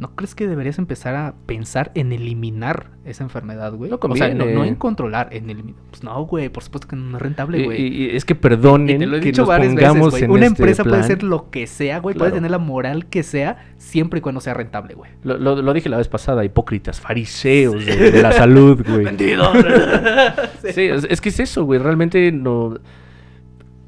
¿no 0.00 0.16
crees 0.16 0.34
que 0.34 0.48
deberías 0.48 0.78
empezar 0.78 1.14
a 1.14 1.34
pensar 1.46 1.92
en 1.94 2.10
eliminar 2.12 2.86
esa 3.04 3.22
enfermedad, 3.22 3.72
güey? 3.74 3.90
No 3.90 3.98
o 4.00 4.16
sea, 4.16 4.32
no, 4.34 4.64
en 4.64 4.74
controlar, 4.74 5.28
en 5.32 5.50
eliminar. 5.50 5.80
Pues 5.90 6.02
no, 6.02 6.24
güey, 6.24 6.48
por 6.48 6.62
supuesto 6.62 6.88
que 6.88 6.96
no 6.96 7.16
es 7.18 7.22
rentable, 7.22 7.62
güey. 7.64 7.80
y- 7.82 8.04
y 8.06 8.16
es 8.16 8.24
que 8.24 8.34
perdonen 8.34 8.96
Y 8.96 8.98
te 9.00 9.06
lo 9.06 9.16
he 9.18 9.20
que 9.20 9.26
dicho 9.26 9.42
nos 9.42 9.48
varias 9.50 9.74
veces, 9.74 9.88
pongamos 9.90 10.10
güey. 10.10 10.24
en 10.24 10.30
Una 10.30 10.46
este 10.46 10.62
empresa 10.62 10.84
puede 10.84 11.02
ser 11.02 11.22
lo 11.22 11.50
que 11.50 11.66
sea, 11.66 11.98
güey. 12.00 12.16
Puede 12.16 12.32
tener 12.32 12.50
la 12.50 12.58
moral 12.58 13.06
que 13.06 13.22
sea, 13.22 13.72
siempre 13.76 14.18
y 14.18 14.22
cuando 14.22 14.40
sea 14.40 14.54
rentable, 14.54 14.94
güey. 14.94 15.10
Lo, 15.22 15.36
lo- 15.36 15.60
lo 15.60 15.72
dije 15.74 15.88
la 15.90 15.98
vez 15.98 16.08
pasada, 16.08 16.44
hipócritas, 16.44 16.98
fariseos 17.00 17.84
de, 17.84 18.10
de 18.10 18.22
la 18.22 18.32
salud, 18.32 18.82
güey. 18.88 19.04
Vendido. 19.04 19.44
Sí, 20.72 20.82
es, 20.82 21.06
es 21.10 21.20
que 21.20 21.28
es 21.28 21.40
eso, 21.40 21.64
güey. 21.64 21.78
Realmente 21.78 22.32
no. 22.32 22.74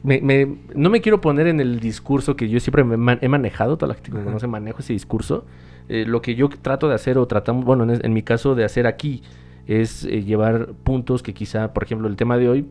Me, 0.02 0.20
me- 0.20 0.56
no 0.74 0.90
me 0.90 1.00
quiero 1.00 1.20
poner 1.20 1.46
en 1.46 1.60
el 1.60 1.78
discurso 1.80 2.34
que 2.34 2.48
yo 2.48 2.58
siempre 2.60 2.82
me 2.82 2.96
man- 2.96 3.18
he 3.22 3.28
manejado, 3.28 3.76
toda 3.76 3.88
la 3.88 3.94
gente 3.94 4.10
que 4.10 4.18
me 4.18 4.24
conoce 4.24 4.46
manejo 4.46 4.80
ese 4.80 4.92
discurso. 4.92 5.44
Eh, 5.89 6.05
lo 6.07 6.22
que 6.22 6.35
yo 6.35 6.49
trato 6.49 6.89
de 6.89 6.95
hacer, 6.95 7.18
o 7.18 7.26
tratamos, 7.26 7.64
bueno, 7.64 7.87
en, 7.93 8.12
mi 8.12 8.22
caso 8.22 8.55
de 8.55 8.64
hacer 8.64 8.87
aquí, 8.87 9.22
es 9.66 10.05
eh, 10.05 10.22
llevar 10.24 10.68
puntos 10.85 11.22
que 11.22 11.35
quizá, 11.35 11.72
por 11.72 11.85
ejemplo, 11.85 12.09
el 12.09 12.16
tema 12.16 12.37
de 12.39 12.49
hoy, 12.49 12.66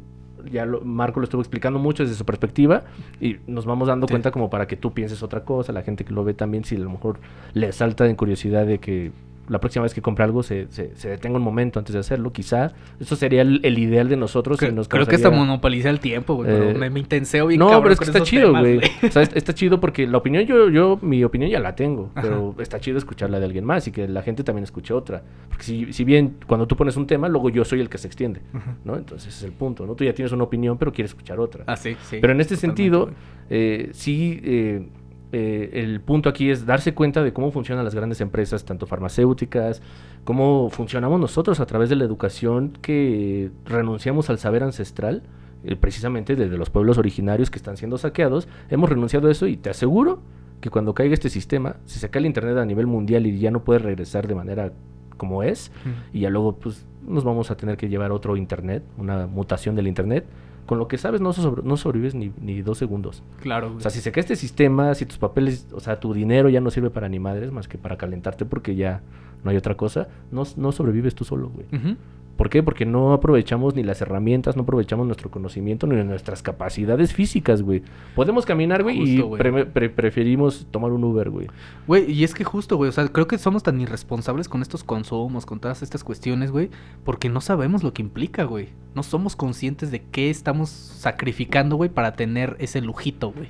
ya 0.51 0.65
lo- 0.65 0.81
Marco 0.81 1.19
lo 1.19 1.25
estuvo 1.25 1.41
explicando 1.41 1.77
mucho 1.79 2.03
desde 2.03 2.15
su 2.15 2.25
perspectiva, 2.25 2.83
y 3.19 3.37
nos 3.47 3.65
vamos 3.65 3.87
dando 3.87 4.07
Sí. 4.07 4.11
cuenta 4.13 4.31
como 4.31 4.49
para 4.49 4.65
que 4.67 4.75
tú 4.75 4.91
pienses 4.93 5.21
otra 5.23 5.43
cosa, 5.45 5.71
la 5.71 5.83
gente 5.83 6.03
que 6.03 6.13
lo 6.13 6.23
ve 6.23 6.33
también, 6.33 6.63
si 6.63 6.75
a 6.75 6.79
lo 6.79 6.89
mejor 6.89 7.19
le 7.53 7.71
salta 7.71 8.07
en 8.07 8.15
curiosidad 8.15 8.65
de 8.65 8.79
que 8.79 9.11
la 9.51 9.59
próxima 9.59 9.83
vez 9.83 9.93
que 9.93 10.01
compre 10.01 10.23
algo 10.23 10.43
se, 10.43 10.67
se, 10.71 10.95
se 10.95 11.09
detenga 11.09 11.37
un 11.37 11.43
momento 11.43 11.77
antes 11.77 11.93
de 11.93 11.99
hacerlo, 11.99 12.31
quizá 12.31 12.71
eso 12.99 13.15
sería 13.15 13.41
el, 13.41 13.59
el 13.63 13.77
ideal 13.77 14.07
de 14.09 14.15
nosotros. 14.15 14.59
nos 14.73 14.87
creo 14.87 15.05
que 15.05 15.15
hasta 15.15 15.29
monopoliza 15.29 15.89
el 15.89 15.99
tiempo, 15.99 16.35
güey. 16.35 16.49
Eh, 16.49 16.73
me, 16.73 16.89
me 16.89 16.99
intenseo 17.01 17.47
bien 17.47 17.59
no, 17.59 17.65
cabrón 17.67 17.83
pero 17.83 17.93
es 17.93 17.99
que 17.99 18.05
está 18.05 18.21
chido, 18.23 18.51
güey. 18.51 18.79
O 19.03 19.11
sea, 19.11 19.21
es- 19.23 19.35
está 19.35 19.53
chido 19.53 19.79
porque 19.79 20.07
la 20.07 20.17
opinión 20.17 20.45
yo, 20.45 20.69
yo, 20.69 20.97
mi 21.01 21.23
opinión 21.23 21.51
ya 21.51 21.59
la 21.59 21.75
tengo, 21.75 22.11
Ajá. 22.15 22.21
pero 22.21 22.55
está 22.59 22.79
chido 22.79 22.97
escucharla 22.97 23.39
de 23.39 23.45
alguien 23.45 23.65
más 23.65 23.87
y 23.87 23.91
que 23.91 24.07
la 24.07 24.21
gente 24.21 24.43
también 24.43 24.63
escuche 24.63 24.93
otra. 24.93 25.21
Porque 25.49 25.63
si, 25.63 25.91
si 25.93 26.03
bien 26.05 26.37
cuando 26.47 26.65
tú 26.65 26.75
pones 26.77 26.95
un 26.95 27.05
tema, 27.05 27.27
luego 27.27 27.49
yo 27.49 27.65
soy 27.65 27.81
el 27.81 27.89
que 27.89 27.97
se 27.97 28.07
extiende, 28.07 28.41
Ajá. 28.53 28.77
¿no? 28.85 28.95
Entonces 28.95 29.27
ese 29.27 29.37
es 29.39 29.43
el 29.43 29.51
punto, 29.51 29.85
¿no? 29.85 29.95
Tú 29.95 30.03
ya 30.05 30.13
tienes 30.13 30.31
una 30.31 30.45
opinión, 30.45 30.77
pero 30.77 30.93
quieres 30.93 31.11
escuchar 31.11 31.39
otra. 31.39 31.65
Ah, 31.67 31.75
sí, 31.75 31.97
sí. 32.09 32.17
Pero 32.21 32.31
en 32.33 32.39
este 32.41 32.55
totalmente, 32.55 32.81
sentido, 32.83 33.09
eh, 33.49 33.89
sí, 33.91 34.39
eh, 34.43 34.87
eh, 35.31 35.69
el 35.73 36.01
punto 36.01 36.29
aquí 36.29 36.49
es 36.49 36.65
darse 36.65 36.93
cuenta 36.93 37.23
de 37.23 37.31
cómo 37.31 37.51
funcionan 37.51 37.85
las 37.85 37.95
grandes 37.95 38.19
empresas, 38.21 38.65
tanto 38.65 38.85
farmacéuticas, 38.85 39.81
cómo 40.23 40.69
funcionamos 40.69 41.19
nosotros 41.19 41.59
a 41.59 41.65
través 41.65 41.89
de 41.89 41.95
la 41.95 42.03
educación 42.03 42.77
que 42.81 43.51
renunciamos 43.65 44.29
al 44.29 44.39
saber 44.39 44.63
ancestral, 44.63 45.23
eh, 45.63 45.75
precisamente 45.75 46.35
desde 46.35 46.57
los 46.57 46.69
pueblos 46.69 46.97
originarios 46.97 47.49
que 47.49 47.57
están 47.57 47.77
siendo 47.77 47.97
saqueados, 47.97 48.47
hemos 48.69 48.89
renunciado 48.89 49.27
a 49.27 49.31
eso 49.31 49.47
y 49.47 49.57
te 49.57 49.69
aseguro 49.69 50.19
que 50.59 50.69
cuando 50.69 50.93
caiga 50.93 51.13
este 51.13 51.29
sistema, 51.29 51.77
si 51.85 51.99
se 51.99 52.09
cae 52.09 52.19
el 52.19 52.25
Internet 52.25 52.57
a 52.57 52.65
nivel 52.65 52.87
mundial 52.87 53.25
y 53.25 53.39
ya 53.39 53.51
no 53.51 53.63
puede 53.63 53.79
regresar 53.79 54.27
de 54.27 54.35
manera 54.35 54.73
como 55.17 55.43
es, 55.43 55.71
y 56.13 56.21
ya 56.21 56.29
luego 56.29 56.55
pues 56.55 56.85
nos 57.07 57.23
vamos 57.23 57.51
a 57.51 57.57
tener 57.57 57.77
que 57.77 57.89
llevar 57.89 58.11
otro 58.11 58.37
internet, 58.37 58.83
una 58.97 59.27
mutación 59.27 59.75
del 59.75 59.87
internet. 59.87 60.25
Con 60.71 60.79
lo 60.79 60.87
que 60.87 60.97
sabes 60.97 61.19
no, 61.19 61.33
sobre- 61.33 61.63
no 61.63 61.75
sobrevives 61.75 62.15
ni, 62.15 62.31
ni 62.39 62.61
dos 62.61 62.77
segundos. 62.77 63.23
Claro, 63.41 63.67
O 63.67 63.69
güey. 63.71 63.81
sea, 63.81 63.91
si 63.91 63.99
se 63.99 64.13
cae 64.13 64.21
este 64.21 64.37
sistema, 64.37 64.95
si 64.95 65.05
tus 65.05 65.17
papeles, 65.17 65.67
o 65.73 65.81
sea, 65.81 65.99
tu 65.99 66.13
dinero 66.13 66.47
ya 66.47 66.61
no 66.61 66.71
sirve 66.71 66.89
para 66.89 67.09
ni 67.09 67.19
madres 67.19 67.51
más 67.51 67.67
que 67.67 67.77
para 67.77 67.97
calentarte 67.97 68.45
porque 68.45 68.73
ya 68.75 69.01
no 69.43 69.51
hay 69.51 69.57
otra 69.57 69.75
cosa, 69.75 70.07
no, 70.31 70.43
no 70.55 70.71
sobrevives 70.71 71.13
tú 71.13 71.25
solo, 71.25 71.49
güey. 71.49 71.65
Ujú. 71.73 71.97
¿Por 72.37 72.49
qué? 72.49 72.63
Porque 72.63 72.85
no 72.85 73.13
aprovechamos 73.13 73.75
ni 73.75 73.83
las 73.83 74.01
herramientas, 74.01 74.55
no 74.55 74.63
aprovechamos 74.63 75.05
nuestro 75.05 75.29
conocimiento 75.29 75.85
ni 75.85 75.95
nuestras 76.03 76.41
capacidades 76.41 77.13
físicas, 77.13 77.61
güey. 77.61 77.83
Podemos 78.15 78.45
caminar, 78.45 78.81
güey, 78.81 78.97
y 78.97 79.17
Justo, 79.17 79.27
güey. 79.27 79.39
pre- 79.39 79.65
pre- 79.65 79.89
preferimos 79.89 80.65
tomar 80.71 80.91
un 80.91 81.03
Uber, 81.03 81.29
güey. 81.29 81.47
Güey, 81.87 82.11
y 82.11 82.23
es 82.23 82.33
que 82.33 82.43
justo, 82.43 82.77
güey, 82.77 82.89
o 82.89 82.91
sea, 82.91 83.07
creo 83.09 83.27
que 83.27 83.37
somos 83.37 83.61
tan 83.63 83.79
irresponsables 83.79 84.49
con 84.49 84.61
estos 84.63 84.83
consumos, 84.83 85.45
con 85.45 85.59
todas 85.59 85.83
estas 85.83 86.03
cuestiones, 86.03 86.51
güey, 86.51 86.69
porque 87.03 87.29
no 87.29 87.41
sabemos 87.41 87.83
lo 87.83 87.93
que 87.93 88.01
implica, 88.01 88.43
güey. 88.45 88.69
No 88.95 89.03
somos 89.03 89.35
conscientes 89.35 89.91
de 89.91 90.01
qué 90.11 90.29
estamos 90.29 90.69
sacrificando, 90.69 91.75
güey, 91.75 91.89
para 91.89 92.13
tener 92.13 92.55
ese 92.59 92.81
lujito, 92.81 93.31
güey. 93.31 93.49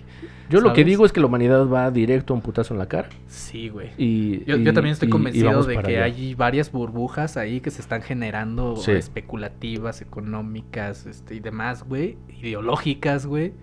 Yo 0.52 0.62
lo 0.62 0.74
que 0.74 0.84
digo 0.84 1.06
es 1.06 1.12
que 1.12 1.20
la 1.20 1.26
humanidad 1.28 1.68
va 1.68 1.90
directo 1.92 2.34
a 2.34 2.36
un 2.36 2.42
putazo 2.42 2.74
en 2.74 2.80
la 2.80 2.88
cara. 2.88 3.10
Sí, 3.28 3.70
güey. 3.70 3.90
Y, 3.98 4.40
Yo, 4.46 4.58
yo 4.58 4.72
y- 4.72 4.74
también 4.74 4.94
estoy 4.94 5.08
y- 5.08 5.12
convencido 5.12 5.64
de 5.64 5.78
que 5.82 5.98
allá. 5.98 6.04
hay 6.06 6.36
varias 6.36 6.72
burbujas 6.72 7.38
ahí 7.38 7.62
que 7.62 7.72
se 7.72 7.82
están 7.82 8.02
generando 8.02 8.76
Sí. 8.76 8.92
especulativas, 8.92 10.02
económicas, 10.02 11.06
este, 11.06 11.36
y 11.36 11.40
demás, 11.40 11.84
güey, 11.84 12.18
ideológicas, 12.42 13.26
güey. 13.26 13.54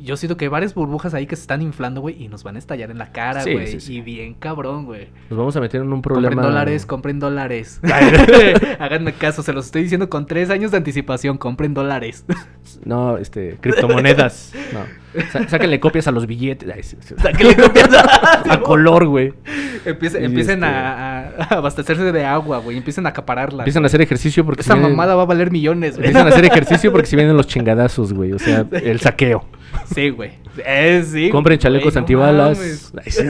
Yo 0.00 0.16
siento 0.16 0.36
que 0.36 0.44
hay 0.44 0.48
varias 0.48 0.74
burbujas 0.74 1.12
ahí 1.12 1.26
que 1.26 1.34
se 1.34 1.42
están 1.42 1.60
inflando, 1.60 2.00
güey, 2.00 2.22
y 2.22 2.28
nos 2.28 2.44
van 2.44 2.54
a 2.54 2.60
estallar 2.60 2.92
en 2.92 2.98
la 2.98 3.10
cara, 3.10 3.40
Sí, 3.42 3.52
güey. 3.52 3.66
sí, 3.66 3.80
sí. 3.80 3.94
Y 3.96 4.00
bien 4.00 4.34
cabrón, 4.34 4.84
güey. 4.84 5.08
Nos 5.28 5.36
vamos 5.36 5.56
a 5.56 5.60
meter 5.60 5.80
en 5.80 5.92
un 5.92 6.02
problema. 6.02 6.28
Compren 6.36 6.46
dólares, 6.52 6.86
compren 6.86 7.18
dólares. 7.18 7.80
Háganme 8.78 9.12
caso, 9.14 9.42
se 9.42 9.52
los 9.52 9.66
estoy 9.66 9.82
diciendo 9.82 10.08
con 10.08 10.26
tres 10.26 10.50
años 10.50 10.70
de 10.70 10.76
anticipación, 10.76 11.36
compren 11.36 11.74
dólares. 11.74 12.24
No, 12.84 13.16
este, 13.16 13.58
criptomonedas. 13.60 14.52
no. 14.72 14.80
Sa- 15.32 15.48
sáquenle 15.48 15.80
copias 15.80 16.06
a 16.06 16.10
los 16.12 16.26
billetes. 16.26 16.68
Ay, 16.74 16.82
sí, 16.82 16.96
sí. 17.00 17.14
Sáquenle 17.20 17.56
copias 17.56 17.88
a 17.92 18.60
color, 18.64 19.06
güey. 19.06 19.32
Empiecen, 19.84 20.24
empiecen 20.24 20.62
este- 20.64 20.66
a, 20.66 21.28
a 21.50 21.54
abastecerse 21.56 22.12
de 22.12 22.24
agua, 22.24 22.58
güey. 22.58 22.76
Empiecen 22.76 23.06
a 23.06 23.10
acapararla. 23.10 23.62
Empiezan 23.62 23.82
a 23.84 23.86
hacer 23.86 24.00
ejercicio 24.02 24.44
porque 24.44 24.60
Esa 24.62 24.74
si 24.74 24.78
vienen- 24.80 24.92
mamada 24.96 25.14
va 25.14 25.22
a 25.22 25.26
valer 25.26 25.50
millones, 25.50 25.96
güey. 25.96 26.06
Empiezan 26.08 26.26
a 26.26 26.30
hacer 26.30 26.44
ejercicio 26.52 26.92
porque 26.92 27.06
si 27.06 27.16
vienen 27.16 27.36
los 27.36 27.46
chingadazos, 27.46 28.12
güey. 28.12 28.32
O 28.32 28.38
sea, 28.38 28.66
el 28.72 29.00
saqueo. 29.00 29.44
Sí, 29.94 30.10
güey. 30.10 30.32
Eh, 30.66 31.04
sí. 31.06 31.30
Compren 31.30 31.58
chalecos 31.58 31.92
güey, 31.92 31.98
antibalas. 32.02 32.92
Ay, 33.04 33.10
sí. 33.12 33.22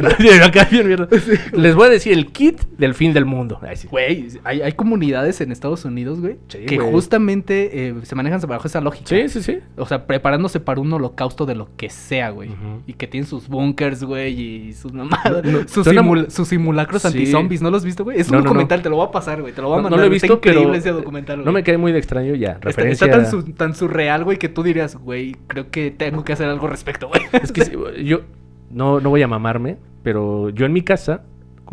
Les 1.52 1.74
voy 1.74 1.86
a 1.86 1.90
decir 1.90 2.12
el 2.12 2.26
kit 2.32 2.62
del 2.78 2.94
fin 2.94 3.12
del 3.12 3.24
mundo. 3.24 3.58
Ay. 3.62 3.76
Güey, 3.90 4.28
hay, 4.44 4.62
hay 4.62 4.72
comunidades 4.72 5.40
en 5.40 5.52
Estados 5.52 5.84
Unidos, 5.84 6.20
güey, 6.20 6.36
que 6.48 6.76
güey. 6.76 6.90
justamente 6.90 7.88
eh, 7.88 7.94
se 8.02 8.14
manejan 8.14 8.40
bajo 8.48 8.66
esa 8.66 8.80
lógica. 8.80 9.06
Sí, 9.08 9.28
sí, 9.28 9.42
sí. 9.42 9.58
O 9.76 9.86
sea, 9.86 10.06
preparándose 10.06 10.60
para 10.60 10.80
un 10.80 10.92
holocausto 10.92 11.44
de 11.46 11.54
lo 11.54 11.67
que 11.76 11.90
sea, 11.90 12.30
güey. 12.30 12.50
Y 12.86 12.94
que 12.94 13.06
tienen 13.06 13.26
sus 13.28 13.48
bunkers, 13.48 14.02
güey, 14.04 14.40
y 14.68 14.72
sus 14.72 14.92
mamadas. 14.92 15.44
No, 15.44 15.52
no, 15.60 15.68
sus, 15.68 15.86
simul- 15.86 16.24
mu- 16.24 16.30
sus 16.30 16.48
simulacros 16.48 17.02
Sí. 17.02 17.08
anti-zombies, 17.08 17.62
¿no 17.62 17.70
los 17.70 17.82
has 17.82 17.84
visto, 17.84 18.02
güey? 18.04 18.18
Es 18.20 18.28
un 18.30 18.36
No, 18.38 18.42
documental, 18.42 18.82
te 18.82 18.88
lo 18.88 18.96
voy 18.96 19.06
a 19.06 19.10
pasar, 19.10 19.40
güey. 19.40 19.52
Te 19.52 19.62
lo 19.62 19.68
voy 19.68 19.78
a 19.78 19.82
mandar. 19.82 19.90
no 19.92 19.96
lo 20.06 20.12
he 20.12 20.16
está 20.16 20.26
visto, 20.26 20.34
increíble 20.38 20.64
pero 20.66 20.74
ese 20.74 20.90
documental, 20.90 21.44
no 21.44 21.52
me 21.52 21.62
cae 21.62 21.78
muy 21.78 21.92
de 21.92 21.98
extraño 21.98 22.34
ya. 22.34 22.52
Está, 22.52 22.68
Referencia... 22.68 23.06
está 23.06 23.18
tan, 23.22 23.30
su- 23.30 23.52
tan 23.52 23.74
surreal, 23.74 24.24
güey, 24.24 24.38
que 24.38 24.48
tú 24.48 24.62
dirías, 24.62 24.96
güey, 24.96 25.36
creo 25.46 25.70
que 25.70 25.90
tengo 25.90 26.24
que 26.24 26.32
hacer 26.32 26.48
algo 26.48 26.66
al 26.66 26.72
respecto, 26.72 27.08
güey. 27.08 27.22
Es 27.42 27.52
que 27.52 27.64
sí, 27.64 27.72
yo 28.04 28.22
no, 28.70 29.00
no 29.00 29.10
voy 29.10 29.22
a 29.22 29.28
mamarme, 29.28 29.76
pero 30.02 30.50
yo 30.50 30.66
en 30.66 30.72
mi 30.72 30.82
casa, 30.82 31.22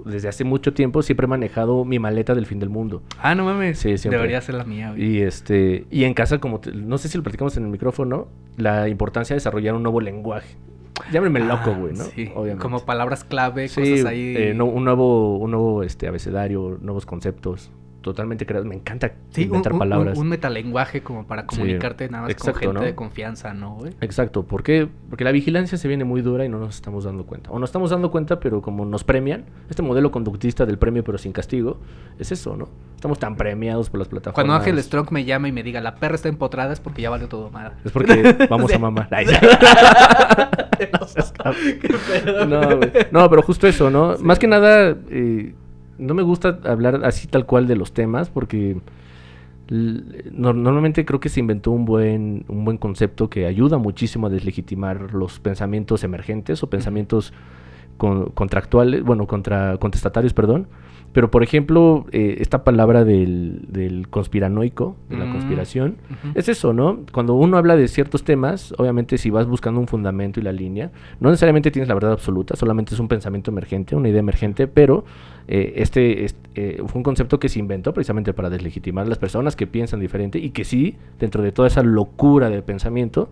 desde 0.04 0.28
hace 0.28 0.44
mucho 0.44 0.74
tiempo, 0.74 1.02
siempre 1.02 1.26
he 1.26 1.28
manejado 1.28 1.86
mi 1.86 2.00
maleta 2.00 2.34
del 2.36 2.46
fin 2.46 2.60
del 2.60 2.70
mundo. 2.70 3.02
Ah, 3.20 3.36
no 3.36 3.46
mames. 3.46 3.80
Sí, 3.80 3.98
siempre. 3.98 4.18
Debería 4.18 4.42
ser 4.42 4.56
la 4.56 4.64
mía, 4.66 4.92
güey. 4.92 5.04
Y 5.04 5.22
este 5.22 5.86
y 5.92 6.04
en 6.04 6.14
casa, 6.14 6.40
como 6.40 6.60
te- 6.60 6.72
no 6.74 6.98
sé 6.98 7.08
si 7.08 7.18
lo 7.18 7.24
platicamos 7.24 7.56
en 7.58 7.64
el 7.64 7.70
micrófono, 7.70 8.28
la 8.58 8.90
importancia 8.90 9.34
de 9.34 9.38
desarrollar 9.38 9.76
un 9.76 9.84
nuevo 9.84 10.02
lenguaje. 10.02 10.56
Llámenme 11.12 11.42
loco, 11.42 11.72
Ah, 11.72 11.78
güey, 11.78 11.94
¿no? 11.94 12.04
Sí, 12.06 12.32
Obviamente. 12.36 12.62
como 12.62 12.86
palabras 12.86 13.24
clave, 13.26 13.68
Sí, 13.68 13.82
cosas 13.82 14.06
ahí. 14.06 14.34
eh, 14.38 14.54
no- 14.56 14.66
un 14.66 14.86
nuevo, 14.86 15.38
un 15.38 15.52
nuevo 15.52 15.84
este, 15.84 16.08
abecedario, 16.08 16.78
nuevos 16.82 17.06
conceptos, 17.06 17.70
totalmente 18.06 18.46
creados. 18.46 18.68
Me 18.68 18.76
encanta 18.76 19.14
Sí, 19.32 19.44
inventar 19.44 19.74
un- 19.74 19.80
palabras. 19.80 20.18
un- 20.18 20.24
un 20.24 20.30
metalenguaje 20.30 21.02
como 21.02 21.26
para 21.28 21.46
comunicarte 21.46 22.08
nada 22.10 22.24
más 22.24 22.32
exacto, 22.32 22.54
con 22.54 22.62
gente 22.62 22.74
¿no? 22.80 22.86
de 22.86 22.96
confianza, 22.96 23.54
¿no, 23.54 23.76
güey? 23.76 23.94
Exacto, 24.02 24.44
¿por 24.44 24.64
qué? 24.64 24.88
Porque 25.10 25.24
la 25.24 25.32
vigilancia 25.32 25.78
se 25.78 25.88
viene 25.88 26.04
muy 26.06 26.22
dura 26.22 26.46
y 26.46 26.50
no 26.50 26.60
nos 26.60 26.76
estamos 26.76 27.04
dando 27.04 27.26
cuenta. 27.26 27.50
O 27.52 27.60
nos 27.60 27.70
estamos 27.70 27.90
dando 27.90 28.12
cuenta, 28.12 28.40
pero 28.40 28.62
como 28.62 28.86
nos 28.86 29.04
premian, 29.04 29.46
este 29.70 29.82
modelo 29.82 30.12
conductista 30.12 30.66
del 30.66 30.78
premio 30.78 31.04
pero 31.04 31.18
sin 31.18 31.32
castigo, 31.34 31.80
es 32.20 32.32
eso, 32.32 32.56
¿no? 32.56 32.70
Estamos 32.96 33.20
tan 33.20 33.36
premiados 33.36 33.90
por 33.90 34.00
las 34.00 34.08
plataformas. 34.08 34.36
Cuando 34.36 34.54
Ángel 34.54 34.82
Strong 34.82 35.12
me 35.12 35.26
llama 35.26 35.48
y 35.48 35.52
me 35.52 35.64
diga, 35.64 35.82
la 35.82 35.96
perra 35.96 36.16
está 36.16 36.30
empotrada, 36.30 36.72
es 36.74 36.80
porque 36.80 37.02
ya 37.02 37.10
valió 37.10 37.28
todo 37.28 37.50
mal. 37.50 37.74
Es 37.84 37.92
porque 37.92 38.14
vamos 38.50 38.72
a 38.74 38.80
mamar. 38.80 39.10
No, 42.48 42.78
güey. 42.78 42.92
No, 43.12 43.30
pero 43.30 43.42
justo 43.42 43.68
eso, 43.68 43.90
¿no? 43.90 44.16
Más 44.20 44.40
que 44.40 44.48
nada, 44.48 44.96
eh, 45.10 45.54
no 45.98 46.14
me 46.14 46.24
gusta 46.24 46.60
hablar 46.66 47.02
así 47.06 47.28
tal 47.28 47.46
cual 47.46 47.68
de 47.68 47.76
los 47.76 47.94
temas 47.94 48.30
porque 48.30 48.78
no- 49.70 50.54
normalmente 50.54 51.06
creo 51.06 51.20
que 51.20 51.30
se 51.30 51.40
inventó 51.40 51.72
un 51.72 51.86
buen, 51.86 52.46
un 52.48 52.66
buen 52.66 52.78
concepto 52.78 53.30
que 53.30 53.46
ayuda 53.48 53.78
muchísimo 53.78 54.28
a 54.28 54.30
deslegitimar 54.30 55.14
los 55.14 55.40
pensamientos 55.40 56.04
emergentes 56.04 56.62
o 56.62 56.70
pensamientos 56.70 57.34
con- 57.98 58.30
contractuales, 58.32 59.04
bueno, 59.04 59.26
contra, 59.26 59.78
contestatarios, 59.78 60.34
perdón. 60.34 60.68
Pero, 61.16 61.32
por 61.32 61.44
ejemplo, 61.44 62.06
eh, 62.12 62.36
esta 62.40 62.66
palabra 62.66 63.06
del, 63.06 63.62
del 63.70 64.10
conspiranoico, 64.10 64.98
de 65.10 65.16
la 65.16 65.26
Mm. 65.26 65.30
conspiración, 65.30 65.96
es 66.36 66.50
eso, 66.50 66.74
¿no? 66.74 67.00
Cuando 67.14 67.36
uno 67.36 67.58
habla 67.58 67.78
de 67.78 67.88
ciertos 67.88 68.26
temas, 68.26 68.74
obviamente 68.78 69.18
si 69.18 69.30
vas 69.30 69.48
buscando 69.48 69.80
un 69.80 69.88
fundamento 69.88 70.42
y 70.42 70.44
la 70.44 70.52
línea, 70.52 70.92
no 71.22 71.30
necesariamente 71.30 71.72
tienes 71.72 71.88
la 71.88 71.94
verdad 71.96 72.12
absoluta, 72.12 72.58
solamente 72.58 72.94
es 72.94 73.00
un 73.00 73.08
pensamiento 73.08 73.50
emergente, 73.50 73.96
una 73.96 74.10
idea 74.10 74.20
emergente, 74.20 74.68
pero 74.68 75.06
eh, 75.48 75.74
este, 75.78 76.26
es- 76.26 76.36
eh, 76.56 76.84
fue 76.86 77.00
un 77.00 77.04
concepto 77.04 77.40
que 77.40 77.48
se 77.48 77.60
inventó 77.60 77.94
precisamente 77.94 78.34
para 78.34 78.50
deslegitimar 78.50 79.06
a 79.06 79.10
las 79.10 79.18
personas 79.18 79.56
que 79.56 79.68
piensan 79.68 80.02
diferente 80.02 80.38
y 80.40 80.50
que 80.50 80.66
sí, 80.66 80.98
dentro 81.18 81.42
de 81.44 81.54
toda 81.54 81.70
esa 81.70 81.82
locura 81.82 82.50
de 82.50 82.62
pensamiento, 82.62 83.30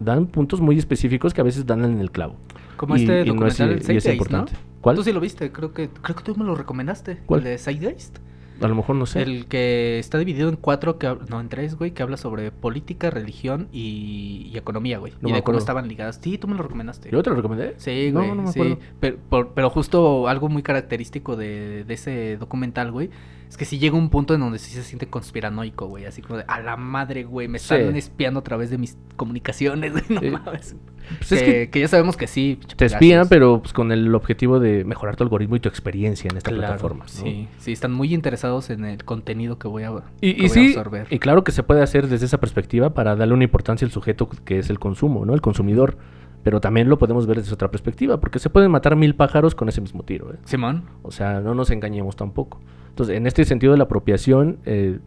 dan 0.00 0.28
puntos 0.28 0.62
muy 0.62 0.78
específicos 0.78 1.34
que 1.34 1.42
a 1.42 1.44
veces 1.44 1.66
dan 1.66 1.84
en 1.84 2.00
el 2.00 2.10
clavo. 2.10 2.36
Como 2.78 2.96
Y- 2.96 3.00
este 3.02 3.12
y 3.12 3.24
no 3.26 3.46
es- 3.46 3.58
documental, 3.58 3.94
y 3.94 3.96
es. 3.98 4.30
¿no? 4.30 4.46
¿Cuál? 4.80 4.96
Tú 4.96 5.02
sí 5.04 5.12
lo 5.12 5.20
viste, 5.20 5.52
creo 5.52 5.74
que, 5.74 5.90
creo 5.90 6.16
que 6.16 6.22
tú 6.24 6.34
me 6.36 6.44
lo 6.46 6.54
recomendaste. 6.54 7.18
¿Cuál? 7.26 7.40
El 7.40 7.44
de 7.44 7.58
Zeitgeist. 7.58 8.18
A 8.60 8.66
lo 8.66 8.74
mejor 8.74 8.96
no 8.96 9.06
sé. 9.06 9.22
El 9.22 9.46
que 9.46 10.00
está 10.00 10.18
dividido 10.18 10.48
en 10.48 10.56
cuatro, 10.56 10.98
que, 10.98 11.14
no, 11.28 11.40
en 11.40 11.48
tres, 11.48 11.76
güey, 11.76 11.92
que 11.92 12.02
habla 12.02 12.16
sobre 12.16 12.50
política, 12.50 13.08
religión 13.08 13.68
y, 13.72 14.50
y 14.52 14.58
economía, 14.58 14.98
güey. 14.98 15.12
No 15.20 15.28
y 15.28 15.32
de 15.32 15.42
cómo 15.44 15.58
estaban 15.58 15.86
ligadas. 15.86 16.18
Sí, 16.20 16.38
tú 16.38 16.48
me 16.48 16.56
lo 16.56 16.64
recomendaste. 16.64 17.08
¿Yo 17.10 17.22
te 17.22 17.30
lo 17.30 17.36
recomendé? 17.36 17.74
Sí, 17.76 18.10
No, 18.12 18.20
güey. 18.20 18.34
no 18.34 18.42
me 18.42 18.52
sí. 18.52 18.58
acuerdo. 18.60 18.78
Pero, 18.98 19.16
por- 19.28 19.48
pero 19.54 19.70
justo 19.70 20.26
algo 20.26 20.48
muy 20.48 20.62
característico 20.64 21.36
de, 21.36 21.84
de 21.84 21.94
ese 21.94 22.36
documental, 22.36 22.90
güey, 22.90 23.10
es 23.48 23.56
que 23.56 23.64
sí 23.64 23.78
llega 23.78 23.96
un 23.96 24.10
punto 24.10 24.34
en 24.34 24.40
donde 24.40 24.58
sí 24.58 24.70
se 24.72 24.82
siente 24.82 25.06
conspiranoico, 25.08 25.86
güey. 25.86 26.04
Así 26.04 26.20
como 26.22 26.38
de, 26.38 26.44
a 26.46 26.60
la 26.60 26.76
madre, 26.76 27.24
güey, 27.24 27.48
me 27.48 27.58
Sí. 27.58 27.74
están 27.74 27.96
espiando 27.96 28.40
a 28.40 28.44
través 28.44 28.70
de 28.70 28.78
mis 28.78 28.96
comunicaciones, 29.16 29.92
güey. 29.92 30.04
No 30.08 30.20
Sí. 30.20 30.30
mames. 30.30 30.76
Pues 31.18 31.32
es 31.32 31.42
que, 31.42 31.52
que 31.52 31.70
que 31.70 31.80
ya 31.80 31.88
sabemos 31.88 32.18
que 32.18 32.26
sí. 32.26 32.60
te 32.76 32.84
espían, 32.84 33.28
pero 33.30 33.60
pues, 33.62 33.72
con 33.72 33.92
el 33.92 34.14
objetivo 34.14 34.60
de 34.60 34.84
mejorar 34.84 35.16
tu 35.16 35.24
algoritmo 35.24 35.56
y 35.56 35.60
tu 35.60 35.68
experiencia 35.70 36.28
en 36.30 36.36
esta 36.36 36.50
Claro, 36.50 36.66
plataforma. 36.66 37.04
¿no? 37.04 37.08
Sí, 37.10 37.48
sí, 37.56 37.72
están 37.72 37.92
muy 37.94 38.12
interesados 38.12 38.68
en 38.68 38.84
el 38.84 39.02
contenido 39.04 39.58
que 39.58 39.68
voy 39.68 39.84
a, 39.84 39.92
Y, 40.20 40.34
que 40.34 40.44
y 40.44 40.48
voy 40.48 40.66
a 40.66 40.68
absorber. 40.68 41.06
y 41.08 41.18
claro 41.18 41.44
que 41.44 41.52
se 41.52 41.62
puede 41.62 41.82
hacer 41.82 42.08
desde 42.08 42.26
esa 42.26 42.38
perspectiva 42.38 42.92
para 42.92 43.16
darle 43.16 43.32
una 43.32 43.44
importancia 43.44 43.86
al 43.86 43.90
sujeto 43.90 44.28
que 44.44 44.58
es 44.58 44.68
el 44.68 44.78
consumo, 44.78 45.24
¿no? 45.24 45.32
El 45.32 45.40
consumidor. 45.40 45.96
Pero 46.44 46.60
también 46.60 46.88
lo 46.88 46.98
podemos 46.98 47.26
ver 47.26 47.38
desde 47.38 47.52
otra 47.52 47.70
perspectiva, 47.70 48.20
porque 48.20 48.38
se 48.38 48.48
pueden 48.48 48.70
matar 48.70 48.94
mil 48.94 49.14
pájaros 49.16 49.54
con 49.56 49.68
ese 49.68 49.80
mismo 49.80 50.04
tiro, 50.04 50.32
¿eh? 50.32 50.36
Simón. 50.44 50.84
O 51.02 51.10
sea, 51.10 51.40
no 51.40 51.52
nos 51.54 51.70
engañemos 51.70 52.14
tampoco. 52.16 52.60
Entonces, 52.98 53.16
en 53.16 53.28
este 53.28 53.44
sentido 53.44 53.70
de 53.70 53.78
la 53.78 53.84
apropiación, 53.84 54.58
eh, 54.66 54.98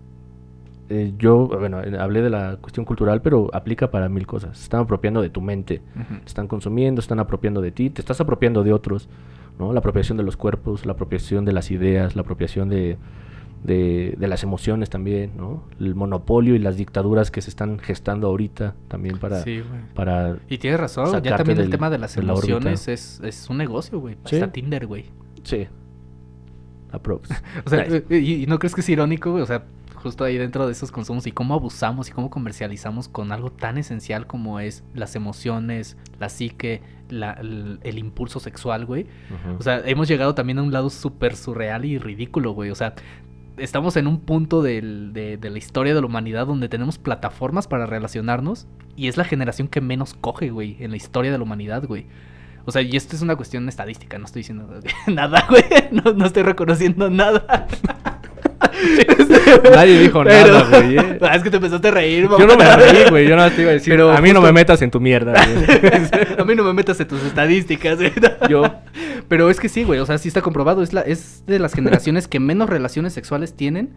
eh, 0.88 1.12
yo, 1.18 1.46
bueno, 1.48 1.82
eh, 1.82 1.98
hablé 2.00 2.22
de 2.22 2.30
la 2.30 2.56
cuestión 2.56 2.86
cultural, 2.86 3.22
pero 3.22 3.50
aplica 3.52 3.92
para 3.92 4.08
mil 4.08 4.26
cosas. 4.26 4.58
Se 4.58 4.64
están 4.64 4.80
apropiando 4.80 5.22
de 5.22 5.30
tu 5.30 5.42
mente, 5.42 5.82
te 5.98 6.26
están 6.26 6.48
consumiendo, 6.48 7.02
están 7.02 7.20
apropiando 7.20 7.60
de 7.60 7.72
ti, 7.72 7.90
te 7.90 8.00
estás 8.00 8.22
apropiando 8.22 8.64
de 8.64 8.72
otros, 8.72 9.10
¿no? 9.60 9.74
La 9.74 9.80
apropiación 9.80 10.18
de 10.18 10.24
los 10.24 10.38
cuerpos, 10.38 10.86
la 10.86 10.94
apropiación 10.94 11.44
de 11.44 11.52
las 11.52 11.70
ideas, 11.70 12.16
la 12.16 12.22
apropiación 12.22 12.70
de, 12.70 12.96
de, 13.66 14.16
de 14.18 14.28
las 14.30 14.42
emociones 14.44 14.90
también, 14.90 15.34
¿no? 15.36 15.66
El 15.78 15.94
monopolio 15.94 16.56
y 16.56 16.60
las 16.60 16.78
dictaduras 16.78 17.30
que 17.30 17.42
se 17.42 17.50
están 17.50 17.78
gestando 17.78 18.28
ahorita 18.28 18.74
también 18.88 19.18
para... 19.18 19.42
Sí, 19.42 19.64
para 19.96 20.38
Y 20.48 20.60
tienes 20.60 20.80
razón, 20.80 21.22
ya 21.22 21.36
también 21.36 21.60
el 21.60 21.70
tema 21.70 21.90
de 21.90 21.98
las 21.98 22.16
de 22.16 22.24
la 22.24 22.32
emociones 22.32 22.88
es, 22.88 23.20
es 23.22 23.50
un 23.50 23.58
negocio, 23.58 24.00
güey. 24.00 24.16
Sí. 24.24 24.36
Está 24.36 24.50
Tinder, 24.50 24.88
güey. 24.88 25.08
sí. 25.44 25.68
Aprox. 26.92 27.30
O 27.66 27.70
sea, 27.70 27.84
eh, 27.84 28.04
y, 28.10 28.44
y 28.44 28.46
no 28.48 28.60
crees 28.60 28.76
que 28.76 28.82
es 28.82 28.90
irónico, 28.90 29.32
güey? 29.32 29.44
O 29.44 29.46
sea, 29.46 29.64
justo 29.96 30.24
ahí 30.24 30.38
dentro 30.38 30.66
de 30.66 30.72
esos 30.72 30.92
consumos 30.92 31.28
y 31.28 31.32
cómo 31.32 31.54
abusamos 31.54 32.10
y 32.10 32.12
cómo 32.12 32.30
comercializamos 32.32 33.08
con 33.08 33.32
algo 33.32 33.52
tan 33.52 33.78
esencial 33.78 34.26
como 34.26 34.60
es 34.60 34.84
las 34.96 35.16
emociones, 35.16 35.96
la 36.20 36.28
psique, 36.30 36.82
la- 37.10 37.34
el, 37.34 37.80
el 37.84 38.00
impulso 38.00 38.40
sexual, 38.40 38.86
güey. 38.86 39.06
O 39.60 39.62
sea, 39.62 39.82
hemos 39.86 40.08
llegado 40.08 40.34
también 40.34 40.58
a 40.60 40.64
un 40.64 40.72
lado 40.72 40.90
súper 40.90 41.36
surreal 41.36 41.86
y 41.86 42.00
ridículo, 42.00 42.54
güey. 42.54 42.72
O 42.72 42.76
sea, 42.76 42.96
estamos 43.58 43.96
en 43.96 44.08
un 44.08 44.20
punto 44.22 44.64
del- 44.64 45.14
de, 45.14 45.38
de 45.38 45.50
la 45.52 45.58
historia 45.60 45.94
de 45.94 46.02
la 46.02 46.08
humanidad 46.08 46.48
donde 46.48 46.68
tenemos 46.68 46.98
plataformas 46.98 47.68
para 47.68 47.86
relacionarnos 47.86 48.66
y 48.96 49.08
es 49.08 49.18
la 49.18 49.24
generación 49.24 49.68
que 49.68 49.82
menos 49.82 50.16
coge, 50.16 50.50
güey, 50.50 50.78
en 50.80 50.90
la 50.92 50.98
historia 50.98 51.32
de 51.32 51.38
la 51.38 51.44
humanidad, 51.44 51.86
güey. 51.86 52.08
O 52.66 52.72
sea, 52.72 52.82
y 52.82 52.96
esto 52.96 53.16
es 53.16 53.22
una 53.22 53.36
cuestión 53.36 53.68
estadística, 53.70 54.18
no 54.18 54.26
estoy 54.26 54.42
diciendo 54.42 54.68
nada, 55.08 55.46
güey. 55.50 55.64
No, 55.92 56.14
no 56.14 56.26
estoy 56.26 56.44
reconociendo 56.44 57.10
nada. 57.10 57.68
Nadie 59.74 60.00
dijo 60.00 60.24
nada, 60.24 60.64
güey, 60.70 60.98
eh. 60.98 61.20
Ah, 61.22 61.36
Es 61.36 61.44
que 61.44 61.50
te 61.50 61.58
empezaste 61.58 61.88
a 61.88 61.92
reír, 61.92 62.24
Yo 62.24 62.40
no 62.40 62.56
me 62.58 62.64
mamá. 62.64 62.76
reí, 62.78 63.10
güey. 63.10 63.28
Yo 63.28 63.36
no 63.36 63.50
te 63.52 63.62
iba 63.62 63.72
a 63.72 63.74
decir. 63.74 63.94
Pero 63.94 64.12
a 64.12 64.22
mí 64.22 64.32
no 64.34 64.42
me 64.42 64.52
metas 64.52 64.82
en 64.82 64.92
tu 64.92 65.00
mierda, 65.00 65.34
güey. 65.34 66.36
a 66.38 66.44
mí 66.46 66.56
no 66.56 66.64
me 66.64 66.74
metas 66.74 67.00
en 67.00 67.08
tus 67.08 67.22
estadísticas, 67.24 67.98
güey. 67.98 68.12
Yo. 68.50 68.64
Pero 69.28 69.50
es 69.50 69.60
que 69.60 69.70
sí, 69.70 69.84
güey, 69.84 70.00
o 70.00 70.06
sea, 70.06 70.18
sí 70.18 70.28
está 70.28 70.42
comprobado. 70.42 70.84
Es, 70.84 70.94
la, 70.94 71.02
es 71.02 71.44
de 71.48 71.60
las 71.60 71.74
generaciones 71.74 72.28
que 72.28 72.40
menos 72.40 72.70
relaciones 72.70 73.14
sexuales 73.14 73.56
tienen 73.56 73.92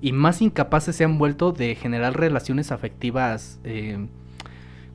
y 0.00 0.12
más 0.12 0.40
incapaces 0.42 0.96
se 0.96 1.04
han 1.04 1.18
vuelto 1.18 1.52
de 1.52 1.74
generar 1.74 2.18
relaciones 2.18 2.72
afectivas, 2.72 3.58
eh, 3.64 4.06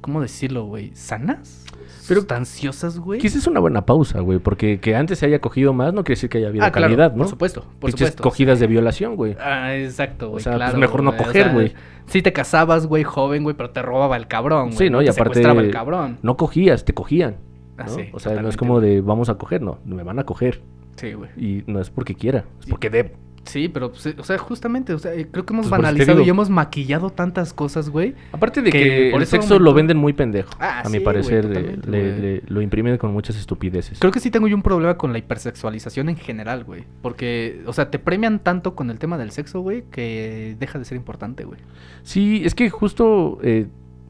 ¿cómo 0.02 0.22
decirlo, 0.22 0.66
güey? 0.66 0.92
¿Sanas? 0.96 1.65
Pero- 2.08 2.22
¿Sustanciosas, 2.22 3.00
güey? 3.00 3.20
Quizás 3.20 3.38
es 3.40 3.48
una 3.48 3.60
buena 3.60 3.86
pausa, 3.86 4.20
güey. 4.20 4.40
Porque 4.40 4.80
que 4.80 4.96
antes 4.96 5.20
se 5.20 5.26
haya 5.26 5.40
cogido 5.40 5.74
más 5.74 5.94
no 5.94 6.04
quiere 6.04 6.18
decir 6.18 6.30
que 6.30 6.38
haya 6.40 6.48
habido 6.48 6.66
Ah, 6.66 6.72
claro, 6.72 6.88
calidad, 6.88 7.12
¿no? 7.12 7.20
por 7.20 7.28
supuesto, 7.28 7.66
por 7.80 7.92
supuesto. 7.92 8.24
cogidas 8.24 8.60
de 8.60 8.68
violación, 8.68 9.16
güey. 9.16 9.36
Ah, 9.40 9.76
exacto, 9.76 10.30
güey, 10.30 10.44
sea, 10.44 10.54
pues 10.54 10.64
claro. 10.64 10.78
mejor 10.78 11.04
no 11.04 11.12
güey, 11.12 11.22
o 11.22 11.26
coger, 11.26 11.44
sea, 11.44 11.54
güey. 11.54 11.74
Sí 12.08 12.22
te 12.22 12.34
casabas, 12.34 12.88
güey, 12.88 13.04
joven, 13.04 13.44
güey, 13.44 13.56
pero 13.56 13.72
te 13.72 13.82
robaba 13.82 14.18
el 14.18 14.28
cabrón, 14.28 14.68
güey. 14.68 14.78
Sí, 14.78 14.90
¿no? 14.90 15.02
Y 15.02 15.06
Te 15.06 15.12
aparte. 15.12 15.42
el 15.42 15.72
cabrón. 15.72 16.18
No 16.22 16.38
cogías, 16.38 16.86
te 16.86 16.94
cogían. 16.94 17.38
Ah, 17.78 17.84
¿no? 17.88 17.90
sí, 17.94 18.10
o 18.14 18.20
sea, 18.20 18.42
no 18.42 18.48
es 18.50 18.58
como 18.58 18.80
de 18.80 19.02
vamos 19.02 19.30
a 19.30 19.36
coger, 19.36 19.62
no. 19.62 19.80
Me 19.86 20.04
van 20.04 20.20
a 20.20 20.24
coger. 20.24 20.62
Sí, 20.96 21.14
güey. 21.14 21.30
Y 21.36 21.64
no 21.68 21.82
es 21.82 21.90
porque 21.90 22.16
quiera, 22.16 22.46
es 22.60 22.68
porque 22.68 22.90
debo. 22.90 23.10
Sí, 23.46 23.70
pero, 23.70 23.92
pues, 23.92 24.06
eh, 24.08 24.16
o 24.18 24.24
sea, 24.24 24.38
justamente, 24.38 24.94
o 24.94 25.00
sea, 25.00 25.14
eh, 25.14 25.28
creo 25.32 25.46
que 25.46 25.54
hemos 25.54 25.68
Pues 25.68 25.72
banalizado 25.82 26.22
y 26.22 26.30
hemos 26.30 26.50
maquillado 26.50 27.12
tantas 27.12 27.54
cosas, 27.54 27.90
güey. 27.90 28.16
Aparte 28.32 28.62
de 28.62 28.72
Que 28.72 28.80
que, 28.80 29.10
por 29.12 29.22
el 29.22 29.28
sexo 29.28 29.50
momento- 29.50 29.64
lo 29.64 29.74
venden 29.74 29.98
muy 29.98 30.14
pendejo, 30.14 30.50
Ah, 30.60 30.80
a 30.82 30.86
sí, 30.86 30.92
mi 30.98 31.00
parecer, 31.00 31.46
le- 31.46 31.78
le- 32.20 32.44
lo 32.48 32.62
imprimen 32.62 32.98
con 32.98 33.14
muchas 33.14 33.36
estupideces. 33.38 34.00
Creo 34.00 34.12
que 34.12 34.20
sí 34.20 34.32
tengo 34.32 34.48
yo 34.48 34.56
un 34.56 34.64
problema 34.64 34.98
con 34.98 35.14
la 35.14 35.20
hipersexualización 35.20 36.10
en 36.10 36.16
general, 36.18 36.64
güey. 36.64 36.84
Porque, 37.02 37.62
o 37.68 37.74
sea, 37.74 37.92
te 37.92 38.00
premian 38.00 38.40
tanto 38.40 38.76
con 38.76 38.90
el 38.90 39.00
tema 39.00 39.18
del 39.18 39.32
sexo, 39.32 39.62
güey, 39.62 39.84
que 39.92 40.56
deja 40.60 40.80
de 40.80 40.86
ser 40.86 40.96
importante, 40.98 41.44
güey. 41.46 41.60
Sí, 42.04 42.42
es 42.46 42.56
que 42.56 42.70
justo 42.70 43.38
eh, 43.44 43.68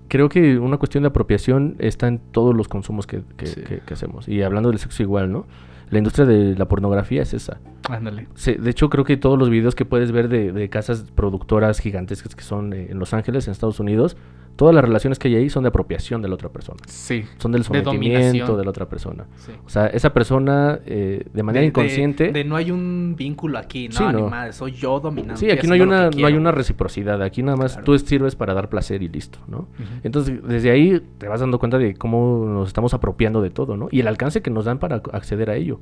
creo 0.08 0.30
que 0.30 0.60
una 0.60 0.78
cuestión 0.78 1.04
de 1.04 1.08
apropiación 1.10 1.76
está 1.80 2.08
en 2.08 2.20
todos 2.20 2.56
los 2.56 2.68
consumos 2.68 3.06
que, 3.08 3.22
que- 3.38 3.48
Sí. 3.48 3.62
que- 3.62 3.80
que 3.80 3.94
hacemos. 3.94 4.28
Y 4.30 4.44
hablando 4.44 4.70
del 4.70 4.80
sexo 4.80 5.04
igual, 5.04 5.32
¿no? 5.32 5.46
La 5.90 6.00
industria 6.00 6.26
de 6.26 6.56
la 6.56 6.68
pornografía 6.68 7.22
es 7.22 7.34
esa. 7.34 7.60
Ándale. 7.90 8.28
De 8.46 8.70
hecho, 8.70 8.90
creo 8.90 9.04
que 9.04 9.18
todos 9.18 9.38
los 9.38 9.50
videos 9.50 9.76
que 9.76 9.86
puedes 9.86 10.12
ver 10.12 10.28
de, 10.30 10.52
de 10.52 10.70
casas 10.70 11.06
productoras 11.14 11.80
gigantescas 11.80 12.36
que 12.36 12.44
son 12.44 12.74
eh, 12.74 12.88
en 12.90 13.00
Los 13.00 13.14
Ángeles, 13.14 13.48
en 13.48 13.52
Estados 13.52 13.80
Unidos, 13.80 14.18
todas 14.56 14.74
las 14.74 14.84
relaciones 14.84 15.20
que 15.20 15.28
hay 15.28 15.36
ahí 15.36 15.50
son 15.50 15.64
de 15.64 15.70
apropiación 15.70 16.22
de 16.22 16.28
la 16.30 16.36
otra 16.36 16.50
persona. 16.50 16.80
Sí. 16.88 17.24
Son 17.38 17.52
del 17.52 17.62
De 17.62 17.66
sometimiento 17.68 18.56
de 18.58 18.64
la 18.64 18.70
otra 18.70 18.88
persona. 18.88 19.26
sí. 19.38 19.52
O 19.66 19.70
sea, 19.70 19.88
esa 19.88 20.14
persona 20.14 20.80
eh, 20.86 21.26
de 21.34 21.44
manera 21.44 21.62
De- 21.62 21.68
inconsciente... 21.68 22.32
De, 22.32 22.44
no 22.44 22.56
hay 22.56 22.72
un 22.72 23.16
vínculo 23.18 23.58
aquí, 23.58 23.88
no, 23.90 23.96
Sí, 23.96 24.04
no. 24.14 24.30
madre, 24.30 24.54
soy 24.54 24.72
yo 24.74 25.00
dominante. 25.00 25.40
Sí, 25.42 25.52
aquí 25.52 25.68
no 25.68 25.74
hay 25.74 25.82
una, 25.82 26.10
no 26.10 26.28
hay 26.28 26.34
una 26.36 26.52
reciprocidad. 26.52 27.22
Aquí 27.22 27.44
nada 27.44 27.58
más 27.58 27.74
Claro. 27.74 27.86
tú 27.86 27.98
sirves 28.00 28.36
para 28.36 28.54
dar 28.54 28.70
placer 28.70 29.02
y 29.04 29.08
listo, 29.10 29.40
¿no? 29.48 29.68
Entonces, 30.04 30.40
desde 30.48 30.72
ahí 30.72 31.02
te 31.18 31.28
vas 31.28 31.40
dando 31.42 31.60
cuenta 31.60 31.78
de 31.78 31.96
cómo 31.96 32.46
nos 32.48 32.68
estamos 32.68 32.94
apropiando 32.94 33.42
de 33.42 33.50
todo, 33.50 33.76
¿no? 33.78 33.88
Y 33.92 34.00
el 34.00 34.08
alcance 34.08 34.42
que 34.42 34.50
nos 34.52 34.66
dan 34.66 34.80
para 34.80 35.02
acceder 35.12 35.50
a 35.50 35.56
ello. 35.56 35.80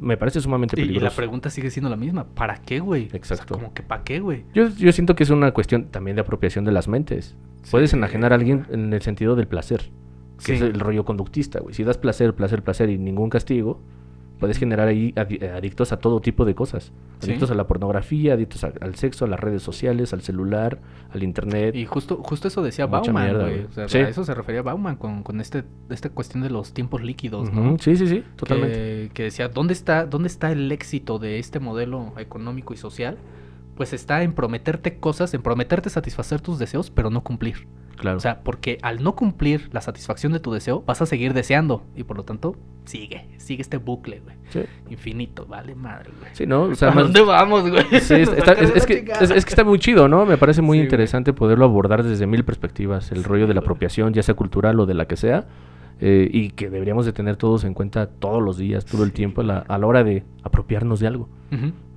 Me 0.00 0.16
parece 0.16 0.40
sumamente 0.40 0.74
Y, 0.76 0.82
y 0.82 0.86
peligroso. 0.86 1.04
la 1.04 1.16
pregunta 1.16 1.50
sigue 1.50 1.70
siendo 1.70 1.90
la 1.90 1.96
misma. 1.96 2.24
¿Para 2.24 2.56
qué, 2.62 2.80
güey? 2.80 3.08
Exacto. 3.12 3.54
O 3.54 3.56
sea, 3.58 3.64
como 3.64 3.74
que 3.74 3.82
¿para 3.82 4.02
qué, 4.02 4.20
güey? 4.20 4.44
Yo, 4.54 4.68
yo 4.68 4.92
siento 4.92 5.14
que 5.14 5.22
es 5.24 5.30
una 5.30 5.52
cuestión 5.52 5.86
también 5.90 6.14
de 6.16 6.22
apropiación 6.22 6.64
de 6.64 6.72
las 6.72 6.88
mentes. 6.88 7.36
Puedes 7.70 7.92
enajenar 7.92 8.32
a 8.32 8.36
alguien 8.36 8.66
en 8.70 8.92
el 8.92 9.02
sentido 9.02 9.36
del 9.36 9.46
placer, 9.46 9.90
que 10.38 10.44
Sí. 10.44 10.52
es 10.54 10.62
el 10.62 10.80
rollo 10.80 11.04
conductista, 11.04 11.60
güey. 11.60 11.74
Si 11.74 11.84
das 11.84 11.98
placer, 11.98 12.34
placer, 12.34 12.62
placer 12.62 12.88
y 12.90 12.96
ningún 12.98 13.28
castigo, 13.30 13.82
puedes 14.40 14.58
generar 14.58 14.88
ahí 14.88 15.12
adi- 15.14 15.40
adictos 15.48 15.92
a 15.92 15.98
todo 15.98 16.20
tipo 16.20 16.44
de 16.44 16.54
cosas. 16.56 16.92
Sí. 17.20 17.30
Adictos 17.30 17.50
a 17.52 17.54
la 17.54 17.66
pornografía, 17.68 18.32
adictos 18.32 18.64
a- 18.64 18.72
al 18.80 18.96
sexo, 18.96 19.26
a 19.26 19.28
las 19.28 19.38
redes 19.38 19.62
sociales, 19.62 20.12
al 20.12 20.22
celular, 20.22 20.80
al 21.12 21.22
internet. 21.22 21.76
Y 21.76 21.86
justo, 21.86 22.16
justo 22.24 22.48
eso 22.48 22.62
decía 22.62 22.86
Mucha 22.86 23.12
Bauman, 23.12 23.24
mierda, 23.24 23.48
güey. 23.48 23.64
O 23.64 23.70
sea, 23.72 23.88
Sí. 23.88 23.98
a 23.98 24.08
eso 24.08 24.24
se 24.24 24.34
refería 24.34 24.62
Bauman 24.62 24.96
con, 24.96 25.22
con 25.22 25.40
este, 25.40 25.62
esta 25.90 26.08
cuestión 26.08 26.42
de 26.42 26.50
los 26.50 26.72
tiempos 26.72 27.02
líquidos, 27.02 27.52
¿no? 27.52 27.76
Sí, 27.78 27.94
sí, 27.96 28.06
sí, 28.08 28.24
totalmente. 28.36 28.74
Que, 28.74 29.10
que 29.14 29.22
decía, 29.24 29.48
¿dónde 29.48 29.74
está, 29.74 30.06
¿dónde 30.06 30.26
está 30.28 30.50
el 30.50 30.72
éxito 30.72 31.18
de 31.18 31.38
este 31.38 31.60
modelo 31.60 32.14
económico 32.16 32.74
y 32.74 32.78
social? 32.78 33.18
Pues 33.76 33.92
está 33.92 34.22
en 34.22 34.32
prometerte 34.34 34.98
cosas, 34.98 35.32
en 35.34 35.42
prometerte 35.42 35.88
satisfacer 35.90 36.40
tus 36.40 36.58
deseos, 36.58 36.90
pero 36.90 37.10
no 37.10 37.22
cumplir. 37.22 37.66
Claro. 38.00 38.16
O 38.16 38.20
sea, 38.20 38.40
porque 38.42 38.78
al 38.82 39.02
no 39.02 39.14
cumplir 39.14 39.68
la 39.72 39.80
satisfacción 39.82 40.32
de 40.32 40.40
tu 40.40 40.50
deseo, 40.52 40.82
vas 40.86 41.02
a 41.02 41.06
seguir 41.06 41.34
deseando. 41.34 41.82
Y 41.94 42.04
por 42.04 42.16
lo 42.16 42.22
tanto, 42.24 42.56
sigue, 42.86 43.26
sigue 43.36 43.60
este 43.60 43.76
bucle, 43.76 44.20
güey. 44.20 44.36
sí. 44.48 44.60
Infinito, 44.88 45.44
vale 45.46 45.74
madre, 45.74 46.10
güey. 46.18 46.30
Sí, 46.34 46.46
¿no? 46.46 46.62
O 46.62 46.74
sea, 46.74 46.88
¿A 46.88 46.94
más- 46.94 47.04
dónde 47.04 47.20
vamos, 47.20 47.68
güey? 47.70 47.84
Sí, 48.00 48.14
es, 48.14 48.28
está- 48.32 48.52
es- 48.54 48.86
que, 48.86 49.04
es- 49.20 49.30
que 49.44 49.50
está 49.50 49.64
muy 49.64 49.78
chido, 49.78 50.08
¿no? 50.08 50.24
Me 50.26 50.38
parece 50.38 50.62
muy 50.62 50.76
Sí, 50.76 50.78
güey. 50.80 50.86
interesante 50.86 51.32
poderlo 51.32 51.66
abordar 51.66 52.02
desde 52.02 52.26
mil 52.26 52.44
perspectivas, 52.44 53.12
el 53.12 53.18
Sí, 53.18 53.24
rollo 53.24 53.46
de 53.46 53.54
la 53.54 53.60
apropiación, 53.60 54.12
ya 54.14 54.22
sea 54.22 54.34
cultural 54.34 54.80
o 54.80 54.86
de 54.86 54.94
la 54.94 55.04
que 55.06 55.16
sea, 55.16 55.46
eh, 56.00 56.26
y 56.32 56.50
que 56.52 56.70
deberíamos 56.70 57.04
de 57.04 57.12
tener 57.12 57.36
todos 57.36 57.64
en 57.64 57.74
cuenta 57.74 58.06
todos 58.06 58.42
los 58.42 58.56
días, 58.56 58.86
todo 58.86 59.04
el 59.04 59.12
tiempo, 59.12 59.42
a 59.42 59.44
la, 59.44 59.58
a 59.58 59.76
la 59.76 59.86
hora 59.86 60.02
de 60.02 60.24
apropiarnos 60.42 61.00
de 61.00 61.06
algo. 61.06 61.28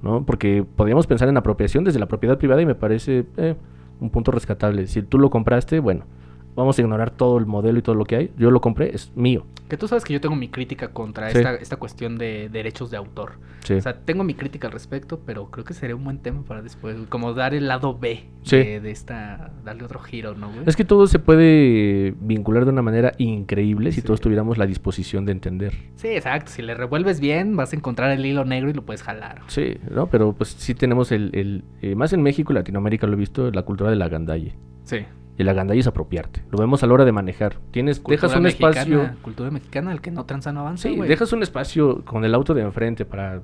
¿no? 0.01 0.25
Porque 0.25 0.65
podríamos 0.75 1.07
pensar 1.07 1.30
en 1.30 1.38
apropiación 1.38 1.85
desde 1.85 1.99
la 1.99 2.07
propiedad 2.07 2.38
privada 2.38 2.61
y 2.61 2.65
me 2.65 2.75
parece 2.75 3.23
eh, 3.38 3.55
un 3.99 4.10
punto 4.10 4.32
rescatable. 4.32 4.88
Si 4.88 5.02
tú 5.02 5.20
lo 5.20 5.30
compraste, 5.30 5.80
bueno, 5.80 6.06
vamos 6.55 6.77
a 6.77 6.81
ignorar 6.81 7.11
todo 7.11 7.38
el 7.38 7.45
modelo 7.45 7.80
y 7.80 7.81
todo 7.81 7.95
lo 7.95 8.05
que 8.05 8.15
hay. 8.15 8.31
Yo 8.38 8.51
lo 8.51 8.61
compré, 8.61 8.93
es 8.95 9.11
mío. 9.15 9.45
Que 9.69 9.77
tú 9.77 9.88
sabes 9.88 10.03
que 10.03 10.13
yo 10.13 10.21
tengo 10.21 10.35
mi 10.35 10.49
crítica 10.49 10.89
contra 10.89 11.30
Sí. 11.31 11.38
esta, 11.38 11.55
esta 11.55 11.77
cuestión 11.77 12.17
de 12.17 12.49
derechos 12.49 12.91
de 12.91 12.97
autor. 12.97 13.34
Sí. 13.63 13.73
O 13.75 13.81
sea, 13.81 13.97
tengo 14.01 14.23
mi 14.23 14.34
crítica 14.35 14.67
al 14.67 14.73
respecto, 14.73 15.21
pero 15.25 15.49
creo 15.49 15.63
que 15.65 15.73
sería 15.73 15.95
un 15.95 16.03
buen 16.03 16.19
tema 16.19 16.43
para 16.43 16.61
después. 16.61 16.95
Como 17.09 17.34
dar 17.34 17.53
el 17.53 17.67
lado 17.67 17.97
B 17.97 18.25
Sí. 18.43 18.57
de, 18.57 18.81
de 18.81 18.91
esta. 18.91 19.51
Darle 19.63 19.85
otro 19.85 19.99
giro, 19.99 20.35
¿no, 20.35 20.49
güey? 20.51 20.63
Es 20.67 20.75
que 20.75 20.84
todo 20.85 21.07
se 21.07 21.17
puede 21.19 22.13
vincular 22.19 22.65
de 22.65 22.71
una 22.71 22.81
manera 22.81 23.13
increíble 23.17 23.91
si 23.91 24.01
todos 24.01 24.19
tuviéramos 24.21 24.57
la 24.57 24.65
disposición 24.65 25.25
de 25.25 25.31
entender. 25.31 25.73
Sí, 25.95 26.09
exacto. 26.09 26.51
Si 26.51 26.61
le 26.61 26.75
revuelves 26.75 27.19
bien, 27.19 27.55
vas 27.55 27.73
a 27.73 27.75
encontrar 27.75 28.11
el 28.11 28.25
hilo 28.25 28.45
negro 28.45 28.69
y 28.69 28.73
lo 28.73 28.84
puedes 28.84 29.01
jalar. 29.01 29.41
Sí, 29.47 29.77
¿no? 29.89 30.07
Pero 30.07 30.34
pues 30.34 30.49
sí 30.49 30.75
tenemos 30.75 31.11
el, 31.11 31.30
el 31.34 31.63
eh, 31.81 31.95
más 31.95 32.13
en 32.13 32.21
México 32.21 32.51
y 32.53 32.55
Latinoamérica 32.55 33.07
lo 33.07 33.13
he 33.13 33.17
visto, 33.17 33.49
la 33.51 33.63
cultura 33.63 33.89
de 33.89 33.95
la 33.95 34.09
gandalle. 34.09 34.55
Sí. 34.84 34.97
Y 35.38 35.41
el 35.41 35.49
agandalle 35.49 35.80
es 35.80 35.88
apropiarte. 35.88 36.43
Lo 36.51 36.57
vemos 36.60 36.84
a 36.84 36.88
la 36.88 36.93
hora 36.93 37.05
de 37.05 37.11
manejar. 37.11 37.57
Tienes, 37.72 38.03
dejas 38.03 38.22
Cultura 38.34 38.38
un 38.38 38.43
mexicana, 38.43 38.69
espacio. 38.72 39.10
Cultura 39.22 39.51
mexicana, 39.51 39.91
el 39.91 40.01
que 40.01 40.11
no 40.11 40.26
tranza 40.26 40.51
no 40.51 40.60
avanza. 40.61 40.88
Sí, 40.89 40.95
güey. 40.95 41.10
dejas 41.10 41.34
un 41.34 41.41
espacio 41.41 42.03
con 42.05 42.23
el 42.23 42.35
auto 42.35 42.53
de 42.53 42.61
enfrente 42.61 43.03
para 43.05 43.41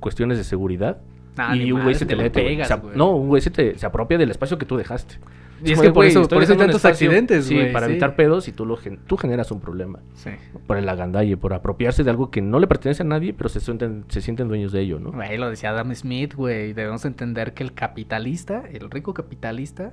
cuestiones 0.00 0.38
de 0.38 0.44
seguridad. 0.44 0.98
Nah, 1.36 1.54
y 1.54 1.70
un 1.70 1.82
güey 1.84 1.94
se 1.94 2.04
te 2.06 2.16
lo 2.16 2.22
mete. 2.24 2.42
pegas, 2.42 2.66
Se 2.66 2.76
no, 2.96 3.12
un 3.14 3.28
güey 3.28 3.40
se, 3.40 3.50
te, 3.50 3.78
se 3.78 3.86
apropia 3.86 4.18
del 4.18 4.30
espacio 4.30 4.58
que 4.58 4.66
tú 4.66 4.76
dejaste. 4.76 5.16
Y 5.64 5.72
es 5.72 5.80
que 5.80 5.90
por 5.92 6.04
eso, 6.04 6.26
por 6.28 6.40
eso 6.42 6.52
hay 6.52 6.58
tantos 6.58 6.76
espacio. 6.84 7.08
accidentes, 7.08 7.46
Sí, 7.46 7.56
para 7.72 7.86
sí. 7.86 7.92
evitar 7.92 8.14
pedos 8.16 8.46
y 8.48 8.52
tú, 8.52 8.64
lo 8.64 8.76
gen- 8.76 8.98
tú 9.06 9.16
generas 9.16 9.50
un 9.50 9.60
problema. 9.60 9.98
Sí. 10.14 10.30
Por 10.68 10.76
el 10.76 10.88
agandalle, 10.88 11.36
por 11.36 11.52
apropiarse 11.54 12.04
de 12.04 12.10
algo 12.10 12.30
que 12.30 12.40
no 12.42 12.58
le 12.60 12.66
pertenece 12.68 13.02
a 13.02 13.06
nadie, 13.06 13.32
pero 13.34 13.48
se 13.48 13.58
sienten, 13.60 14.04
se 14.08 14.20
sienten 14.20 14.46
dueños 14.48 14.70
de 14.72 14.80
ello, 14.82 15.00
¿no? 15.00 15.10
Güey, 15.12 15.36
lo 15.36 15.50
decía 15.50 15.70
Adam 15.70 15.92
Smith, 15.94 16.34
güey. 16.34 16.72
Debemos 16.74 17.04
entender 17.04 17.54
que 17.54 17.64
el 17.64 17.72
capitalista, 17.74 18.62
el 18.72 18.88
rico 18.90 19.14
capitalista, 19.14 19.92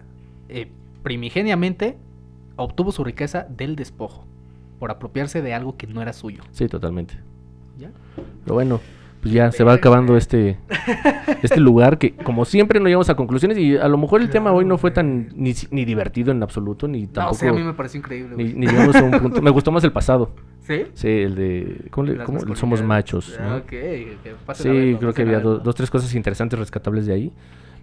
eh, 0.49 0.69
primigeniamente 1.05 1.95
obtuvo 2.57 2.91
su 2.91 3.03
riqueza 3.03 3.45
del 3.49 3.75
despojo. 3.75 4.25
Por 4.79 4.89
apropiarse 4.91 5.41
de 5.41 5.53
algo 5.53 5.77
que 5.77 5.85
no 5.87 6.01
era 6.01 6.11
suyo. 6.11 6.41
Sí, 6.51 6.67
totalmente. 6.67 7.13
¿Ya? 7.79 7.91
Pero 8.43 8.55
bueno, 8.55 8.81
pues 9.21 9.33
ya 9.33 9.51
se 9.51 9.63
va 9.63 9.73
acabando 9.73 10.17
este, 10.17 10.57
este 11.43 11.59
lugar 11.61 11.97
que, 11.97 12.13
como 12.15 12.43
siempre, 12.43 12.79
no 12.79 12.87
llegamos 12.87 13.09
a 13.09 13.15
conclusiones 13.15 13.57
y 13.57 13.77
a 13.77 13.87
lo 13.87 13.97
mejor 13.97 14.21
el 14.21 14.29
tema 14.29 14.51
hoy 14.51 14.65
no 14.65 14.77
fue 14.77 14.91
tan 14.91 15.29
ni, 15.35 15.53
ni 15.71 15.85
divertido 15.85 16.31
en 16.31 16.41
absoluto, 16.43 16.87
ni 16.87 17.03
No, 17.03 17.07
tampoco... 17.09 17.35
o 17.35 17.39
sea, 17.39 17.49
a 17.51 17.53
mí 17.53 17.63
me 17.63 17.73
pareció 17.73 17.99
increíble, 17.99 18.35
ni, 18.35 18.65
llegamos 18.67 18.95
a 18.95 19.03
un 19.03 19.11
punto... 19.11 19.41
Me 19.41 19.51
gustó 19.51 19.71
más 19.71 19.83
el 19.83 19.91
pasado. 19.93 20.31
¿Sí? 20.61 20.83
Sí, 20.95 21.07
el 21.07 21.35
de... 21.35 21.85
¿Cómo 21.91 22.07
le- 22.07 22.23
cómo? 22.23 22.55
Somos 22.55 22.81
machos, 22.83 23.37
Ah, 23.39 23.43
¿no? 23.49 23.55
Ok, 23.57 23.67
que 23.69 24.17
pasen 24.45 24.71
a 24.71 24.73
Sí, 24.73 24.77
verlo, 24.79 24.99
creo 24.99 25.13
que 25.13 25.21
había 25.21 25.39
do- 25.39 25.49
verlo. 25.51 25.63
dos, 25.63 25.75
tres 25.75 25.89
cosas 25.91 26.13
interesantes, 26.15 26.57
rescatables 26.59 27.05
de 27.05 27.13
ahí. 27.13 27.31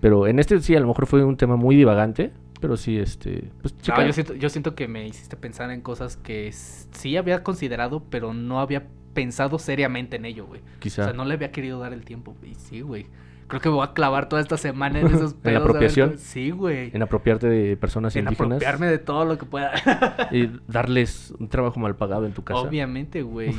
Pero 0.01 0.27
en 0.27 0.39
este 0.40 0.61
sí, 0.61 0.74
a 0.74 0.81
lo 0.81 0.89
mejor 0.89 1.07
fue 1.07 1.24
un 1.24 1.36
tema 1.36 1.55
muy 1.57 1.77
divagante, 1.77 2.32
pero 2.62 2.78
sí, 2.78 2.97
este... 2.98 3.51
Pues, 3.60 3.74
No, 3.89 4.06
yo, 4.06 4.12
siento, 4.14 4.34
yo 4.34 4.48
siento 4.48 4.74
que 4.74 4.89
me 4.89 5.06
hiciste 5.06 5.36
pensar 5.36 5.70
en 5.72 5.82
cosas 5.82 6.16
que 6.16 6.51
sí 6.52 7.16
había 7.18 7.43
considerado, 7.43 8.02
pero 8.09 8.32
no 8.32 8.60
había 8.60 8.84
pensado 9.12 9.59
seriamente 9.59 10.16
en 10.16 10.24
ello, 10.24 10.47
güui. 10.47 10.60
Quizá. 10.78 11.02
O 11.02 11.05
sea, 11.06 11.12
no 11.12 11.24
le 11.26 11.34
había 11.34 11.51
querido 11.52 11.78
dar 11.80 11.93
el 11.93 12.05
tiempo. 12.05 12.34
Y 12.43 12.55
sí, 12.55 12.80
güey. 12.80 13.06
Creo 13.48 13.60
que 13.60 13.68
me 13.68 13.74
voy 13.74 13.84
a 13.86 13.93
clavar 13.93 14.30
toda 14.30 14.40
esta 14.40 14.56
semana 14.56 15.01
en 15.01 15.06
esos 15.14 15.32
¿En 15.32 15.39
pedos. 15.40 15.43
ver 15.43 15.56
apropiación? 15.56 16.16
Sí, 16.16 16.51
güey. 16.51 16.90
En 16.94 17.02
apropiarte 17.02 17.48
de 17.48 17.76
personas 17.76 18.16
En 18.16 18.24
indígenas. 18.24 18.56
apropiarme 18.56 18.86
de 18.86 18.98
todo 18.98 19.24
lo 19.26 19.36
que 19.36 19.44
pueda. 19.44 19.72
Y 20.32 20.48
darles 20.68 21.34
un 21.39 21.48
trabajo 21.48 21.78
mal 21.80 21.94
pagado 21.97 22.24
en 22.24 22.32
tu 22.32 22.43
casa. 22.44 22.60
Obviamente, 22.60 23.20
güey. 23.22 23.52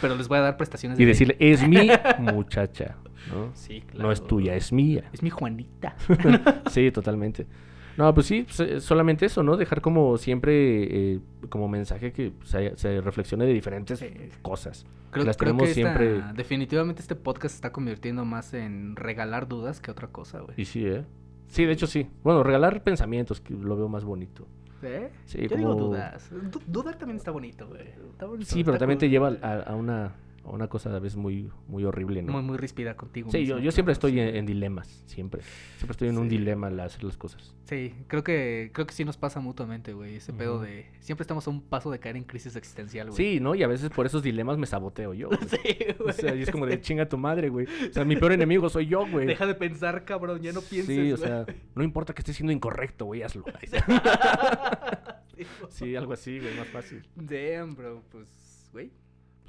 pero 0.00 0.14
les 0.16 0.28
voy 0.28 0.38
a 0.38 0.42
dar 0.42 0.56
prestaciones. 0.56 0.98
Y 0.98 1.02
de 1.02 1.06
ley. 1.06 1.12
decirle, 1.12 1.36
es 1.40 1.68
mi 1.68 1.90
muchacha, 2.32 2.96
¿no? 3.30 3.50
Sí, 3.54 3.82
claro. 3.82 4.04
No 4.04 4.12
es 4.12 4.26
tuya, 4.26 4.54
es 4.54 4.72
mía. 4.72 5.10
Es 5.12 5.22
mi 5.22 5.28
Juanita. 5.28 5.96
sí, 6.70 6.90
totalmente. 6.90 7.46
No, 7.96 8.12
pues 8.14 8.26
sí, 8.26 8.42
pues, 8.44 8.60
eh, 8.60 8.80
solamente 8.80 9.26
eso, 9.26 9.42
¿no? 9.42 9.56
Dejar 9.56 9.80
como 9.80 10.16
siempre, 10.18 11.12
eh, 11.14 11.20
como 11.48 11.68
mensaje 11.68 12.12
que 12.12 12.32
se, 12.44 12.76
se 12.76 13.00
reflexione 13.00 13.44
de 13.46 13.52
diferentes 13.52 13.98
Sí. 14.00 14.08
cosas. 14.42 14.84
Creo, 15.10 15.24
Las 15.24 15.36
creo 15.36 15.52
tenemos 15.52 15.72
que 15.74 15.80
esta- 15.80 15.96
siempre- 15.98 16.32
definitivamente 16.34 17.00
este 17.02 17.14
podcast 17.14 17.52
se 17.54 17.58
está 17.58 17.72
convirtiendo 17.72 18.24
más 18.24 18.52
en 18.54 18.96
regalar 18.96 19.46
dudas 19.46 19.80
que 19.80 19.90
otra 19.90 20.08
cosa, 20.08 20.40
güey. 20.40 20.54
Y 20.56 20.64
sí, 20.64 20.84
¿eh? 20.86 21.04
Sí, 21.46 21.64
de 21.64 21.72
hecho 21.72 21.86
sí. 21.86 22.08
Bueno, 22.24 22.42
regalar 22.42 22.82
pensamientos, 22.82 23.40
que 23.40 23.54
lo 23.54 23.76
veo 23.76 23.88
más 23.88 24.04
bonito. 24.04 24.46
¿Eh? 24.82 25.10
Sí, 25.24 25.46
Yo 25.48 25.56
digo 25.56 25.72
como- 25.74 25.86
dudas. 25.86 26.28
Du- 26.50 26.60
dudar 26.66 26.96
también 26.98 27.16
está 27.16 27.30
bonito, 27.30 27.66
güey. 27.68 27.82
Está 28.10 28.26
bonito, 28.26 28.50
Sí, 28.50 28.62
pero 28.64 28.76
también 28.76 28.98
te 28.98 29.08
lleva 29.08 29.32
a, 29.40 29.60
a 29.60 29.74
una, 29.76 30.12
una 30.44 30.68
cosa 30.68 30.94
a 30.94 30.98
veces 30.98 31.16
muy, 31.16 31.50
muy 31.68 31.84
horrible, 31.84 32.22
¿no? 32.22 32.32
Muy, 32.32 32.42
muy 32.42 32.56
ríspida 32.56 32.96
contigo. 32.96 33.30
Sí, 33.30 33.38
mismo, 33.38 33.56
yo, 33.56 33.62
yo 33.62 33.72
siempre 33.72 33.92
estoy 33.92 34.12
sí. 34.12 34.20
en, 34.20 34.36
en 34.36 34.46
dilemas, 34.46 35.02
siempre. 35.06 35.42
Siempre 35.78 35.92
estoy 35.92 36.08
en 36.08 36.18
un 36.18 36.28
dilema 36.28 36.66
al 36.66 36.78
hacer 36.80 37.02
las 37.04 37.16
cosas. 37.16 37.54
Sí, 37.64 37.94
creo 38.08 38.22
que, 38.22 38.70
creo 38.74 38.86
que 38.86 38.92
sí 38.92 39.04
nos 39.04 39.16
pasa 39.16 39.40
mutuamente, 39.40 39.92
güey. 39.94 40.16
Ese 40.16 40.32
pedo 40.32 40.60
de. 40.60 40.86
Siempre 41.00 41.22
estamos 41.22 41.46
a 41.46 41.50
un 41.50 41.62
paso 41.62 41.90
de 41.90 41.98
caer 41.98 42.16
en 42.16 42.24
crisis 42.24 42.56
existencial, 42.56 43.08
güey. 43.10 43.16
Sí, 43.16 43.40
¿no? 43.40 43.54
Y 43.54 43.62
a 43.62 43.66
veces 43.66 43.90
por 43.90 44.04
esos 44.06 44.22
dilemas 44.22 44.58
me 44.58 44.66
saboteo 44.66 45.14
yo. 45.14 45.28
güey. 45.28 45.38
Sí, 45.48 45.76
O 45.98 46.02
güey. 46.04 46.14
sea, 46.14 46.34
y 46.34 46.42
es 46.42 46.50
como 46.50 46.66
de 46.66 46.80
chinga 46.82 47.08
tu 47.08 47.16
madre, 47.18 47.48
güey. 47.48 47.66
O 47.88 47.92
sea, 47.92 48.04
mi 48.04 48.16
peor 48.16 48.32
enemigo 48.32 48.68
soy 48.68 48.86
yo, 48.86 49.06
güey. 49.06 49.26
Deja 49.26 49.46
de 49.46 49.54
pensar, 49.54 50.04
cabrón. 50.04 50.40
Ya 50.42 50.52
no 50.52 50.60
pienses. 50.60 50.94
Sí, 50.94 51.12
o 51.12 51.16
güey. 51.16 51.28
sea, 51.28 51.46
no 51.74 51.82
importa 51.82 52.12
que 52.14 52.20
esté 52.20 52.32
siendo 52.32 52.52
incorrecto, 52.52 53.06
güey, 53.06 53.22
hazlo. 53.22 53.44
Sí, 55.36 55.46
Sí, 55.70 55.96
algo 55.96 56.12
así, 56.12 56.38
güey, 56.38 56.56
más 56.56 56.68
fácil. 56.68 57.02
Damn, 57.16 57.74
bro. 57.74 58.02
Pues, 58.10 58.68
güey. 58.72 58.90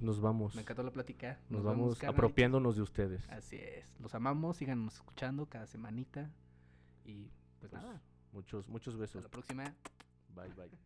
Nos 0.01 0.19
vamos. 0.21 0.55
Me 0.55 0.61
encantó 0.61 0.83
la 0.83 0.91
plática. 0.91 1.39
Nos, 1.49 1.63
vamos 1.63 2.03
apropiándonos 2.03 2.75
de 2.75 2.81
ustedes. 2.81 3.27
Así 3.29 3.57
es. 3.57 3.93
Los 3.99 4.13
amamos, 4.15 4.57
síganos 4.57 4.95
escuchando 4.95 5.45
cada 5.47 5.65
semanita. 5.67 6.29
Y 7.05 7.31
pues, 7.59 7.71
Pues, 7.71 7.73
nada. 7.73 8.01
muchos, 8.31 8.67
muchos 8.67 8.93
Hasta 8.95 9.01
besos. 9.01 9.23
la 9.23 9.29
próxima. 9.29 9.63
Bye, 10.35 10.49
bye. 10.55 10.84